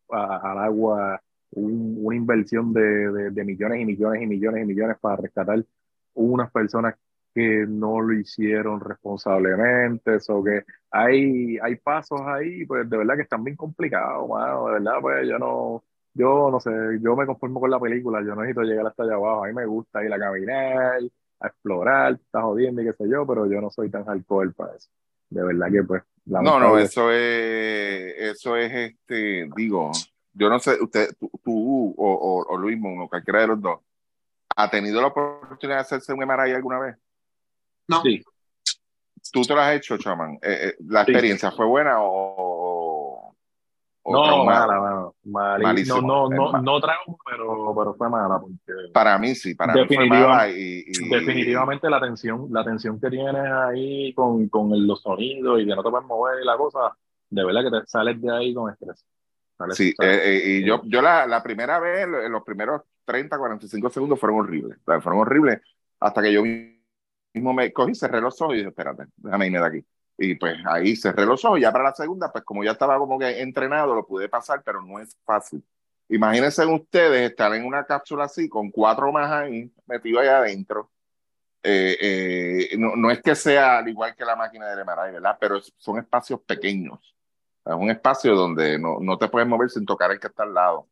al 0.09 0.57
agua 0.59 1.21
un- 1.51 1.97
una 2.03 2.15
inversión 2.15 2.73
de, 2.73 2.81
de- 2.81 3.31
de 3.31 3.43
millones 3.45 3.81
y 3.81 3.85
millones 3.85 4.21
y 4.21 4.27
millones 4.27 4.63
y 4.63 4.65
millones 4.67 4.97
para 4.99 5.17
rescatar 5.17 5.63
unas 6.13 6.51
personas 6.51 6.95
que 7.37 7.67
no 7.67 8.01
lo 8.01 8.13
hicieron 8.13 8.79
responsablemente, 8.79 10.17
o 10.29 10.43
que 10.43 10.63
hay, 10.89 11.59
hay 11.59 11.75
pasos 11.75 12.19
ahí, 12.25 12.65
pues 12.65 12.89
de 12.89 12.97
verdad 12.97 13.15
que 13.15 13.21
están 13.21 13.43
bien 13.43 13.55
complicados, 13.55 14.27
mano, 14.27 14.65
de 14.65 14.73
verdad, 14.73 14.93
pues 14.99 15.27
yo 15.29 15.37
no, 15.37 15.83
yo 16.15 16.49
no 16.49 16.59
sé, 16.59 16.71
yo 16.99 17.15
me 17.15 17.27
conformo 17.27 17.59
con 17.59 17.69
la 17.69 17.79
película, 17.79 18.21
yo 18.21 18.33
no 18.33 18.41
necesito 18.41 18.63
llegar 18.63 18.87
hasta 18.87 19.03
allá 19.03 19.13
abajo, 19.13 19.43
a 19.43 19.47
mí 19.49 19.53
me 19.53 19.67
gusta 19.67 20.03
ir 20.03 20.11
a 20.11 20.17
caminar, 20.17 20.99
a 21.39 21.47
explorar, 21.47 22.13
está 22.13 22.41
jodiendo 22.41 22.81
y 22.81 22.85
qué 22.85 22.93
sé 22.93 23.07
yo, 23.07 23.27
pero 23.27 23.45
yo 23.45 23.61
no 23.61 23.69
soy 23.69 23.91
tan 23.91 24.09
alcohol 24.09 24.51
para 24.55 24.73
eso. 24.75 24.89
De 25.29 25.43
verdad 25.43 25.67
que 25.71 25.83
pues, 25.83 26.01
No, 26.25 26.59
no, 26.59 26.73
lamentable. 26.73 26.83
eso 26.85 27.11
es, 27.11 28.15
eso 28.17 28.57
es, 28.57 28.73
este, 28.73 29.47
digo, 29.55 29.91
yo 30.33 30.49
no 30.49 30.57
sé, 30.57 30.81
usted, 30.81 31.09
tú, 31.19 31.29
tú 31.43 31.93
o, 31.95 32.13
o, 32.13 32.45
o 32.51 32.57
Luis 32.57 32.79
Mon, 32.79 32.99
o 32.99 33.07
cualquiera 33.07 33.41
de 33.41 33.47
los 33.47 33.61
dos, 33.61 33.79
¿ha 34.55 34.71
tenido 34.71 35.01
la 35.01 35.07
oportunidad 35.09 35.77
de 35.77 35.81
hacerse 35.81 36.13
un 36.13 36.25
MRI 36.25 36.53
alguna 36.53 36.79
vez? 36.79 36.95
No. 37.87 38.01
Sí. 38.01 38.21
¿Tú 39.31 39.41
te 39.43 39.53
lo 39.53 39.61
has 39.61 39.75
hecho, 39.75 39.97
Chaman? 39.97 40.35
Eh, 40.41 40.57
eh, 40.69 40.75
¿La 40.87 41.03
Sí. 41.05 41.11
experiencia 41.11 41.51
fue 41.51 41.65
buena 41.65 42.01
o, 42.01 43.33
o 44.03 44.13
No, 44.13 44.45
mala. 44.45 45.11
Malí- 45.25 45.63
Malísimo, 45.63 46.01
No, 46.01 46.29
no, 46.29 46.51
no, 46.53 46.61
no 46.61 46.79
trauma, 46.79 47.17
pero, 47.29 47.75
pero 47.77 47.93
fue 47.95 48.09
mala. 48.09 48.39
Porque 48.39 48.55
Para 48.93 49.17
mí 49.17 49.35
sí, 49.35 49.53
para 49.53 49.73
mí 49.73 49.85
fue 49.85 50.05
mala 50.07 50.49
y, 50.49 50.85
y- 50.87 51.09
definitivamente 51.09 51.89
la 51.89 51.99
tensión, 51.99 52.47
la 52.51 52.63
tensión 52.63 52.99
que 53.01 53.09
tienes 53.09 53.35
ahí 53.35 54.13
con, 54.13 54.47
con 54.47 54.87
los 54.87 55.01
sonidos 55.01 55.59
y 55.61 55.65
que 55.65 55.75
no 55.75 55.83
te 55.83 55.89
puedes 55.89 56.07
mover 56.07 56.41
y 56.41 56.45
la 56.45 56.55
cosa, 56.55 56.95
de 57.29 57.43
verdad 57.45 57.63
que 57.63 57.79
te 57.81 57.85
sales 57.87 58.21
de 58.21 58.33
ahí 58.33 58.53
con 58.53 58.71
estrés. 58.71 59.05
Sales- 59.57 59.75
Sí, 59.75 59.93
sales- 59.97 60.17
eh, 60.19 60.37
eh, 60.37 60.59
y 60.59 60.65
yo, 60.65 60.81
yo 60.85 61.01
la, 61.01 61.27
la 61.27 61.43
primera 61.43 61.79
vez, 61.79 62.03
en 62.07 62.31
los 62.31 62.43
primeros 62.43 62.83
30, 63.03 63.37
45 63.37 63.89
segundos 63.89 64.17
fueron 64.19 64.39
horribles. 64.39 64.77
Fueron 64.85 65.19
horribles 65.19 65.59
hasta 65.99 66.21
que 66.21 66.31
yo 66.31 66.43
mismo 67.37 67.53
me 67.53 67.71
cogí, 67.73 67.95
cerré 67.95 68.21
los 68.21 68.39
ojos 68.41 68.55
y 68.55 68.57
dije, 68.57 68.69
espérate, 68.69 69.05
déjame 69.17 69.47
irme 69.47 69.59
de 69.59 69.65
aquí. 69.65 69.85
Y 70.17 70.35
pues 70.35 70.57
ahí 70.65 70.95
cerré 70.95 71.25
los 71.25 71.43
ojos. 71.45 71.59
Ya 71.61 71.71
para 71.71 71.85
la 71.85 71.93
segunda, 71.95 72.31
pues 72.31 72.43
como 72.43 72.63
ya 72.63 72.71
estaba 72.71 72.97
como 72.97 73.19
que 73.19 73.41
entrenado, 73.41 73.95
lo 73.95 74.05
pude 74.05 74.29
pasar, 74.29 74.61
pero 74.63 74.81
no 74.81 74.99
es 74.99 75.15
fácil. 75.25 75.63
Imagínense 76.09 76.65
ustedes 76.65 77.29
estar 77.31 77.53
en 77.53 77.65
una 77.65 77.85
cápsula 77.85 78.25
así, 78.25 78.47
con 78.49 78.71
cuatro 78.71 79.11
más 79.11 79.31
ahí, 79.31 79.71
metido 79.85 80.19
ahí 80.19 80.27
adentro. 80.27 80.89
Eh, 81.63 81.97
eh, 82.71 82.77
no, 82.77 82.95
no 82.95 83.11
es 83.11 83.21
que 83.21 83.35
sea 83.35 83.79
al 83.79 83.89
igual 83.89 84.15
que 84.15 84.23
la 84.25 84.35
máquina 84.35 84.67
del 84.69 84.79
MRI, 84.85 85.13
¿verdad? 85.13 85.37
Pero 85.39 85.57
es- 85.57 85.73
son 85.77 85.97
espacios 85.99 86.39
pequeños. 86.41 87.15
Es 87.65 87.73
un 87.73 87.89
espacio 87.89 88.35
donde 88.35 88.79
no, 88.79 88.99
no 89.01 89.17
te 89.17 89.27
puedes 89.27 89.47
mover 89.47 89.69
sin 89.69 89.85
tocar 89.85 90.11
el 90.11 90.19
que 90.19 90.27
está 90.27 90.43
al 90.43 90.53
lado. 90.53 90.87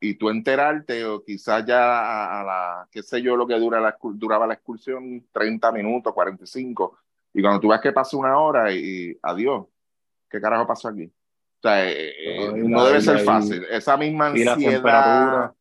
Y 0.00 0.14
tú 0.14 0.30
enterarte, 0.30 1.04
o 1.04 1.24
quizás 1.24 1.64
ya 1.66 2.40
a, 2.40 2.44
la, 2.44 2.88
qué 2.90 3.02
sé 3.02 3.20
yo, 3.20 3.36
lo 3.36 3.46
que 3.46 3.58
dura 3.58 3.80
la, 3.80 3.96
duraba 4.00 4.46
la 4.46 4.54
excursión, 4.54 5.26
30 5.32 5.72
minutos, 5.72 6.14
45. 6.14 6.98
Y 7.34 7.42
cuando 7.42 7.60
tú 7.60 7.68
ves 7.68 7.80
que 7.80 7.92
pasa 7.92 8.16
una 8.16 8.38
hora 8.38 8.72
y, 8.72 9.18
adiós, 9.22 9.66
¿qué 10.30 10.40
carajo 10.40 10.66
pasó 10.66 10.88
aquí? 10.88 11.04
O 11.04 11.60
sea, 11.60 11.90
eh, 11.90 12.12
eh, 12.18 12.52
no 12.54 12.84
debe 12.84 13.00
ser 13.00 13.20
fácil. 13.20 13.64
Esa 13.68 13.96
misma 13.96 14.28
ansiedad, 14.28 15.52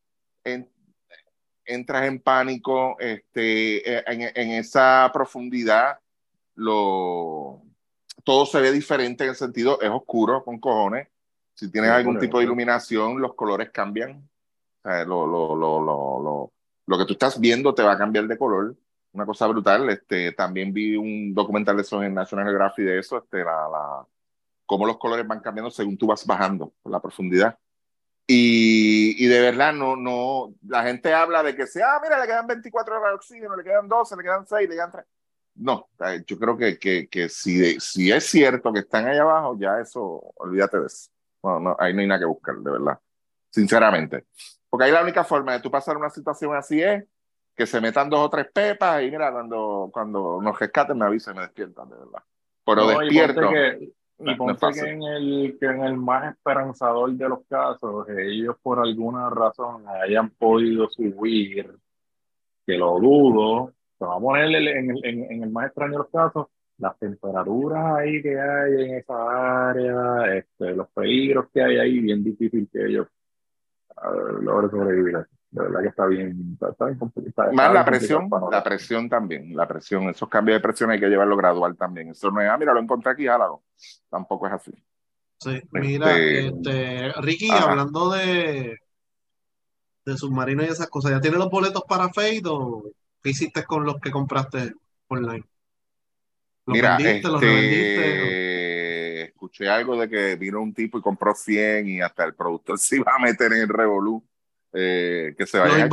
en, 0.43 0.69
entras 1.65 2.03
en 2.03 2.19
pánico, 2.19 2.95
este, 2.99 4.11
en, 4.11 4.31
en 4.35 4.51
esa 4.51 5.09
profundidad, 5.11 5.99
lo, 6.53 7.63
todo 8.23 8.45
se 8.45 8.59
ve 8.59 8.73
diferente 8.73 9.23
en 9.23 9.29
el 9.29 9.35
sentido, 9.37 9.79
es 9.79 9.89
oscuro 9.89 10.43
con 10.43 10.59
cojones. 10.59 11.07
Si 11.57 11.71
tienes 11.71 11.89
algún 11.89 12.19
tipo 12.19 12.37
de 12.37 12.43
iluminación, 12.43 13.19
los 13.19 13.33
colores 13.33 13.71
cambian. 13.71 14.29
O 14.83 14.87
sea, 14.87 15.03
lo, 15.05 15.25
lo, 15.25 15.55
lo, 15.55 15.81
lo, 15.81 16.53
lo, 16.85 16.97
que 16.99 17.05
tú 17.05 17.13
estás 17.13 17.39
viendo 17.39 17.73
te 17.73 17.81
va 17.81 17.93
a 17.93 17.97
cambiar 17.97 18.27
de 18.27 18.37
color. 18.37 18.75
Una 19.13 19.25
cosa 19.25 19.47
brutal. 19.47 19.89
Este, 19.89 20.33
también 20.33 20.71
vi 20.71 20.95
un 20.95 21.33
documental 21.33 21.75
de 21.75 21.81
eso 21.81 22.03
en 22.03 22.13
National 22.13 22.45
Geographic 22.45 22.85
de 22.85 22.99
eso, 22.99 23.17
este, 23.17 23.39
la, 23.39 23.67
la, 23.69 24.07
cómo 24.67 24.85
los 24.85 24.99
colores 24.99 25.25
van 25.25 25.39
cambiando 25.39 25.71
según 25.71 25.97
tú 25.97 26.05
vas 26.05 26.27
bajando 26.27 26.71
por 26.83 26.91
la 26.91 26.99
profundidad. 26.99 27.57
Y, 28.27 29.15
y, 29.17 29.27
de 29.27 29.41
verdad, 29.41 29.73
no, 29.73 29.95
no, 29.95 30.53
la 30.67 30.83
gente 30.83 31.11
habla 31.11 31.41
de 31.41 31.55
que 31.55 31.65
sea, 31.65 31.95
ah, 31.95 31.99
mira, 32.03 32.19
le 32.19 32.27
quedan 32.27 32.45
24 32.45 32.97
horas 32.99 33.11
de 33.11 33.15
oxígeno, 33.15 33.55
le 33.55 33.63
quedan 33.63 33.87
12, 33.87 34.15
le 34.15 34.23
quedan 34.23 34.45
6, 34.45 34.69
le 34.69 34.75
quedan 34.75 34.91
3. 34.91 35.05
No, 35.55 35.89
yo 36.27 36.37
creo 36.37 36.55
que, 36.55 36.77
que, 36.77 37.07
que 37.07 37.29
si, 37.29 37.79
si 37.79 38.11
es 38.11 38.25
cierto 38.25 38.71
que 38.71 38.81
están 38.81 39.07
ahí 39.07 39.17
abajo, 39.17 39.57
ya 39.59 39.79
eso, 39.79 40.01
olvídate 40.35 40.77
de 40.77 40.85
eso. 40.85 41.09
No, 41.43 41.59
no, 41.59 41.75
ahí 41.79 41.93
no 41.93 42.01
hay 42.01 42.07
nada 42.07 42.19
que 42.19 42.25
buscar, 42.25 42.55
de 42.55 42.71
verdad. 42.71 42.99
Sinceramente. 43.49 44.25
Porque 44.69 44.85
ahí 44.85 44.91
la 44.91 45.03
única 45.03 45.23
forma 45.23 45.53
de 45.53 45.59
tú 45.61 45.71
pasar 45.71 45.97
una 45.97 46.09
situación 46.09 46.55
así 46.55 46.81
es 46.81 47.05
que 47.55 47.65
se 47.65 47.81
metan 47.81 48.09
dos 48.09 48.19
o 48.19 48.29
tres 48.29 48.47
pepas 48.53 49.01
y 49.01 49.09
mira, 49.09 49.31
cuando, 49.31 49.89
cuando 49.91 50.39
nos 50.41 50.59
rescaten 50.59 50.97
me 50.97 51.05
avisen 51.05 51.33
y 51.33 51.37
me 51.37 51.41
despiertan, 51.43 51.89
de 51.89 51.95
verdad. 51.95 52.23
Pero 52.65 52.87
despierto. 52.87 53.49
Y 54.19 54.35
ponte 54.35 54.67
que, 54.73 54.79
en 54.79 55.03
el, 55.03 55.57
que 55.59 55.65
en 55.67 55.83
el 55.83 55.95
más 55.95 56.33
esperanzador 56.33 57.11
de 57.11 57.29
los 57.29 57.39
casos, 57.47 58.09
ellos 58.09 58.55
por 58.63 58.79
alguna 58.79 59.29
razón 59.29 59.83
hayan 59.87 60.31
podido 60.31 60.89
subir, 60.89 61.71
que 62.65 62.77
lo 62.77 62.99
dudo, 62.99 63.73
vamos 63.99 64.17
a 64.17 64.19
poner 64.19 64.55
en, 64.55 64.89
en, 65.03 65.31
en, 65.31 65.43
el 65.43 65.49
más 65.51 65.67
extraño 65.67 65.91
de 65.91 65.97
los 65.99 66.09
casos, 66.09 66.47
las 66.77 66.97
temperaturas 66.99 67.97
ahí 67.97 68.21
que 68.21 68.39
hay 68.39 68.83
en 68.83 68.95
esa 68.95 69.69
área, 69.69 70.35
este, 70.35 70.75
los 70.75 70.87
peligros 70.89 71.47
que 71.53 71.63
hay 71.63 71.77
ahí, 71.77 71.99
bien 71.99 72.23
difícil 72.23 72.69
que 72.71 72.85
ellos 72.85 73.07
logren 74.41 74.69
sobrevivir. 74.69 75.27
De 75.49 75.63
verdad 75.63 75.81
que 75.81 75.87
está 75.87 76.05
bien, 76.05 76.57
está, 76.61 76.85
bien 76.85 76.99
complicado. 76.99 77.53
Más 77.53 77.73
la 77.73 77.85
presión, 77.85 78.29
la 78.51 78.63
presión 78.63 79.09
también, 79.09 79.55
la 79.55 79.67
presión, 79.67 80.09
esos 80.09 80.27
cambios 80.27 80.57
de 80.57 80.61
presión 80.61 80.91
hay 80.91 80.99
que 80.99 81.07
llevarlo 81.07 81.37
gradual 81.37 81.75
también. 81.77 82.09
Eso 82.09 82.29
no 82.29 82.41
es, 82.41 82.49
ah, 82.49 82.57
mira, 82.57 82.73
lo 82.73 82.81
encontré 82.81 83.11
aquí, 83.11 83.25
jálalo. 83.25 83.63
Tampoco 84.09 84.47
es 84.47 84.53
así. 84.53 84.71
Sí, 85.39 85.61
mira, 85.71 86.17
este, 86.17 86.47
este 86.47 87.21
Ricky, 87.21 87.49
hablando 87.49 88.11
de, 88.11 88.77
de 90.05 90.17
submarino 90.17 90.63
y 90.63 90.67
esas 90.67 90.89
cosas, 90.89 91.11
¿ya 91.11 91.21
tiene 91.21 91.37
los 91.37 91.49
boletos 91.49 91.83
para 91.87 92.09
Fade 92.09 92.41
o 92.45 92.83
¿Qué 93.21 93.31
hiciste 93.31 93.63
con 93.65 93.83
los 93.83 93.99
que 93.99 94.11
compraste 94.11 94.73
online? 95.07 95.43
Mira, 96.67 96.97
este, 96.97 98.57
escuché 99.23 99.69
algo 99.69 99.97
de 99.97 100.09
que 100.09 100.35
vino 100.35 100.61
un 100.61 100.73
tipo 100.73 100.97
y 100.97 101.01
compró 101.01 101.33
100 101.33 101.87
y 101.87 102.01
hasta 102.01 102.25
el 102.25 102.35
productor 102.35 102.77
se 102.79 102.97
iba 102.97 103.13
a 103.15 103.19
meter 103.19 103.53
en 103.53 103.61
el 103.61 103.69
revolú. 103.69 104.23
Eh, 104.73 105.33
que 105.37 105.47
se 105.47 105.57
vaya 105.59 105.85
al 105.85 105.89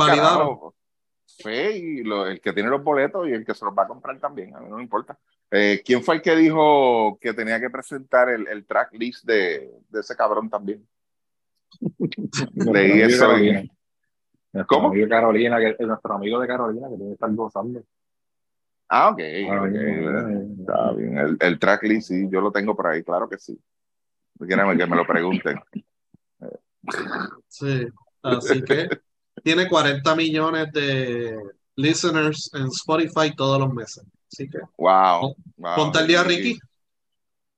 Sí, 1.25 1.49
y 1.49 1.99
el 2.01 2.39
que 2.39 2.53
tiene 2.53 2.69
los 2.69 2.83
boletos 2.83 3.27
y 3.27 3.31
el 3.31 3.45
que 3.45 3.55
se 3.55 3.65
los 3.65 3.73
va 3.73 3.83
a 3.83 3.87
comprar 3.87 4.19
también, 4.19 4.55
a 4.55 4.59
mí 4.59 4.69
no 4.69 4.77
me 4.77 4.83
importa. 4.83 5.17
Eh, 5.51 5.81
¿Quién 5.83 6.03
fue 6.03 6.15
el 6.15 6.21
que 6.21 6.35
dijo 6.35 7.17
que 7.19 7.33
tenía 7.33 7.59
que 7.59 7.69
presentar 7.69 8.29
el, 8.29 8.47
el 8.47 8.65
track 8.65 8.93
list 8.93 9.25
de, 9.25 9.71
de 9.89 9.99
ese 9.99 10.15
cabrón 10.15 10.49
también? 10.49 10.87
Leí 12.53 13.01
eso. 13.01 13.27
Nuestro 13.27 14.67
¿Cómo? 14.67 14.87
Amigo 14.89 15.09
Carolina, 15.09 15.57
que, 15.59 15.85
nuestro 15.85 16.13
amigo 16.13 16.39
de 16.39 16.47
Carolina, 16.47 16.87
que 16.89 16.95
tiene 16.95 17.09
que 17.09 17.13
estar 17.13 17.33
gozando. 17.33 17.83
Ah, 18.89 19.09
ok. 19.09 19.19
Está 19.19 20.91
bien. 20.93 21.17
El, 21.17 21.37
el 21.39 21.59
tracklist, 21.59 22.09
sí, 22.09 22.27
yo 22.29 22.41
lo 22.41 22.51
tengo 22.51 22.75
por 22.75 22.87
ahí, 22.87 23.03
claro 23.03 23.27
que 23.27 23.37
sí. 23.37 23.59
Quieren 24.39 24.77
que 24.77 24.85
me 24.85 24.95
lo 24.95 25.07
pregunten. 25.07 25.59
Sí, 27.47 27.87
así 28.21 28.61
que 28.63 28.89
tiene 29.43 29.67
40 29.67 30.15
millones 30.15 30.71
de 30.71 31.37
listeners 31.75 32.51
en 32.53 32.67
Spotify 32.67 33.35
todos 33.35 33.59
los 33.59 33.73
meses. 33.73 34.03
Así 34.31 34.49
que. 34.49 34.59
Wow. 34.77 35.35
Ponte 35.75 35.99
el 35.99 36.07
día, 36.07 36.23
Ricky. 36.23 36.59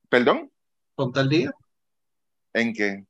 ¿Perdón? 0.08 0.52
Ponte 0.96 1.20
el 1.20 1.30
día. 1.30 1.52
¿En 2.54 2.74
qué? 2.74 3.06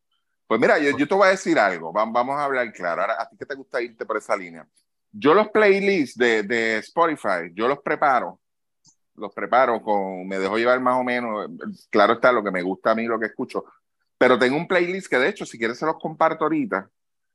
Pues 0.48 0.60
mira, 0.60 0.80
yo, 0.80 0.98
yo, 0.98 1.08
te 1.08 1.14
voy 1.14 1.28
a 1.28 1.32
decir 1.32 1.60
algo, 1.60 1.92
vamos 1.92 2.36
a 2.36 2.46
hablar 2.46 2.72
claro. 2.72 3.02
Ahora, 3.02 3.22
¿a 3.22 3.30
ti 3.30 3.36
qué 3.38 3.46
te 3.46 3.56
gusta 3.56 3.82
irte 3.82 4.06
por 4.06 4.18
esa 4.18 4.36
línea? 4.36 4.66
Yo 5.12 5.34
los 5.34 5.50
playlists 5.50 6.18
de, 6.18 6.44
de 6.44 6.78
Spotify, 6.78 7.52
yo 7.54 7.68
los 7.68 7.80
preparo, 7.80 8.40
los 9.16 9.34
preparo 9.34 9.82
con, 9.82 10.28
me 10.28 10.38
dejo 10.38 10.58
llevar 10.58 10.80
más 10.80 10.96
o 11.00 11.04
menos, 11.04 11.50
claro 11.90 12.14
está 12.14 12.32
lo 12.32 12.44
que 12.44 12.52
me 12.52 12.62
gusta 12.62 12.92
a 12.92 12.96
mí, 12.96 13.06
lo 13.06 13.20
que 13.20 13.28
escucho, 13.28 13.66
pero 14.18 14.38
tengo 14.38 14.58
un 14.58 14.68
playlist 14.68 15.08
que 15.08 15.18
de 15.18 15.30
hecho, 15.30 15.46
si 15.46 15.58
quieres 15.58 15.80
se 15.80 15.86
los 15.86 15.98
comparto 16.00 16.46
ahorita, 16.46 16.90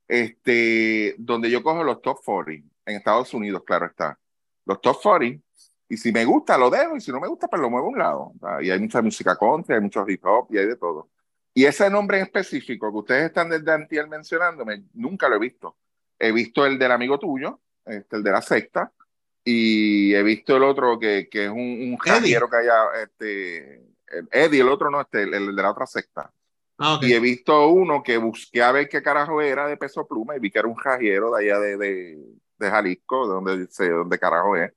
este, 0.06 1.14
donde 1.18 1.50
yo 1.50 1.62
cojo 1.62 1.82
los 1.82 2.00
top 2.02 2.18
40 2.24 2.68
en 2.86 2.96
Estados 2.96 3.32
Unidos, 3.34 3.62
claro 3.64 3.86
está, 3.86 4.18
los 4.64 4.80
top 4.80 5.00
40, 5.02 5.42
y 5.92 5.96
si 5.98 6.10
me 6.10 6.24
gusta 6.24 6.56
lo 6.56 6.70
dejo, 6.70 6.96
y 6.96 7.02
si 7.02 7.12
no 7.12 7.20
me 7.20 7.28
gusta, 7.28 7.48
pues 7.48 7.60
lo 7.60 7.68
muevo 7.68 7.88
a 7.88 7.90
un 7.90 7.98
lado. 7.98 8.32
Y 8.62 8.70
hay 8.70 8.80
mucha 8.80 9.02
música 9.02 9.36
country, 9.36 9.74
hay 9.74 9.80
mucho 9.82 10.02
hip 10.08 10.24
hop 10.24 10.46
y 10.48 10.56
hay 10.56 10.64
de 10.64 10.76
todo. 10.76 11.10
Y 11.52 11.66
ese 11.66 11.90
nombre 11.90 12.18
específico 12.18 12.90
que 12.90 12.98
ustedes 12.98 13.24
están 13.26 13.50
desde 13.50 13.70
antiel 13.70 14.08
mencionándome, 14.08 14.84
nunca 14.94 15.28
lo 15.28 15.36
he 15.36 15.38
visto. 15.38 15.76
He 16.22 16.30
visto 16.30 16.64
el 16.64 16.78
del 16.78 16.92
amigo 16.92 17.18
tuyo, 17.18 17.60
este, 17.84 18.16
el 18.16 18.22
de 18.22 18.30
la 18.30 18.40
secta, 18.42 18.92
y 19.44 20.14
he 20.14 20.22
visto 20.22 20.56
el 20.56 20.62
otro 20.62 21.00
que, 21.00 21.28
que 21.28 21.46
es 21.46 21.50
un, 21.50 21.58
un 21.58 21.98
que 21.98 22.10
haya, 22.10 22.84
este, 23.02 23.82
Eddie, 24.30 24.60
el 24.60 24.68
otro 24.68 24.88
no, 24.88 25.00
este, 25.00 25.24
el, 25.24 25.34
el 25.34 25.56
de 25.56 25.62
la 25.62 25.72
otra 25.72 25.86
secta. 25.86 26.30
Ah, 26.78 27.00
y 27.02 27.12
he 27.12 27.18
visto 27.18 27.68
uno 27.68 28.02
que 28.02 28.18
busqué 28.18 28.62
a 28.62 28.70
ver 28.70 28.88
qué 28.88 29.02
carajo 29.02 29.40
era 29.42 29.66
de 29.66 29.76
peso 29.76 30.06
pluma 30.06 30.36
y 30.36 30.38
vi 30.38 30.50
que 30.50 30.60
era 30.60 30.68
un 30.68 30.76
jajero 30.76 31.34
de 31.34 31.44
allá 31.44 31.58
de, 31.58 31.76
de, 31.76 32.18
de 32.58 32.70
Jalisco, 32.70 33.26
de 33.26 33.34
donde, 33.34 33.66
de 33.66 33.90
donde 33.90 34.18
carajo 34.18 34.56
es. 34.56 34.72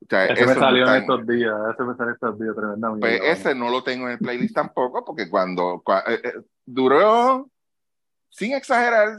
O 0.00 0.16
ese 0.16 0.46
me 0.46 0.54
salió 0.54 0.86
en 0.86 1.00
estos 1.00 1.26
días, 1.26 1.54
ese 1.72 1.82
me 1.82 1.96
salió 1.96 2.12
estos 2.12 2.38
días 2.38 2.54
tremendamente. 2.54 3.00
Pues 3.00 3.38
ese 3.38 3.54
no 3.54 3.70
lo 3.70 3.82
tengo 3.82 4.06
en 4.06 4.12
el 4.12 4.18
playlist 4.18 4.54
tampoco, 4.54 5.04
porque 5.04 5.30
cuando, 5.30 5.82
eh, 6.06 6.20
eh, 6.22 6.32
duró, 6.64 7.50
sin 8.28 8.52
exagerar, 8.52 9.16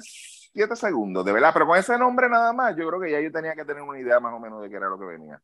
siete 0.55 0.75
segundos, 0.75 1.25
de 1.25 1.33
verdad, 1.33 1.51
pero 1.53 1.67
con 1.67 1.77
ese 1.77 1.97
nombre 1.97 2.29
nada 2.29 2.53
más, 2.53 2.75
yo 2.75 2.87
creo 2.87 2.99
que 2.99 3.11
ya 3.11 3.19
yo 3.19 3.31
tenía 3.31 3.53
que 3.53 3.65
tener 3.65 3.83
una 3.83 3.99
idea 3.99 4.19
más 4.19 4.33
o 4.33 4.39
menos 4.39 4.61
de 4.61 4.69
qué 4.69 4.75
era 4.77 4.89
lo 4.89 4.97
que 4.97 5.05
venía. 5.05 5.39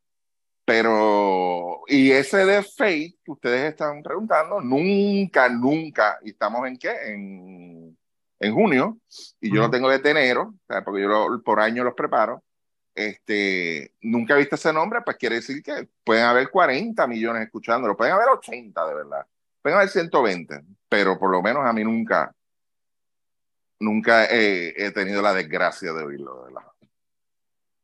Pero, 0.66 1.82
y 1.88 2.12
ese 2.12 2.46
de 2.46 2.64
Fate 2.64 3.18
que 3.24 3.32
ustedes 3.32 3.72
están 3.72 4.02
preguntando, 4.02 4.62
nunca, 4.62 5.50
nunca, 5.50 6.18
y 6.24 6.32
estamos 6.32 6.68
en 6.68 6.78
qué? 6.78 6.92
En, 7.14 7.98
en 8.40 8.54
junio, 8.54 8.98
y 9.40 9.54
yo 9.54 9.62
lo 9.62 9.70
tengo 9.70 9.90
de 9.90 10.10
enero, 10.10 10.56
porque 10.86 11.02
yo 11.04 11.42
por 11.44 11.60
año 11.60 11.84
los 11.84 11.94
preparo 11.94 12.44
este, 12.96 13.94
nunca 14.02 14.36
he 14.36 14.40
visto 14.40 14.56
ese 14.56 14.74
nombre, 14.74 15.02
pues 15.02 15.18
quiere 15.18 15.36
decir 15.36 15.64
que 15.64 15.88
pueden 16.04 16.26
haber 16.26 16.50
40 16.50 17.08
millones 17.08 17.44
escuchándolo, 17.44 17.96
pueden 17.96 18.14
haber 18.14 18.28
80 18.30 18.88
de 18.88 18.94
verdad, 18.94 19.26
pueden 19.62 19.78
haber 19.78 19.90
120, 19.90 20.62
pero 20.90 21.18
por 21.18 21.32
lo 21.32 21.42
menos 21.42 21.66
a 21.66 21.74
mí 21.74 21.84
nunca, 21.84 22.34
nunca 23.82 24.26
he, 24.26 24.92
tenido 24.94 25.22
la 25.22 25.34
desgracia 25.34 25.92
de 25.94 26.04
oírlo, 26.04 26.36
de 26.38 26.54
verdad. 26.54 26.68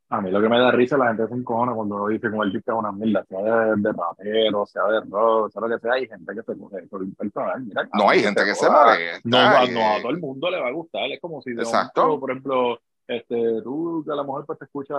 A 0.10 0.22
mí 0.22 0.32
lo 0.32 0.42
que 0.42 0.48
me 0.48 0.58
da 0.58 0.72
risa 0.72 0.98
la 0.98 1.08
gente 1.08 1.28
se 1.28 1.34
encojona 1.34 1.74
cuando 1.74 2.08
dice 2.08 2.30
como 2.30 2.44
el 2.44 2.54
disco 2.54 2.72
es 2.72 2.78
una 2.78 2.94
mierda, 2.94 3.26
sea 3.26 3.40
de, 3.42 3.76
de, 3.76 3.92
rapero, 3.92 4.66
sea 4.66 4.86
de 4.86 5.02
rock, 5.02 5.52
sea 5.52 5.62
lo 5.62 5.68
que 5.68 5.80
sea, 5.80 5.94
hay 5.94 6.08
gente 6.08 6.34
que 6.34 6.44
se 6.44 6.56
muere 6.56 6.88
por 6.88 7.16
personal. 7.16 7.68
no, 7.94 8.10
hay 8.10 8.22
gente 8.22 8.46
que 8.46 8.56
se 8.56 8.70
muere. 8.70 9.20
No, 9.26 9.38
no, 9.68 9.96
a 9.96 10.02
todo 10.02 10.12
el 10.12 10.20
mundo 10.20 10.50
le 10.50 10.62
va 10.62 10.70
a 10.70 10.72
gustar, 10.72 11.12
es 11.12 11.20
como 11.20 11.42
si 11.42 11.52
de 11.52 11.64
Exacto. 11.64 12.18
por 12.22 12.32
ejemplo, 12.32 12.80
este, 13.08 13.62
tú 13.64 14.04
que 14.06 14.12
a 14.12 14.16
lo 14.16 14.24
mejor 14.24 14.46
pues 14.46 14.60
te 14.60 14.66
escucha, 14.66 14.96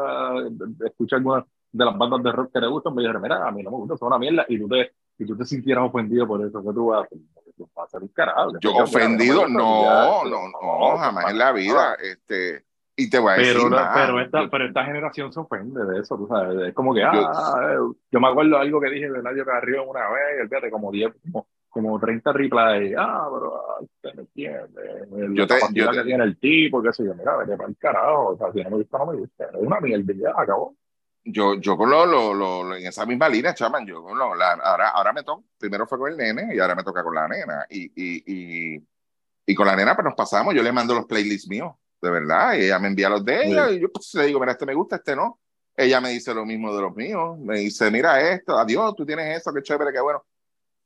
escucha 0.84 1.16
algunas 1.16 1.44
de 1.72 1.84
las 1.84 1.96
bandas 1.96 2.22
de 2.22 2.32
rock 2.32 2.52
que 2.52 2.60
te 2.60 2.66
gustan, 2.66 2.94
me 2.94 3.02
dices, 3.02 3.20
mira, 3.20 3.46
a 3.46 3.50
mí 3.50 3.62
no 3.62 3.70
me 3.70 3.76
gusta, 3.76 3.96
son 3.96 4.08
una 4.08 4.18
mierda, 4.18 4.46
y 4.48 4.58
tú 4.58 4.68
te, 4.68 4.92
y 5.18 5.26
tú 5.26 5.36
te 5.36 5.44
sintieras 5.44 5.84
ofendido 5.84 6.26
por 6.26 6.44
eso, 6.44 6.62
que 6.62 6.72
tú 6.72 6.86
vas, 6.86 7.00
a 7.00 7.04
hacer 7.04 7.18
un 7.58 8.08
carajo. 8.08 8.52
Yo 8.60 8.76
ofendido, 8.76 9.48
no, 9.48 10.24
no, 10.24 10.48
no, 10.48 10.96
jamás 10.98 11.30
en 11.30 11.38
la 11.38 11.52
vida, 11.52 11.94
este, 11.94 12.64
y 12.96 13.08
te 13.08 13.18
voy 13.18 13.32
a 13.32 13.36
decir 13.36 13.54
pero, 13.70 13.76
pero, 13.94 14.20
esta, 14.20 14.50
pero 14.50 14.66
esta 14.66 14.84
generación 14.84 15.32
se 15.32 15.40
ofende 15.40 15.84
de 15.84 16.00
eso, 16.00 16.16
tú 16.16 16.26
sabes, 16.26 16.68
es 16.68 16.74
como 16.74 16.94
que, 16.94 17.02
ah, 17.02 17.78
yo, 18.10 18.20
me 18.20 18.28
acuerdo 18.28 18.58
algo 18.58 18.80
que 18.80 18.90
dije 18.90 19.10
de 19.10 19.22
Nadio 19.22 19.44
Carrión 19.44 19.88
una 19.88 20.08
vez, 20.10 20.48
fíjate, 20.48 20.70
como 20.70 20.90
10, 20.90 21.12
como 21.22 21.46
como 21.70 21.98
30 21.98 22.32
replays. 22.32 22.94
Ah, 22.98 23.28
pero 23.32 23.56
ah, 23.56 23.80
usted 23.80 24.14
me 24.14 24.22
entiende. 24.22 25.34
Yo 25.34 25.42
La 25.42 25.46
te- 25.46 25.74
yo 25.74 25.90
que 25.90 26.02
tiene 26.02 26.24
el 26.24 26.38
tipo, 26.38 26.82
qué 26.82 26.92
sé 26.92 27.04
yo. 27.04 27.14
Mira, 27.14 27.36
vete 27.36 27.56
para 27.56 27.68
el 27.68 27.76
carajo. 27.76 28.28
O 28.30 28.36
sea, 28.36 28.52
si 28.52 28.62
no 28.62 28.70
me 28.70 28.76
gusta, 28.78 28.98
no 28.98 29.06
me 29.06 29.16
gusta. 29.18 29.44
Es 29.44 29.54
una 29.54 29.80
mierda 29.80 30.12
ya, 30.14 30.32
acabó. 30.36 30.74
Yo, 31.24 31.54
yo 31.60 31.76
con 31.76 31.90
lo, 31.90 32.06
lo, 32.06 32.32
lo- 32.34 32.74
en 32.76 32.86
esa 32.86 33.04
misma 33.04 33.28
línea, 33.28 33.54
chaman, 33.54 33.86
yo 33.86 34.02
con 34.02 34.16
lo, 34.18 34.34
la- 34.34 34.52
ahora, 34.52 34.88
ahora 34.90 35.12
me 35.12 35.22
toca, 35.22 35.42
primero 35.58 35.86
fue 35.86 35.98
con 35.98 36.10
el 36.10 36.16
nene 36.16 36.54
y 36.54 36.58
ahora 36.58 36.74
me 36.74 36.82
toca 36.84 37.02
con 37.02 37.14
la 37.14 37.28
nena. 37.28 37.66
Y, 37.68 37.84
y, 37.94 38.22
y, 38.76 38.86
y 39.46 39.54
con 39.54 39.66
la 39.66 39.76
nena, 39.76 39.94
pues 39.94 40.04
nos 40.06 40.14
pasamos, 40.14 40.54
yo 40.54 40.62
le 40.62 40.72
mando 40.72 40.94
los 40.94 41.04
playlists 41.06 41.48
míos, 41.48 41.72
de 42.00 42.10
verdad, 42.10 42.54
y 42.54 42.64
ella 42.64 42.78
me 42.78 42.88
envía 42.88 43.08
los 43.10 43.24
de 43.24 43.46
ella, 43.46 43.70
y 43.70 43.80
yo 43.80 43.90
pues 43.92 44.14
le 44.14 44.26
digo, 44.26 44.40
mira, 44.40 44.52
este 44.52 44.64
me 44.66 44.74
gusta, 44.74 44.96
este 44.96 45.14
no. 45.16 45.38
Ella 45.76 46.00
me 46.00 46.08
dice 46.10 46.34
lo 46.34 46.44
mismo 46.44 46.74
de 46.74 46.82
los 46.82 46.96
míos, 46.96 47.38
me 47.38 47.58
dice, 47.58 47.90
mira 47.90 48.20
esto, 48.32 48.58
adiós, 48.58 48.96
tú 48.96 49.04
tienes 49.06 49.36
eso, 49.38 49.52
qué 49.52 49.62
chévere, 49.62 49.92
qué 49.92 50.00
bueno. 50.00 50.24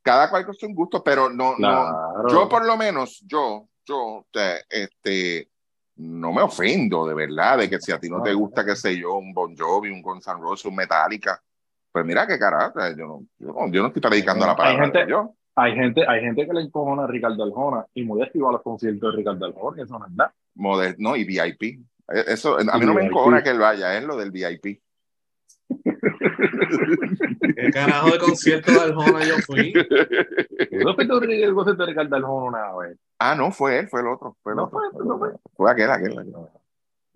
Cada 0.01 0.29
cual 0.29 0.45
con 0.45 0.53
su 0.53 0.67
gusto, 0.73 1.03
pero 1.03 1.29
no, 1.29 1.51
no, 1.51 1.57
Claro. 1.57 2.29
yo 2.29 2.49
por 2.49 2.65
lo 2.65 2.75
menos, 2.77 3.21
yo, 3.25 3.67
yo, 3.85 4.25
te- 4.31 4.63
este, 4.69 5.49
no 5.97 6.33
me 6.33 6.41
ofendo, 6.41 7.05
de 7.07 7.13
verdad, 7.13 7.57
de 7.59 7.69
que 7.69 7.79
si 7.79 7.91
a 7.91 7.99
ti 7.99 8.09
no 8.09 8.21
te 8.23 8.33
gusta, 8.33 8.65
qué 8.65 8.75
sé 8.75 8.97
yo, 8.97 9.15
un 9.15 9.33
Bon 9.33 9.55
Jovi, 9.55 9.89
un 9.89 10.01
Guns 10.01 10.27
N' 10.27 10.39
Roses, 10.39 10.65
un 10.65 10.75
Metallica, 10.75 11.39
pues 11.91 12.03
mira 12.05 12.25
qué 12.25 12.39
carajo, 12.39 12.79
yo 12.97 13.05
no, 13.07 13.23
yo 13.37 13.47
no, 13.53 13.71
yo 13.71 13.81
no 13.81 13.87
estoy 13.89 14.01
predicando 14.01 14.45
la 14.45 14.51
Hay 14.53 14.57
palabra 14.57 14.83
gente- 14.85 14.99
de 14.99 15.05
Dios. 15.05 15.27
Hay 15.55 15.75
gente, 15.75 16.03
hay 16.07 16.21
gente 16.21 16.47
que 16.47 16.53
le 16.53 16.61
encojona 16.61 17.03
a 17.03 17.07
Ricardo 17.07 17.43
Arjona 17.43 17.85
y 17.93 18.03
muy 18.03 18.23
activo 18.23 18.49
a 18.49 18.53
los 18.53 18.63
conciertos 18.63 19.11
de 19.11 19.17
Ricardo 19.17 19.45
Arjona, 19.45 19.83
eso 19.83 19.99
no 19.99 20.05
es 20.07 20.11
nada. 20.13 20.33
No, 20.97 21.15
y 21.15 21.23
VIP. 21.25 21.63
Eh, 22.11 22.23
Eso, 22.27 22.57
a 22.57 22.77
mí 22.79 22.85
no 22.85 22.93
me 22.95 23.05
encojona 23.05 23.43
que 23.43 23.51
él 23.51 23.59
vaya, 23.59 23.95
es 23.95 24.03
lo 24.03 24.17
del 24.17 24.31
VIP. 24.31 24.81
¿Qué 27.55 27.71
carajo 27.71 28.11
de 28.11 28.19
concierto 28.19 28.71
de 28.71 28.79
Arjona 28.79 29.23
yo 29.25 29.35
fui? 29.45 29.73
¿Tú 29.73 30.93
fuiste 30.95 31.13
a 31.13 31.17
un 31.17 31.31
el 31.31 31.53
concierto 31.53 31.83
de 31.83 31.89
Ricardo 31.89 32.15
Arjona 32.15 32.43
una 32.47 32.75
vez? 32.77 32.97
ah, 33.19 33.35
no, 33.35 33.51
fue 33.51 33.79
él, 33.79 33.87
fue 33.87 34.01
el 34.01 34.07
otro. 34.07 34.35
Fue, 34.43 34.51
el 34.53 34.57
No 34.57 34.63
otro, 34.65 34.79
fue, 34.79 34.89
fue, 34.91 35.05
no 35.05 35.15
otro. 35.15 35.39
Fue 35.55 35.71
aquel, 35.71 35.89
aquel. 35.91 36.11
aquel. 36.19 36.31
No 36.31 36.49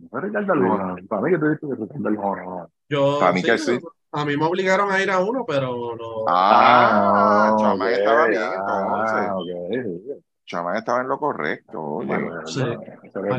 fue 0.09 0.21
Ricardo 0.21 0.53
Arjona. 0.53 0.95
Para 1.07 1.21
mí 1.21 1.31
que 1.31 1.37
tú 1.37 1.45
dices 1.49 1.59
que 1.69 1.75
Ricardo 1.83 2.09
Arjona. 2.09 2.43
no. 2.45 2.69
Yo, 2.89 3.19
Para 3.19 3.31
mí 3.33 3.43
que 3.43 3.57
sí. 3.57 3.79
A 4.13 4.23
mí 4.23 4.37
me 4.37 4.45
obligaron 4.45 4.89
a 4.89 5.01
ir 5.01 5.11
a 5.11 5.19
uno, 5.19 5.43
pero 5.45 5.95
no. 5.95 6.23
Ah, 6.29 7.55
Chamán 7.59 7.81
ok, 7.89 7.97
estaba 7.97 8.27
bien, 8.27 8.41
ah, 8.45 9.35
entonces. 9.37 10.17
Chamán 10.45 10.77
estaba 10.77 11.01
en 11.01 11.09
lo 11.09 11.19
correcto. 11.19 11.81
oye. 11.81 12.07
Bueno, 12.07 12.47
Sí. 12.47 12.63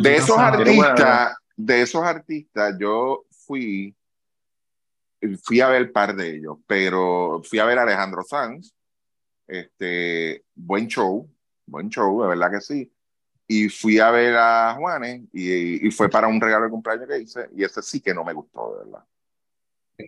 de 0.02 0.16
esos 0.16 0.36
artistas, 0.38 1.36
de 1.56 1.80
esos 1.82 2.02
artistas, 2.02 2.76
yo 2.78 3.24
fui, 3.30 3.96
fui 5.42 5.60
a 5.60 5.68
ver 5.68 5.82
un 5.82 5.92
par 5.92 6.14
de 6.14 6.36
ellos, 6.36 6.58
pero 6.66 7.42
fui 7.44 7.58
a 7.58 7.64
ver 7.64 7.78
a 7.78 7.82
Alejandro 7.82 8.22
Sanz, 8.22 8.74
este, 9.46 10.44
buen 10.54 10.86
show, 10.88 11.28
buen 11.66 11.88
show, 11.88 12.22
de 12.22 12.28
verdad 12.28 12.50
que 12.50 12.60
sí. 12.60 12.92
Y 13.46 13.68
fui 13.70 13.98
a 13.98 14.10
ver 14.10 14.36
a 14.36 14.74
Juanes 14.78 15.22
y, 15.32 15.86
y 15.86 15.90
fue 15.90 16.08
para 16.10 16.28
un 16.28 16.40
regalo 16.40 16.66
de 16.66 16.70
cumpleaños 16.70 17.08
que 17.08 17.18
hice, 17.18 17.48
y 17.56 17.64
ese 17.64 17.82
sí 17.82 18.00
que 18.00 18.12
no 18.12 18.22
me 18.24 18.34
gustó, 18.34 18.72
de 18.74 18.84
verdad. 18.84 19.04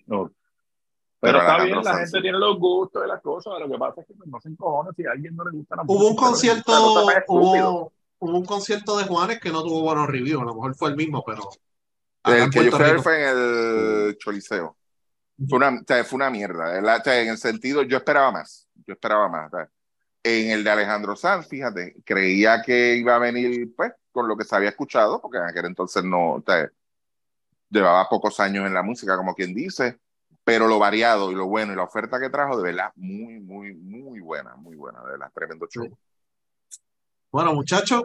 No. 0.06 0.30
Pero 1.20 1.32
Pero 1.32 1.38
está 1.38 1.54
Alejandro 1.54 1.64
bien, 1.64 1.84
la 1.84 1.90
Sanz, 1.90 1.98
gente 1.98 2.18
sí. 2.18 2.22
tiene 2.22 2.38
los 2.38 2.58
gustos 2.58 3.02
de 3.02 3.08
las 3.08 3.20
cosas. 3.20 3.60
Lo 3.60 3.70
que 3.70 3.78
pasa 3.78 4.00
es 4.00 4.06
que 4.06 4.14
no 4.24 4.40
se 4.40 4.48
encojona 4.48 4.90
si 4.96 5.06
a 5.06 5.10
alguien 5.10 5.36
no 5.36 5.44
le 5.44 5.50
gusta 5.50 5.76
la 5.76 5.82
Hubo 5.86 6.08
un 6.08 6.16
concierto, 6.16 6.72
hubo, 7.28 7.92
hubo 8.18 8.38
un 8.38 8.44
concierto 8.44 8.96
de 8.98 9.04
Juanes 9.04 9.40
que 9.40 9.50
no 9.50 9.62
tuvo 9.62 9.82
buenos 9.82 10.06
reviews, 10.06 10.42
a 10.42 10.46
lo 10.46 10.54
mejor 10.54 10.74
fue 10.74 10.90
el 10.90 10.96
mismo, 10.96 11.22
pero 11.26 11.42
El 12.24 12.50
que 12.50 12.64
yo 12.64 12.72
fui 12.72 13.02
fue 13.02 13.22
en 13.22 13.28
el 13.28 14.18
Choliseo. 14.18 14.76
Fue 15.48 15.56
una, 15.56 15.68
o 15.70 15.84
sea, 15.86 16.04
fue 16.04 16.16
una 16.16 16.30
mierda. 16.30 16.80
o 16.80 17.02
sea, 17.02 17.20
en 17.22 17.28
el 17.28 17.38
sentido, 17.38 17.82
yo 17.82 17.96
esperaba 17.96 18.30
más. 18.30 18.68
Yo 18.86 18.94
esperaba 18.94 19.28
más. 19.28 19.50
En 20.22 20.50
el 20.50 20.64
de 20.64 20.70
Alejandro 20.70 21.16
Sanz, 21.16 21.48
fíjate, 21.48 21.96
creía 22.04 22.62
que 22.62 22.96
iba 22.96 23.16
a 23.16 23.18
venir, 23.18 23.74
pues, 23.74 23.92
con 24.12 24.28
lo 24.28 24.36
que 24.36 24.44
se 24.44 24.54
había 24.54 24.68
escuchado, 24.68 25.20
porque 25.20 25.38
en 25.38 25.44
aquel 25.44 25.66
entonces 25.66 26.04
no, 26.04 26.42
sea, 26.46 26.70
llevaba 27.70 28.08
pocos 28.08 28.38
años 28.40 28.66
en 28.66 28.74
la 28.74 28.82
música, 28.82 29.16
como 29.16 29.34
quien 29.34 29.54
dice, 29.54 29.98
pero 30.44 30.66
lo 30.66 30.78
variado 30.78 31.30
y 31.30 31.34
lo 31.34 31.46
bueno 31.46 31.72
y 31.72 31.76
la 31.76 31.84
oferta 31.84 32.20
que 32.20 32.28
trajo, 32.28 32.56
de 32.56 32.64
verdad, 32.64 32.92
muy, 32.96 33.40
muy, 33.40 33.74
muy 33.74 34.20
buena, 34.20 34.56
muy 34.56 34.76
buena, 34.76 35.00
de 35.04 35.12
verdad, 35.12 35.30
tremendo 35.32 35.66
show. 35.68 35.88
Bueno, 37.30 37.54
muchachos, 37.54 38.04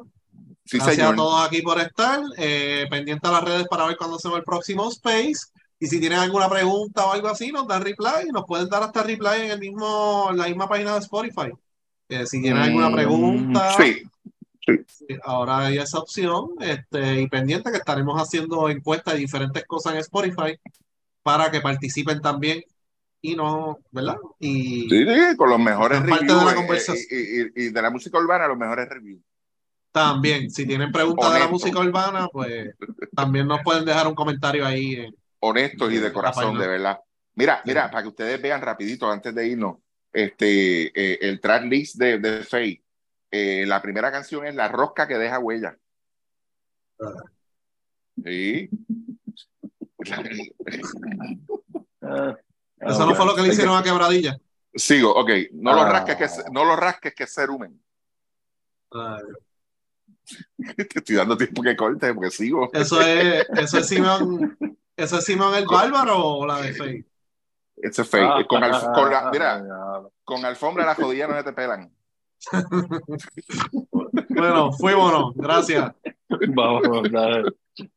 Sí, 0.66 0.78
gracias 0.78 0.96
señor. 0.96 1.14
a 1.14 1.18
todos 1.18 1.48
aquí 1.48 1.62
por 1.62 1.80
estar. 1.80 2.22
Eh, 2.38 2.88
pendiente 2.90 3.28
a 3.28 3.32
las 3.32 3.44
redes 3.44 3.68
para 3.68 3.86
ver 3.86 3.98
cuándo 3.98 4.18
se 4.18 4.30
va 4.30 4.38
el 4.38 4.44
próximo 4.44 4.90
Space. 4.90 5.48
Y 5.86 5.88
si 5.88 6.00
tienen 6.00 6.18
alguna 6.18 6.50
pregunta 6.50 7.06
o 7.06 7.12
algo 7.12 7.28
así, 7.28 7.52
nos 7.52 7.68
dan 7.68 7.84
reply. 7.84 8.32
Nos 8.34 8.46
pueden 8.48 8.68
dar 8.68 8.82
hasta 8.82 9.04
reply 9.04 9.42
en 9.42 9.52
el 9.52 9.60
mismo, 9.60 10.30
en 10.32 10.38
la 10.38 10.48
misma 10.48 10.68
página 10.68 10.94
de 10.94 11.00
Spotify. 11.02 11.52
Eh, 12.10 12.26
si 12.26 12.42
tienen 12.42 12.64
alguna 12.64 12.92
pregunta, 12.92 13.78
Mm, 13.78 13.84
Sí, 13.84 14.02
Sí, 14.88 15.06
ahora 15.24 15.60
hay 15.68 15.78
esa 15.78 16.00
opción 16.00 16.48
este, 16.60 17.22
y 17.22 17.28
pendiente 17.28 17.70
que 17.70 17.78
estaremos 17.78 18.20
haciendo 18.20 18.68
encuestas 18.68 19.14
de 19.14 19.20
diferentes 19.20 19.64
cosas 19.68 19.94
en 19.94 20.00
Spotify 20.00 20.58
para 21.22 21.52
que 21.52 21.62
participen 21.62 22.20
también 22.20 22.64
y 23.22 23.36
no, 23.36 23.78
¿verdad? 23.92 24.18
Y 24.40 24.90
sí, 24.90 25.06
sí, 25.06 25.38
con 25.38 25.50
los 25.52 25.60
mejores 25.60 26.02
reviews 26.02 26.28
de 26.28 26.34
la 26.34 26.52
eh, 26.52 26.56
conversación. 26.56 27.08
y, 27.12 27.62
y- 27.62 27.68
y 27.68 27.70
de 27.70 27.82
la 27.82 27.92
música 27.92 28.18
urbana, 28.18 28.48
los 28.48 28.58
mejores 28.58 28.90
reviews. 28.90 29.22
también, 29.92 30.50
si 30.50 30.66
tienen 30.66 30.92
preguntas 30.92 31.32
de 31.32 31.40
la 31.40 31.48
música 31.48 31.80
urbana, 31.80 32.28
pues 32.32 32.74
también 33.16 33.48
nos 33.48 33.62
pueden 33.64 33.86
dejar 33.86 34.08
un 34.08 34.16
comentario 34.16 34.66
ahí. 34.66 34.96
en- 34.96 35.16
honestos 35.50 35.92
y 35.92 35.98
de 35.98 36.12
corazón, 36.14 36.58
de 36.58 36.68
verdad. 36.68 37.00
Mira, 37.36 37.62
mira, 37.66 37.90
para 37.92 38.04
que 38.04 38.10
ustedes 38.10 38.42
vean 38.42 38.62
rapidito 38.62 39.10
antes 39.12 39.34
de 39.36 39.48
irnos, 39.48 39.78
este, 40.14 40.88
eh, 40.88 41.20
el 41.22 41.40
track 41.40 41.64
list 41.66 41.96
de, 41.98 42.18
de 42.20 42.44
Faye. 42.44 42.82
Eh, 43.32 43.66
la 43.68 43.82
primera 43.82 44.12
canción 44.12 44.46
es 44.46 44.56
La 44.56 44.68
Rosca 44.70 45.08
que 45.08 45.18
deja 45.18 45.40
huella. 45.40 45.78
Sí. 48.24 48.70
Ah, 52.02 52.36
Eso 52.80 53.06
no 53.06 53.16
fue 53.16 53.26
lo 53.26 53.36
que 53.36 53.42
le 53.42 53.48
hicieron 53.50 53.78
a 53.78 53.84
Quebradilla. 53.84 54.38
Sigo, 54.74 55.14
ok. 55.14 55.30
No 55.54 55.74
lo 55.74 55.82
Ah. 55.82 55.90
rasques 55.92 56.16
que, 56.18 56.28
no 56.52 56.64
lo 56.66 56.76
rasques 56.76 57.14
que 57.16 57.24
es 57.24 57.34
cerumen. 57.34 57.82
Te 60.58 61.00
estoy 61.00 61.16
dando 61.16 61.38
tiempo 61.38 61.62
que 61.62 61.76
corte 61.76 62.14
porque 62.14 62.32
sigo. 62.32 62.70
Eso 62.74 63.02
es, 63.02 63.46
eso 63.58 63.78
es 63.80 63.88
Simón, 63.88 64.58
eso 64.98 65.18
es 65.18 65.26
Simón 65.26 65.56
el 65.56 65.66
Bárbaro 65.66 66.18
o 66.20 66.46
la 66.46 66.62
de 66.62 66.70
es 66.70 66.78
Faye. 66.78 67.06
Ah, 68.22 68.44
con, 68.48 68.62
alf- 68.64 68.94
con 68.94 69.12
la, 69.12 69.30
mira, 69.32 69.64
ah, 69.72 70.02
con 70.24 70.44
alfombra 70.46 70.86
las 70.86 70.98
rodillas 70.98 71.30
no 71.30 71.36
se 71.38 71.44
te 71.44 71.54
pelan. 71.54 71.92
Bueno, 74.30 74.72
fuímonos. 74.74 75.34
Gracias. 75.36 75.92
Vamos, 76.50 77.12
dale. 77.12 77.52